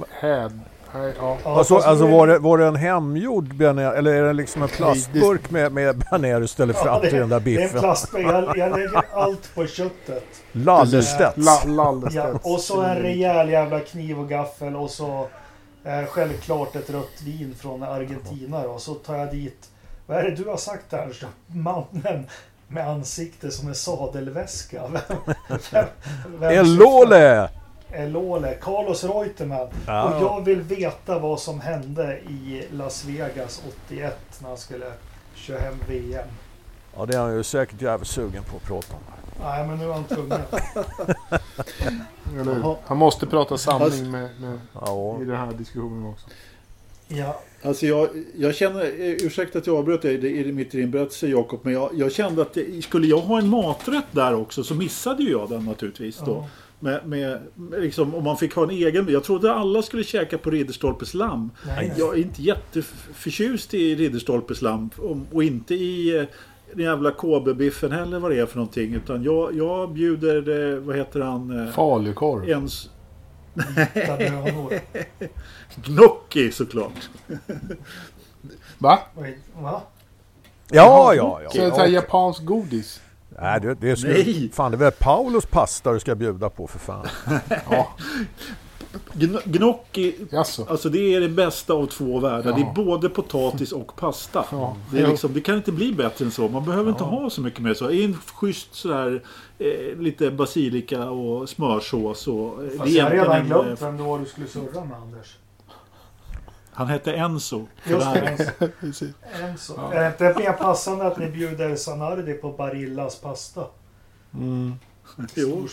häd. 0.10 0.60
Ja. 0.94 1.38
Alltså, 1.44 1.78
alltså 1.78 2.08
var, 2.08 2.28
det, 2.28 2.40
var 2.40 2.58
det 2.58 2.66
en 2.66 2.76
hemgjord 2.76 3.56
bearnaise 3.56 3.98
eller 3.98 4.14
är 4.14 4.24
det 4.24 4.34
liksom 4.34 4.62
en 4.62 4.70
plastburk 4.70 5.52
med, 5.52 5.72
med 5.72 5.98
bearnaise 5.98 6.40
du 6.40 6.48
ställer 6.48 6.74
fram 6.74 6.96
ja, 6.96 7.00
det, 7.00 7.10
till 7.10 7.20
den 7.20 7.30
där 7.30 7.40
biffen? 7.40 7.68
Det 7.68 7.72
är 7.72 7.76
en 7.76 7.82
plastburk. 7.82 8.26
Jag, 8.26 8.58
jag 8.58 8.72
lägger 8.78 9.04
allt 9.14 9.56
på 9.56 9.68
köttet. 9.68 10.26
Lallestedt. 10.52 11.38
La, 11.38 12.02
ja, 12.12 12.40
och 12.44 12.60
så 12.60 12.82
en 12.82 12.96
rejäl 12.96 13.50
jävla 13.50 13.80
kniv 13.80 14.20
och 14.20 14.30
gaffel 14.30 14.76
och 14.76 14.90
så 14.90 15.28
eh, 15.84 16.06
självklart 16.10 16.76
ett 16.76 16.90
rött 16.90 17.22
vin 17.26 17.56
från 17.60 17.84
Argentina. 17.84 18.60
Och 18.60 18.82
så 18.82 18.94
tar 18.94 19.18
jag 19.18 19.32
dit, 19.32 19.70
vad 20.08 20.18
är 20.18 20.24
det 20.24 20.36
du 20.36 20.50
har 20.50 20.58
sagt 20.58 20.94
Ernst? 20.94 21.24
Mannen 21.48 22.26
med 22.68 22.88
ansikte 22.88 23.52
som 23.52 23.68
en 23.68 23.76
sadelväska. 23.76 24.82
Elole! 26.42 27.50
Elole, 27.92 28.54
Carlos 28.62 29.04
Reutemann. 29.04 29.68
Ja. 29.88 30.04
Och 30.04 30.22
jag 30.22 30.46
vill 30.46 30.62
veta 30.62 31.20
vad 31.20 31.40
som 31.40 31.60
hände 31.60 32.20
i 32.20 32.64
Las 32.72 33.06
Vegas 33.06 33.64
81 33.88 34.40
när 34.42 34.50
han 34.50 34.58
skulle 34.58 34.92
köra 35.36 35.60
hem 35.60 35.76
VM. 35.88 36.28
Ja, 36.96 37.06
det 37.06 37.16
är 37.16 37.22
han 37.22 37.36
ju 37.36 37.44
säkert 37.44 37.82
jävligt 37.82 38.08
sugen 38.08 38.44
på 38.44 38.58
att 38.58 38.64
prata 38.64 38.94
om. 38.94 39.00
Nej, 39.44 39.68
men 39.68 39.78
nu 39.78 39.90
är 39.90 39.94
han 39.94 40.04
tvungen. 40.04 40.40
han 42.86 42.98
måste 42.98 43.28
prata 43.28 43.58
sanning 43.58 44.12
med, 44.12 44.30
med 44.42 44.60
ja. 44.74 45.22
i 45.22 45.26
den 45.26 45.36
här 45.36 45.52
diskussionen 45.52 46.06
också. 46.06 46.28
Ja. 47.08 47.42
Alltså 47.64 47.86
jag, 47.86 48.10
jag 48.38 48.56
känner, 48.56 48.82
eh, 48.82 49.26
ursäkta 49.26 49.60
att 49.60 49.68
jag 49.68 49.78
avbröt 49.78 50.02
dig 50.02 50.48
i 50.48 50.52
mitt 50.52 50.76
i 50.76 50.78
din 50.78 50.92
berättelse 50.92 51.28
Jakob, 51.28 51.60
men 51.64 51.74
jag, 51.74 51.90
jag, 51.94 52.12
kände 52.12 52.42
att 52.42 52.54
det, 52.54 52.84
skulle 52.84 53.08
jag 53.08 53.18
ha 53.18 53.40
en 53.40 53.48
maträtt 53.48 54.06
där 54.12 54.36
också 54.36 54.64
så 54.64 54.76
missade 54.76 55.24
ju 55.24 55.32
jag 55.32 55.50
den 55.50 55.66
naturligtvis 55.66 56.18
då. 56.26 56.32
Ja. 56.32 56.48
Med, 56.80 57.08
med, 57.08 57.40
liksom, 57.72 58.16
om 58.16 58.24
man 58.24 58.38
fick 58.38 58.56
ha 58.56 58.64
en 58.64 58.70
egen. 58.70 59.08
Jag 59.10 59.24
trodde 59.24 59.54
alla 59.54 59.82
skulle 59.82 60.04
käka 60.04 60.38
på 60.38 60.50
Ridderstolpes 60.50 61.14
lamm. 61.14 61.52
Nej, 61.66 61.94
jag 61.98 62.14
är 62.14 62.22
inte 62.22 62.42
jätteförtjust 62.42 63.74
i 63.74 63.96
Ridderstolpes 63.96 64.62
lamm. 64.62 64.90
Och 65.32 65.44
inte 65.44 65.76
i 65.76 66.18
eh, 66.18 66.24
den 66.74 66.86
jävla 66.86 67.12
KB-biffen 67.12 67.92
heller 67.92 68.20
vad 68.20 68.32
det 68.32 68.40
är 68.40 68.46
för 68.46 68.56
någonting. 68.56 68.94
Utan 68.94 69.24
jag, 69.24 69.56
jag 69.56 69.92
bjuder, 69.92 70.80
vad 70.80 70.96
heter 70.96 71.20
han? 71.20 71.72
Falukorv. 71.74 72.50
Ens. 72.50 72.90
Gnocchi 75.86 76.52
såklart. 76.52 77.10
Va? 78.78 79.00
Va? 79.62 79.82
Ja, 80.72 81.14
ja, 81.14 81.40
ja. 81.44 81.50
Så 81.50 81.58
det 81.58 81.76
här 81.76 81.88
japansk 81.88 82.44
godis? 82.44 83.02
Nej, 83.42 83.60
det, 83.62 83.74
det, 83.74 83.96
ska, 83.98 84.08
Nej. 84.08 84.50
Fan, 84.54 84.72
det 84.72 84.76
är 84.76 84.80
väl 84.80 84.92
Paulos 84.92 85.46
pasta 85.46 85.94
du 85.94 86.00
ska 86.00 86.16
bjuda 86.16 86.50
på 86.50 86.68
för 86.68 86.80
fan. 86.80 87.08
Ja, 87.70 87.88
Gn- 89.14 89.42
Gnocchi, 89.46 90.16
jaså. 90.32 90.66
alltså 90.70 90.90
det 90.90 91.00
är 91.16 91.20
det 91.22 91.30
bästa 91.30 91.74
av 91.74 91.86
två 91.86 92.20
världar. 92.20 92.54
Det 92.54 92.62
är 92.62 92.66
Ja. 92.66 92.74
både 92.76 93.10
potatis 93.10 93.72
och 93.72 93.96
pasta. 93.96 94.46
Ja. 94.52 94.78
Det, 94.92 95.00
är 95.02 95.08
liksom, 95.08 95.34
det 95.34 95.42
kan 95.42 95.56
inte 95.56 95.72
bli 95.72 95.94
bättre 95.94 96.26
än 96.26 96.32
så. 96.32 96.48
Man 96.48 96.66
behöver 96.66 96.92
inte 96.92 97.04
ha 97.04 97.30
så 97.30 97.42
mycket 97.42 97.60
mer 97.60 97.74
så. 97.74 97.90
En 97.90 98.18
schysst 98.36 98.76
sådär 98.76 99.22
eh, 99.60 99.98
lite 100.00 100.32
basilika 100.32 101.10
och 101.10 101.50
smörsås. 101.50 102.28
Och, 102.28 102.64
eh, 102.64 102.70
Fast 102.78 102.84
det 102.92 102.92
är 102.92 102.98
jag 102.98 103.06
har 103.06 103.12
redan 103.12 103.46
glömt 103.46 103.82
eh, 103.82 103.88
vem 103.88 103.98
det 103.98 104.04
var 104.04 104.20
du 104.20 104.26
skulle 104.26 104.48
surra 104.48 104.86
med 104.86 104.98
Anders. 104.98 105.38
Han 106.80 106.88
hette 106.88 107.14
Enzo. 107.14 107.68
Just 107.84 108.14
det. 108.14 108.20
Enzo. 108.20 108.52
Precis. 108.80 109.12
Enzo. 109.42 109.74
Ja. 109.78 109.94
Är 109.94 110.00
det 110.20 110.28
inte 110.30 110.40
mer 110.40 110.54
passande 110.54 111.06
att 111.08 111.18
ni 111.18 111.30
bjuder 111.30 111.76
Sanardi 111.76 112.34
på 112.34 112.52
Barillas 112.52 113.16
pasta? 113.16 113.66
Mm. 114.34 114.74
Jo. 115.36 115.68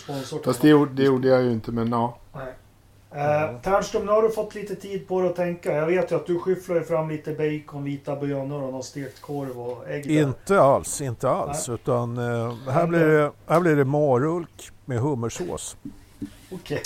Fast 0.44 0.60
det, 0.62 0.68
gjorde- 0.68 0.92
det 0.94 1.02
gjorde 1.02 1.28
jag 1.28 1.42
ju 1.42 1.52
inte, 1.52 1.72
men 1.72 1.88
ja. 1.90 2.18
Nej. 2.34 2.54
Eh, 3.24 3.60
Ternström, 3.62 4.06
nu 4.06 4.12
har 4.12 4.22
du 4.22 4.30
fått 4.30 4.54
lite 4.54 4.74
tid 4.74 5.08
på 5.08 5.20
dig 5.20 5.30
att 5.30 5.36
tänka. 5.36 5.72
Jag 5.72 5.86
vet 5.86 6.12
ju 6.12 6.16
att 6.16 6.26
du 6.26 6.38
skyfflar 6.38 6.80
fram 6.80 7.08
lite 7.08 7.32
bacon, 7.32 7.84
vita 7.84 8.16
bönor 8.16 8.62
och 8.62 8.72
någon 8.72 8.82
stekt 8.82 9.20
korv 9.20 9.60
och 9.60 9.88
ägg. 9.88 10.08
där. 10.08 10.22
Inte 10.22 10.60
alls, 10.60 11.00
inte 11.00 11.30
alls. 11.30 11.68
Utan 11.68 12.18
eh, 12.18 12.54
här, 12.70 12.86
blir 12.86 13.06
det, 13.06 13.32
här 13.46 13.60
blir 13.60 13.76
det 13.76 13.84
marulk 13.84 14.70
med 14.84 14.98
hummersås. 15.00 15.76
Okej. 16.52 16.82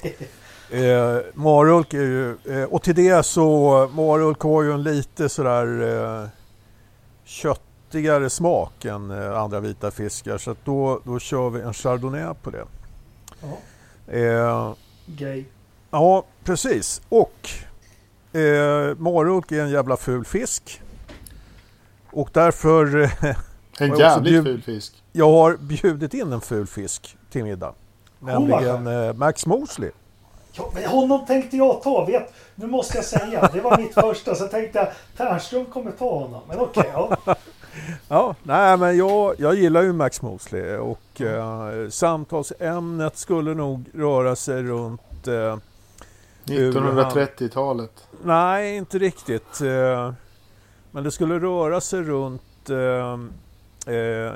Eh, 0.72 1.16
marulk 1.34 1.94
är 1.94 1.98
ju, 2.02 2.36
eh, 2.50 2.64
och 2.64 2.82
till 2.82 2.94
det 2.94 3.22
så, 3.26 3.90
marulk 3.94 4.40
har 4.40 4.62
ju 4.62 4.72
en 4.72 4.82
lite 4.82 5.28
sådär 5.28 5.82
eh, 6.22 6.28
köttigare 7.24 8.30
smak 8.30 8.84
än 8.84 9.10
eh, 9.10 9.38
andra 9.38 9.60
vita 9.60 9.90
fiskar. 9.90 10.38
Så 10.38 10.50
att 10.50 10.64
då, 10.64 11.00
då 11.04 11.18
kör 11.18 11.50
vi 11.50 11.60
en 11.60 11.74
chardonnay 11.74 12.34
på 12.42 12.50
det. 12.50 12.64
Ja. 13.40 14.14
Eh, 14.14 14.72
Gay. 15.06 15.44
ja, 15.90 16.24
precis. 16.44 17.02
Och 17.08 17.50
eh, 18.38 18.96
marulk 18.98 19.52
är 19.52 19.62
en 19.62 19.70
jävla 19.70 19.96
ful 19.96 20.24
fisk. 20.24 20.82
Och 22.12 22.30
därför, 22.32 23.02
eh, 23.02 23.10
En 23.78 23.96
jävligt 23.98 24.32
bjud- 24.32 24.44
ful 24.44 24.62
fisk. 24.62 25.02
jag 25.12 25.32
har 25.32 25.56
bjudit 25.56 26.14
in 26.14 26.32
en 26.32 26.40
ful 26.40 26.66
fisk 26.66 27.16
till 27.30 27.44
middag. 27.44 27.74
Nämligen 28.18 28.86
eh, 28.86 29.12
Max 29.14 29.46
Mosley. 29.46 29.90
Ja, 30.52 30.70
men 30.74 30.84
honom 30.84 31.26
tänkte 31.26 31.56
jag 31.56 31.82
ta. 31.82 32.04
Vet, 32.04 32.32
nu 32.54 32.66
måste 32.66 32.98
jag 32.98 33.04
säga. 33.04 33.50
Det 33.52 33.60
var 33.60 33.78
mitt 33.78 33.94
första. 33.94 34.34
Så 34.34 34.46
tänkte 34.46 34.78
jag 34.78 34.88
Ternström 35.16 35.64
kommer 35.66 35.90
ta 35.90 36.18
honom. 36.18 36.40
Men 36.48 36.60
okej, 36.60 36.90
ja. 36.92 37.16
Ja, 38.08 38.34
nej 38.42 38.76
men 38.76 38.96
jag, 38.96 39.34
jag 39.38 39.54
gillar 39.54 39.82
ju 39.82 39.92
Max 39.92 40.22
Mosley 40.22 40.76
och 40.76 41.20
eh, 41.20 41.88
samtalsämnet 41.88 43.16
skulle 43.16 43.54
nog 43.54 43.84
röra 43.94 44.36
sig 44.36 44.62
runt... 44.62 45.28
Eh, 45.28 45.56
1930-talet. 46.44 48.08
nej, 48.22 48.76
inte 48.76 48.98
riktigt. 48.98 49.60
Eh, 49.60 50.12
men 50.90 51.04
det 51.04 51.10
skulle 51.10 51.38
röra 51.38 51.80
sig 51.80 52.02
runt 52.02 52.70
eh, 52.70 53.12
eh, 53.94 54.32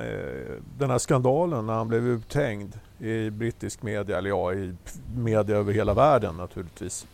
den 0.79 0.91
här 0.91 0.99
skandalen 0.99 1.67
när 1.67 1.75
han 1.75 1.89
blev 1.89 2.07
uthängd 2.07 2.79
i 2.99 3.31
brittisk 3.31 3.83
media, 3.83 4.19
eller 4.19 4.31
ja, 4.31 4.53
i 4.53 4.75
media 5.17 5.57
över 5.57 5.73
hela 5.73 5.95
världen 5.95 6.37
naturligtvis. 6.37 7.07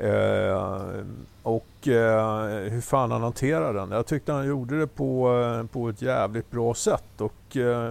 Eh, 0.00 0.84
och 1.42 1.88
eh, 1.88 2.46
hur 2.70 2.80
fan 2.80 3.10
han 3.10 3.22
hanterade 3.22 3.78
den. 3.78 3.90
Jag 3.90 4.06
tyckte 4.06 4.32
han 4.32 4.46
gjorde 4.46 4.78
det 4.80 4.86
på, 4.86 5.40
eh, 5.60 5.66
på 5.72 5.88
ett 5.88 6.02
jävligt 6.02 6.50
bra 6.50 6.74
sätt 6.74 7.20
och 7.20 7.56
eh, 7.56 7.90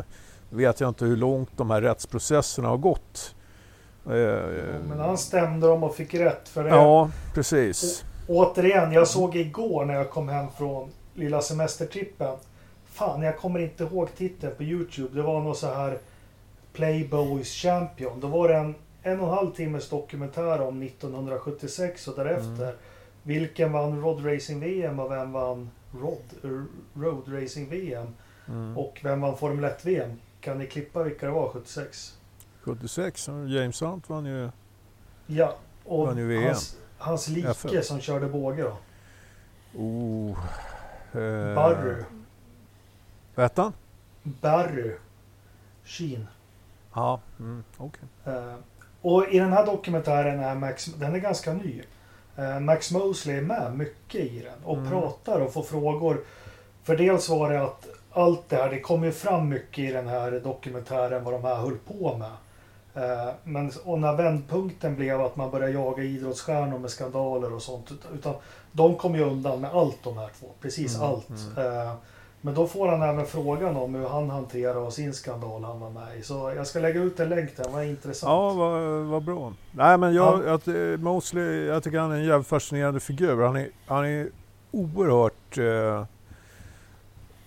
vet 0.49 0.79
jag 0.79 0.89
inte 0.89 1.05
hur 1.05 1.17
långt 1.17 1.49
de 1.57 1.71
här 1.71 1.81
rättsprocesserna 1.81 2.67
har 2.67 2.77
gått. 2.77 3.35
Eh, 4.05 4.11
Men 4.89 4.99
han 4.99 5.17
stämde 5.17 5.67
dem 5.67 5.83
och 5.83 5.95
fick 5.95 6.13
rätt 6.13 6.49
för 6.49 6.63
det. 6.63 6.69
ja, 6.69 7.09
precis. 7.33 8.05
Återigen, 8.27 8.91
jag 8.91 9.07
såg 9.07 9.35
igår 9.35 9.85
när 9.85 9.93
jag 9.93 10.09
kom 10.09 10.29
hem 10.29 10.45
från 10.57 10.89
lilla 11.13 11.41
semestertrippen. 11.41 12.35
Fan, 12.85 13.21
jag 13.21 13.37
kommer 13.37 13.59
inte 13.59 13.83
ihåg 13.83 14.15
titeln 14.17 14.53
på 14.57 14.63
Youtube. 14.63 15.15
Det 15.15 15.21
var 15.21 15.39
något 15.41 15.57
så 15.57 15.67
här 15.73 15.97
Playboys 16.77 17.53
Champion. 17.53 18.19
Då 18.19 18.27
var 18.27 18.47
det 18.47 18.55
en 18.55 18.75
en 19.07 19.19
och 19.19 19.27
en 19.27 19.33
halv 19.33 19.51
timmes 19.51 19.89
dokumentär 19.89 20.61
om 20.61 20.81
1976 20.81 22.07
och 22.07 22.15
därefter. 22.15 22.63
Mm. 22.63 22.75
Vilken 23.23 23.71
vann 23.71 24.01
Rod 24.01 24.25
Racing 24.25 24.59
VM 24.63 24.99
och 24.99 25.11
vem 25.11 25.31
vann 25.31 25.69
Rod, 26.01 26.61
Road 26.93 27.23
Racing 27.27 27.69
VM? 27.69 28.07
Mm. 28.47 28.77
Och 28.77 28.99
vem 29.03 29.21
vann 29.21 29.37
Formel 29.37 29.63
1 29.63 29.85
VM? 29.85 30.19
Kan 30.41 30.57
ni 30.57 30.67
klippa 30.67 31.03
vilka 31.03 31.25
det 31.25 31.31
var 31.31 31.49
76? 31.49 32.17
76, 32.61 33.29
James 33.47 33.81
Hunt 33.81 34.09
vann 34.09 34.25
ju... 34.25 34.49
Ja, 35.27 35.57
och 35.85 36.07
Vann 36.07 36.17
ju 36.17 36.27
VM. 36.27 36.43
hans, 36.43 36.77
hans 36.97 37.27
like 37.27 37.47
F1. 37.47 37.81
som 37.81 37.99
körde 37.99 38.27
båge 38.27 38.63
då. 38.63 38.77
Oh, 39.79 40.37
eh, 41.13 41.55
Barry. 41.55 42.03
Vad 43.35 43.43
hette 43.43 43.61
han? 43.61 43.73
Barry. 44.23 44.95
Sheen. 45.83 46.27
Ja, 46.97 47.19
mm, 47.39 47.63
okej. 47.77 48.03
Eh, 48.25 48.53
och 49.01 49.27
i 49.29 49.39
den 49.39 49.53
här 49.53 49.65
dokumentären 49.65 50.39
är 50.39 50.55
Max, 50.55 50.85
den 50.85 51.15
är 51.15 51.19
ganska 51.19 51.53
ny. 51.53 51.81
Eh, 52.35 52.59
Max 52.59 52.91
Mosley 52.91 53.37
är 53.37 53.41
med 53.41 53.77
mycket 53.77 54.21
i 54.21 54.39
den 54.39 54.63
och 54.63 54.77
Mm. 54.77 54.89
pratar 54.89 55.39
och 55.39 55.53
får 55.53 55.63
frågor. 55.63 56.21
För 56.83 56.95
dels 56.95 57.29
var 57.29 57.49
det 57.49 57.61
att 57.63 57.87
allt 58.11 58.49
det 58.49 58.55
här, 58.55 58.69
det 58.69 58.79
kom 58.79 59.03
ju 59.03 59.11
fram 59.11 59.49
mycket 59.49 59.79
i 59.79 59.91
den 59.91 60.07
här 60.07 60.31
dokumentären 60.31 61.23
vad 61.23 61.33
de 61.33 61.43
här 61.43 61.55
höll 61.55 61.77
på 61.77 62.17
med. 62.17 62.31
Eh, 63.03 63.33
Men 63.43 63.71
och 63.85 63.99
när 63.99 64.13
vändpunkten 64.13 64.95
blev 64.95 65.21
att 65.21 65.35
man 65.35 65.51
började 65.51 65.71
jaga 65.73 66.03
idrottsstjärnor 66.03 66.79
med 66.79 66.89
skandaler 66.91 67.53
och 67.53 67.61
sånt. 67.61 67.91
ut- 67.91 68.07
Utan 68.13 68.33
de 68.71 68.95
kom 68.95 69.15
ju 69.15 69.23
undan 69.23 69.61
med 69.61 69.71
allt 69.75 69.97
de 70.03 70.17
här 70.17 70.29
två. 70.39 70.47
Precis 70.61 70.95
Mm, 70.95 71.07
allt. 71.07 71.29
Men 72.47 72.55
då 72.55 72.67
får 72.67 72.87
han 72.87 73.01
även 73.01 73.25
frågan 73.25 73.77
om 73.77 73.95
hur 73.95 74.07
han 74.07 74.29
hanterar 74.29 74.89
sin 74.89 75.13
skandal 75.13 75.63
han 75.63 75.79
var 75.79 75.89
med 75.89 76.19
i. 76.19 76.21
Så 76.21 76.53
jag 76.55 76.67
ska 76.67 76.79
lägga 76.79 77.01
ut 77.01 77.19
en 77.19 77.29
länk 77.29 77.57
där, 77.57 77.69
vad 77.69 77.85
intressant. 77.85 78.29
Ja, 78.29 78.53
vad, 78.53 79.05
vad 79.05 79.23
bra. 79.23 79.53
Nej, 79.71 79.97
men 79.97 80.13
jag, 80.13 80.47
att, 80.47 80.67
eh, 80.67 80.75
Mosley, 80.97 81.65
jag 81.65 81.83
tycker 81.83 81.99
han 81.99 82.11
är 82.11 82.15
en 82.15 82.23
jävligt 82.23 82.47
fascinerande 82.47 82.99
figur. 82.99 83.45
Han 83.45 83.55
är, 83.55 83.69
han 83.85 84.05
är 84.05 84.29
oerhört 84.71 85.57
eh, 85.57 86.05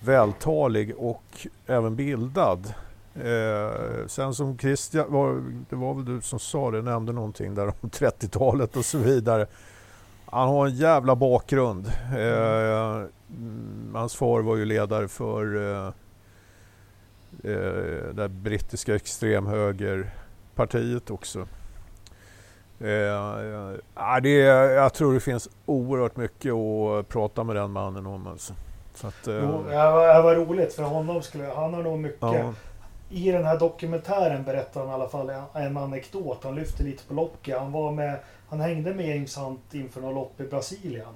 vältalig 0.00 0.94
och 0.98 1.46
även 1.66 1.96
bildad. 1.96 2.74
Eh, 3.14 4.06
sen 4.06 4.34
som 4.34 4.58
Christian, 4.58 5.12
var, 5.12 5.42
det 5.70 5.76
var 5.76 5.94
väl 5.94 6.04
du 6.04 6.20
som 6.20 6.38
sa 6.38 6.70
det, 6.70 6.82
nämnde 6.82 7.12
någonting 7.12 7.54
där 7.54 7.66
om 7.66 7.74
30-talet 7.90 8.76
och 8.76 8.84
så 8.84 8.98
vidare. 8.98 9.46
Han 10.30 10.48
har 10.48 10.66
en 10.66 10.74
jävla 10.74 11.16
bakgrund. 11.16 11.86
Eh, 12.18 13.02
hans 13.94 14.16
far 14.16 14.40
var 14.40 14.56
ju 14.56 14.64
ledare 14.64 15.08
för 15.08 15.56
eh, 15.56 15.86
eh, 17.52 18.14
det 18.14 18.28
brittiska 18.28 18.94
extremhögerpartiet 18.94 21.10
också. 21.10 21.38
Eh, 22.80 23.72
det 24.22 24.30
jag 24.74 24.94
tror 24.94 25.14
det 25.14 25.20
finns 25.20 25.48
oerhört 25.66 26.16
mycket 26.16 26.52
att 26.52 27.08
prata 27.08 27.44
med 27.44 27.56
den 27.56 27.70
mannen 27.70 28.06
om. 28.06 28.26
Alltså. 28.26 28.54
Så 28.94 29.06
att, 29.06 29.28
eh, 29.28 29.34
Jo, 29.34 29.64
det 29.68 29.74
var, 29.76 30.14
det 30.14 30.22
var 30.22 30.34
roligt 30.34 30.74
för 30.74 30.82
honom 30.82 31.22
skulle 31.22 31.44
han 31.44 31.74
har 31.74 31.82
nog 31.82 31.98
mycket. 31.98 32.18
ja, 32.22 32.52
I 33.10 33.30
den 33.30 33.44
här 33.44 33.58
dokumentären 33.58 34.44
berättar 34.44 34.80
han 34.80 34.90
i 34.90 34.92
alla 34.92 35.08
fall 35.08 35.30
en, 35.30 35.42
en 35.54 35.76
anekdot. 35.76 36.38
Han 36.44 36.54
lyfter 36.54 36.84
lite 36.84 37.04
på 37.08 37.14
locket. 37.14 37.58
Han 37.58 37.72
var 37.72 37.92
med, 37.92 38.18
han 38.50 38.60
hängde 38.60 38.94
med 38.94 39.28
Hunt 39.36 39.74
inför 39.74 40.00
något 40.00 40.14
lopp 40.14 40.40
i 40.40 40.44
Brasilien. 40.44 41.14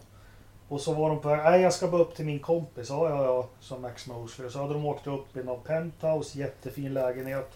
Och 0.69 0.81
så 0.81 0.93
var 0.95 1.09
de 1.09 1.21
på 1.21 1.29
väg, 1.29 1.39
nej 1.45 1.61
jag 1.61 1.73
ska 1.73 1.89
bara 1.89 2.03
upp 2.03 2.15
till 2.15 2.25
min 2.27 2.39
kompis. 2.39 2.91
Ja, 2.91 3.09
ja, 3.11 3.25
ja, 3.25 3.49
sa 3.61 3.79
Max 3.79 4.07
Mosley. 4.07 4.51
Så 4.51 4.59
hade 4.59 4.75
de 4.75 4.87
åkt 4.87 5.07
upp 5.07 5.37
i 5.37 5.43
någon 5.43 5.61
penthouse, 5.61 6.39
jättefin 6.39 6.95
lägenhet. 6.95 7.51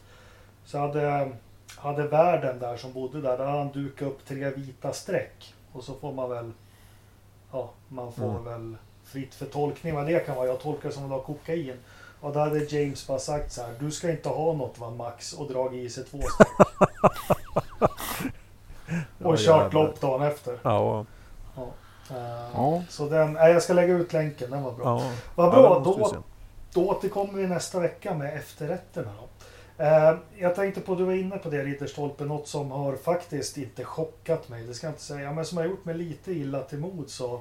Så 0.65 0.79
hade, 0.79 1.31
hade 1.77 2.09
värden 2.09 2.59
där 2.59 2.77
som 2.77 2.93
bodde 2.93 3.21
där, 3.21 3.39
där 3.39 3.47
hade 3.47 3.59
han 3.59 3.73
dukat 3.73 4.09
upp 4.09 4.27
tre 4.27 4.51
vita 4.51 4.93
streck. 4.93 5.55
Och 5.73 5.85
så 5.85 5.95
får 5.95 6.13
man 6.13 6.31
väl, 6.31 6.53
ja, 7.53 7.71
man 7.89 8.13
får 8.13 8.31
Mm. 8.31 8.45
väl 8.45 8.77
fritt 9.05 9.35
för 9.35 9.47
tolkning 9.47 9.95
vad 9.95 10.07
det 10.07 10.27
kan 10.27 10.37
vara. 10.37 10.47
Jag 10.47 10.61
tolkar 10.61 10.91
som 10.91 11.03
att 11.03 11.09
det 11.11 11.17
var 11.17 11.23
kokain. 11.23 11.77
Och 12.21 12.33
då 12.33 12.39
hade 12.41 12.59
James 12.65 13.07
bara 13.07 13.19
sagt 13.19 13.53
så 13.53 13.63
här, 13.63 13.75
du 13.81 13.91
ska 13.91 14.11
inte 14.11 14.29
ha 14.29 14.53
något 14.53 14.79
va 14.79 14.91
Max 14.91 15.33
och 15.33 15.49
dragit 15.49 15.85
i 15.85 15.91
sig 15.91 16.05
två 16.05 16.19
streck. 16.21 16.69
och 19.25 19.33
Ja, 19.35 19.37
kört 19.37 19.73
lopp 19.73 20.01
dagen 20.01 20.23
efter. 20.23 20.59
ja, 21.57 21.71
Ja. 22.55 22.83
Så 22.89 23.09
den, 23.09 23.33
nej, 23.33 23.53
jag 23.53 23.63
ska 23.63 23.73
lägga 23.73 23.95
ut 23.95 24.13
länken, 24.13 24.51
den 24.51 24.63
var 24.63 24.73
bra. 24.73 24.85
ja. 25.01 25.13
Vad 25.35 25.51
bra, 25.51 25.79
då, 25.85 26.23
då 26.73 26.89
återkommer 26.89 27.33
vi 27.33 27.47
nästa 27.47 27.81
vecka 27.81 28.15
med 28.15 28.37
efterrätterna. 28.37 29.11
Då. 29.21 29.85
Eh, 29.85 30.15
jag 30.39 30.55
tänkte 30.55 30.81
på, 30.81 30.95
du 30.95 31.05
var 31.05 31.13
inne 31.13 31.39
på 31.39 31.49
det 31.51 31.65
Ridderstolpe, 31.65 32.25
något 32.25 32.49
som 32.49 32.71
har 32.71 32.97
faktiskt 32.97 33.59
inte 33.59 33.85
chockat 33.85 34.49
mig, 34.49 34.65
det 34.67 34.75
ska 34.75 34.87
jag 34.87 34.93
inte 34.93 35.03
säga, 35.03 35.33
men 35.33 35.45
som 35.45 35.59
har 35.59 35.65
gjort 35.65 35.85
mig 35.85 35.95
lite 35.95 36.33
illa 36.33 36.63
till 36.63 36.79
mod 36.79 37.11
så 37.11 37.41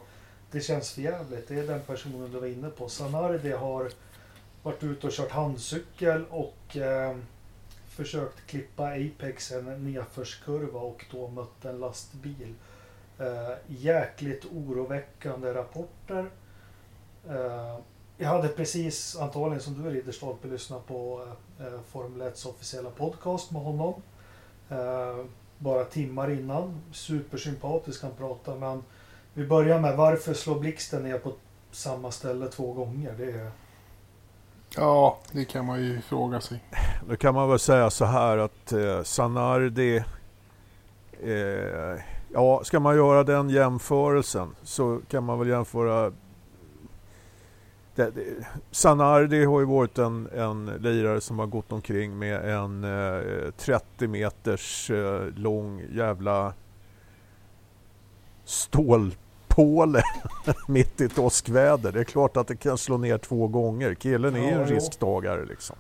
det 0.52 0.62
känns 0.62 0.92
för 0.92 1.02
jävligt. 1.02 1.48
Det 1.48 1.60
är 1.60 1.68
den 1.68 1.82
personen 1.82 2.32
du 2.32 2.40
var 2.40 2.48
inne 2.48 2.70
på. 2.70 2.90
Sanardi 2.90 3.52
har 3.52 3.92
varit 4.64 4.84
ute 4.84 5.08
och 5.08 5.14
kört 5.14 5.32
handcykel 5.32 6.26
och 6.30 6.78
eh, 6.78 7.16
försökt 7.98 8.48
klippa 8.48 8.84
Apex 8.84 9.52
en 9.52 9.92
nedförskurva 9.94 10.80
och 10.80 11.06
då 11.12 11.28
mött 11.28 11.66
en 11.66 11.80
lastbil. 11.80 12.54
Eh, 13.20 13.56
jäkligt 13.68 14.46
oroväckande 14.46 15.54
rapporter. 15.54 16.30
Eh, 17.30 17.80
jag 18.18 18.28
hade 18.28 18.48
precis, 18.48 19.16
antagligen 19.16 19.62
som 19.62 19.84
du 19.84 19.90
Ridderstolpe, 19.90 20.48
lyssnat 20.48 20.88
på 20.88 21.28
eh, 21.60 21.82
Formel 21.88 22.28
1 22.28 22.46
officiella 22.46 22.90
podcast 22.90 23.52
med 23.52 23.62
honom. 23.62 23.94
Eh, 24.70 25.26
bara 25.58 25.86
timmar 25.86 26.32
innan. 26.32 26.82
Supersympatisk 26.92 28.04
han 28.04 28.12
pratar 28.12 28.56
men 28.56 28.84
vi 29.34 29.48
börjar 29.48 29.80
med 29.80 29.98
varför 29.98 30.34
slår 30.34 30.60
blixten 30.60 31.04
ner 31.04 31.20
på 31.20 31.34
samma 31.72 32.12
ställe 32.12 32.48
två 32.48 32.74
gånger? 32.74 33.16
Det 33.18 33.32
är... 33.32 33.52
Ja, 34.78 35.18
det 35.32 35.46
kan 35.46 35.66
man 35.66 35.82
ju 35.84 36.02
fråga 36.02 36.42
sig. 36.42 36.64
Då 37.10 37.16
kan 37.16 37.34
man 37.34 37.50
väl 37.50 37.60
säga 37.60 37.90
så 37.90 38.06
här 38.06 38.38
att 38.38 38.72
eh, 38.72 39.04
Sanardi 39.04 40.04
eh, 41.24 42.02
Ja, 42.34 42.62
ska 42.64 42.80
man 42.80 42.96
göra 42.96 43.24
den 43.24 43.50
jämförelsen 43.50 44.56
så 44.64 45.02
kan 45.10 45.24
man 45.24 45.40
väl 45.40 45.48
jämföra 45.48 46.12
det, 47.96 48.12
det, 48.12 48.46
Sanardi 48.72 49.46
har 49.46 49.60
ju 49.60 49.66
varit 49.66 49.98
en, 49.98 50.30
en 50.36 50.66
lirare 50.66 51.22
som 51.22 51.40
har 51.40 51.46
gått 51.46 51.72
omkring 51.72 52.20
med 52.20 52.56
en 52.56 52.84
eh, 52.84 53.52
30 53.58 54.08
meters 54.08 54.92
eh, 54.92 55.28
lång 55.36 55.84
jävla 55.92 56.54
stålpåle 59.58 60.04
mitt 60.68 61.02
i 61.02 61.10
åskväder. 61.18 61.92
Det 61.92 62.00
är 62.00 62.04
klart 62.04 62.38
att 62.38 62.48
det 62.48 62.56
kan 62.56 62.78
slå 62.78 62.98
ner 62.98 63.18
två 63.18 63.48
gånger. 63.48 63.94
Killen 63.94 64.36
är 64.36 64.40
ju 64.40 64.62
en 64.62 64.68
risktagare 64.68 65.46
liksom. 65.46 65.76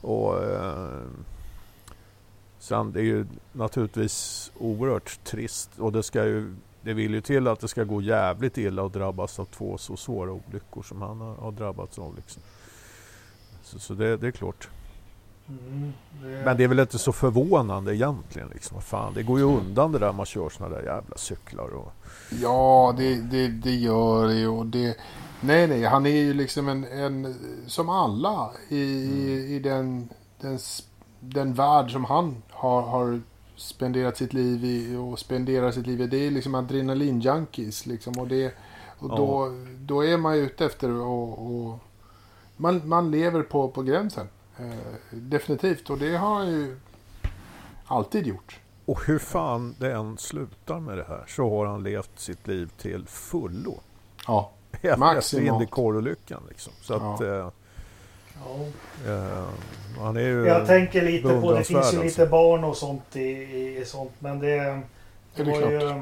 Och, 0.00 0.44
eh, 0.44 1.00
sen 2.58 2.92
det 2.92 3.00
är 3.00 3.04
ju 3.04 3.26
naturligtvis 3.52 4.52
oerhört 4.58 5.24
trist 5.24 5.70
och 5.78 5.92
det 5.92 6.02
ska 6.02 6.24
ju 6.24 6.54
det 6.84 6.94
vill 6.94 7.14
ju 7.14 7.20
till 7.20 7.48
att 7.48 7.60
det 7.60 7.68
ska 7.68 7.84
gå 7.84 8.02
jävligt 8.02 8.58
illa 8.58 8.82
och 8.82 8.90
drabbas 8.90 9.38
av 9.38 9.44
två 9.44 9.78
så 9.78 9.96
svåra 9.96 10.32
olyckor 10.32 10.82
som 10.82 11.02
han 11.02 11.20
har, 11.20 11.34
har 11.34 11.52
drabbats 11.52 11.98
av. 11.98 12.16
Liksom. 12.16 12.42
Så, 13.62 13.78
så 13.78 13.94
det, 13.94 14.16
det 14.16 14.26
är 14.26 14.30
klart. 14.30 14.68
Mm, 15.48 15.92
det... 16.22 16.44
Men 16.44 16.56
det 16.56 16.64
är 16.64 16.68
väl 16.68 16.80
inte 16.80 16.98
så 16.98 17.12
förvånande 17.12 17.96
egentligen. 17.96 18.48
Liksom. 18.48 18.80
Fan, 18.82 19.14
det 19.14 19.22
går 19.22 19.38
ju 19.38 19.44
undan 19.44 19.92
det 19.92 19.98
där 19.98 20.12
man 20.12 20.26
kör 20.26 20.48
såna 20.48 20.68
där 20.68 20.82
jävla 20.82 21.16
cyklar. 21.16 21.74
Och... 21.74 21.92
Ja, 22.40 22.94
det, 22.96 23.14
det, 23.14 23.48
det 23.48 23.74
gör 23.74 24.28
det 24.28 24.46
och 24.46 24.66
det... 24.66 24.96
Nej, 25.40 25.66
nej, 25.66 25.84
han 25.84 26.06
är 26.06 26.10
ju 26.10 26.34
liksom 26.34 26.68
en, 26.68 26.84
en 26.84 27.34
som 27.66 27.88
alla 27.88 28.50
i, 28.68 28.82
i, 28.82 29.54
i 29.56 29.58
den, 29.58 30.08
den, 30.40 30.58
den 31.20 31.54
värld 31.54 31.92
som 31.92 32.04
han 32.04 32.42
har, 32.50 32.82
har 32.82 33.20
spenderat 33.56 34.16
sitt 34.16 34.32
liv 34.32 34.64
i 34.64 34.96
och 34.96 35.18
spenderar 35.18 35.70
sitt 35.70 35.86
liv 35.86 36.00
i. 36.00 36.06
Det 36.06 36.26
är 36.26 36.30
liksom 36.30 36.54
adrenalinjunkies 36.54 37.86
liksom 37.86 38.18
och 38.18 38.28
det... 38.28 38.54
Och 38.98 39.10
Ja. 39.10 39.16
då, 39.16 39.48
då 39.78 40.04
är 40.04 40.16
man 40.16 40.36
ju 40.36 40.42
ute 40.42 40.64
efter 40.66 40.90
och, 40.90 41.46
och 41.46 41.78
man, 42.56 42.88
man 42.88 43.10
lever 43.10 43.42
på, 43.42 43.68
på 43.68 43.82
gränsen. 43.82 44.28
Eh, 44.62 44.94
definitivt 45.10 45.90
och 45.90 45.98
det 45.98 46.16
har 46.16 46.34
han 46.34 46.50
ju 46.52 46.76
alltid 47.86 48.26
gjort. 48.26 48.58
och 48.86 49.04
hur 49.06 49.18
fan 49.18 49.74
det 49.78 49.92
än 49.92 50.18
slutar 50.18 50.80
med 50.80 50.98
det 50.98 51.04
här 51.08 51.24
så 51.28 51.50
har 51.50 51.66
han 51.66 51.82
levt 51.82 52.10
sitt 52.20 52.46
liv 52.46 52.70
till 52.78 53.06
fullo. 53.06 53.80
Ja, 54.26 54.50
Även 54.82 54.92
efter 54.92 54.96
Maximalt. 55.14 55.62
Indycar-olyckan. 55.62 56.42
Liksom. 56.48 56.72
Så 56.80 56.94
att, 56.94 57.20
Ja. 57.20 57.26
eh, 57.26 57.50
Ja. 58.44 59.12
eh, 59.12 59.44
han 59.98 60.16
är 60.16 60.20
ju... 60.20 60.46
Jag 60.46 60.66
tänker 60.66 61.02
lite 61.02 61.40
på, 61.40 61.52
det 61.52 61.64
finns 61.64 61.92
ju 61.94 62.02
lite 62.02 62.22
alltså. 62.22 62.26
barn 62.26 62.64
och 62.64 62.76
sånt 62.76 63.16
i, 63.16 63.20
i, 63.78 63.84
sånt, 63.86 64.12
men 64.18 64.38
det, 64.38 64.46
det, 65.36 65.42
är 65.42 65.44
det 65.44 65.72
ju, 65.84 66.00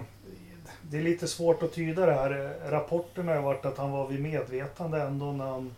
det 0.82 0.98
är 0.98 1.02
lite 1.02 1.26
svårt 1.28 1.62
att 1.62 1.72
tyda 1.72 2.06
det 2.06 2.12
här. 2.12 2.54
Rapporten 2.70 3.28
har 3.28 3.40
varit 3.42 3.64
att 3.64 3.78
han 3.78 3.90
var 3.90 4.06
vid 4.08 4.20
medvetande 4.22 5.02
ändå 5.02 5.32
när, 5.32 5.46
han, 5.46 5.74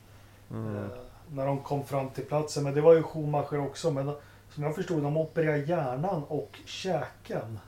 Mm. 0.50 0.76
eh, 0.76 0.82
när 1.34 1.46
de 1.46 1.58
kom 1.58 1.84
fram 1.84 2.08
till 2.10 2.24
platsen. 2.24 2.64
Men 2.64 2.74
det 2.74 2.80
var 2.80 2.94
ju 2.94 3.02
Schumacher 3.02 3.60
också. 3.66 3.90
Men 3.90 4.12
som 4.54 4.62
jag 4.62 4.74
förstod, 4.74 5.02
de 5.02 5.16
opererade 5.16 5.58
hjärnan 5.64 6.22
och 6.28 6.58
käken. 6.66 7.58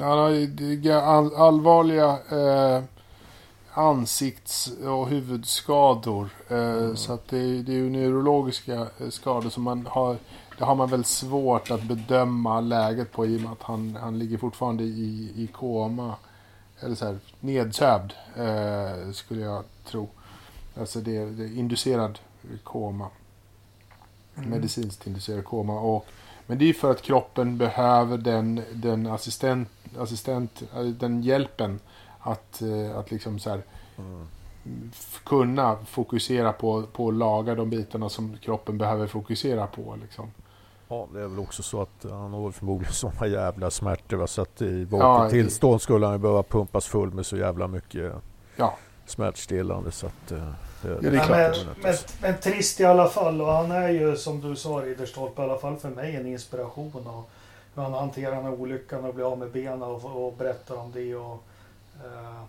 Är 0.00 0.92
all, 0.92 1.34
allvarliga 1.34 2.18
eh, 2.30 2.82
ansikts 3.72 4.72
och 4.84 5.08
huvudskador. 5.08 6.28
Eh, 6.48 6.94
Så 6.94 7.12
att 7.12 7.28
det, 7.28 7.38
är- 7.38 7.62
det 7.62 7.72
är 7.72 7.76
ju 7.76 7.90
neurologiska 7.90 8.74
eh, 9.00 9.08
skador 9.10 9.50
som 9.50 9.62
man 9.62 9.86
har. 9.90 10.16
Det 10.58 10.64
har 10.64 10.74
man 10.74 10.88
väl 10.90 11.04
svårt 11.04 11.70
att 11.70 11.82
bedöma 11.82 12.60
läget 12.60 13.12
på 13.12 13.26
i 13.26 13.36
och 13.36 13.40
med 13.40 13.52
att 13.52 13.62
han, 13.62 13.98
han 14.00 14.18
ligger 14.18 14.38
fortfarande 14.38 14.84
i, 14.84 15.32
i 15.36 15.46
koma. 15.46 16.14
Eller 16.80 16.94
så 16.94 17.04
här, 17.06 17.18
nedsövd 17.40 18.12
eh, 18.36 19.12
skulle 19.12 19.40
jag 19.42 19.64
tro. 19.84 20.08
Alltså 20.80 21.00
det, 21.00 21.24
det 21.24 21.44
är 21.44 21.58
inducerad 21.58 22.18
koma. 22.64 23.08
Medicinskt 24.34 25.06
inducerad 25.06 25.44
koma. 25.44 25.80
Och, 25.80 26.06
men 26.46 26.58
det 26.58 26.64
är 26.68 26.72
för 26.72 26.90
att 26.90 27.02
kroppen 27.02 27.58
behöver 27.58 28.18
den, 28.18 28.62
den 28.72 29.06
assistent, 29.06 29.68
assistent, 29.98 30.62
eh, 30.74 30.82
den 30.82 31.22
hjälpen 31.22 31.80
att, 32.18 32.62
eh, 32.62 32.98
att 32.98 33.10
liksom 33.10 33.38
så 33.38 33.50
här, 33.50 33.62
Mm. 33.98 34.26
kunna 35.24 35.76
fokusera 35.86 36.52
på, 36.52 36.82
på 36.92 37.08
att 37.08 37.14
laga 37.14 37.54
de 37.54 37.70
bitarna 37.70 38.08
som 38.08 38.36
kroppen 38.42 38.78
behöver 38.78 39.06
fokusera 39.06 39.66
på. 39.66 39.96
Liksom. 40.02 40.30
Ja, 40.88 41.08
det 41.12 41.20
är 41.22 41.26
väl 41.26 41.38
också 41.38 41.62
så 41.62 41.82
att 41.82 42.06
han 42.10 42.32
har 42.32 42.50
förmodligen 42.50 42.92
sådana 42.92 43.26
jävla 43.26 43.70
smärtor. 43.70 44.16
Va? 44.16 44.26
Så 44.26 44.42
att 44.42 44.62
i 44.62 44.86
Ja, 44.90 44.98
vaket 44.98 45.34
i- 45.34 45.42
tillstånd 45.42 45.82
skulle 45.82 46.06
han 46.06 46.14
ju 46.14 46.18
behöva 46.18 46.42
pumpas 46.42 46.86
full 46.86 47.10
med 47.14 47.26
så 47.26 47.36
jävla 47.36 47.66
mycket 47.68 48.12
Ja. 48.56 48.74
smärtstillande. 49.06 49.92
Så 49.92 50.06
att, 50.06 50.32
eh, 50.32 50.48
det, 50.82 51.00
det 51.00 51.08
är 51.08 51.12
men, 51.12 51.26
klart. 51.26 51.66
men, 51.66 51.74
men, 51.82 51.94
men 52.20 52.40
trist 52.40 52.80
i 52.80 52.84
alla 52.84 53.08
fall. 53.08 53.40
Och 53.40 53.52
han 53.52 53.70
är 53.70 53.88
ju 53.88 54.16
som 54.16 54.40
du 54.40 54.56
sa 54.56 54.68
Ridderstolpe, 54.68 55.42
i 55.42 55.44
alla 55.44 55.58
fall 55.58 55.76
för 55.76 55.88
mig 55.88 56.16
en 56.16 56.26
inspiration. 56.26 57.06
Och 57.06 57.30
hur 57.74 57.82
han 57.82 57.92
hanterar 57.92 58.34
den 58.34 58.44
här 58.44 58.52
olyckan 58.52 59.04
och 59.04 59.14
blir 59.14 59.32
av 59.32 59.38
med 59.38 59.50
benen 59.50 59.82
och, 59.82 60.26
och 60.26 60.36
berättar 60.36 60.76
om 60.76 60.92
det. 60.92 61.14
Och, 61.14 61.42
eh, 62.04 62.42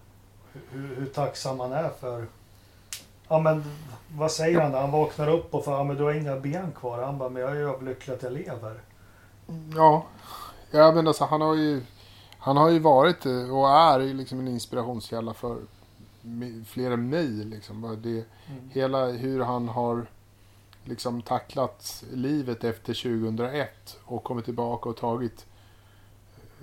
hur, 0.70 0.96
hur 0.96 1.06
tacksam 1.06 1.60
han 1.60 1.72
är 1.72 1.90
för... 2.00 2.26
Ja 3.28 3.40
men 3.40 3.64
vad 4.18 4.32
säger 4.32 4.62
han 4.62 4.72
när 4.72 4.82
han 4.82 4.92
vaknar 4.92 5.30
upp 5.30 5.54
och 5.54 5.66
får, 5.66 5.74
ja 5.74 5.84
men 5.84 5.98
du 5.98 6.04
har 6.04 6.14
inga 6.14 6.36
ben 6.36 6.72
kvar. 6.80 7.04
Han 7.04 7.18
bara, 7.18 7.30
men 7.30 7.42
jag 7.42 7.52
är 7.52 7.56
överlycklig 7.56 8.14
att 8.14 8.24
jag 8.24 8.32
lever. 8.32 8.80
Ja, 9.76 10.06
ja 10.72 10.92
men 10.92 11.08
alltså, 11.08 11.26
han 11.26 11.42
har 11.42 11.56
ju 11.56 11.82
han 12.44 12.58
har 12.58 12.70
ju 12.70 12.80
varit 12.80 13.26
eh, 13.26 13.58
och 13.58 13.70
är 13.70 14.00
ju 14.00 14.14
liksom 14.14 14.40
en 14.40 14.48
inspirationskälla 14.48 15.34
för 15.34 15.58
flera 16.68 16.98
mig. 16.98 17.28
Liksom. 17.28 18.00
Det, 18.04 18.10
Mm. 18.10 18.70
hela 18.72 19.06
hur 19.08 19.40
han 19.42 19.68
har 19.68 20.06
liksom 20.86 21.22
tacklat 21.22 22.04
livet 22.14 22.64
efter 22.64 22.94
2001 22.94 23.98
och 24.06 24.24
kommit 24.24 24.46
tillbaka 24.46 24.90
och 24.90 24.98
tagit 24.98 25.46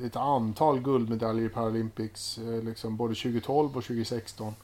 ett 0.04 0.16
antal 0.16 0.80
guldmedaljer 0.80 1.46
i 1.46 1.48
Paralympics, 1.48 2.38
eh, 2.38 2.62
liksom 2.62 2.96
både 2.96 3.14
2012 3.14 3.76
och 3.76 3.84
2016. 3.84 4.54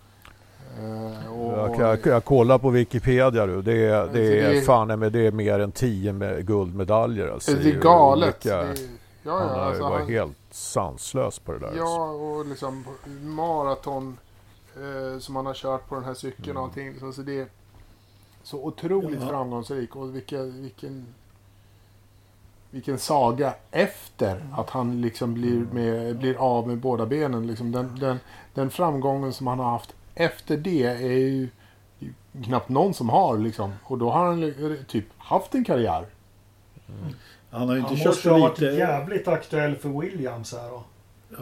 Eh, 0.79 1.33
och, 1.33 1.53
Jag, 1.59 1.81
jag, 1.81 2.07
jag 2.07 2.25
kollar 2.25 2.59
på 2.59 2.71
Wikipedia 2.71 3.47
du. 3.47 3.63
Det 3.63 3.73
är, 3.87 4.07
det 4.07 4.13
Det 4.13 4.41
är, 4.41 4.61
fan 4.61 4.89
nej, 4.89 4.97
men 4.97 5.13
det 5.13 5.27
är 5.27 5.33
mer 5.33 5.59
än 5.59 5.73
tio 5.73 6.13
med 6.13 6.47
guldmedaljer. 6.47 7.29
Alltså, 7.29 7.53
det 7.53 7.71
är 7.71 7.81
galet. 7.81 8.47
olika- 8.47 8.63
Det, 8.63 8.75
ja, 9.23 9.39
han 9.39 9.49
ja, 9.49 9.55
har 9.55 9.57
ju 9.63 9.69
alltså, 9.69 9.83
varit 9.83 10.01
han, 10.01 10.09
helt 10.13 10.37
sanslös 10.51 11.39
på 11.39 11.53
det 11.53 11.59
där. 11.59 11.67
alltså. 11.67 11.83
Ja, 11.83 12.11
och 12.11 12.47
liksom 12.47 12.85
maraton 13.23 14.19
eh, 14.77 15.19
som 15.19 15.37
han 15.37 15.47
har 15.47 15.55
kört 15.55 15.89
på 15.89 15.95
den 15.95 16.05
här 16.05 16.15
cykeln 16.15 16.51
Mm. 16.51 16.57
och 16.57 16.63
allting. 16.69 16.91
Liksom, 16.91 17.13
så 17.13 17.23
det 17.23 17.41
är 17.41 17.47
så 18.43 18.65
otroligt 18.65 19.21
Ja. 19.21 19.29
framgångsrik 19.29 19.97
och 19.97 20.15
vilka, 20.17 20.43
vilken 20.43 21.07
vilken 22.71 22.99
saga 22.99 23.55
efter 23.71 24.47
att 24.57 24.71
han 24.71 25.01
liksom 25.01 25.35
blir, 25.35 25.57
Mm. 25.57 25.69
med, 25.69 26.19
blir 26.19 26.37
av 26.37 26.69
med 26.69 26.79
båda 26.79 27.07
benen. 27.07 27.47
Liksom 27.47 27.73
den, 27.73 27.99
den, 28.01 28.19
den 28.55 28.71
framgången 28.71 29.33
som 29.33 29.47
han 29.47 29.59
har 29.59 29.71
haft 29.71 29.95
efter 30.15 30.57
det 30.57 30.83
är 30.87 31.19
ju, 31.19 31.49
knappt 32.45 32.69
någon 32.69 32.95
som 32.95 33.09
har. 33.09 33.39
Liksom. 33.39 33.73
Och 33.85 33.99
då 33.99 34.11
har 34.11 34.25
han 34.27 34.41
li- 34.41 34.85
typ 34.89 35.05
haft 35.19 35.55
en 35.55 35.65
karriär. 35.65 36.07
Han 37.51 37.69
har 37.69 37.75
ju 37.77 37.81
Han 37.83 37.91
inte 37.93 38.03
kört 38.03 38.07
måste 38.15 38.31
ha 38.31 38.37
så 38.39 38.43
varit 38.43 38.59
lite. 38.61 38.73
jävligt 38.75 39.29
aktuell 39.29 39.77
för 39.77 39.89
Williams 40.01 40.53
här 40.53 40.69
då. 40.71 40.85
Ja. 41.31 41.37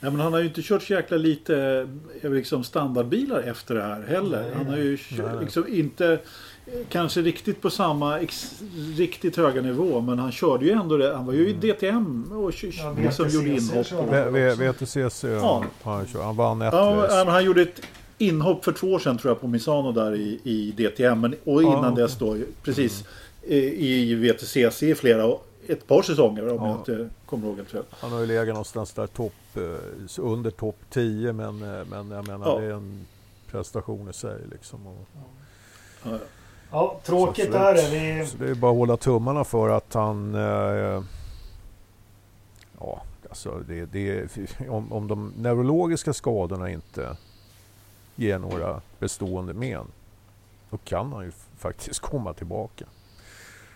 ja. 0.00 0.10
men 0.10 0.20
han 0.20 0.32
har 0.32 0.40
ju 0.40 0.46
inte 0.46 0.62
kört 0.62 0.82
så 0.82 0.92
jäkla 0.92 1.16
lite 1.16 1.86
eh, 2.22 2.30
liksom 2.30 2.64
standardbilar 2.64 3.40
efter 3.40 3.74
det 3.74 3.82
här 3.82 4.02
heller. 4.02 4.40
Nej, 4.42 4.50
han 4.56 4.66
har 4.66 4.76
ju 4.76 4.96
kört, 4.96 5.18
nej, 5.18 5.26
nej. 5.34 5.40
liksom 5.44 5.64
inte 5.68 6.06
eh, 6.66 6.72
kanske 6.88 7.20
riktigt 7.22 7.60
på 7.60 7.70
samma 7.70 8.20
ex, 8.20 8.62
riktigt 8.96 9.36
höga 9.36 9.62
nivå. 9.62 10.00
Men 10.00 10.18
han 10.18 10.32
körde 10.32 10.64
ju 10.64 10.70
ändå 10.72 10.96
det. 10.96 11.14
Han 11.16 11.26
var 11.26 11.32
ju 11.32 11.48
i 11.48 11.52
DTM 11.52 12.32
och 12.32 12.52
kö- 12.54 12.70
Ja, 12.72 12.94
liksom 13.02 13.28
gjorde 13.28 13.48
inhopp. 13.48 13.86
Och, 13.92 14.14
han. 14.14 14.32
VTCC 14.72 15.24
Ja. 15.24 15.64
har 15.82 15.94
han 15.96 16.06
kört. 16.06 16.22
Han 16.22 16.36
vann 16.36 16.62
ett 16.62 16.72
ja, 16.72 17.06
men 17.24 17.28
han 17.34 17.44
gjorde 17.44 17.62
ett 17.62 17.80
inhopp 18.18 18.64
för 18.64 18.72
två 18.72 18.86
år 18.92 18.98
sedan 18.98 19.18
tror 19.18 19.30
jag 19.30 19.40
på 19.40 19.46
Misano 19.48 19.92
där 19.92 20.14
i, 20.14 20.40
i 20.44 20.70
DTM. 20.76 21.20
Men, 21.20 21.34
och 21.44 21.62
Ja, 21.62 21.66
innan 21.66 21.78
okej. 21.78 21.88
Mm. 21.88 21.94
dess 21.94 22.18
då 22.18 22.36
precis 22.62 23.04
eh, 23.48 23.56
i 23.58 24.14
VTCC 24.14 24.82
i 24.82 24.94
flera 24.94 25.26
ett 25.68 25.86
par 25.86 26.02
säsonger 26.02 26.48
om 26.48 26.56
Ja. 26.56 26.68
jag 26.68 26.76
inte 26.78 27.08
kommer 27.26 27.46
ihåg 27.46 27.56
helt 27.56 27.70
fel. 27.70 27.84
Han 27.90 28.12
har 28.12 28.20
ju 28.20 28.26
legat 28.26 28.48
någonstans 28.48 28.92
där 28.92 29.06
topp, 29.06 29.32
eh, 29.54 30.20
under 30.24 30.50
topp 30.50 30.76
10 30.90 31.32
men, 31.32 31.62
eh, 31.62 31.84
men 31.90 32.10
jag 32.10 32.28
menar 32.28 32.46
Ja. 32.48 32.58
det 32.60 32.66
är 32.66 32.70
en 32.72 33.06
prestation 33.50 34.08
i 34.10 34.12
sig 34.12 34.38
liksom. 34.50 34.86
Och, 34.86 35.06
Ja, 36.04 36.18
Ja, 36.70 37.00
tråkigt 37.04 37.54
är 37.54 37.74
det. 37.74 37.90
Vi, 37.90 38.26
så 38.26 38.36
det 38.36 38.50
är 38.50 38.54
bara 38.54 38.70
att 38.72 38.76
hålla 38.78 38.96
tummarna 38.96 39.44
för 39.44 39.68
att 39.68 39.94
han 39.94 40.34
eh, 40.34 41.02
Ja, 42.80 43.02
alltså 43.28 43.62
det, 43.68 43.84
det, 43.86 44.28
om, 44.68 44.92
om 44.92 45.08
de 45.08 45.32
neurologiska 45.36 46.12
skadorna 46.12 46.70
inte 46.70 47.16
ger 48.16 48.38
några 48.38 48.80
bestående 48.98 49.54
men 49.54 49.86
då 50.70 50.76
kan 50.76 51.12
han 51.12 51.24
ju 51.24 51.32
faktiskt 51.58 52.00
komma 52.00 52.32
tillbaka. 52.34 52.84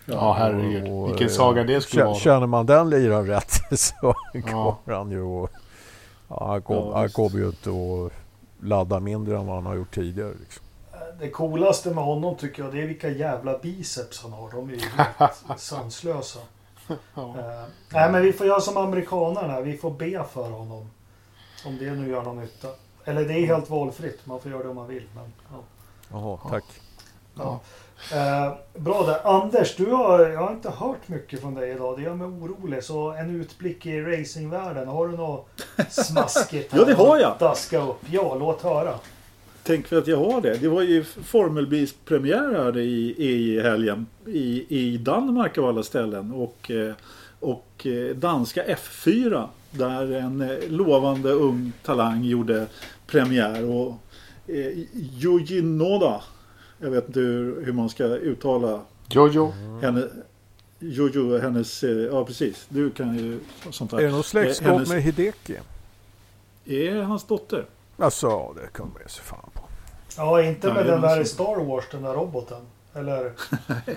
Ja, 0.09 0.33
herregud. 0.33 0.91
Och, 0.91 1.09
Vilken 1.09 1.27
eh, 1.27 1.33
saga 1.33 1.63
det 1.63 1.81
skulle 1.81 2.03
vara. 2.05 2.15
Känner 2.15 2.47
man 2.47 2.65
den 2.65 2.89
liraren 2.89 3.27
rätt 3.27 3.51
så 3.79 3.95
Ja. 4.01 4.15
kommer 4.85 4.97
han 4.97 5.11
ju 5.11 5.43
att... 5.43 5.51
Ja, 6.29 6.47
han, 6.47 6.61
kom, 6.61 6.75
Ja, 7.01 7.09
kommer 7.09 7.37
ju 7.39 7.45
inte 7.47 7.69
att 7.69 8.13
ladda 8.67 8.99
mindre 8.99 9.37
än 9.37 9.45
vad 9.47 9.55
han 9.55 9.65
har 9.65 9.75
gjort 9.75 9.95
tidigare. 9.95 10.33
Liksom. 10.39 10.63
det 11.19 11.29
coolaste 11.29 11.89
med 11.89 12.03
honom 12.03 12.35
tycker 12.35 12.63
jag 12.63 12.73
det 12.73 12.81
är 12.81 12.87
vilka 12.87 13.09
jävla 13.09 13.57
biceps 13.57 14.23
han 14.23 14.33
har. 14.33 14.51
De 14.51 14.69
är 14.69 14.73
ju 14.73 14.79
helt 14.79 15.39
sanslösa. 15.59 16.39
Ja. 16.87 17.35
Eh, 17.39 17.63
nej 17.93 18.11
men 18.11 18.21
vi 18.21 18.33
får 18.33 18.47
göra 18.47 18.59
som 18.61 18.77
amerikanerna. 18.77 19.61
Vi 19.61 19.77
får 19.77 19.91
be 19.91 20.23
för 20.33 20.49
honom. 20.49 20.89
Om 21.65 21.77
det 21.79 21.91
nu 21.91 22.09
gör 22.09 22.23
någon 22.23 22.39
nytta. 22.39 22.67
Eller 23.05 23.25
det 23.25 23.33
är 23.33 23.45
helt 23.45 23.69
valfritt. 23.69 24.19
Man 24.25 24.39
får 24.39 24.51
göra 24.51 24.63
det 24.63 24.69
om 24.69 24.75
man 24.75 24.87
vill. 24.87 25.03
Men, 25.15 25.33
ja. 25.51 25.57
Jaha, 26.11 26.39
Ja. 26.43 26.49
tack. 26.49 26.63
Ja. 27.35 27.59
Eh, 28.13 28.53
bra 28.75 29.03
där. 29.05 29.35
Anders, 29.35 29.75
du 29.75 29.85
har, 29.85 30.19
jag 30.19 30.39
har 30.39 30.51
inte 30.51 30.69
hört 30.69 31.07
mycket 31.07 31.41
från 31.41 31.55
dig 31.55 31.71
idag. 31.71 31.97
Det 31.97 32.03
gör 32.03 32.13
mig 32.13 32.27
orolig. 32.27 32.83
Så 32.83 33.11
en 33.11 33.41
utblick 33.41 33.85
i 33.85 34.01
racingvärlden. 34.01 34.87
Har 34.87 35.07
du 35.07 35.17
något 35.17 35.49
smaskigt? 35.89 36.73
Ja, 36.75 36.85
det 36.85 36.93
har 36.93 37.17
jag. 37.19 37.35
Daska 37.39 37.83
upp. 37.83 37.99
Ja, 38.11 38.35
låt 38.39 38.61
höra. 38.61 38.93
Tänk 39.63 39.87
för 39.87 39.97
att 39.97 40.07
jag 40.07 40.17
har 40.17 40.41
det. 40.41 40.57
Det 40.57 40.67
var 40.67 40.81
ju 40.81 41.03
Formel 41.03 41.67
Bs 41.67 41.93
premiär 42.05 42.53
här 42.63 42.77
i, 42.77 43.15
i 43.17 43.61
helgen. 43.61 44.07
I, 44.25 44.65
I 44.69 44.97
Danmark 44.97 45.57
av 45.57 45.65
alla 45.65 45.83
ställen. 45.83 46.31
Och, 46.31 46.71
eh, 46.71 46.93
och 47.39 47.87
eh, 47.87 48.15
danska 48.15 48.63
F4. 48.63 49.47
Där 49.71 50.11
en 50.11 50.41
eh, 50.41 50.57
lovande 50.69 51.31
ung 51.31 51.71
talang 51.83 52.23
gjorde 52.23 52.67
premiär. 53.07 53.65
Och 53.65 53.93
eh, 54.47 54.77
Yuji 55.23 55.61
Noda. 55.61 56.21
Jag 56.79 56.89
vet 56.89 57.07
inte 57.07 57.19
hur, 57.19 57.65
hur 57.65 57.73
man 57.73 57.89
ska 57.89 58.03
uttala 58.03 58.81
Jojo. 59.09 59.53
henne. 59.81 60.07
Jojo, 60.79 61.37
hennes... 61.39 61.83
eh, 61.83 61.89
Ja 61.89 62.25
precis. 62.25 62.65
Du 62.69 62.89
kan 62.91 63.17
ju 63.17 63.39
sånt 63.71 63.93
Är 63.93 63.97
det 63.97 64.03
där. 64.03 64.11
något 64.11 64.25
släktskap 64.25 64.67
Eh, 64.67 64.73
hennes- 64.73 64.89
med 64.89 65.01
Hideki? 65.01 65.57
Är 66.65 67.01
hans 67.01 67.23
dotter. 67.27 67.65
Alltså, 67.97 68.27
ja, 68.27 68.53
det 68.61 68.67
kan 68.77 68.89
man 68.93 69.01
ge 69.03 69.09
sig 69.09 69.23
fan 69.23 69.49
på. 69.53 69.61
Ja, 70.17 70.41
inte 70.41 70.73
med 70.73 70.85
den 70.85 71.01
där 71.01 71.09
någon 71.09 71.21
i 71.21 71.25
Star 71.25 71.65
Wars, 71.65 71.85
den 71.91 72.01
där 72.03 72.13
roboten. 72.13 72.61
Eller? 72.99 73.31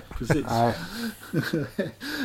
Precis. 0.17 0.45
Nej. 0.49 0.73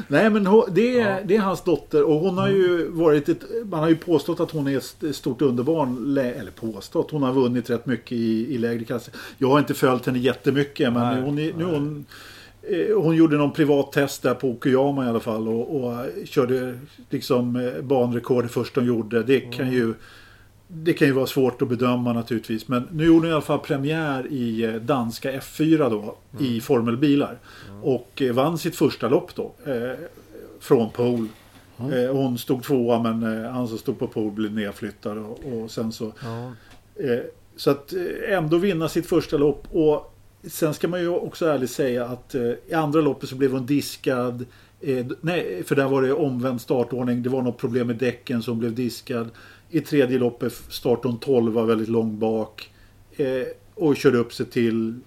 Nej 0.08 0.30
men 0.30 0.44
det, 0.70 1.00
är, 1.00 1.10
Ja. 1.10 1.18
det 1.24 1.36
är 1.36 1.40
hans 1.40 1.64
dotter 1.64 2.02
och 2.02 2.20
hon 2.20 2.38
har 2.38 2.48
ju 2.48 2.88
varit 2.88 3.28
ett, 3.28 3.44
Man 3.64 3.80
har 3.80 3.88
ju 3.88 3.96
påstått 3.96 4.40
att 4.40 4.50
hon 4.50 4.66
är 4.66 4.76
ett 4.76 5.16
stort 5.16 5.42
underbarn. 5.42 6.18
Eller 6.18 6.50
påstått. 6.50 7.10
Hon 7.10 7.22
har 7.22 7.32
vunnit 7.32 7.70
rätt 7.70 7.86
mycket 7.86 8.12
i, 8.12 8.54
i 8.54 8.58
lägre 8.58 8.84
klasser. 8.84 9.14
Jag 9.38 9.48
har 9.48 9.58
inte 9.58 9.74
följt 9.74 10.06
henne 10.06 10.18
jättemycket 10.18 10.92
men 10.92 11.02
Nej, 11.14 11.22
hon, 11.22 11.38
är, 11.38 11.52
nu 11.52 11.64
nej. 11.64 11.74
hon, 11.74 12.04
eh, 12.62 13.02
hon 13.02 13.16
gjorde 13.16 13.36
någon 13.36 13.52
privat 13.52 13.92
test 13.92 14.22
där 14.22 14.34
på 14.34 14.48
Okuyama 14.50 15.06
i 15.06 15.08
alla 15.08 15.20
fall 15.20 15.48
och, 15.48 15.76
och 15.84 16.06
körde 16.24 16.78
liksom 17.10 17.56
eh, 17.56 17.82
banrekord 17.82 18.44
det 18.44 18.48
första 18.48 18.80
hon 18.80 18.88
gjorde. 18.88 19.22
Det 19.22 19.40
kan 19.40 19.72
ju 19.72 19.94
det 20.68 20.92
kan 20.92 21.08
ju 21.08 21.14
vara 21.14 21.26
svårt 21.26 21.62
att 21.62 21.68
bedöma 21.68 22.12
naturligtvis. 22.12 22.68
Men 22.68 22.88
nu 22.92 23.04
gjorde 23.04 23.18
hon 23.18 23.30
i 23.30 23.32
alla 23.32 23.40
fall 23.40 23.58
premiär 23.58 24.26
i 24.32 24.64
eh, 24.64 24.74
danska 24.74 25.32
F4 25.32 25.90
då. 25.90 26.16
I 26.38 26.60
formelbilar. 26.60 27.38
Och 27.82 28.22
eh, 28.22 28.32
vann 28.32 28.58
sitt 28.58 28.76
första 28.76 29.08
lopp 29.08 29.34
då. 29.34 29.52
Eh, 29.64 29.98
från 30.60 30.90
pole. 30.90 31.28
Eh, 31.78 32.12
hon 32.12 32.38
stod 32.38 32.62
tvåa 32.62 33.02
men 33.02 33.44
eh, 33.44 33.50
han 33.50 33.68
som 33.68 33.78
stod 33.78 33.98
på 33.98 34.06
pole 34.06 34.30
blev 34.30 34.52
nedflyttad. 34.52 35.18
Och, 35.18 35.40
och 35.52 35.70
sen 35.70 35.92
så. 35.92 36.06
Eh, 36.94 37.18
så 37.56 37.70
att 37.70 37.92
ändå 38.28 38.58
vinna 38.58 38.88
sitt 38.88 39.06
första 39.06 39.36
lopp. 39.36 39.66
Och 39.70 40.14
sen 40.46 40.74
ska 40.74 40.88
man 40.88 41.00
ju 41.00 41.08
också 41.08 41.46
ärligt 41.46 41.70
säga 41.70 42.04
att 42.04 42.34
i 42.68 42.74
andra 42.74 43.00
loppet 43.00 43.28
så 43.28 43.36
blev 43.36 43.52
hon 43.52 43.66
diskad. 43.66 44.44
Nej, 45.20 45.62
för 45.66 45.74
där 45.74 45.88
var 45.88 46.02
det 46.02 46.12
omvänd 46.12 46.60
startordning. 46.60 47.22
Det 47.22 47.28
var 47.28 47.42
något 47.42 47.58
problem 47.58 47.86
med 47.86 47.96
däcken 47.96 48.42
som 48.42 48.58
blev 48.58 48.74
diskad. 48.74 49.30
I 49.76 49.80
tredje 49.80 50.18
loppet 50.18 50.52
startade 50.52 51.08
hon 51.08 51.18
12 51.18 51.52
var 51.52 51.64
väldigt 51.64 51.88
långt 51.88 52.18
bak. 52.18 52.70
Eh, 53.16 53.26
och 53.74 53.96
körde 53.96 54.18
upp 54.18 54.32
sig 54.32 54.46
till 54.46 55.00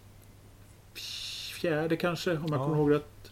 fjärde 1.53 1.95
kanske 1.97 2.31
om 2.31 2.45
jag 2.49 2.53
Ja. 2.59 2.63
kommer 2.65 2.77
ihåg 2.77 2.91
rätt. 2.91 3.31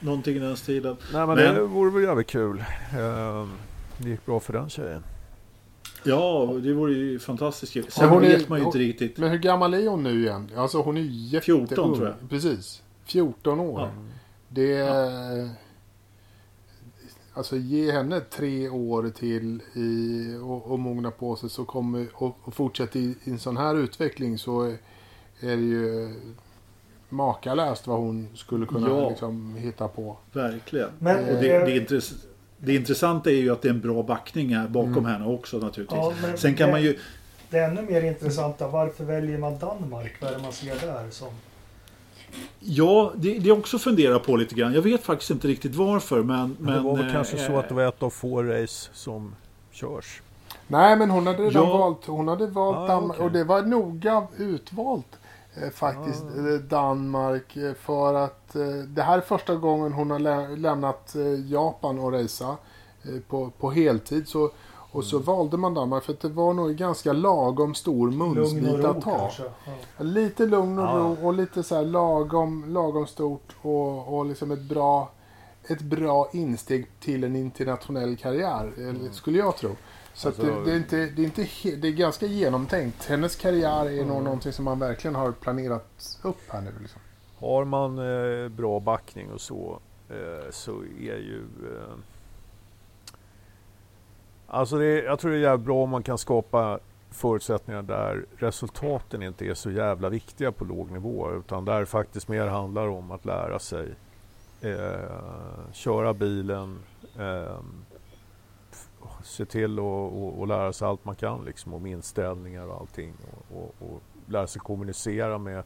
Någonting 0.00 0.36
i 0.36 0.38
den 0.38 0.56
stilen. 0.56 0.96
Nej 1.12 1.26
men, 1.26 1.36
Men- 1.36 1.54
det 1.54 1.62
vore 1.62 1.90
väl 1.90 2.02
jävligt 2.02 2.26
kul. 2.26 2.58
Eh, 2.98 3.46
Det 3.98 4.08
gick 4.08 4.26
bra 4.26 4.40
för 4.40 4.52
den 4.52 4.68
tjejen. 4.70 5.02
Ja, 6.04 6.50
det 6.62 6.72
vore 6.72 6.92
ju 6.94 7.18
fantastiskt 7.18 7.72
kul. 7.72 7.84
Ja, 7.86 7.90
Sen 7.90 8.08
hon 8.08 8.24
är- 8.24 8.28
vet 8.28 8.48
man 8.48 8.58
ju 8.58 8.64
inte 8.64 8.78
hon- 8.78 8.86
riktigt. 8.86 9.16
Men 9.18 9.30
hur 9.30 9.38
gammal 9.38 9.74
är 9.74 9.88
hon 9.88 10.02
nu 10.02 10.20
igen? 10.22 10.50
Alltså 10.56 10.78
hon 10.82 10.96
är 10.96 11.00
ju 11.00 11.10
jätteung. 11.10 11.66
14 11.66 11.94
tror 11.96 12.06
jag. 12.20 12.30
Precis. 12.30 12.82
14 13.04 13.60
år. 13.60 13.80
Ja. 13.80 13.90
Det 14.48 14.72
är... 14.76 15.50
Alltså 17.36 17.56
ge 17.56 17.92
henne 17.92 18.20
tre 18.20 18.68
år 18.68 19.10
till 19.16 19.62
i, 19.74 20.36
och, 20.42 20.66
och 20.72 20.78
mogna 20.78 21.10
på 21.10 21.36
sig 21.36 21.50
så 21.50 21.64
kommer, 21.64 22.06
och, 22.14 22.36
och 22.44 22.54
fortsätta 22.54 22.98
i, 22.98 23.14
i 23.24 23.30
en 23.30 23.38
sån 23.38 23.56
här 23.56 23.74
utveckling 23.76 24.38
så 24.38 24.62
är, 24.62 24.76
är 25.40 25.56
det 25.56 25.62
ju 25.62 26.14
makalöst 27.08 27.86
vad 27.86 27.98
hon 27.98 28.28
skulle 28.34 28.66
kunna 28.66 28.88
Ja. 28.88 29.08
liksom, 29.08 29.54
hitta 29.58 29.88
på. 29.88 30.16
Verkligen. 30.32 30.88
Men, 30.98 31.16
och 31.24 31.42
det, 31.42 31.58
det, 31.58 31.78
intress- 31.80 32.24
det 32.58 32.74
intressanta 32.74 33.30
är 33.30 33.34
ju 33.34 33.50
att 33.52 33.62
det 33.62 33.68
är 33.68 33.72
en 33.72 33.80
bra 33.80 34.02
backning 34.02 34.54
här 34.54 34.68
bakom 34.68 34.92
Mm. 34.92 35.04
henne 35.04 35.26
också 35.26 35.58
naturligtvis. 35.58 35.98
Ja, 36.22 36.36
Sen 36.36 36.54
kan 36.54 36.66
det- 36.66 36.72
man 36.72 36.82
ju... 36.82 36.98
Det 37.50 37.58
ännu 37.58 37.82
mer 37.82 38.02
intressanta, 38.02 38.68
varför 38.68 39.04
väljer 39.04 39.38
man 39.38 39.58
Danmark? 39.58 40.12
Vad 40.22 40.30
är 40.30 40.36
det 40.36 40.42
man 40.42 40.52
ser 40.52 40.86
där? 40.86 41.10
Som... 41.10 41.28
Ja, 42.60 43.12
det, 43.16 43.38
det 43.38 43.48
är 43.50 43.58
också 43.58 43.78
fundera 43.78 44.18
på 44.18 44.36
lite 44.36 44.54
grann. 44.54 44.72
Jag 44.74 44.82
vet 44.82 45.02
faktiskt 45.04 45.30
inte 45.30 45.48
riktigt 45.48 45.74
varför 45.74 46.22
men... 46.22 46.56
Men 46.60 46.74
det 46.74 46.80
var 46.80 46.96
väl 46.96 47.06
eh, 47.06 47.12
kanske 47.12 47.38
så 47.38 47.52
eh, 47.52 47.58
att 47.58 47.68
det 47.68 47.74
var 47.74 47.82
ett 47.88 48.02
av 48.02 48.10
få 48.10 48.42
race 48.42 48.90
som 48.92 49.34
körs. 49.70 50.22
Nej, 50.66 50.96
men 50.96 51.10
hon 51.10 51.26
hade 51.26 51.38
redan 51.42 51.64
Ja. 51.68 51.76
valt, 51.78 52.06
hon 52.06 52.28
hade 52.28 52.46
valt 52.46 52.76
Ah, 52.76 52.86
Danmark 52.86 53.16
okej. 53.16 53.26
och 53.26 53.32
det 53.32 53.44
var 53.44 53.62
noga 53.62 54.26
utvalt 54.38 55.06
eh, 55.62 55.70
faktiskt 55.70 56.24
Ah. 56.24 56.48
eh, 56.48 56.54
Danmark 56.60 57.56
eh, 57.56 57.72
för 57.74 58.14
att 58.14 58.56
eh, 58.56 58.62
det 58.66 59.02
här 59.02 59.16
är 59.18 59.22
första 59.22 59.54
gången 59.54 59.92
hon 59.92 60.10
har 60.10 60.18
lä- 60.18 60.56
lämnat 60.56 61.14
eh, 61.14 61.50
Japan 61.52 61.98
och 61.98 62.12
resa 62.12 62.56
eh, 63.02 63.20
på, 63.28 63.50
på 63.58 63.70
heltid. 63.70 64.28
Så, 64.28 64.50
och 64.96 65.04
så 65.04 65.16
Mm. 65.16 65.26
valde 65.26 65.56
man 65.56 65.74
Danmark 65.74 66.04
för 66.04 66.12
att 66.12 66.20
det 66.20 66.28
var 66.28 66.52
nog 66.54 66.74
ganska 66.76 67.12
lagom 67.12 67.74
stor 67.74 68.10
munsbit 68.10 68.84
att 68.84 69.02
ta. 69.02 69.18
kanske. 69.18 69.42
Ja. 69.96 70.02
Lite 70.04 70.46
lugn 70.46 70.78
och 70.78 70.84
Ja. 70.84 71.16
ro 71.20 71.26
och 71.26 71.34
lite 71.34 71.62
så 71.62 71.74
här 71.74 71.84
lagom, 71.84 72.64
lagom 72.68 73.06
stort 73.06 73.54
och, 73.62 74.18
och 74.18 74.26
liksom 74.26 74.50
ett 74.50 74.62
bra, 74.62 75.10
ett 75.68 75.80
bra 75.82 76.28
insteg 76.32 76.86
till 77.00 77.24
en 77.24 77.36
internationell 77.36 78.16
karriär, 78.16 78.72
eller 78.76 79.10
skulle 79.12 79.38
jag 79.38 79.56
tro. 79.56 79.70
Så 80.14 80.28
Alltså- 80.28 80.42
det, 80.42 80.64
det, 80.64 80.72
är 80.72 80.76
inte, 80.76 80.96
det, 80.96 81.22
är 81.22 81.24
inte, 81.24 81.46
det 81.76 81.88
är 81.88 81.92
ganska 81.92 82.26
genomtänkt. 82.26 83.04
Hennes 83.04 83.36
karriär 83.36 83.84
är 83.86 83.96
nog 84.04 84.10
Mm. 84.10 84.24
någonting 84.24 84.52
som 84.52 84.64
man 84.64 84.78
verkligen 84.78 85.14
har 85.14 85.32
planerat 85.32 86.18
upp 86.22 86.40
här 86.48 86.60
nu. 86.60 86.72
Liksom. 86.80 87.00
Har 87.38 87.64
man 87.64 87.98
eh, 87.98 88.48
bra 88.48 88.80
backning 88.80 89.30
och 89.32 89.40
så 89.40 89.78
eh, 90.10 90.50
så 90.50 90.70
är 91.00 91.16
ju... 91.18 91.42
Eh, 91.64 91.94
alltså 94.46 94.78
det, 94.78 94.84
är- 94.86 95.04
jag 95.04 95.18
tror 95.18 95.30
det 95.30 95.36
är 95.36 95.40
jävligt 95.40 95.66
bra 95.66 95.82
om 95.82 95.90
man 95.90 96.02
kan 96.02 96.18
skapa 96.18 96.78
förutsättningar 97.10 97.82
där 97.82 98.24
resultaten 98.36 99.22
inte 99.22 99.46
är 99.46 99.54
så 99.54 99.70
jävla 99.70 100.08
viktiga 100.08 100.52
på 100.52 100.64
låg 100.64 100.90
nivå 100.90 101.32
utan 101.32 101.64
där 101.64 101.80
det 101.80 101.86
faktiskt 101.86 102.28
mer 102.28 102.46
handlar 102.46 102.88
om 102.88 103.10
att 103.10 103.24
lära 103.24 103.58
sig 103.58 103.94
eh, 104.60 105.10
köra 105.72 106.14
bilen, 106.14 106.78
eh, 107.18 107.58
se 109.24 109.44
till 109.44 109.78
att 110.42 110.48
lära 110.48 110.72
sig 110.72 110.88
allt 110.88 111.04
man 111.04 111.14
kan 111.14 111.44
liksom 111.44 111.74
om 111.74 111.86
inställningar 111.86 112.66
och 112.66 112.80
allting 112.80 113.12
och, 113.50 113.56
och, 113.58 113.74
och 113.78 114.02
lära 114.28 114.46
sig 114.46 114.60
kommunicera 114.60 115.38
med 115.38 115.62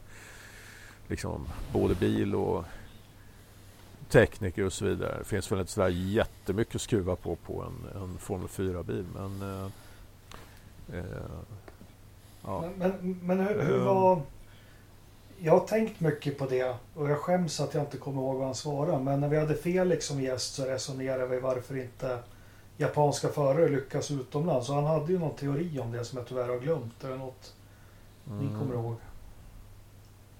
liksom, 1.07 1.47
både 1.73 1.95
bil 1.95 2.35
och 2.35 2.65
tekniker 4.11 4.65
och 4.65 4.73
så 4.73 4.85
vidare. 4.85 5.15
Det 5.19 5.25
finns 5.25 5.51
väl 5.51 5.59
inte 5.59 5.71
sådär 5.71 5.87
jättemycket 5.89 6.75
att 6.75 6.81
skruva 6.81 7.15
på 7.15 7.35
på 7.35 7.63
en, 7.63 8.01
en 8.01 8.17
Formel 8.17 8.47
4-bil 8.47 9.05
men 9.15 9.41
eh, 9.41 9.65
eh, 10.97 11.05
ja. 12.45 12.61
Men, 12.61 12.73
men, 12.77 13.19
men 13.23 13.39
hur, 13.39 13.61
hur, 13.61 13.79
var... 13.79 14.21
Jag 15.39 15.59
har 15.59 15.67
tänkt 15.67 15.99
mycket 15.99 16.37
på 16.37 16.45
det 16.45 16.75
och 16.95 17.09
jag 17.09 17.17
skäms 17.17 17.59
att 17.59 17.73
jag 17.73 17.83
inte 17.83 17.97
kommer 17.97 18.21
ihåg 18.21 18.35
vad 18.35 18.45
han 18.45 18.55
svarade. 18.55 19.03
Men 19.03 19.19
när 19.19 19.27
vi 19.27 19.39
hade 19.39 19.55
Felix 19.55 20.05
som 20.05 20.21
gäst 20.21 20.53
så 20.53 20.65
resonerade 20.65 21.27
vi 21.27 21.39
varför 21.39 21.77
inte 21.77 22.19
japanska 22.77 23.29
förare 23.29 23.69
lyckas 23.69 24.11
utomlands. 24.11 24.69
Och 24.69 24.75
han 24.75 24.85
hade 24.85 25.13
ju 25.13 25.19
någon 25.19 25.35
teori 25.35 25.79
om 25.79 25.91
det 25.91 26.05
som 26.05 26.17
jag 26.17 26.27
tyvärr 26.27 26.49
har 26.49 26.59
glömt. 26.59 27.03
Är 27.03 27.09
det 27.09 27.17
något 27.17 27.53
mm. 28.27 28.45
ni 28.45 28.59
kommer 28.59 28.73
ihåg? 28.73 28.95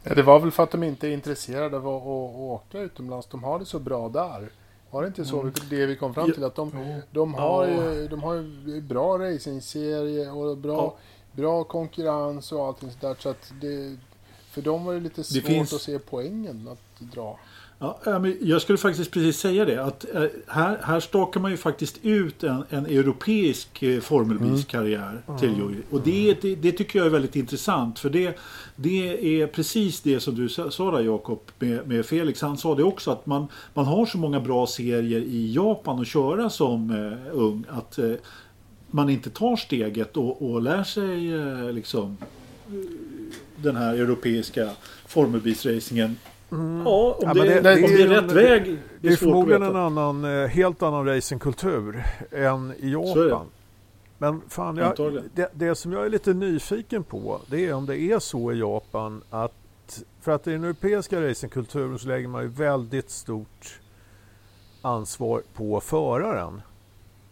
Ja, 0.03 0.15
det 0.15 0.23
var 0.23 0.39
väl 0.39 0.51
för 0.51 0.63
att 0.63 0.71
de 0.71 0.83
inte 0.83 1.07
är 1.07 1.11
intresserade 1.11 1.77
av 1.77 1.87
att, 1.87 2.01
att 2.01 2.35
åka 2.35 2.79
utomlands. 2.79 3.27
De 3.27 3.43
har 3.43 3.59
det 3.59 3.65
så 3.65 3.79
bra 3.79 4.09
där. 4.09 4.49
Var 4.91 5.01
det 5.01 5.07
inte 5.07 5.25
så 5.25 5.41
mm. 5.41 5.53
det 5.69 5.85
vi 5.85 5.95
kom 5.95 6.13
fram 6.13 6.31
till? 6.31 6.43
Att 6.43 6.55
de, 6.55 7.01
de, 7.11 7.33
har, 7.33 7.67
ju, 7.67 8.07
de 8.07 8.23
har 8.23 8.33
ju 8.33 8.81
bra 8.81 9.19
racingserie 9.19 10.31
och 10.31 10.57
bra, 10.57 10.75
ja. 10.75 10.97
bra 11.31 11.63
konkurrens 11.63 12.51
och 12.51 12.65
allting 12.65 12.91
sådär. 12.91 13.15
Så 13.19 13.29
att 13.29 13.53
det, 13.61 13.97
för 14.49 14.61
dem 14.61 14.85
var 14.85 14.93
det 14.93 14.99
lite 14.99 15.23
svårt 15.23 15.43
det 15.43 15.47
finns... 15.47 15.73
att 15.73 15.81
se 15.81 15.99
poängen 15.99 16.67
att 16.71 16.99
dra. 16.99 17.39
Ja, 17.83 17.99
jag 18.41 18.61
skulle 18.61 18.77
faktiskt 18.77 19.11
precis 19.11 19.37
säga 19.37 19.65
det. 19.65 19.83
Att 19.83 20.15
eh, 20.15 20.25
här, 20.47 20.79
här 20.83 20.99
stakar 20.99 21.39
man 21.39 21.51
ju 21.51 21.57
faktiskt 21.57 21.99
ut 22.01 22.43
en, 22.43 22.63
en 22.69 22.85
europeisk 22.85 23.83
eh, 23.83 23.99
formelbilskarriär 23.99 25.21
mm. 25.27 25.39
till 25.39 25.57
Joey. 25.59 25.75
Och 25.89 26.01
det, 26.01 26.41
det, 26.41 26.55
det, 26.55 26.71
tycker 26.71 26.99
jag 26.99 27.05
är 27.05 27.09
väldigt 27.09 27.35
intressant. 27.35 27.99
För 27.99 28.09
det, 28.09 28.39
det 28.75 29.41
är 29.41 29.47
precis 29.47 30.01
det 30.01 30.19
som 30.19 30.35
du 30.35 30.49
sa 30.49 30.91
där 30.91 31.01
Jakob 31.01 31.39
med, 31.59 31.87
med 31.87 32.05
Felix. 32.05 32.41
Han 32.41 32.57
sa 32.57 32.75
det 32.75 32.83
också 32.83 33.11
att 33.11 33.25
man, 33.25 33.47
man 33.73 33.85
har 33.85 34.05
så 34.05 34.17
många 34.17 34.39
bra 34.39 34.67
serier 34.67 35.21
i 35.21 35.53
Japan 35.53 35.99
att 35.99 36.07
köra 36.07 36.49
som 36.49 36.91
eh, 36.91 37.37
ung. 37.37 37.63
Att 37.69 37.97
eh, 37.97 38.13
man 38.91 39.09
inte 39.09 39.29
tar 39.29 39.55
steget 39.55 40.17
och, 40.17 40.51
och 40.51 40.61
lär 40.61 40.83
sig 40.83 41.33
eh, 41.33 41.71
liksom 41.71 42.17
den 43.55 43.75
här 43.75 43.93
europeiska 43.93 44.69
formelbilsracingen 45.07 46.15
Mm. 46.51 46.81
Ja, 46.85 47.17
om, 47.19 47.27
ja, 47.27 47.33
det, 47.33 47.61
det, 47.61 47.75
om 47.75 47.81
det, 47.81 48.03
är 48.03 48.07
rätt 48.07 48.31
väg. 48.31 48.63
Det, 48.65 48.79
det 49.01 49.13
är, 49.13 49.15
förmodligen 49.17 49.63
en 49.63 49.75
annan, 49.75 50.25
eh, 50.25 50.47
helt 50.47 50.83
annan 50.83 51.05
racingkultur 51.05 52.03
än 52.31 52.73
i 52.79 52.91
Japan. 52.91 53.45
Men 54.17 54.41
fan, 54.47 54.77
jag, 54.77 55.23
det, 55.33 55.49
det, 55.53 55.75
som 55.75 55.93
jag 55.93 56.05
är 56.05 56.09
lite 56.09 56.33
nyfiken 56.33 57.03
på 57.03 57.41
det 57.47 57.67
är 57.67 57.73
om 57.73 57.85
det 57.85 57.99
är 57.99 58.19
så 58.19 58.51
i 58.51 58.59
Japan 58.59 59.21
att 59.29 59.53
för 60.21 60.31
att 60.31 60.47
i 60.47 60.51
den 60.51 60.63
europeiska 60.63 61.29
racingkulturen 61.29 61.99
så 61.99 62.07
lägger 62.07 62.27
man 62.27 62.41
ju 62.41 62.47
väldigt 62.47 63.09
stort 63.09 63.79
ansvar 64.81 65.41
på 65.53 65.81
föraren. 65.81 66.61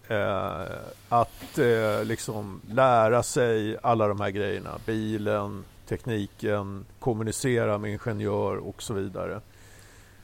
Eh, 0.07 0.61
att 1.09 1.57
eh, 1.57 2.03
liksom 2.05 2.61
lära 2.69 3.23
sig 3.23 3.77
alla 3.81 4.07
de 4.07 4.21
här 4.21 4.29
grejerna. 4.29 4.69
Bilen, 4.85 5.63
tekniken, 5.89 6.85
kommunicera 6.99 7.77
med 7.77 7.91
ingenjör 7.91 8.57
och 8.57 8.81
så 8.81 8.93
vidare. 8.93 9.41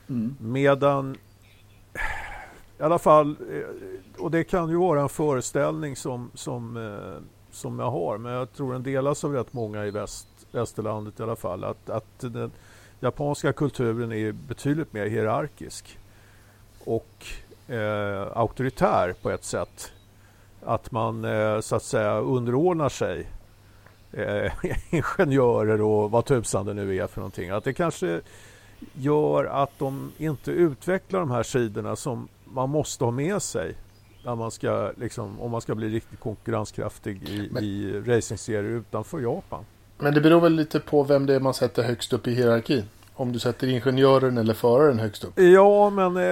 Mm. 0.10 0.36
Medan 0.40 1.18
i 2.80 2.84
alla 2.84 3.00
fall, 3.00 3.36
eh, 3.52 4.22
och 4.24 4.32
det 4.32 4.44
kan 4.44 4.70
ju 4.70 4.76
vara 4.76 5.02
en 5.02 5.10
föreställning 5.10 5.96
som, 5.96 6.32
som, 6.34 6.78
eh, 6.78 7.24
som 7.52 7.80
jag 7.80 7.92
har, 7.92 8.18
men 8.18 8.32
jag 8.32 8.54
tror 8.54 8.74
den 8.74 8.84
delas 8.84 9.24
av 9.24 9.34
rätt 9.34 9.54
många 9.54 9.86
i 9.86 9.92
väst, 9.92 10.28
västerlandet 10.52 11.20
i 11.20 11.24
alla 11.24 11.36
fall, 11.36 11.64
att, 11.64 11.90
att 11.90 12.20
den 12.20 12.52
japanska 13.00 13.54
kulturen 13.54 14.12
är 14.12 14.32
betydligt 14.32 14.94
mer 14.94 15.06
hierarkisk 15.06 16.00
och 16.86 17.26
eh, 17.74 18.38
auktoritär 18.38 19.14
på 19.22 19.30
ett 19.30 19.44
sätt. 19.44 19.92
Att 20.64 20.92
man 20.92 21.26
eh, 21.26 21.60
så 21.60 21.76
att 21.76 21.84
säga 21.84 22.20
underordnar 22.20 22.90
sig 22.90 23.28
eh, 24.16 24.52
ingenjörer 24.90 25.82
och 25.82 26.12
vad 26.12 26.26
tusan 26.26 26.66
det 26.66 26.74
nu 26.74 26.96
är 26.96 27.08
för 27.08 27.22
någonting. 27.22 27.50
Att 27.50 27.64
det 27.64 27.74
kanske 27.74 28.22
gör 28.94 29.46
att 29.46 29.72
de 29.80 30.12
inte 30.18 30.52
utvecklar 30.52 31.20
de 31.20 31.32
här 31.32 31.44
sidorna 31.44 31.96
som 31.96 32.28
man 32.46 32.70
måste 32.70 33.04
ha 33.04 33.12
med 33.12 33.42
sig 33.42 33.76
när 34.26 34.36
man 34.36 34.52
ska, 34.52 34.92
liksom, 34.98 35.42
om 35.42 35.52
man 35.52 35.62
ska 35.62 35.76
bli 35.76 35.90
riktigt 35.90 36.20
konkurrenskraftig 36.20 37.30
i, 37.30 37.50
men, 37.52 37.64
i 37.64 38.02
racingserier 38.06 38.64
utanför 38.64 39.20
Japan. 39.20 39.66
Men 39.98 40.14
det 40.14 40.22
beror 40.22 40.42
väl 40.42 40.54
lite 40.54 40.80
på 40.80 41.04
vem 41.04 41.26
det 41.26 41.36
är 41.36 41.40
man 41.40 41.54
sätter 41.54 41.84
högst 41.84 42.14
upp 42.14 42.28
i 42.28 42.34
hierarkin? 42.34 42.84
Om 43.14 43.32
du 43.32 43.40
sätter 43.40 43.68
ingenjören 43.68 44.38
eller 44.38 44.54
föraren 44.54 45.00
högst 45.00 45.24
upp? 45.24 45.40
Ja, 45.40 45.90
men 45.90 46.18
eh, 46.18 46.24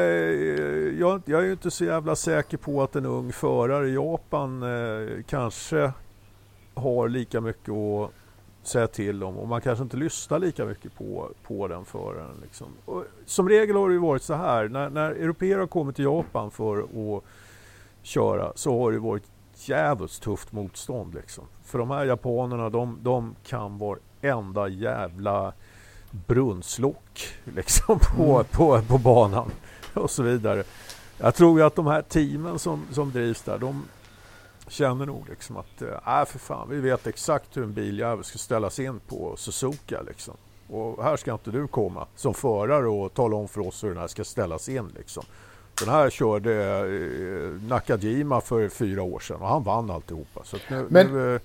jag, 1.00 1.22
jag, 1.26 1.42
är 1.42 1.46
ju 1.46 1.52
inte 1.52 1.72
så 1.72 1.86
jävla 1.86 2.16
säker 2.16 2.58
på 2.58 2.84
att 2.84 2.96
en 2.96 3.06
ung 3.06 3.32
förare 3.32 3.90
i 3.90 3.94
Japan 3.94 4.64
eh, 4.64 5.24
kanske 5.28 5.92
har 6.76 7.10
lika 7.10 7.42
mycket 7.42 7.74
att 7.74 8.12
säga 8.64 8.88
till 8.88 9.24
om 9.24 9.38
och 9.38 9.48
man 9.48 9.62
kanske 9.62 9.84
inte 9.84 9.98
lyssnar 9.98 10.40
lika 10.40 10.66
mycket 10.66 10.96
på, 10.96 11.30
på 11.44 11.68
den 11.68 11.86
föraren. 11.86 12.38
Liksom. 12.42 12.68
Som 13.26 13.50
regel 13.50 13.76
har 13.76 13.90
det 13.90 14.00
varit 14.00 14.24
så 14.24 14.34
här, 14.34 14.68
när, 14.68 14.90
när 14.90 15.12
europeer 15.12 15.58
har 15.58 15.68
kommit 15.68 15.96
till 15.96 16.06
Japan 16.06 16.52
för 16.52 16.80
att 16.80 17.24
köra 18.02 18.52
så 18.56 18.80
har 18.80 18.92
det 18.92 19.00
varit 19.00 19.24
jävligt 19.56 20.22
tufft 20.22 20.52
motstånd. 20.52 21.14
Liksom. 21.14 21.44
För 21.64 21.80
de 21.80 21.92
här 21.92 22.06
japanerna, 22.06 22.70
de, 22.70 22.98
de 23.02 23.36
kan 23.46 23.78
varenda 23.78 24.68
jävla 24.68 25.54
brunnslock 26.12 27.28
liksom, 27.56 28.00
på, 28.00 28.24
mm. 28.24 28.46
på, 28.52 28.82
på 28.82 28.98
banan 28.98 29.52
och 29.94 30.10
så 30.10 30.24
vidare. 30.24 30.64
Jag 31.18 31.36
tror 31.36 31.60
ju 31.60 31.66
att 31.66 31.76
de 31.76 31.88
här 31.88 32.02
teamen 32.02 32.60
som, 32.60 32.86
som 32.92 33.12
drivs 33.12 33.42
där, 33.42 33.58
de, 33.58 33.84
känner 34.74 35.06
nog 35.06 35.30
liksom 35.30 35.58
att, 35.58 35.82
äh, 35.82 36.26
för 36.26 36.40
fan, 36.40 36.70
vi 36.70 36.80
vet 36.80 37.08
exakt 37.08 37.58
hur 37.58 37.64
en 37.64 37.74
biljävel 37.74 38.24
ska 38.24 38.38
ställas 38.38 38.80
in 38.80 39.00
på 39.00 39.36
Suzuka 39.38 40.02
liksom. 40.02 40.34
Och 40.68 41.04
här 41.04 41.18
ska 41.18 41.34
inte 41.34 41.52
du 41.52 41.68
komma 41.68 42.08
som 42.16 42.34
förare 42.34 42.88
och 42.88 43.14
tala 43.14 43.36
om 43.36 43.48
för 43.48 43.68
oss 43.68 43.84
hur 43.84 43.90
den 43.90 43.98
här 43.98 44.08
ska 44.08 44.24
ställas 44.24 44.70
in 44.70 44.92
liksom. 44.98 45.24
Den 45.80 45.90
här 45.90 46.10
körde 46.10 46.54
eh, 46.80 47.62
Nakajima 47.70 48.42
för 48.42 48.70
fyra 48.70 49.02
år 49.02 49.20
sedan 49.20 49.42
och 49.42 49.48
han 49.48 49.64
vann 49.64 49.92
alltihopa. 49.92 50.42
Så 50.44 50.58
nu, 50.70 50.86
Men... 50.90 51.08
nu, 51.08 51.36
eh, 51.36 51.42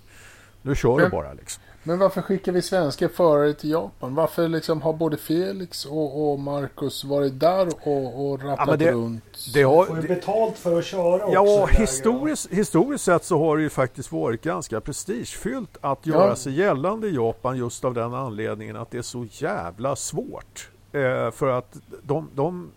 nu 0.62 0.74
kör 0.74 0.98
du 0.98 1.08
bara 1.08 1.32
liksom. 1.32 1.62
Men 1.82 1.98
varför 1.98 2.22
skickar 2.22 2.52
vi 2.52 2.62
svenska 2.62 3.08
förare 3.08 3.54
till 3.54 3.70
Japan? 3.70 4.14
Varför 4.14 4.48
liksom 4.48 4.82
har 4.82 4.92
både 4.92 5.16
Felix 5.16 5.84
och, 5.84 6.32
och 6.32 6.38
Marcus 6.38 7.04
varit 7.04 7.40
där 7.40 7.68
och, 7.82 8.30
och 8.30 8.42
rattat 8.42 8.68
ja, 8.68 8.76
det, 8.76 8.92
runt? 8.92 9.54
Det 9.54 9.62
har, 9.62 9.84
får 9.84 10.00
ju 10.00 10.08
betalt 10.08 10.58
för 10.58 10.78
att 10.78 10.84
köra 10.84 11.24
också. 11.24 11.34
Ja, 11.34 11.66
historiskt, 11.66 12.46
historiskt 12.50 13.04
sett 13.04 13.24
så 13.24 13.38
har 13.38 13.56
det 13.56 13.62
ju 13.62 13.70
faktiskt 13.70 14.12
varit 14.12 14.42
ganska 14.42 14.80
prestigefyllt 14.80 15.76
att 15.80 16.06
göra 16.06 16.28
ja. 16.28 16.36
sig 16.36 16.52
gällande 16.52 17.08
i 17.08 17.14
Japan 17.14 17.56
just 17.56 17.84
av 17.84 17.94
den 17.94 18.14
anledningen 18.14 18.76
att 18.76 18.90
det 18.90 18.98
är 18.98 19.02
så 19.02 19.26
jävla 19.30 19.96
svårt. 19.96 20.70
Eh, 20.92 21.30
för 21.30 21.48
att 21.48 21.76
de, 22.02 22.30
de 22.34 22.70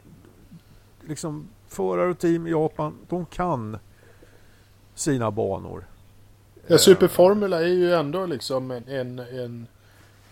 liksom 1.07 1.47
förare 1.67 2.09
och 2.09 2.19
team 2.19 2.47
i 2.47 2.51
Japan, 2.51 2.97
de 3.09 3.25
kan 3.25 3.77
sina 4.95 5.31
banor. 5.31 5.85
Ja, 6.71 6.77
Superformula 6.77 7.61
är 7.61 7.67
ju 7.67 7.93
ändå 7.93 8.25
liksom 8.25 8.71
en, 8.71 8.87
en, 8.87 9.19
en, 9.19 9.67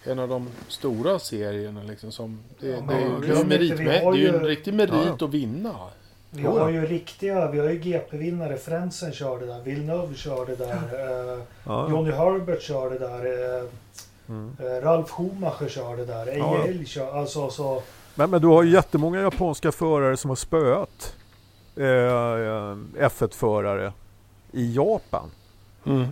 en 0.03 0.19
av 0.19 0.29
de 0.29 0.47
stora 0.67 1.19
serierna. 1.19 1.83
Liksom, 1.83 2.11
som 2.11 2.39
det, 2.59 2.67
ja, 2.67 2.81
det, 2.87 2.93
är, 2.93 3.21
det, 3.21 3.39
är 3.39 3.45
merit, 3.45 3.77
det 3.77 3.97
är 3.97 4.13
ju 4.13 4.27
en 4.27 4.45
riktig 4.45 4.73
merit 4.73 4.93
ja. 4.93 5.25
att 5.25 5.33
vinna. 5.33 5.75
Vi 6.29 6.43
har 6.43 6.69
ju 6.69 6.85
riktiga, 6.85 7.51
vi 7.51 7.59
har 7.59 7.69
ju 7.69 7.79
GP-vinnare. 7.79 8.57
Frentzen 8.57 9.11
körde 9.11 9.45
där, 9.45 9.61
Villeneuve 9.63 10.15
körde 10.15 10.55
där, 10.55 10.73
eh, 10.73 11.43
ja. 11.63 11.89
Johnny 11.89 12.11
Herbert 12.11 12.61
körde 12.61 12.99
där, 12.99 13.25
eh, 13.25 13.63
mm. 14.29 14.55
Eh, 14.59 14.83
Ralf 14.83 15.09
Schumacher 15.09 15.69
körde 15.69 16.05
där, 16.05 16.27
EIL 16.27 16.87
körde, 16.87 17.11
alltså 17.11 17.49
så. 17.49 17.83
Men, 18.15 18.29
men 18.29 18.41
du 18.41 18.47
har 18.47 18.63
ju 18.63 18.71
jättemånga 18.71 19.21
japanska 19.21 19.71
förare 19.71 20.17
som 20.17 20.29
har 20.29 20.35
spöat 20.35 21.15
eh, 21.75 21.85
eh 21.85 23.09
F1-förare 23.09 23.93
i 24.51 24.75
Japan. 24.75 25.31
Mm. 25.85 26.07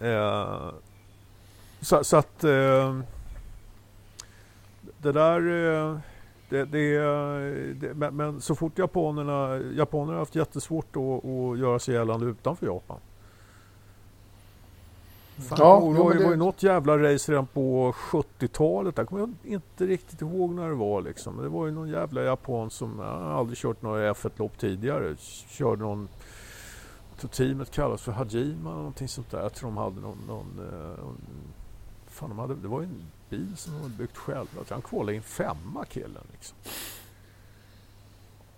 Eh, 0.00 0.70
så, 1.80 2.04
så, 2.04 2.16
att 2.16 2.44
eh, 2.44 2.98
det 4.98 5.12
där 5.12 5.40
eh, 5.40 5.98
det, 6.48 6.64
det, 6.64 6.98
det, 7.74 7.94
men, 7.94 8.16
men, 8.16 8.40
så 8.40 8.54
fort 8.54 8.78
japanerna, 8.78 9.60
japanerna 9.76 10.12
har 10.12 10.18
haft 10.18 10.34
jättesvårt 10.34 10.96
att, 10.96 11.24
att 11.24 11.58
göra 11.58 11.78
sig 11.78 11.94
gällande 11.94 12.26
utanför 12.26 12.66
Japan. 12.66 12.98
Fan, 15.38 15.58
ja, 15.60 15.92
det 15.94 15.98
var, 15.98 16.14
det 16.14 16.24
var 16.24 16.30
ju 16.30 16.36
något 16.36 16.62
jävla 16.62 16.98
race 16.98 17.32
redan 17.32 17.46
på 17.46 17.92
70-talet. 17.92 18.98
Jag 18.98 19.08
kommer 19.08 19.28
inte 19.44 19.86
riktigt 19.86 20.20
ihåg 20.20 20.50
när 20.50 20.68
det 20.68 20.74
var. 20.74 21.02
Liksom. 21.02 21.42
Det 21.42 21.48
var 21.48 21.66
ju 21.66 21.72
någon 21.72 21.88
jävla 21.88 22.22
japan 22.22 22.70
som 22.70 22.98
jag 22.98 23.22
aldrig 23.22 23.58
kört 23.58 23.82
några 23.82 24.12
F1-lopp 24.12 24.58
tidigare. 24.58 25.16
Körde 25.48 25.82
någon 25.82 26.08
Så 27.18 27.28
teamet 27.28 27.70
kallas 27.70 28.02
för 28.02 28.12
Hajima 28.12 28.70
eller 28.70 28.78
någonting 28.78 29.08
sånt 29.08 29.30
där. 29.30 29.42
Jag 29.42 29.54
tror 29.54 29.68
de 29.68 29.76
hade 29.76 30.00
någon... 30.00 30.18
någon, 30.26 30.58
eh, 30.58 31.04
fan, 32.06 32.28
de 32.28 32.38
hade, 32.38 32.54
det 32.54 32.68
var 32.68 32.80
ju 32.80 32.86
en 32.86 33.06
bil 33.30 33.56
som 33.56 33.72
de 33.72 33.82
hade 33.82 33.94
byggt 33.94 34.16
själva. 34.16 34.64
Han 34.68 34.82
kvalade 34.82 35.14
in 35.16 35.22
femma 35.22 35.84
killen 35.84 36.26
liksom. 36.32 36.56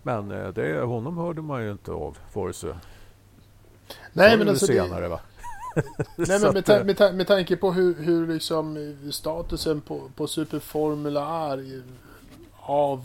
Men 0.02 0.30
eh, 0.30 0.48
det, 0.48 0.80
honom 0.80 1.16
hörde 1.16 1.43
man 1.43 1.64
ju 1.64 1.72
inte 1.72 1.93
av 1.93 2.18
vare 2.35 2.52
sig 2.52 2.74
Nej, 4.12 4.39
men 4.39 4.48
alltså 4.48 4.66
senare 4.66 5.01
det, 5.01 5.09
va? 5.09 5.20
nej, 6.16 6.40
men 6.40 6.52
med, 6.52 6.64
ta, 6.64 6.78
eh, 6.78 6.85
med, 6.85 6.97
ta, 6.97 7.12
med 7.12 7.26
tanke 7.26 7.56
på 7.56 7.72
hur, 7.72 7.94
hur 7.94 8.26
liksom 8.26 8.97
statusen 9.12 9.80
på, 9.80 10.01
på 10.16 10.26
Superformula 10.26 11.52
är 11.52 11.82
av, 12.60 13.05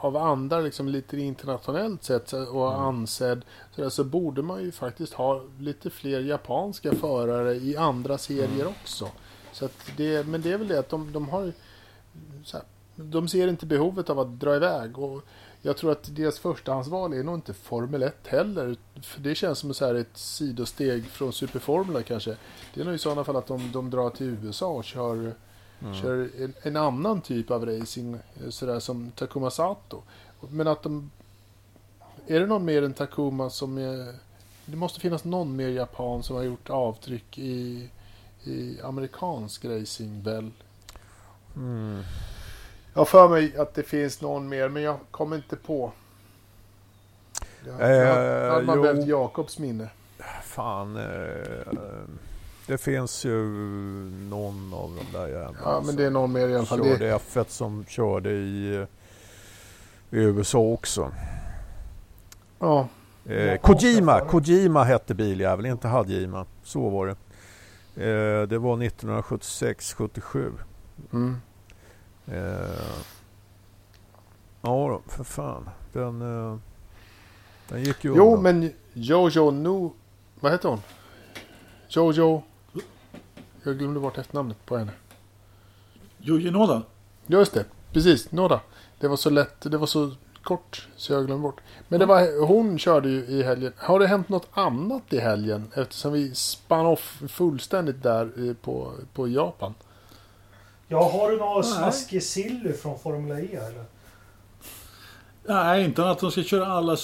av 0.00 0.16
andra 0.16 0.60
liksom 0.60 0.88
lite 0.88 1.18
internationellt 1.18 2.04
sett 2.04 2.32
och 2.32 2.68
Mm. 2.74 2.80
ansedd 2.80 3.44
så, 3.74 3.82
där, 3.82 3.88
så 3.88 4.04
borde 4.04 4.42
man 4.42 4.62
ju 4.62 4.72
faktiskt 4.72 5.12
ha 5.12 5.42
lite 5.58 5.90
fler 5.90 6.20
japanska 6.20 6.92
förare 6.94 7.54
i 7.54 7.76
andra 7.76 8.18
serier 8.18 8.60
Mm. 8.60 8.68
också. 8.82 9.08
Så 9.52 9.64
att 9.64 9.90
det, 9.96 10.26
men 10.26 10.42
det 10.42 10.52
är 10.52 10.58
väl 10.58 10.68
det 10.68 10.78
att 10.78 10.88
de, 10.88 11.12
de 11.12 11.28
har 11.28 11.52
här, 12.52 12.62
de 12.96 13.28
ser 13.28 13.48
inte 13.48 13.66
behovet 13.66 14.10
av 14.10 14.18
att 14.18 14.40
dra 14.40 14.56
iväg. 14.56 14.98
Och 14.98 15.22
jag 15.62 15.76
tror 15.76 15.92
att 15.92 16.16
deras 16.16 16.38
förstahandsval 16.38 17.12
är 17.12 17.22
nog 17.22 17.34
inte 17.34 17.54
Formel 17.54 18.02
1 18.02 18.16
heller. 18.26 18.76
För 19.02 19.20
det 19.20 19.34
känns 19.34 19.58
som 19.58 19.74
så 19.74 19.86
här 19.86 19.94
ett 19.94 20.16
sidosteg 20.16 21.04
från 21.06 21.32
Superformula 21.32 22.02
kanske. 22.02 22.36
Det 22.74 22.80
är 22.80 22.84
nog 22.84 22.94
i 22.94 22.98
sådana 22.98 23.24
fall 23.24 23.36
att 23.36 23.46
de, 23.46 23.72
de 23.72 23.90
drar 23.90 24.10
till 24.10 24.26
USA 24.42 24.66
och 24.66 24.84
kör, 24.84 25.34
mm. 25.80 25.94
kör 25.94 26.28
en, 26.38 26.54
en 26.62 26.76
annan 26.76 27.20
typ 27.20 27.50
av 27.50 27.66
racing. 27.66 28.14
eh, 28.14 28.48
Sådär 28.50 28.80
som 28.80 29.10
Takuma 29.10 29.50
Sato. 29.50 30.02
Men 30.50 30.68
att 30.68 30.82
de... 30.82 31.10
Är 32.26 32.40
det 32.40 32.46
någon 32.46 32.64
mer 32.64 32.82
än 32.82 32.92
Takuma 32.94 33.50
som 33.50 33.78
är... 33.78 34.14
Det 34.66 34.76
måste 34.76 35.00
finnas 35.00 35.24
någon 35.24 35.56
mer 35.56 35.68
japan 35.68 36.22
som 36.22 36.36
har 36.36 36.42
gjort 36.42 36.70
avtryck 36.70 37.38
i, 37.38 37.88
i 38.44 38.80
amerikansk 38.82 39.64
racing 39.64 40.22
väl? 40.22 40.50
Mm. 41.56 42.02
Jag 42.92 43.00
har 43.00 43.04
för 43.04 43.28
mig 43.28 43.56
att 43.56 43.74
det 43.74 43.82
finns 43.82 44.20
någon 44.20 44.48
mer, 44.48 44.68
men 44.68 44.82
jag 44.82 44.98
kommer 45.10 45.36
inte 45.36 45.56
på. 45.56 45.92
Jag, 47.66 47.80
Eh, 47.80 47.88
jag 47.88 48.64
jo. 48.66 48.82
behövt 48.82 49.06
Jakobs 49.06 49.58
minne. 49.58 49.88
Fan. 50.42 50.96
Eh, 50.96 51.74
det 52.68 52.78
finns 52.78 53.24
ju 53.24 53.44
någon 54.30 54.74
av 54.74 54.98
de 55.12 55.18
där 55.18 55.26
jävlarna. 55.28 55.58
Ja, 55.64 55.82
men 55.86 55.96
det 55.96 56.04
är 56.04 56.10
någon 56.10 56.32
mer 56.32 56.48
i 56.48 56.56
alla 56.56 56.66
fall. 56.66 56.78
Körde 56.78 56.96
Det, 56.98 57.18
F1 57.18 57.44
som 57.48 57.84
körde 57.84 58.30
i, 58.30 58.86
i 60.10 60.16
USA 60.18 60.58
också. 60.58 61.12
ja, 62.58 62.88
Eh, 63.26 63.56
Kojima. 63.60 64.20
Kojima 64.20 64.84
hette 64.84 65.14
biljäveln, 65.14 65.70
inte 65.70 65.88
Hajima. 65.88 66.46
Så 66.62 66.88
var 66.88 67.06
det. 67.06 67.16
Eh, 68.10 68.42
det 68.48 68.58
var 68.58 68.76
1976-77. 68.76 70.52
mm. 71.12 71.36
Eh, 72.26 72.34
ja 74.62 75.00
för 75.06 75.24
fan. 75.24 75.70
Den, 75.92 76.22
eh, 76.22 76.56
den 77.68 77.82
gick 77.82 78.04
ju 78.04 78.14
Jo, 78.16 78.36
undan. 78.36 78.42
men 78.42 78.72
Jojo 78.92 79.50
Nu... 79.50 79.90
Vad 80.40 80.52
heter 80.52 80.68
hon? 80.68 80.80
Jojo... 81.88 82.42
Jag 83.62 83.78
glömde 83.78 84.00
bort 84.00 84.18
efternamnet 84.18 84.66
på 84.66 84.76
henne. 84.76 84.92
Yuji 86.20 86.50
Noda? 86.50 86.82
Just 87.26 87.54
det, 87.54 87.64
precis. 87.92 88.32
Noda. 88.32 88.60
Det 89.00 89.08
var 89.08 89.16
så 89.16 89.30
lätt, 89.30 89.60
det 89.60 89.78
var 89.78 89.86
så 89.86 90.10
kort 90.42 90.88
så 90.96 91.12
jag 91.12 91.26
glömde 91.26 91.42
bort. 91.42 91.60
Men 91.88 92.00
det 92.00 92.06
var, 92.06 92.46
hon 92.46 92.78
körde 92.78 93.08
ju 93.08 93.24
i 93.26 93.42
helgen. 93.42 93.72
Har 93.76 93.98
det 94.00 94.06
hänt 94.06 94.28
något 94.28 94.48
annat 94.52 95.12
i 95.12 95.18
helgen? 95.18 95.72
Eftersom 95.74 96.12
vi 96.12 96.34
spann 96.34 96.86
off 96.86 97.22
fullständigt 97.28 98.02
där 98.02 98.48
eh, 98.48 98.54
på, 98.54 98.92
på 99.12 99.28
Japan. 99.28 99.74
Ja, 100.88 101.10
har 101.10 101.30
du 101.30 101.36
någon 101.36 101.60
Nej. 101.60 101.72
smaskig 101.72 102.22
silly 102.22 102.72
från 102.72 102.98
Formula 102.98 103.40
E 103.40 103.56
eller? 103.56 103.84
Nej, 105.48 105.84
inte 105.84 106.10
att 106.10 106.18
de 106.18 106.30
ska 106.30 106.42
köra 106.42 106.66
alla 106.66 106.96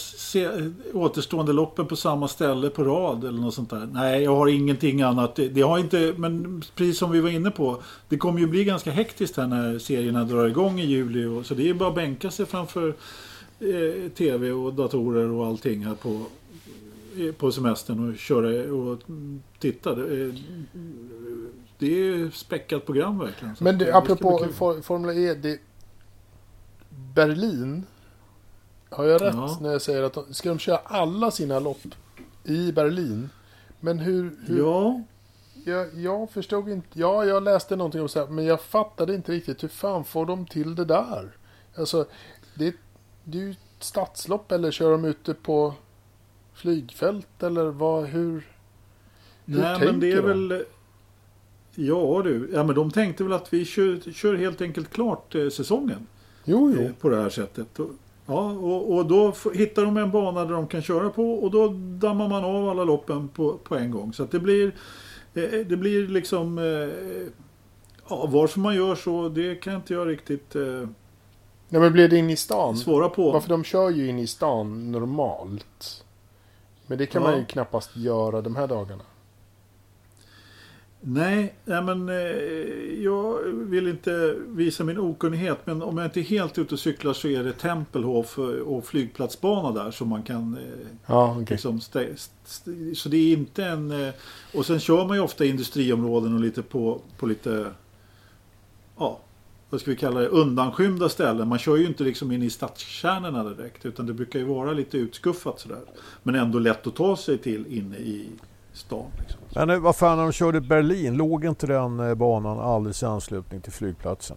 återstående 0.93 1.53
loppen 1.53 1.87
på 1.87 1.97
samma 1.97 2.29
ställe 2.29 2.71
på 2.71 2.85
rad 2.85 3.25
eller 3.25 3.39
något 3.41 3.55
sånt 3.55 3.71
där. 3.71 3.89
Nej, 3.93 4.23
jag 4.23 4.37
har 4.37 4.47
ingenting 4.49 5.03
annat. 5.03 5.37
Det, 5.37 5.61
har 5.63 5.79
inte, 5.79 6.15
men 6.17 6.63
precis 6.75 6.99
som 6.99 7.11
vi 7.11 7.21
var 7.21 7.31
inne 7.31 7.51
på. 7.51 7.83
Det 8.09 8.17
kommer 8.19 8.41
ju 8.41 8.47
bli 8.47 8.65
ganska 8.65 8.91
hektiskt 8.91 9.37
här 9.37 9.47
när 9.47 9.79
serierna 9.79 10.25
drar 10.25 10.47
igång 10.47 10.81
i 10.81 10.85
juli. 10.87 11.25
Och, 11.25 11.47
så 11.47 11.55
det 11.55 11.69
är 11.69 11.75
bara 11.75 11.89
att 11.89 11.95
bänka 11.95 12.31
sig 12.31 12.47
framför 12.47 12.89
eh, 13.61 14.11
tv 14.17 14.51
och 14.53 14.75
datorer 14.75 15.31
och 15.31 15.47
allting 15.47 15.85
här 15.85 15.95
på, 15.95 16.21
eh, 17.19 17.33
på 17.35 17.53
semestern 17.53 18.11
och 18.11 18.19
köra 18.19 18.73
och 18.75 18.99
titta. 19.59 19.95
Det, 19.95 20.03
är- 20.03 20.43
det 21.79 22.09
är 22.09 22.31
späckat 22.31 22.87
program 22.87 23.19
verkligen. 23.19 23.55
Men 23.61 23.79
ska 23.81 23.97
apropå 23.99 24.37
bli 24.39 24.47
kul. 24.47 24.55
for, 24.55 24.81
Formula 24.83 25.15
E. 25.15 25.35
Det, 25.35 25.59
Berlin. 27.15 27.83
Har 28.95 29.05
jag 29.05 29.23
rätt 29.23 29.35
Ja. 29.35 29.59
när 29.61 29.73
jag 29.73 29.83
säger 29.83 30.03
att 30.03 30.13
de, 30.13 30.35
ska 30.35 30.49
de 30.49 30.59
köra 30.59 30.77
alla 30.85 31.31
sina 31.31 31.59
lopp 31.59 31.81
i 32.45 32.73
Berlin? 32.73 33.29
Men 33.81 33.99
hur... 33.99 34.37
hur 34.47 34.59
Ja, 34.59 35.03
jag, 35.65 35.95
jag 35.95 36.31
förstod 36.31 36.69
inte. 36.69 36.89
Ja, 36.93 37.25
jag 37.25 37.43
läste 37.43 37.77
någonting 37.77 38.01
om 38.01 38.09
så 38.09 38.19
här, 38.19 38.27
men 38.27 38.45
jag 38.45 38.61
fattade 38.61 39.15
inte 39.15 39.33
riktigt. 39.33 39.63
Hur 39.63 39.69
fan 39.69 40.05
får 40.05 40.27
de 40.27 40.47
till 40.47 40.75
det 40.75 40.85
där? 40.85 41.37
Alltså, 41.77 42.07
det, 42.55 42.75
det 43.25 43.39
är 43.39 43.43
ju 43.43 43.51
ett 43.51 43.59
stadslopp 43.79 44.53
eller 44.53 44.71
kör 44.71 44.91
de 44.91 45.05
ute 45.05 45.35
på 45.35 45.75
flygfält 46.55 47.43
eller 47.43 47.65
vad, 47.65 48.05
hur? 48.05 48.49
Hur 49.45 49.61
Nej, 49.61 49.79
men 49.87 50.01
det 50.01 50.13
är 50.13 50.23
de? 50.23 50.49
väl... 50.49 50.65
Ja 51.77 52.21
du, 52.25 52.51
ja, 52.53 52.65
men 52.65 52.75
de 52.75 52.91
tänkte 52.91 53.25
väl 53.25 53.33
att 53.33 53.53
vi 53.53 53.65
kör, 53.65 54.13
kör 54.13 54.35
helt 54.35 54.61
enkelt 54.61 54.91
klart 54.91 55.35
eh, 55.35 55.49
säsongen 55.49 56.07
Jo, 56.45 56.71
eh, 56.71 56.87
jo. 56.87 56.93
på 57.01 57.09
det 57.09 57.17
här 57.23 57.29
sättet. 57.31 57.79
Ja, 58.27 58.51
och, 58.51 58.95
och 58.97 59.07
då 59.07 59.35
hittar 59.55 59.85
de 59.85 59.97
en 59.97 60.11
bana 60.11 60.45
där 60.45 60.53
de 60.53 60.67
kan 60.67 60.83
köra 60.83 61.11
på 61.11 61.33
och 61.35 61.51
då 61.51 61.69
dammar 61.99 62.29
man 62.29 62.45
av 62.45 62.69
alla 62.69 62.85
loppen 62.85 63.29
på, 63.29 63.59
på 63.65 63.77
en 63.77 63.91
gång. 63.91 64.13
Så 64.13 64.23
att 64.23 64.31
det 64.31 64.39
blir, 64.41 64.67
eh, 65.35 65.43
det 65.67 65.77
blir 65.77 66.09
liksom... 66.09 66.59
Eh, 66.59 67.29
ja, 68.09 68.27
varför 68.33 68.61
man 68.61 68.75
gör 68.75 68.95
så, 68.95 69.29
det 69.29 69.55
kan 69.55 69.75
inte 69.75 69.95
jag 69.95 70.09
riktigt 70.09 70.57
eh, 70.57 70.63
Nej, 71.69 71.81
men 71.81 71.93
blir 71.93 72.09
det 72.09 72.17
in 72.17 72.31
i 72.31 72.37
stan? 72.37 72.77
svara 72.77 73.09
på. 73.09 73.31
Varför 73.33 73.49
de 73.49 73.65
kör 73.65 73.91
ju 73.91 74.09
in 74.09 74.19
i 74.19 74.27
stan 74.27 74.93
normalt. 74.93 76.05
Men 76.87 76.99
det 76.99 77.07
kan 77.07 77.23
Ja. 77.23 77.29
man 77.31 77.39
ju 77.39 77.45
knappast 77.45 77.97
göra 77.97 78.41
de 78.41 78.57
här 78.57 78.67
dagarna. 78.67 79.03
Nej, 81.07 81.55
nej 81.65 81.83
men 81.83 82.09
eh, 82.09 82.15
jag 83.03 83.39
vill 83.45 83.89
inte 83.89 84.37
visa 84.47 84.85
min 84.85 84.99
okunnighet. 84.99 85.59
Men 85.65 85.83
om 85.83 85.99
jag 85.99 86.07
inte 86.07 86.21
är 86.21 86.25
helt 86.25 86.59
ute 86.59 86.75
och 86.75 86.81
cyklar 86.81 87.13
så 87.13 87.29
är 87.29 87.45
det 87.45 87.53
Tempelhof 87.53 88.39
och 88.65 88.87
flygplatsbana 88.87 89.85
där 89.85 89.91
som 89.91 90.09
man 90.09 90.23
kan 90.23 90.57
eh, 90.57 90.87
Ja, 91.07 91.33
okej. 91.33 91.47
liksom 91.51 91.81
Så 92.95 93.09
det 93.09 93.17
är 93.17 93.33
inte 93.33 93.65
en... 93.65 93.91
Eh, 93.91 94.15
och 94.55 94.67
sen 94.67 94.81
kör 94.81 95.07
man 95.07 95.17
ju 95.17 95.23
ofta 95.23 95.45
industriområden 95.45 96.35
och 96.35 96.41
lite 96.41 96.63
på, 96.63 97.01
på 97.19 97.27
lite... 97.27 97.71
Ja, 98.99 99.21
vad 99.71 99.81
ska 99.81 99.91
vi 99.91 99.97
kalla 99.97 100.21
det? 100.21 100.29
Undanskymda 100.29 101.09
ställen. 101.09 101.49
Man 101.49 101.59
kör 101.59 101.77
ju 101.77 101.87
inte 101.87 102.05
liksom 102.05 102.33
in 102.33 102.43
i 102.43 102.51
stadskärnorna 102.51 103.45
direkt. 103.45 103.87
Utan 103.87 104.07
det 104.07 104.13
brukar 104.13 104.39
ju 104.39 104.45
vara 104.45 104.73
lite 104.73 104.99
utskuffat 104.99 105.61
sådär. 105.61 105.83
Men 106.23 106.35
ändå 106.35 106.59
lätt 106.59 106.87
att 106.87 106.97
ta 106.97 107.17
sig 107.17 107.39
till 107.39 107.67
inne 107.67 107.97
i 107.97 108.29
stan. 108.75 109.07
Liksom. 109.19 109.41
Men 109.55 109.71
eh, 109.71 109.79
vad 109.79 109.97
fan 109.97 110.17
när 110.17 110.23
de 110.25 110.33
körde 110.33 110.61
Berlin, 110.61 111.17
låg 111.17 111.45
inte 111.45 111.67
den 111.67 112.01
eh, 112.01 112.15
banan 112.15 112.59
alldeles 112.61 113.03
i 113.03 113.07
anslutning 113.07 113.61
till 113.61 113.73
flygplatsen? 113.73 114.37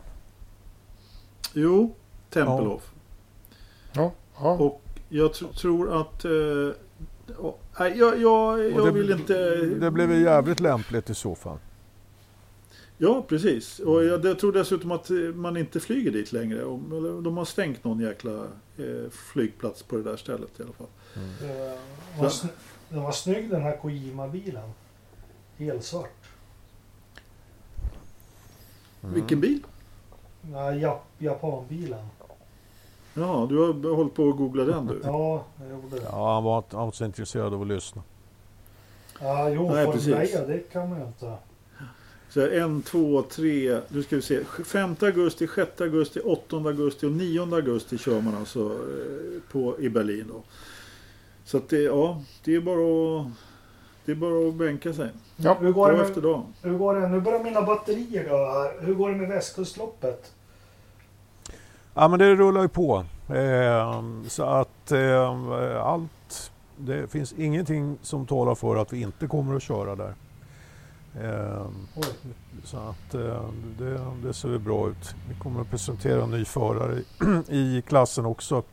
Jo, 1.54 1.96
Tempelhof. 2.30 2.92
Ja, 3.94 4.12
ja. 4.40 4.52
Och 4.52 4.82
jag 5.10 5.32
tr- 5.32 5.54
tror 5.54 6.02
att... 6.02 6.26
Eh, 6.26 6.32
ja, 7.42 7.56
nej, 7.80 7.98
jag, 7.98 8.22
jag, 8.22 8.54
Och 8.54 8.60
jag 8.60 8.86
det, 8.86 8.92
vill 8.92 9.12
inte... 9.12 9.56
Det 9.56 9.92
blev 9.92 10.12
jävligt 10.22 10.60
lämpligt 10.60 11.10
i 11.10 11.16
så 11.16 11.36
fall. 11.36 11.58
Ja, 12.98 13.26
precis. 13.28 13.80
Och 13.80 14.04
jag, 14.04 14.26
jag 14.26 14.40
tror 14.40 14.52
dessutom 14.52 14.92
att 14.92 15.10
eh, 15.10 15.16
man 15.18 15.58
inte 15.58 15.80
flyger 15.80 16.12
dit 16.12 16.32
längre. 16.32 16.62
De 17.24 17.38
har 17.38 17.46
stängt 17.46 17.84
någon 17.84 18.00
jäkla 18.00 18.44
eh, 18.78 19.10
flygplats 19.12 19.84
på 19.84 19.96
det 19.96 20.04
där 20.04 20.18
stället 20.18 20.60
i 20.60 20.64
alla 20.64 20.74
fall. 20.74 20.88
Det 21.42 21.78
var, 22.20 22.30
sn- 22.30 22.48
den 22.90 23.04
var 23.04 23.12
snygg 23.12 23.50
den 23.50 23.62
här 23.62 23.78
Kojima-bilen. 23.78 24.70
Helsvart. 25.58 26.10
Mm. 29.04 29.16
Vilken 29.16 29.42
bil? 29.42 29.60
Nej, 30.42 30.80
Jap 30.80 31.04
Japanbilen. 31.18 32.06
Ja, 33.14 33.48
du 33.50 33.58
har 33.58 33.96
hållit 33.96 34.14
på 34.14 34.30
att 34.30 34.38
googla 34.38 34.64
den 34.64 34.88
du. 34.88 35.00
Ja, 35.04 35.44
jag 35.60 35.70
gjorde 35.70 35.96
det. 35.96 36.02
Ja, 36.12 36.34
han 36.34 36.44
var, 36.44 36.58
inte- 36.58 36.76
han 36.76 36.80
var 36.82 36.86
inte 36.88 36.98
så 36.98 37.06
intresserad 37.06 37.54
av 37.54 37.62
att 37.62 37.68
lyssna. 37.68 38.02
Ja, 39.22 39.50
jo, 39.50 39.72
Nej, 39.74 39.88
precis. 39.88 40.14
E, 40.36 40.46
det 40.48 40.60
kan 40.72 40.90
man 40.90 41.00
ju 41.00 41.06
inte. 41.06 41.34
Så 42.30 42.42
här, 42.42 42.50
en, 42.50 42.82
två, 42.82 43.22
tre, 43.22 43.80
nu 43.88 44.04
ska 44.04 44.16
vi 44.16 44.22
se. 44.22 44.44
5 44.66 44.96
augusti, 45.00 45.48
6 45.56 45.82
augusti, 45.82 46.20
8 46.20 46.56
augusti 46.58 47.06
och 47.06 47.12
9 47.12 47.42
augusti 47.56 47.98
kör 47.98 48.22
man 48.22 48.36
alltså 48.36 48.60
eh, 48.66 49.42
på, 49.52 49.80
i 49.80 49.90
Berlin. 49.90 50.26
Då. 50.28 50.44
Så 51.48 51.58
att 51.58 51.70
det, 51.70 51.82
ja, 51.82 52.22
det 52.44 52.56
är 52.56 52.62
bara 52.62 53.22
att, 53.22 53.28
det 54.06 54.12
är 54.12 54.16
bara 54.16 54.50
att 54.50 54.56
bänka 54.56 54.94
sig. 54.94 55.10
Ja, 55.36 55.58
Hur 55.60 55.72
går, 55.72 55.88
det 55.88 55.94
Dag 55.94 56.00
med, 56.00 56.10
efter 56.10 56.22
dag. 56.22 56.44
hur 56.62 56.78
går 56.78 56.96
det? 56.96 57.08
Nu 57.08 57.22
börjar 57.22 57.44
mina 57.44 57.62
batterier 57.62 58.24
här. 58.24 58.86
Hur 58.86 58.94
går 58.94 59.10
det 59.10 59.16
med 59.16 59.30
västkustloppet? 59.30 60.34
Ja 61.94 62.08
men 62.08 62.20
det 62.20 62.36
rullar 62.36 62.62
ju 62.62 62.68
på. 62.68 63.06
Eh, 63.30 64.04
så 64.28 64.44
att 64.44 64.92
eh, 64.92 65.82
allt, 65.84 66.52
det 66.78 67.12
finns 67.12 67.34
ingenting 67.34 67.98
som 68.02 68.26
talar 68.26 68.56
för 68.56 68.76
att 68.76 68.94
vi 68.94 69.02
inte 69.02 69.28
kommer 69.28 69.56
att 69.56 69.64
köra 69.64 69.96
där. 69.96 70.14
Eh, 71.22 71.68
så 72.64 72.78
att 72.78 73.14
eh, 73.14 73.50
det, 73.80 74.00
det 74.24 74.34
ser 74.34 74.58
bra 74.58 74.90
ut. 74.90 75.16
Vi 75.30 75.36
kommer 75.40 75.62
att 75.62 75.70
presentera 75.70 76.24
en 76.24 76.32
ny 76.32 76.46
förare 76.46 77.02
i 77.48 77.82
klassen 77.88 78.26
också. 78.26 78.64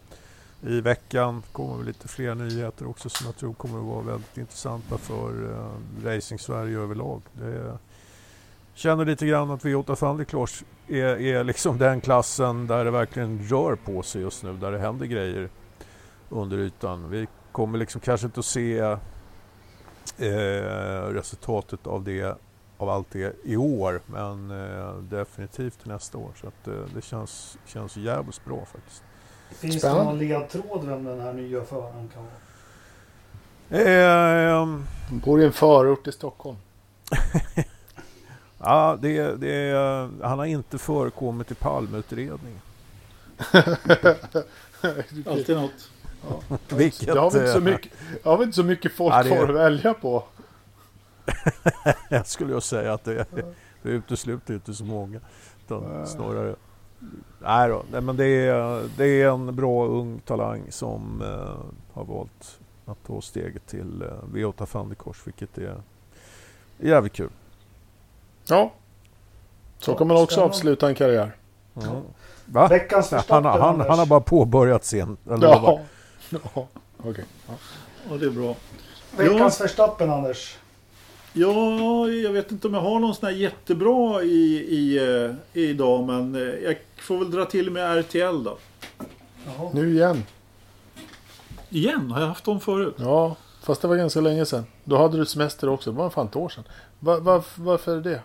I 0.67 0.81
veckan 0.81 1.43
kommer 1.53 1.79
det 1.79 1.85
lite 1.85 2.09
fler 2.09 2.35
nyheter 2.35 2.87
också 2.87 3.09
som 3.09 3.27
jag 3.27 3.37
tror 3.37 3.55
kommer 3.55 3.79
att 3.79 3.85
vara 3.85 4.03
väldigt 4.03 4.39
intressanta 4.39 4.99
för 4.99 5.53
eh, 5.53 6.07
Racing 6.07 6.41
Sverige 6.41 6.79
överlag. 6.79 7.23
Det, 7.33 7.79
känner 8.75 9.05
lite 9.05 9.27
grann 9.27 9.51
att 9.51 9.65
V8 9.65 9.95
Thunderclash 9.95 10.63
är, 10.89 11.21
är 11.21 11.45
liksom 11.45 11.79
den 11.79 12.01
klassen 12.01 12.67
där 12.67 12.85
det 12.85 12.91
verkligen 12.91 13.49
rör 13.49 13.77
på 13.77 14.03
sig 14.03 14.23
just 14.23 14.43
nu, 14.43 14.53
där 14.53 14.73
det 14.73 14.79
händer 14.79 15.07
grejer 15.07 15.49
under 16.29 16.59
ytan. 16.59 17.11
Vi 17.11 17.27
kommer 17.53 17.79
liksom 17.79 18.01
kanske 18.01 18.27
inte 18.27 18.41
att 18.41 18.47
se 18.47 18.79
eh, 18.79 18.99
resultatet 21.09 21.87
av 21.87 22.05
det 22.05 22.39
av 22.79 22.89
allt 22.89 23.11
det 23.11 23.37
i 23.45 23.57
år 23.57 24.01
men 24.07 24.51
eh, 24.51 24.95
definitivt 24.97 25.85
nästa 25.85 26.19
år 26.19 26.31
så 26.41 26.47
att, 26.47 26.69
eh, 26.69 26.85
det 26.95 27.03
känns, 27.03 27.59
känns 27.67 27.97
jävligt 27.97 28.45
bra 28.45 28.65
faktiskt. 28.65 29.03
Finns 29.59 29.79
Spännande. 29.79 30.03
det 30.03 30.05
någon 30.05 30.19
ledtråd 30.19 30.85
vem 30.85 31.05
den 31.05 31.21
här 31.21 31.33
nya 31.33 31.65
föraren 31.65 32.11
kan 32.15 32.23
vara? 32.23 32.35
Eh, 33.83 34.79
Bor 35.25 35.43
i 35.43 35.45
en 35.45 35.53
förort 35.53 36.07
i 36.07 36.13
Stockholm. 36.13 36.57
ja, 38.59 38.99
det, 39.03 39.37
det, 39.37 39.75
han 40.23 40.39
har 40.39 40.47
inte 40.47 40.79
förekommit 40.79 41.51
i 41.51 41.55
Palmeutredningen. 41.55 42.61
Alltid 45.27 45.57
något. 45.57 45.91
Vilket, 46.69 47.07
Det 47.15 47.21
har 47.21 47.31
vi 47.31 47.39
inte 47.39 47.53
så 47.53 47.59
eh, 47.59 47.65
mycket, 47.65 47.93
har 48.25 48.39
vi 48.39 48.45
inte 48.45 48.57
så 48.57 48.63
mycket 48.63 48.93
folk 48.93 49.15
Ja, 49.15 49.23
det- 49.23 49.29
kvar 49.29 49.49
att 49.49 49.55
välja 49.55 49.95
på. 49.95 50.25
Jag 52.09 52.27
skulle 52.27 52.53
jag 52.53 52.63
säga 52.63 52.93
att 52.93 53.05
det, 53.05 53.27
det 53.83 53.89
utesluter 53.91 54.55
inte 54.55 54.75
så 54.75 54.85
många. 54.85 55.21
Utan 55.65 56.07
snarare... 56.07 56.55
Nej 57.39 57.69
då, 57.69 57.83
nej, 57.93 58.01
men 58.01 58.17
det 58.17 58.27
är, 58.27 58.89
det 58.97 59.23
är 59.23 59.29
en 59.29 59.57
bra 59.57 59.87
ung 59.87 60.21
talang 60.21 60.63
som 60.71 61.23
eh, 61.23 61.65
har 61.93 62.05
valt 62.05 62.59
att 62.87 63.07
ta 63.07 63.21
steget 63.21 63.67
till 63.67 64.03
eh, 64.03 64.09
V8 64.33 64.67
Thunderkors 64.67 65.27
vilket 65.27 65.59
är 65.59 65.83
jävligt 66.79 67.13
kul. 67.13 67.31
Ja. 68.47 68.73
Så 69.79 69.91
Ja, 69.91 69.97
kan 69.99 70.07
man 70.07 70.17
också 70.23 70.41
avsluta 70.41 70.89
en 70.89 70.95
karriär. 70.95 71.37
Mm. 71.77 72.03
Va? 72.47 72.69
Veckans 72.69 73.11
Han, 73.11 73.45
han, 73.45 73.81
han 73.81 73.99
har 73.99 74.07
bara 74.07 74.21
påbörjat 74.21 74.85
sen. 74.85 75.17
Eller 75.31 75.47
Ja. 75.47 75.81
ja. 76.31 76.69
Okej. 76.99 77.25
Ja. 77.49 77.55
Ja, 78.11 78.17
det 78.17 78.27
är 78.27 78.31
bra. 78.31 78.55
Veckans 79.17 79.61
Verstappen, 79.61 80.11
Anders. 80.11 80.59
Ja, 81.37 82.09
jag 82.09 82.33
vet 82.33 82.53
inte 82.53 82.67
om 82.67 82.75
jag 82.75 82.81
har 82.81 83.01
någon 83.01 83.15
sån 83.15 83.27
här 83.27 83.35
jättebra 83.35 84.23
i, 84.23 84.67
i, 84.69 84.97
eh, 84.97 85.63
idag 85.63 86.07
men 86.07 86.35
eh, 86.35 86.41
jag 86.43 86.77
får 86.97 87.19
väl 87.19 87.31
dra 87.31 87.45
till 87.45 87.71
med 87.71 87.99
RTL 87.99 88.45
då. 88.45 88.59
Jaha. 89.47 89.71
Nu 89.75 89.95
igen. 89.95 90.23
Igen, 91.71 92.11
har 92.11 92.21
jag 92.21 92.29
haft 92.29 92.45
dem 92.45 92.61
förut? 92.61 92.95
Ja, 92.99 93.37
fast 93.63 93.83
det 93.83 93.89
var 93.89 93.97
ganska 93.97 94.21
länge 94.21 94.47
sedan. 94.47 94.65
Då 94.85 94.97
hade 94.97 95.17
du 95.17 95.27
semester 95.27 95.69
också. 95.69 95.93
Det 95.93 95.99
var 95.99 96.11
fan 96.11 96.27
ett 96.27 96.37
år 96.37 96.49
sedan. 96.49 96.65
Va, 97.01 97.21
va, 97.21 97.43
varför 97.57 97.97
är 97.97 98.01
det? 98.01 98.21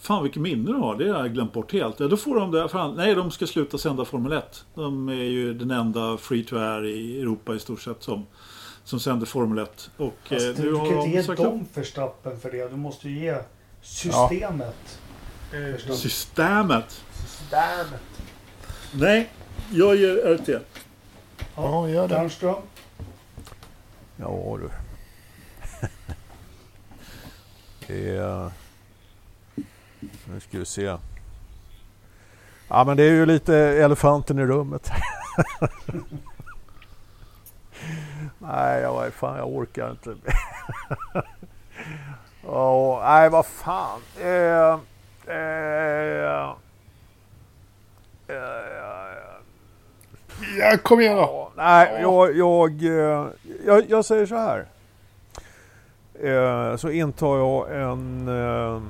Fan 0.00 0.22
vilket 0.22 0.42
minne 0.42 0.72
du 0.72 0.74
har, 0.74 0.96
det 0.96 1.08
har 1.08 1.20
jag 1.20 1.34
glömt 1.34 1.52
bort 1.52 1.72
helt. 1.72 2.00
Ja, 2.00 2.08
då 2.08 2.16
får 2.16 2.40
de 2.40 2.50
det, 2.50 2.94
nej 2.96 3.14
de 3.14 3.30
ska 3.30 3.46
sluta 3.46 3.78
sända 3.78 4.04
Formel 4.04 4.32
1. 4.32 4.64
De 4.74 5.08
är 5.08 5.14
ju 5.14 5.54
den 5.54 5.70
enda 5.70 6.16
free 6.16 6.44
to 6.44 6.56
air 6.56 6.84
i 6.84 7.20
Europa 7.20 7.54
i 7.54 7.58
stort 7.58 7.80
sett 7.80 8.02
som, 8.02 8.26
som 8.90 9.00
sänder 9.00 9.26
Formel 9.26 9.58
1. 9.58 9.90
Och 9.96 10.14
Fast 10.22 10.32
eh, 10.32 10.54
du, 10.54 10.62
nu 10.62 10.70
du 10.70 10.76
har 10.76 10.86
kan 10.86 10.96
inte 10.96 11.32
ge 11.32 11.34
dem 11.34 11.66
Verstappen 11.74 12.40
för 12.40 12.50
det. 12.50 12.68
Du 12.70 12.76
måste 12.76 13.08
ju 13.08 13.18
ge 13.18 13.38
systemet. 13.80 15.00
Verstappen. 15.50 15.96
systemet. 15.96 17.04
Systemet. 17.26 18.02
Nej, 18.92 19.30
jag 19.70 19.96
ger 19.96 20.16
RTL. 20.16 20.62
Ja, 21.56 21.88
gör 21.88 22.08
det. 22.08 22.14
Ternström. 22.14 22.62
Ja 24.16 24.58
du. 24.60 24.70
det 27.86 28.16
är... 28.16 28.50
Nu 30.24 30.40
ska 30.40 30.58
vi 30.58 30.64
se. 30.64 30.96
Ja 32.68 32.84
men 32.84 32.96
det 32.96 33.02
är 33.02 33.12
ju 33.12 33.26
lite 33.26 33.56
elefanten 33.56 34.38
i 34.38 34.42
rummet. 34.42 34.90
nej, 38.42 38.80
jag, 38.82 39.12
fan, 39.12 39.36
jag 39.38 39.48
orkar 39.48 39.90
inte. 39.90 40.10
oh, 42.46 43.02
nej, 43.02 43.30
vad 43.30 43.46
fan. 43.46 44.00
Eh, 44.20 44.78
eh, 45.26 46.50
eh, 48.28 48.80
Ja, 50.58 50.76
kom 50.82 51.00
igen 51.00 51.16
då. 51.16 51.22
Ja, 51.22 51.52
nej, 51.56 51.98
jag, 52.02 52.36
jag, 52.36 52.82
eh, 52.84 53.26
jag, 53.66 53.90
jag 53.90 54.04
säger 54.04 54.26
så 54.26 54.36
här. 54.36 54.66
Eh, 56.22 56.76
Så 56.76 56.90
intar 56.90 57.38
jag 57.38 57.82
en 57.82 58.28
eh, 58.28 58.82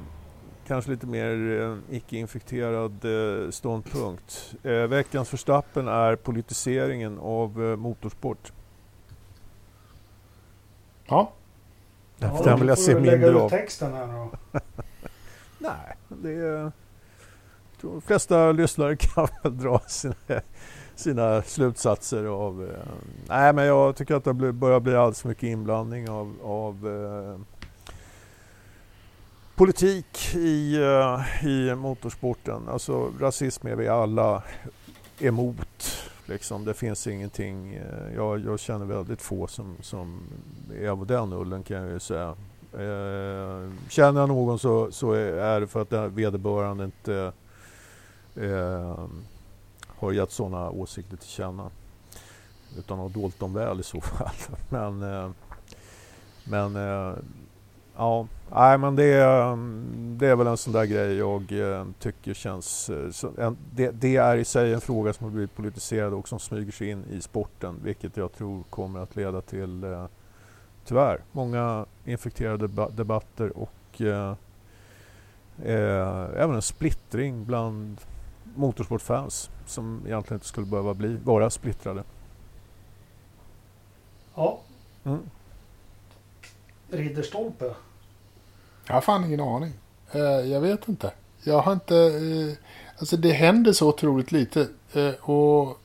kanske 0.66 0.90
lite 0.90 1.06
mer 1.06 1.60
eh, 1.60 1.96
icke-infekterad 1.96 3.04
eh, 3.04 3.50
ståndpunkt. 3.50 4.54
Eh, 4.62 4.72
Veckans 4.72 5.28
förstappen 5.28 5.88
är 5.88 6.16
politiseringen 6.16 7.18
av 7.18 7.64
eh, 7.70 7.76
motorsport. 7.76 8.52
Ja. 11.10 11.32
Ja, 12.18 12.34
då 12.38 12.44
den 12.44 12.58
vill 12.58 12.68
jag 12.68 12.78
får 12.78 12.84
se 12.84 12.94
du 12.94 13.00
lägga 13.00 13.12
mindre 13.12 13.30
ut 13.30 13.36
av. 13.36 13.48
texten 13.48 13.92
här 13.92 14.06
då. 14.06 14.30
Nej, 15.58 15.96
det 16.08 16.30
är... 16.30 16.62
Jag 16.62 17.80
tror 17.80 17.92
de 17.92 18.00
flesta 18.00 18.52
lyssnare 18.52 18.96
kan 18.96 19.28
väl 19.42 19.58
dra 19.58 19.78
sina, 19.78 20.14
sina 20.94 21.42
slutsatser 21.42 22.24
av... 22.24 22.62
Eh, 22.64 22.92
nej, 23.28 23.52
men 23.52 23.64
jag 23.64 23.96
tycker 23.96 24.14
att 24.14 24.24
det 24.24 24.52
börjar 24.52 24.80
bli 24.80 24.96
alldeles 24.96 25.24
mycket 25.24 25.42
inblandning 25.42 26.10
av, 26.10 26.34
av 26.42 26.88
eh, 26.88 27.40
politik 29.54 30.34
i, 30.34 30.76
eh, 30.76 31.46
i 31.46 31.74
motorsporten. 31.74 32.68
Alltså 32.68 33.12
rasism 33.20 33.66
är 33.66 33.76
vi 33.76 33.88
alla 33.88 34.42
emot. 35.18 36.09
Liksom. 36.30 36.64
Det 36.64 36.74
finns 36.74 37.06
ingenting... 37.06 37.74
Eh, 37.74 38.14
jag, 38.14 38.40
jag 38.44 38.60
känner 38.60 38.86
väldigt 38.86 39.22
få 39.22 39.46
som, 39.46 39.76
som 39.82 40.22
är 40.74 40.88
av 40.88 41.06
den 41.06 41.32
ullen 41.32 41.62
kan 41.62 41.76
jag 41.76 41.90
ju 41.90 42.00
säga. 42.00 42.28
Eh, 42.72 43.70
känner 43.88 44.20
jag 44.20 44.28
någon 44.28 44.58
så, 44.58 44.92
så 44.92 45.12
är 45.12 45.60
det 45.60 45.66
för 45.66 45.82
att 45.82 45.92
vederbörande 46.12 46.84
inte 46.84 47.32
eh, 48.36 49.08
har 49.86 50.12
gett 50.12 50.30
sådana 50.30 50.70
åsikter 50.70 51.16
till 51.16 51.28
känna. 51.28 51.70
Utan 52.78 52.98
har 52.98 53.08
dolt 53.08 53.38
dem 53.38 53.54
väl 53.54 53.80
i 53.80 53.82
så 53.82 54.00
fall. 54.00 54.34
Men, 54.68 55.02
eh, 55.02 55.30
men 56.44 56.76
eh, 56.76 57.14
ja, 58.00 58.26
nej 58.52 58.78
men 58.78 58.96
det, 58.96 59.04
är- 59.04 59.56
det 60.18 60.26
är 60.26 60.36
väl 60.36 60.46
en 60.46 60.56
sån 60.56 60.72
där 60.72 60.84
grej 60.84 61.16
jag 61.16 61.52
eh, 61.52 61.86
tycker 61.98 62.34
känns... 62.34 62.90
eh, 63.38 63.52
Det, 63.74 63.90
det 63.90 64.16
är 64.16 64.36
i 64.36 64.44
sig 64.44 64.72
en 64.72 64.80
fråga 64.80 65.12
som 65.12 65.24
har 65.24 65.30
blivit 65.30 65.56
politiserad 65.56 66.12
och 66.12 66.28
som 66.28 66.38
smyger 66.38 66.72
sig 66.72 66.90
in 66.90 67.04
i 67.10 67.20
sporten. 67.20 67.80
Vilket 67.84 68.16
jag 68.16 68.32
tror 68.32 68.62
kommer 68.70 69.00
att 69.00 69.16
leda 69.16 69.40
till 69.40 69.84
eh, 69.84 70.06
tyvärr 70.84 71.20
många 71.32 71.86
infekterade 72.04 72.66
deba- 72.66 72.90
debatter 72.90 73.52
och 73.58 74.00
eh, 74.00 74.34
även 76.36 76.54
en 76.54 76.62
splittring 76.62 77.44
bland 77.44 78.00
motorsportfans 78.54 79.50
som 79.66 80.02
egentligen 80.06 80.36
inte 80.36 80.46
skulle 80.46 80.66
behöva 80.66 80.94
bli, 80.94 81.16
vara 81.24 81.50
splittrade. 81.50 82.02
Ja, 84.34 84.60
Mm. 85.04 85.18
Ridderstolpe. 86.90 87.74
Jag 88.90 88.94
har 88.94 89.00
fan 89.00 89.24
ingen 89.24 89.40
aning. 89.40 89.72
Eh, 90.12 90.20
jag 90.20 90.60
vet 90.60 90.88
inte. 90.88 91.12
Jag 91.44 91.60
har 91.60 91.72
inte... 91.72 91.96
Eh, 91.96 92.56
alltså 92.98 93.16
det 93.16 93.32
händer 93.32 93.72
så 93.72 93.88
otroligt 93.88 94.32
lite. 94.32 94.68
Eh, 94.92 95.30
och, 95.30 95.80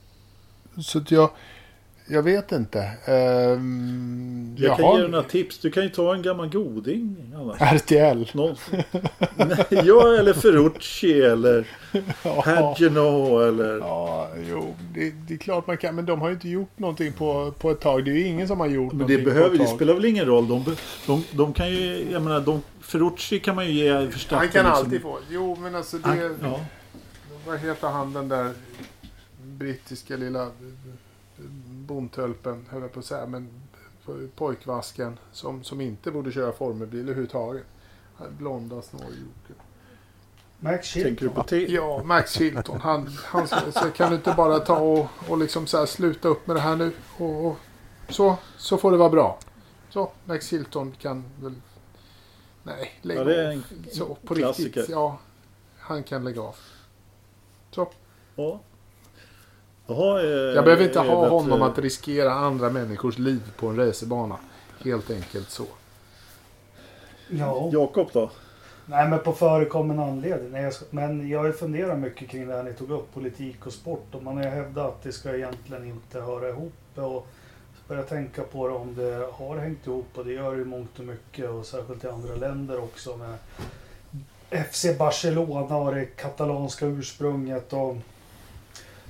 så 0.82 0.98
att 0.98 1.12
jag... 1.12 1.30
Jag 2.08 2.24
vet 2.24 2.52
inte. 2.52 2.80
Ehm, 3.06 4.56
Jag 4.60 4.76
kan 4.78 4.86
jaha. 4.86 4.96
ge 4.96 5.02
dig 5.02 5.12
några 5.12 5.24
tips. 5.24 5.58
Du 5.60 5.72
kan 5.72 5.84
ju 5.84 5.90
ta 5.90 6.14
en 6.16 6.22
gammal 6.22 6.50
goding 6.50 7.34
annars. 7.36 7.62
RTL. 7.82 8.38
Någon... 8.38 8.56
Nej, 9.36 9.66
ja, 9.70 10.16
eller 10.20 10.34
Ferrucci 10.34 11.22
eller 11.22 11.68
Ja, 12.24 12.42
Pagino 12.42 13.40
eller... 13.40 13.78
ja 13.78 14.30
jo, 14.50 14.76
det, 14.94 15.14
det 15.28 15.34
är 15.34 15.38
klart 15.38 15.68
man 15.68 15.78
kan. 15.78 15.96
Men 15.96 16.06
de 16.06 16.22
har 16.22 16.28
ju 16.28 16.34
inte 16.34 16.50
gjort 16.50 16.80
någonting 16.80 17.14
på, 17.14 17.54
på 17.60 17.72
ett 17.72 17.80
tag. 17.80 18.06
Det 18.06 18.12
är 18.12 18.16
ju 18.16 18.28
ingen 18.28 18.48
som 18.48 18.60
har 18.60 18.68
gjort 18.68 18.92
Men 18.94 18.98
någonting 18.98 19.18
det, 19.18 19.24
behöver, 19.32 19.50
på 19.50 19.56
det 19.56 19.64
ett 19.64 19.70
tag. 19.70 19.76
spelar 19.78 19.94
väl 19.94 20.06
ingen 20.06 20.26
roll. 20.26 20.48
De, 20.48 20.76
de, 21.08 21.24
de 21.32 21.54
kan 21.54 21.70
ju, 21.72 22.08
jag 22.12 22.22
menar, 22.22 22.40
de, 22.42 22.62
Ferrucci 22.82 23.40
kan 23.40 23.56
man 23.56 23.66
ju 23.66 23.72
ge 23.72 23.94
Han 23.94 24.06
Verstappen. 24.06 24.50
kan 24.50 24.66
liksom. 24.66 24.84
alltid 24.86 25.02
få. 25.02 25.20
Jo, 25.30 25.58
men 25.62 25.76
alltså 25.76 25.98
det... 25.98 26.08
Han, 26.10 26.38
ja. 26.44 26.60
Vad 27.48 27.60
heter 27.60 27.88
han 27.88 28.14
den 28.14 28.30
där 28.30 28.52
brittiska 29.44 30.16
lilla 30.18 30.48
bondtölpen, 31.86 32.66
höll 32.70 32.82
jag 32.82 32.94
på 32.94 33.00
att 33.00 33.06
säga, 33.06 33.26
men 33.26 33.50
pojkvasken 34.36 35.20
som, 35.32 35.64
som 35.64 35.82
inte 35.82 36.12
borde 36.12 36.32
köra 36.32 36.52
formelbil 36.52 37.02
överhuvudtaget. 37.02 37.64
Blonda 38.38 38.82
snårjoken. 38.82 39.56
Max 40.60 40.94
Tänker 40.94 41.10
du 41.10 41.16
Chilton. 41.18 41.44
på? 41.44 41.56
Ja, 41.56 42.04
Max 42.04 42.38
Hilton. 42.38 42.82
Han, 42.82 43.08
han 43.24 43.48
så, 43.48 43.56
så 43.72 43.92
kan 43.92 44.10
du 44.10 44.16
inte 44.16 44.34
bara 44.38 44.60
ta 44.60 44.78
och, 44.80 45.08
och 45.30 45.38
liksom 45.38 45.68
så 45.68 45.78
här 45.78 45.86
sluta 45.86 46.28
upp 46.28 46.48
med 46.48 46.56
det 46.56 46.60
här 46.60 46.76
nu. 46.76 46.92
Och, 47.18 47.46
och, 47.46 47.56
så, 48.10 48.38
så 48.58 48.78
får 48.78 48.92
det 48.92 48.98
vara 48.98 49.10
bra. 49.10 49.40
Så, 49.90 50.12
Max 50.26 50.54
Hilton 50.54 50.92
kan 51.00 51.24
väl... 51.42 51.54
Nej, 52.64 52.92
lägg 53.02 53.18
Ja, 53.18 53.24
det 53.24 53.42
är 53.42 53.46
av. 53.48 53.52
en 53.52 53.64
Så, 53.92 54.16
på 54.16 54.36
klassiker. 54.36 54.66
riktigt. 54.66 54.90
Ja, 54.90 55.18
han 55.80 56.04
kan 56.04 56.24
lägga 56.24 56.42
av. 56.42 56.56
Så. 57.72 57.88
Ja. 58.36 58.60
Jaha, 59.88 60.22
eh, 60.22 60.28
Jag 60.28 60.64
behöver 60.64 60.84
inte 60.84 61.00
eh, 61.00 61.06
ha 61.06 61.22
vet, 61.22 61.32
honom 61.32 61.62
eh, 61.62 61.68
att 61.68 61.78
riskera 61.80 62.34
andra 62.34 62.70
människors 62.70 63.18
liv 63.18 63.42
på 63.58 63.68
en 63.68 63.76
racerbana. 63.76 64.38
Helt 64.84 65.12
enkelt 65.12 65.50
så. 65.50 65.66
Ja. 67.30 67.70
Jakob 67.74 68.10
då? 68.14 68.30
Nej, 68.86 69.10
men 69.10 69.20
på 69.20 69.34
förekommen 69.34 70.00
anledning. 70.00 70.52
Nej, 70.52 70.64
jag 70.64 70.74
ska, 70.74 70.86
men 70.90 71.30
jag 71.30 71.40
har 71.40 71.46
ju 71.46 71.54
funderat 71.54 72.00
mycket 72.00 72.30
kring 72.30 72.48
det 72.48 72.54
här 72.54 72.64
ni 72.64 72.74
tog 72.74 72.92
upp, 72.92 73.14
politik 73.14 73.66
och 73.66 73.74
sport. 73.74 74.08
Och 74.12 74.24
man 74.24 74.38
har 74.38 74.44
ju 74.44 74.50
hävdat 74.50 74.88
att 74.88 75.04
det 75.04 75.12
ska 75.12 75.36
egentligen 75.36 75.86
inte 75.86 76.22
höra 76.22 76.50
ihop. 76.50 76.74
Och 76.96 77.28
börjat 77.88 78.10
tänka 78.10 78.44
på 78.44 78.68
det 78.68 78.74
om 78.74 78.96
det 78.96 79.30
har 79.34 79.58
hängt 79.58 79.88
ihop 79.88 80.08
och 80.14 80.26
det 80.26 80.34
gör 80.34 80.52
det 80.52 80.58
ju 80.58 80.66
mångt 80.66 81.00
och 81.00 81.06
mycket 81.06 81.50
och 81.50 81.66
särskilt 81.66 82.04
i 82.04 82.08
andra 82.08 82.36
länder 82.36 82.84
också 82.84 83.18
med 83.18 83.38
FC 84.66 84.86
Barcelona 85.00 85.78
och 85.78 85.96
det 85.96 86.06
katalanska 86.06 86.86
ursprunget. 86.86 87.74
Och, 87.74 87.98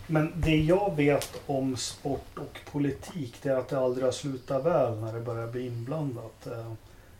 men 0.07 0.33
det 0.35 0.55
jag 0.55 0.95
vet 0.95 1.41
om 1.45 1.77
sport 1.77 2.37
och 2.37 2.59
politik 2.71 3.35
det 3.41 3.49
är 3.49 3.55
att 3.55 3.67
det 3.67 3.79
aldrig 3.79 4.05
har 4.05 4.11
slutat 4.11 4.65
väl 4.65 4.99
när 4.99 5.13
det 5.13 5.19
börjar 5.19 5.47
bli 5.47 5.67
inblandat. 5.67 6.47
Eh, 6.47 6.73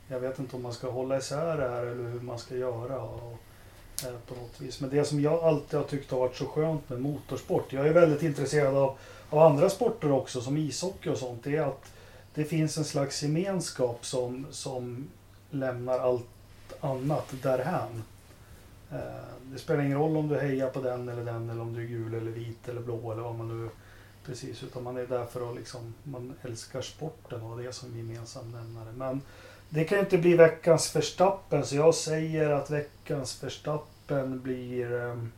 jag 0.07 0.19
vet 0.19 0.39
inte 0.39 0.55
om 0.55 0.61
man 0.61 0.73
ska 0.73 0.91
hålla 0.91 1.17
isär 1.17 1.57
det 1.57 1.69
här 1.69 1.85
eller 1.85 2.09
hur 2.09 2.19
man 2.19 2.39
ska 2.39 2.55
göra. 2.55 3.01
Och, 3.01 3.37
eh, 4.03 4.19
på 4.27 4.35
något 4.35 4.61
vis. 4.61 4.81
Men 4.81 4.89
det 4.89 5.05
som 5.05 5.19
jag 5.19 5.43
alltid 5.43 5.79
har 5.79 5.85
tyckt 5.87 6.11
har 6.11 6.19
varit 6.19 6.35
så 6.35 6.45
skönt 6.45 6.89
med 6.89 7.01
motorsport. 7.01 7.73
Jag 7.73 7.87
är 7.87 7.93
väldigt 7.93 8.23
intresserad 8.23 8.75
av, 8.75 8.97
av 9.29 9.39
andra 9.39 9.69
sporter 9.69 10.11
också 10.11 10.41
som 10.41 10.57
ishockey 10.57 11.09
och 11.09 11.17
sånt. 11.17 11.43
Det 11.43 11.55
är 11.55 11.61
att 11.61 11.91
det 12.33 12.43
finns 12.43 12.77
en 12.77 12.85
slags 12.85 13.23
gemenskap 13.23 14.05
som, 14.05 14.45
som 14.51 15.07
lämnar 15.49 15.99
allt 15.99 16.27
annat 16.79 17.33
därhän. 17.41 18.03
Eh, 18.91 18.97
det 19.51 19.59
spelar 19.59 19.83
ingen 19.83 19.97
roll 19.97 20.17
om 20.17 20.27
du 20.27 20.39
hejar 20.39 20.69
på 20.69 20.81
den 20.81 21.09
eller 21.09 21.25
den 21.25 21.49
eller 21.49 21.61
om 21.61 21.73
du 21.73 21.81
är 21.81 21.87
gul 21.87 22.13
eller 22.13 22.31
vit 22.31 22.69
eller 22.69 22.81
blå 22.81 23.11
eller 23.11 23.23
vad 23.23 23.35
man 23.35 23.63
nu 23.63 23.69
Precis, 24.25 24.63
utan 24.63 24.83
man 24.83 24.97
är 24.97 25.07
där 25.07 25.25
för 25.25 25.49
att 25.49 25.55
liksom, 25.55 25.93
man 26.03 26.33
älskar 26.41 26.81
sporten 26.81 27.41
och 27.41 27.57
det 27.57 27.73
som 27.73 27.97
gemensam 27.97 28.51
nämnare. 28.51 28.91
Men 28.97 29.21
det 29.69 29.83
kan 29.83 29.97
ju 29.97 30.03
inte 30.03 30.17
bli 30.17 30.35
veckans 30.35 30.95
Verstappen 30.95 31.65
så 31.65 31.75
jag 31.75 31.95
säger 31.95 32.49
att 32.49 32.69
veckans 32.69 33.43
Verstappen 33.43 34.41
blir 34.41 34.93
ehm, 34.93 35.31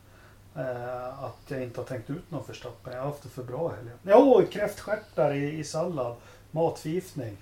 eh, 0.55 1.23
att 1.23 1.41
jag 1.47 1.63
inte 1.63 1.79
har 1.79 1.85
tänkt 1.85 2.09
ut 2.09 2.31
någon 2.31 2.43
Verstappen. 2.47 2.93
Jag 2.93 2.99
har 2.99 3.07
haft 3.07 3.23
det 3.23 3.29
för 3.29 3.43
bra 3.43 3.73
helgen. 3.75 3.97
Jo, 4.03 4.43
kräftstjärtar 4.51 5.33
i, 5.33 5.59
i 5.59 5.63
sallad. 5.63 6.15
Matförgiftning. 6.51 7.37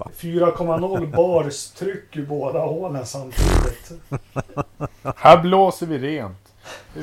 Va? 0.00 0.10
4,0 0.16 1.16
bars 1.16 1.66
tryck 1.70 2.16
ur 2.16 2.26
båda 2.26 2.58
hålen 2.58 3.06
samtidigt. 3.06 3.92
Här 5.16 5.42
blåser 5.42 5.86
vi 5.86 5.98
rent. 5.98 6.36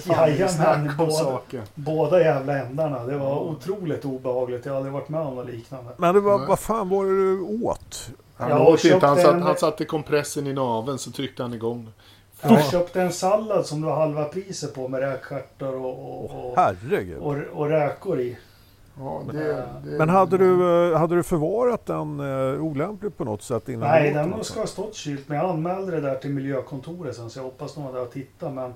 Jajamän, 0.06 0.92
båda. 0.98 1.12
saken. 1.12 1.62
Båda 1.76 2.20
jävla 2.20 2.58
ändarna. 2.58 3.04
Det 3.04 3.18
var 3.18 3.40
otroligt 3.40 4.06
obehagligt. 4.06 4.66
Jag 4.66 4.74
har 4.74 4.78
aldrig 4.78 4.94
varit 4.94 5.10
med 5.10 5.22
om 5.22 5.36
något 5.36 5.48
liknande. 5.50 5.92
Men 5.98 6.16
det 6.16 6.22
var, 6.22 6.48
vad 6.48 6.60
fan 6.60 6.90
var 6.90 7.06
det 7.06 7.12
du 7.12 7.42
åt? 7.42 8.10
Han 8.38 8.50
Jag 8.50 8.62
åt 8.68 8.86
inte. 8.86 9.06
Han, 9.08 9.16
köpte 9.16 9.24
satt, 9.28 9.36
en- 9.36 9.42
han 9.42 9.58
satte 9.58 9.86
kompressen 9.86 10.48
i 10.48 10.54
naveln 10.54 10.98
så 10.98 11.12
tryckte 11.12 11.44
han 11.44 11.54
igång. 11.54 11.88
Jag 12.42 12.72
köpte 12.72 13.02
en 13.02 13.14
sallad 13.14 13.66
som 13.66 13.82
det 13.82 13.88
var 13.88 13.96
halva 13.96 14.24
priset 14.26 14.74
på 14.76 14.88
med 14.88 15.00
räkstjärtar 15.00 15.74
och, 15.74 16.24
och, 16.26 16.50
och, 16.50 16.54
Herregud. 16.58 17.18
och, 17.18 17.36
och 17.54 17.70
räkor 17.70 18.20
i. 18.20 18.38
Ja, 19.00 19.24
det, 19.34 19.68
det, 19.84 19.98
Men 19.98 20.10
hade 20.10 20.38
du, 20.38 20.90
eh, 20.92 20.98
hade 21.00 21.16
du 21.16 21.24
förvarat 21.24 21.86
den 21.86 22.20
uh, 22.20 22.62
olämpligt 22.64 23.18
på 23.18 23.26
något 23.26 23.42
sätt 23.44 23.70
innan 23.70 23.90
Nej, 23.90 24.14
den 24.14 24.32
den? 24.32 24.44
ska 24.44 24.60
ha 24.60 24.68
stått 24.68 24.96
kylt. 24.96 25.28
Men 25.30 25.38
jag 25.38 25.50
anmälde 25.50 25.92
det 25.92 26.02
där 26.02 26.16
till 26.16 26.30
miljökontoret 26.30 27.16
sen 27.16 27.30
så 27.30 27.40
jag 27.40 27.44
hoppas 27.44 27.74
de 27.74 27.84
var 27.84 27.94
där 27.94 28.02
och 28.02 28.12
tittade. 28.12 28.52
Men 28.54 28.74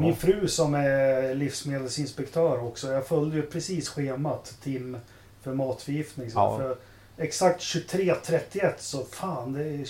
min 0.00 0.16
fru 0.16 0.48
som 0.48 0.74
är 0.74 1.34
livsmedelsinspektör 1.34 2.64
också. 2.64 2.92
Jag 2.92 3.06
följde 3.06 3.36
ju 3.36 3.42
precis 3.42 3.88
schemat 3.88 4.56
Tim 4.62 4.96
för 5.42 5.54
matförgiftning. 5.54 6.30
Så 6.30 6.38
Ja. 6.38 6.56
för 6.58 6.76
exakt 7.16 7.60
23.31 7.60 8.72
så 8.78 9.04
fan 9.04 9.52
det 9.52 9.64
är 9.64 9.88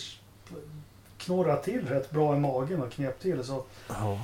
knorrar 1.18 1.56
till 1.56 1.88
rätt 1.88 2.10
bra 2.10 2.36
i 2.36 2.38
magen 2.38 2.82
och 2.82 2.90
knep 2.92 3.20
till. 3.20 3.44
Så 3.44 3.62
Ja. 3.88 4.18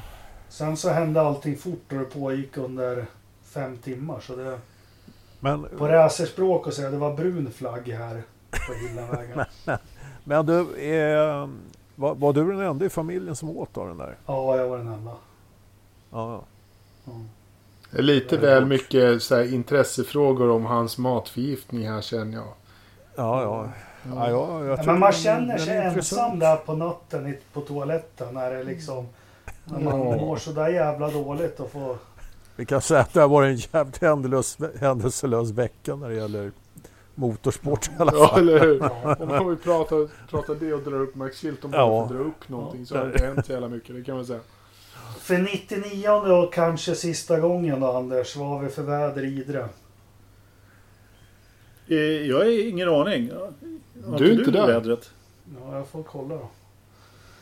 Sen 0.49 0.77
så 0.77 0.89
hände 0.89 1.21
allting 1.21 1.57
fort 1.57 1.93
och 1.93 1.99
det 1.99 2.05
pågick 2.05 2.57
under 2.57 3.07
fem 3.45 3.77
timmar. 3.77 4.21
Så 4.21 4.37
det, 4.37 4.59
Men, 5.41 5.67
på 5.79 5.89
racerspråk 5.89 6.67
och 6.67 6.73
säga 6.75 6.91
det 6.91 6.97
var 6.97 7.15
brun 7.15 7.53
flagg 7.53 7.89
här 7.89 8.23
på 8.67 8.73
Hillenvägen. 8.75 9.45
men 10.25 10.47
du, 10.47 10.77
eh, 10.77 11.49
var, 11.95 12.15
var 12.15 12.33
du 12.33 12.51
den 12.53 12.61
enda 12.61 12.85
i 12.85 12.89
familjen 12.89 13.37
som 13.37 13.51
åt 13.57 13.77
av 13.79 13.89
den 13.89 13.99
där? 13.99 14.17
ja, 14.27 14.57
jag 14.57 14.69
var 14.69 14.79
den 14.79 14.87
enda. 14.89 15.11
Ja, 16.11 16.33
ja. 16.33 16.43
Ja. 17.05 17.13
Det 17.91 17.99
är 17.99 18.03
lite 18.03 18.37
väl 18.37 18.67
mycket 18.67 19.23
så 19.23 19.35
här, 19.37 19.55
intressefrågor 19.55 20.51
om 20.51 20.65
hans 20.67 20.99
matförgiftning 20.99 21.89
här 21.89 22.01
känner 22.01 22.37
jag. 22.37 22.47
Ja, 23.17 23.43
ja. 23.43 23.69
ja, 24.15 24.31
ja 24.31 24.65
jag 24.65 24.71
Ja, 24.71 24.77
tror 24.77 24.87
men 24.93 25.01
man 25.01 25.13
känner 25.13 25.59
sig 25.59 25.87
intressant. 25.87 26.23
ensam 26.23 26.39
där 26.39 26.57
på 26.57 26.73
natten 26.75 27.37
på 27.53 27.61
toaletten 27.61 28.35
när 28.35 28.51
det 28.51 28.65
liksom 28.65 29.09
när 29.65 29.81
man 29.81 30.01
Ja. 30.01 30.17
mår 30.17 30.37
sådär 30.37 30.69
jävla 30.69 31.09
dåligt 31.11 31.61
och 31.61 31.71
får 31.73 31.97
Vi 32.61 32.67
kan 32.67 32.81
säga 32.83 33.01
att 33.01 33.13
det 33.13 33.21
har 33.21 33.29
varit 33.29 33.49
en 33.49 33.57
jävligt 33.81 33.99
händelös, 34.03 34.59
händelselös 34.81 35.51
vecka 35.51 35.97
när 35.97 36.09
det 36.09 36.15
gäller 36.15 36.53
motorsport 37.15 37.87
i 37.89 37.91
alla 37.99 38.13
Ja, 38.15 38.29
fall. 38.29 38.41
eller 38.49 38.61
hur? 38.61 38.79
ja, 39.03 39.17
Om 39.21 39.29
man 39.29 39.49
vill 39.49 39.57
prata, 39.59 40.09
prata 40.31 40.55
det 40.55 40.75
och 40.75 40.81
dra 40.83 40.97
upp 40.97 41.15
Max 41.15 41.39
Chilton 41.39 41.71
bara 41.71 41.81
Ja. 41.81 42.09
för 42.09 42.15
att 42.15 42.21
dra 42.21 42.29
upp 42.29 42.49
någonting 42.49 42.87
så 42.87 42.97
har 42.97 43.05
det 43.07 43.13
inte 43.13 43.25
hänt 43.27 43.47
så 43.47 43.53
jävla 43.53 43.69
mycket. 43.69 43.95
Det 43.97 44.03
kan 44.05 44.17
man 44.17 44.27
säga. 44.27 44.41
För 45.21 45.39
99 45.39 46.09
och 46.11 46.53
kanske 46.55 46.95
sista 46.95 47.41
gången 47.41 47.81
då 47.81 47.87
Anders, 47.93 48.37
vad 48.37 48.49
har 48.49 48.61
vi 48.63 48.69
för 48.69 48.83
väder 48.83 49.25
i 49.25 49.29
Idre? 49.41 49.69
Eh, 51.89 51.97
Jag 51.99 52.37
har 52.39 52.69
ingen 52.69 52.89
aning. 52.89 53.31
Har 54.07 54.19
Du 54.19 54.29
är 54.31 54.39
inte 54.39 54.51
där. 54.51 54.67
vädret? 54.67 55.11
Ja, 55.61 55.77
jag 55.77 55.87
får 55.89 56.03
kolla 56.03 56.35
då. 56.35 56.49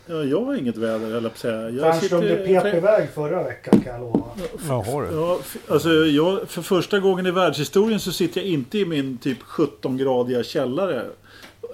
Ja, 0.08 0.24
jag 0.24 0.44
har 0.44 0.54
inget 0.54 0.76
väder 0.76 0.98
höll 0.98 1.12
jag 1.12 1.22
på 1.22 1.28
att 1.28 1.38
säga. 1.38 1.70
Jag 1.70 1.94
Fernström, 1.94 2.20
det 2.20 2.36
pep 2.36 2.74
iväg 2.74 3.08
förra 3.10 3.42
veckan 3.42 3.80
kan 3.80 3.92
jag 3.92 4.00
lova. 4.00 4.24
Jaha 4.68 5.00
du. 5.10 5.16
Ja, 5.16 5.38
alltså 5.68 5.88
jag, 5.90 6.48
för 6.48 6.62
första 6.62 6.98
gången 7.00 7.26
i 7.26 7.30
världshistorien 7.30 8.00
så 8.00 8.12
sitter 8.12 8.40
jag 8.40 8.50
inte 8.50 8.78
i 8.78 8.84
min 8.84 9.18
typ 9.18 9.42
17-gradiga 9.42 10.42
källare. 10.42 11.04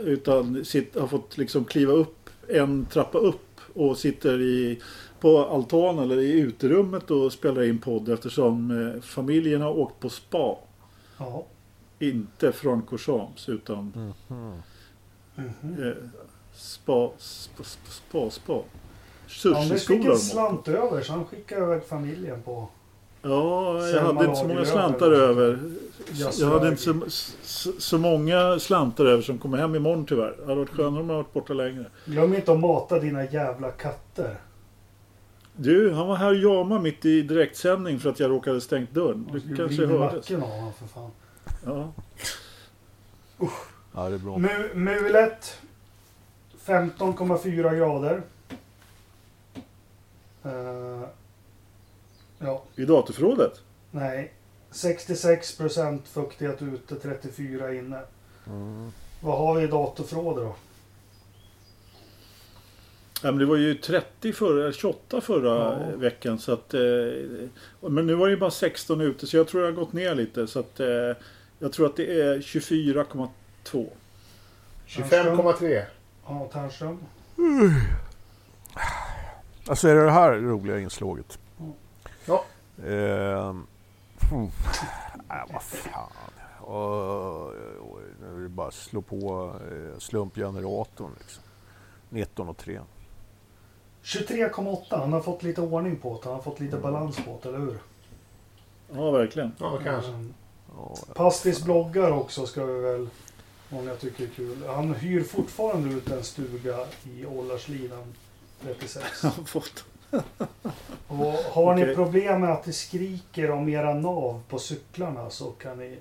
Utan 0.01 0.65
sitt, 0.65 0.97
har 0.98 1.06
fått 1.06 1.39
liksom 1.39 1.65
kliva 1.65 1.93
upp 1.93 2.31
en 2.48 2.86
trappa 2.86 3.19
upp 3.19 3.61
och 3.74 3.98
sitter 3.98 4.40
i, 4.40 4.81
på 5.20 5.44
altan 5.44 5.98
eller 5.98 6.19
i 6.19 6.40
uterummet 6.40 7.11
och 7.11 7.32
spelar 7.32 7.62
in 7.62 7.78
podd 7.78 8.09
eftersom 8.09 8.70
eh, 8.97 9.02
familjen 9.02 9.61
har 9.61 9.78
åkt 9.78 10.01
på 10.01 10.09
spa. 10.09 10.56
Ja. 11.19 11.47
Inte 11.98 12.52
från 12.52 12.82
Corsams 12.82 13.48
utan 13.48 14.12
Mhm. 14.28 14.52
Mhm. 15.35 15.82
eh, 15.82 15.93
spa, 16.55 17.10
spa, 17.18 17.64
spa, 17.64 17.90
spa, 17.90 18.31
spa. 18.31 18.62
Anders 19.44 19.68
fick 19.68 19.81
Sushi-skola. 19.81 20.05
en 20.05 20.10
de 20.10 20.18
slant 20.18 20.68
över 20.68 21.02
så 21.02 21.12
han 21.12 21.24
skickade 21.24 21.62
iväg 21.64 21.82
familjen 21.89 22.43
på 22.43 22.68
Ja, 23.22 23.74
jag 23.81 23.90
Selma 23.94 24.12
hade 24.12 24.24
inte 24.24 24.40
så 24.40 24.48
många 24.48 24.64
slantar 24.64 25.10
över. 25.10 25.59
Jag 26.39 26.47
hade 26.48 26.68
inte 26.68 26.82
så, 26.82 27.01
så, 27.43 27.72
så 27.78 27.98
många 27.98 28.59
slantar 28.59 29.05
över 29.06 29.22
som 29.22 29.39
kommer 29.39 29.59
hem 29.59 29.74
imorgon 29.74 30.06
tyvärr. 30.06 30.35
Det 30.39 30.43
hade 30.44 30.55
varit 30.56 30.68
skönare 30.70 31.01
om 31.02 31.09
jag 31.10 31.16
varit 31.16 31.32
borta 31.32 31.52
längre. 31.52 31.85
Glöm 32.05 32.35
inte 32.35 32.52
att 32.52 32.60
mata 32.60 32.98
dina 32.98 33.24
jävla 33.24 33.70
katter. 33.70 34.36
Du, 35.56 35.93
han 35.93 36.09
var 36.09 36.16
här 36.16 36.28
och 36.28 36.36
jamade 36.36 36.81
mitt 36.81 37.05
i 37.05 37.22
direktsändning 37.22 38.01
för 38.01 38.10
att 38.10 38.20
jag 38.20 38.31
råkade 38.31 38.60
stängt 38.60 38.90
dörren. 38.94 39.28
Du 39.32 39.39
Du 39.39 39.56
kanske 39.56 39.86
hördes. 39.86 40.14
nacken 40.31 40.43
av 40.43 40.48
honom 40.51 40.72
för 40.72 40.86
fan. 40.86 41.10
Ja. 41.66 41.93
Ja, 43.94 44.09
det 44.09 44.14
är 44.14 44.18
bra. 44.18 44.36
Mu- 44.36 44.74
Mulet 44.74 45.60
15,4 46.66 47.77
grader. 47.77 48.23
Eh, 50.45 51.09
ja, 52.39 52.62
I 52.77 52.85
datorförrådet? 52.85 53.61
nej. 53.91 54.32
66% 54.73 56.01
fuktighet 56.05 56.62
ute, 56.62 56.95
34 56.95 57.74
inne. 57.74 58.01
Mm. 58.47 58.91
Vad 59.20 59.39
har 59.39 59.55
vi 59.55 59.62
i 59.62 59.66
datorförrådet 59.66 60.45
då? 60.45 60.55
Ja, 63.23 63.31
men 63.31 63.39
det 63.39 63.45
var 63.47 63.57
ju 63.57 63.74
30 63.74 64.32
förra, 64.32 64.73
28 64.73 65.20
förra 65.20 65.59
Ja. 65.91 65.97
veckan. 65.97 66.39
Så 66.39 66.53
att, 66.53 66.74
eh, 66.74 66.81
men 67.81 68.07
nu 68.07 68.15
var 68.15 68.27
det 68.27 68.31
ju 68.32 68.39
bara 68.39 68.51
16 68.51 69.01
ute 69.01 69.27
så 69.27 69.36
jag 69.36 69.49
tror 69.49 69.62
jag 69.65 69.70
har 69.73 69.77
gått 69.77 69.93
ner 69.93 70.15
lite. 70.15 70.47
Så 70.47 70.59
att, 70.61 70.81
eh, 70.81 71.12
jag 71.59 71.73
tror 71.73 71.86
att 71.86 71.97
det 71.97 72.20
är 72.20 72.41
24,2. 72.41 73.86
25,3. 74.86 75.85
Ja, 76.27 76.49
Ternström. 76.53 76.99
Alltså 79.69 79.89
är 79.89 79.95
det 79.95 80.05
det 80.05 80.11
här 80.11 80.33
roliga 80.33 80.81
inslaget? 80.81 81.39
Ja. 82.27 82.45
Ehm, 82.87 83.67
pff, 84.21 84.83
nej, 85.29 85.45
vad 85.53 85.63
fan. 85.63 86.11
Oj, 86.67 87.57
oj, 87.81 88.03
nu 88.21 88.37
är 88.37 88.41
det 88.43 88.49
bara 88.49 88.69
att 88.69 88.75
slå 88.75 89.03
på 89.03 89.53
eh, 89.71 89.99
slumpgeneratorn. 89.99 91.11
Liksom. 91.19 91.43
19 92.09 92.49
och 92.49 92.57
3. 92.57 92.81
23,8. 94.03 95.01
Han 95.01 95.13
har 95.13 95.21
fått 95.21 95.43
lite 95.43 95.61
ordning 95.61 95.97
på 95.97 96.21
det. 96.23 96.29
Han 96.29 96.35
har 96.35 96.43
fått 96.43 96.61
lite 96.61 96.77
balans 96.77 97.17
på 97.17 97.39
det, 97.43 97.49
eller 97.49 97.59
hur? 97.59 97.79
Ja, 98.93 99.11
verkligen. 99.11 99.53
Ja, 99.59 99.79
kanske. 99.85 100.11
Mm. 100.11 100.35
Ja, 100.77 100.97
Pastis 101.15 101.65
bloggar 101.65 102.11
också 102.11 102.47
ska 102.47 102.65
vi 102.65 102.81
väl 102.81 103.09
många 103.75 103.95
tycker 103.95 104.25
är 104.25 104.29
kul. 104.29 104.67
Han 104.67 104.95
hyr 104.95 105.23
fortfarande 105.23 105.95
ut 105.95 106.11
en 106.11 106.25
stuga 106.25 106.79
i 107.05 107.27
Ållarslidan 107.27 108.15
36. 108.63 109.05
Jag 109.23 109.31
har 109.31 109.45
fått. 109.45 109.85
Och 111.09 111.33
har 111.53 111.75
ni 111.75 111.95
problem 111.95 112.41
med 112.41 112.53
att 112.53 112.65
det 112.65 112.73
skriker 112.73 113.51
om 113.51 113.69
era 113.69 113.95
nav 113.95 114.43
på 114.49 114.59
cyklarna 114.59 115.31
så 115.31 115.51
kan 115.51 115.79
ni 115.79 115.99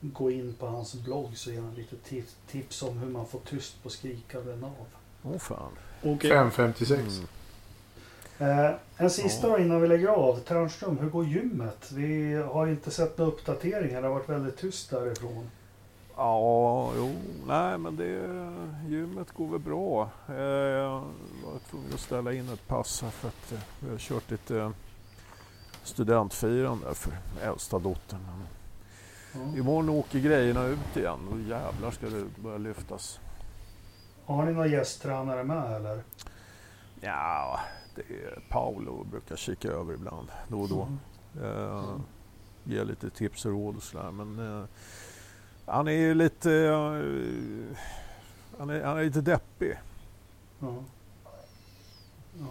gå 0.00 0.30
in 0.30 0.54
på 0.58 0.66
hans 0.66 0.94
blogg 0.94 1.36
så 1.36 1.50
ger 1.50 1.60
han 1.60 1.74
lite 1.74 1.96
tips, 1.96 2.36
tips 2.50 2.82
om 2.82 2.98
hur 2.98 3.08
man 3.08 3.26
får 3.26 3.38
tyst 3.38 3.82
på 3.82 3.90
skrikande 3.90 4.56
nav. 4.56 4.86
Åh 5.22 5.38
fan. 5.38 5.72
Okej. 6.02 6.30
5,56. 6.30 6.94
Mm. 6.94 8.66
Eh, 8.66 8.74
en 8.96 9.10
sista 9.10 9.48
då 9.48 9.58
innan 9.58 9.80
vi 9.80 9.88
lägger 9.88 10.08
av. 10.08 10.40
Ternström, 10.40 10.98
hur 10.98 11.08
går 11.08 11.24
gymmet? 11.24 11.92
Vi 11.92 12.34
har 12.34 12.66
inte 12.66 12.90
sett 12.90 13.18
några 13.18 13.32
uppdateringar. 13.32 14.02
Det 14.02 14.08
har 14.08 14.14
varit 14.14 14.28
väldigt 14.28 14.56
tyst 14.56 14.90
därifrån. 14.90 15.50
Ja, 16.22 16.92
jo, 16.96 17.10
nej 17.46 17.78
men 17.78 17.96
det, 17.96 18.28
gymmet 18.88 19.32
går 19.32 19.48
väl 19.48 19.60
bra. 19.60 20.10
Eh, 20.28 20.34
Jag 20.36 20.90
var 21.44 21.58
tvungen 21.70 21.94
att 21.94 22.00
ställa 22.00 22.32
in 22.32 22.48
ett 22.48 22.66
pass 22.66 23.02
här 23.02 23.10
för 23.10 23.28
att 23.28 23.52
eh, 23.52 23.58
vi 23.80 23.90
har 23.90 23.98
kört 23.98 24.30
lite 24.30 24.58
eh, 24.60 24.70
studentfirande 25.82 26.94
för 26.94 27.12
äldsta 27.42 27.78
dottern. 27.78 28.20
Ja. 29.34 29.40
Imorgon 29.58 29.88
åker 29.88 30.18
grejerna 30.18 30.64
ut 30.64 30.96
igen 30.96 31.28
och 31.32 31.40
jävlar 31.40 31.90
ska 31.90 32.06
det 32.06 32.42
börja 32.42 32.58
lyftas. 32.58 33.20
Har 34.24 34.44
ni 34.46 34.52
några 34.52 34.66
gästtränare 34.66 35.44
med 35.44 35.72
eller? 35.76 36.02
Ja, 37.00 37.60
det 37.94 38.02
är 38.02 38.42
Paolo 38.48 39.04
brukar 39.04 39.36
kika 39.36 39.68
över 39.68 39.94
ibland 39.94 40.28
då 40.48 40.60
och 40.60 40.68
då. 40.68 40.88
Eh, 41.44 41.84
ge 42.64 42.84
lite 42.84 43.10
tips 43.10 43.44
och 43.44 43.52
råd 43.52 43.76
och 43.76 43.82
sådär. 43.82 44.10
Men 44.10 44.58
eh, 44.58 44.64
han 45.70 45.88
är 45.88 45.92
ju 45.92 46.14
lite, 46.14 46.52
eh, 46.52 46.74
han, 48.58 48.70
är, 48.70 48.84
han 48.84 48.98
är 48.98 49.04
lite 49.04 49.20
deppig. 49.20 49.78
Ja. 50.58 50.74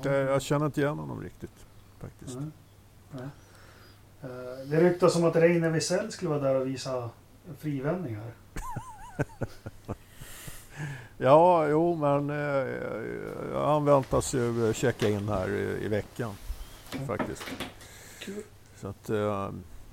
Det, 0.04 0.18
jag 0.18 0.42
känner 0.42 0.66
inte 0.66 0.82
igen 0.82 0.98
honom 1.00 1.22
riktigt 1.22 1.66
faktiskt. 2.00 2.36
Nej. 2.40 2.50
Nej. 3.12 3.28
Eh, 4.22 4.68
Det 4.70 4.84
ryktas 4.84 5.16
om 5.16 5.24
att 5.26 5.36
Reine 5.36 5.70
Wiesel 5.70 6.12
skulle 6.12 6.30
vara 6.30 6.40
där 6.40 6.56
och 6.56 6.68
visa 6.68 7.10
frivändningar. 7.58 8.32
Ja, 11.22 11.68
jo 11.68 11.96
men 11.96 12.30
eh, 12.30 13.62
han 13.64 13.86
väntas 13.86 14.34
ju 14.34 14.74
checka 14.74 15.10
in 15.10 15.30
här 15.30 15.50
i, 15.50 15.86
i 15.86 15.88
veckan 15.88 16.32
faktiskt. 17.08 17.44
Kul. 18.20 18.44
Så 18.76 18.88
att 18.88 19.10
eh, 19.10 19.50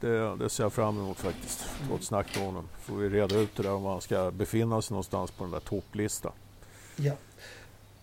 det, 0.07 0.37
det 0.37 0.49
ser 0.49 0.65
jag 0.65 0.73
fram 0.73 0.99
emot 0.99 1.17
faktiskt. 1.21 1.61
Få 1.89 1.95
ett 1.95 2.05
snack 2.05 2.27
med 2.37 2.47
honom. 2.47 2.69
Får 2.83 2.97
vi 2.97 3.09
reda 3.09 3.37
ut 3.37 3.57
det 3.57 3.63
där 3.63 3.73
om 3.73 3.85
han 3.85 4.01
ska 4.01 4.31
befinna 4.31 4.83
sig 4.83 4.93
någonstans 4.95 5.31
på 5.31 5.45
den 5.45 5.51
där 5.51 5.61
topplistan. 5.61 6.33
Ja. 6.97 7.13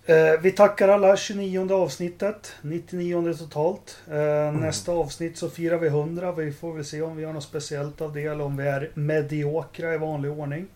Eh, 0.06 0.40
Vi 0.42 0.52
tackar 0.52 0.88
alla 0.90 1.18
29 1.18 1.74
avsnittet. 1.74 2.54
99 2.62 3.34
totalt. 3.34 3.98
Eh, 4.12 4.52
Nästa 4.60 4.92
avsnitt 4.92 5.38
så 5.38 5.50
firar 5.50 5.78
vi 5.78 5.88
100. 5.88 6.32
Vi 6.32 6.52
får 6.52 6.74
väl 6.74 6.86
se 6.86 7.02
om 7.02 7.16
vi 7.16 7.24
gör 7.24 7.34
något 7.34 7.44
speciellt 7.44 8.02
av 8.02 8.14
det 8.14 8.24
eller 8.26 8.44
om 8.44 8.58
vi 8.58 8.68
är 8.68 8.92
mediokra 8.94 9.94
i 9.94 9.98
vanlig 9.98 10.32
ordning. 10.32 10.68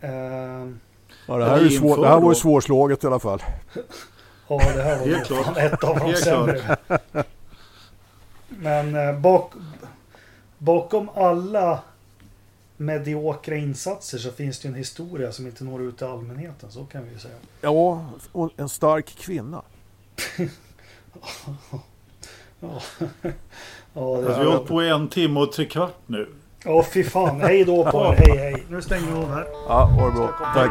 Eh, 0.00 0.10
Ja, 1.26 1.36
det, 1.36 1.44
här 1.44 1.58
är 1.58 1.62
ju 1.62 1.70
svår, 1.70 2.02
det 2.02 2.08
här 2.08 2.20
var 2.20 2.30
ju 2.30 2.34
svårslaget 2.34 3.04
i 3.04 3.06
alla 3.06 3.18
fall. 3.18 3.42
Ja, 4.48 4.58
det 4.76 4.82
här 4.82 4.98
var 4.98 5.06
Helt 5.06 5.28
fan 5.28 5.56
ett 5.56 5.84
av 5.84 5.98
de 5.98 6.14
sämre. 6.14 6.76
Men 8.58 8.96
eh, 8.96 9.18
bak, 9.18 9.52
bakom 10.58 11.08
alla 11.14 11.80
mediokra 12.76 13.56
insatser 13.56 14.18
så 14.18 14.30
finns 14.32 14.58
det 14.60 14.68
en 14.68 14.74
historia 14.74 15.32
som 15.32 15.46
inte 15.46 15.64
når 15.64 15.82
ut 15.82 15.98
till 15.98 16.06
allmänheten. 16.06 16.70
Så 16.70 16.84
kan 16.84 17.04
vi 17.04 17.10
ju 17.10 17.18
säga. 17.18 17.34
Ja, 17.60 18.06
och 18.32 18.50
en 18.56 18.68
stark 18.68 19.06
kvinna. 19.06 19.62
Ja, 22.64 22.80
ja 23.94 24.00
det 24.00 24.00
Alltså, 24.00 24.40
vi 24.40 24.46
har 24.46 24.52
hållit 24.52 24.68
på 24.68 24.82
i 24.82 24.88
en 24.88 25.08
timme 25.08 25.40
och 25.40 25.52
tre 25.52 25.64
kvart 25.64 25.98
nu. 26.06 26.28
Ja, 26.64 26.84
fy 26.94 27.04
fan. 27.04 27.40
Hej 27.40 27.64
då 27.64 27.90
på 27.90 27.98
er. 27.98 28.14
Hej, 28.16 28.38
hej. 28.38 28.64
Nu 28.68 28.82
stänger 28.82 29.06
vi 29.06 29.12
av 29.12 29.30
här. 29.30 29.46
Ja, 29.68 29.84
ha 29.84 30.06
det 30.06 30.12
bra. 30.12 30.28
Tack. 30.54 30.70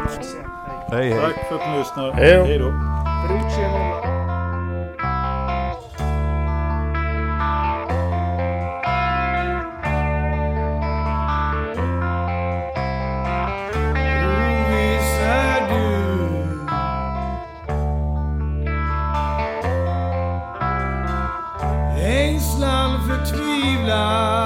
Hej. 0.90 1.10
Hej. 1.10 1.20
Tack 1.20 1.48
för 1.48 1.58
att 1.58 1.70
ni 1.70 1.78
lyssnar. 1.78 2.12
Hej 2.12 2.58
då. 2.58 3.01
God. 23.92 24.41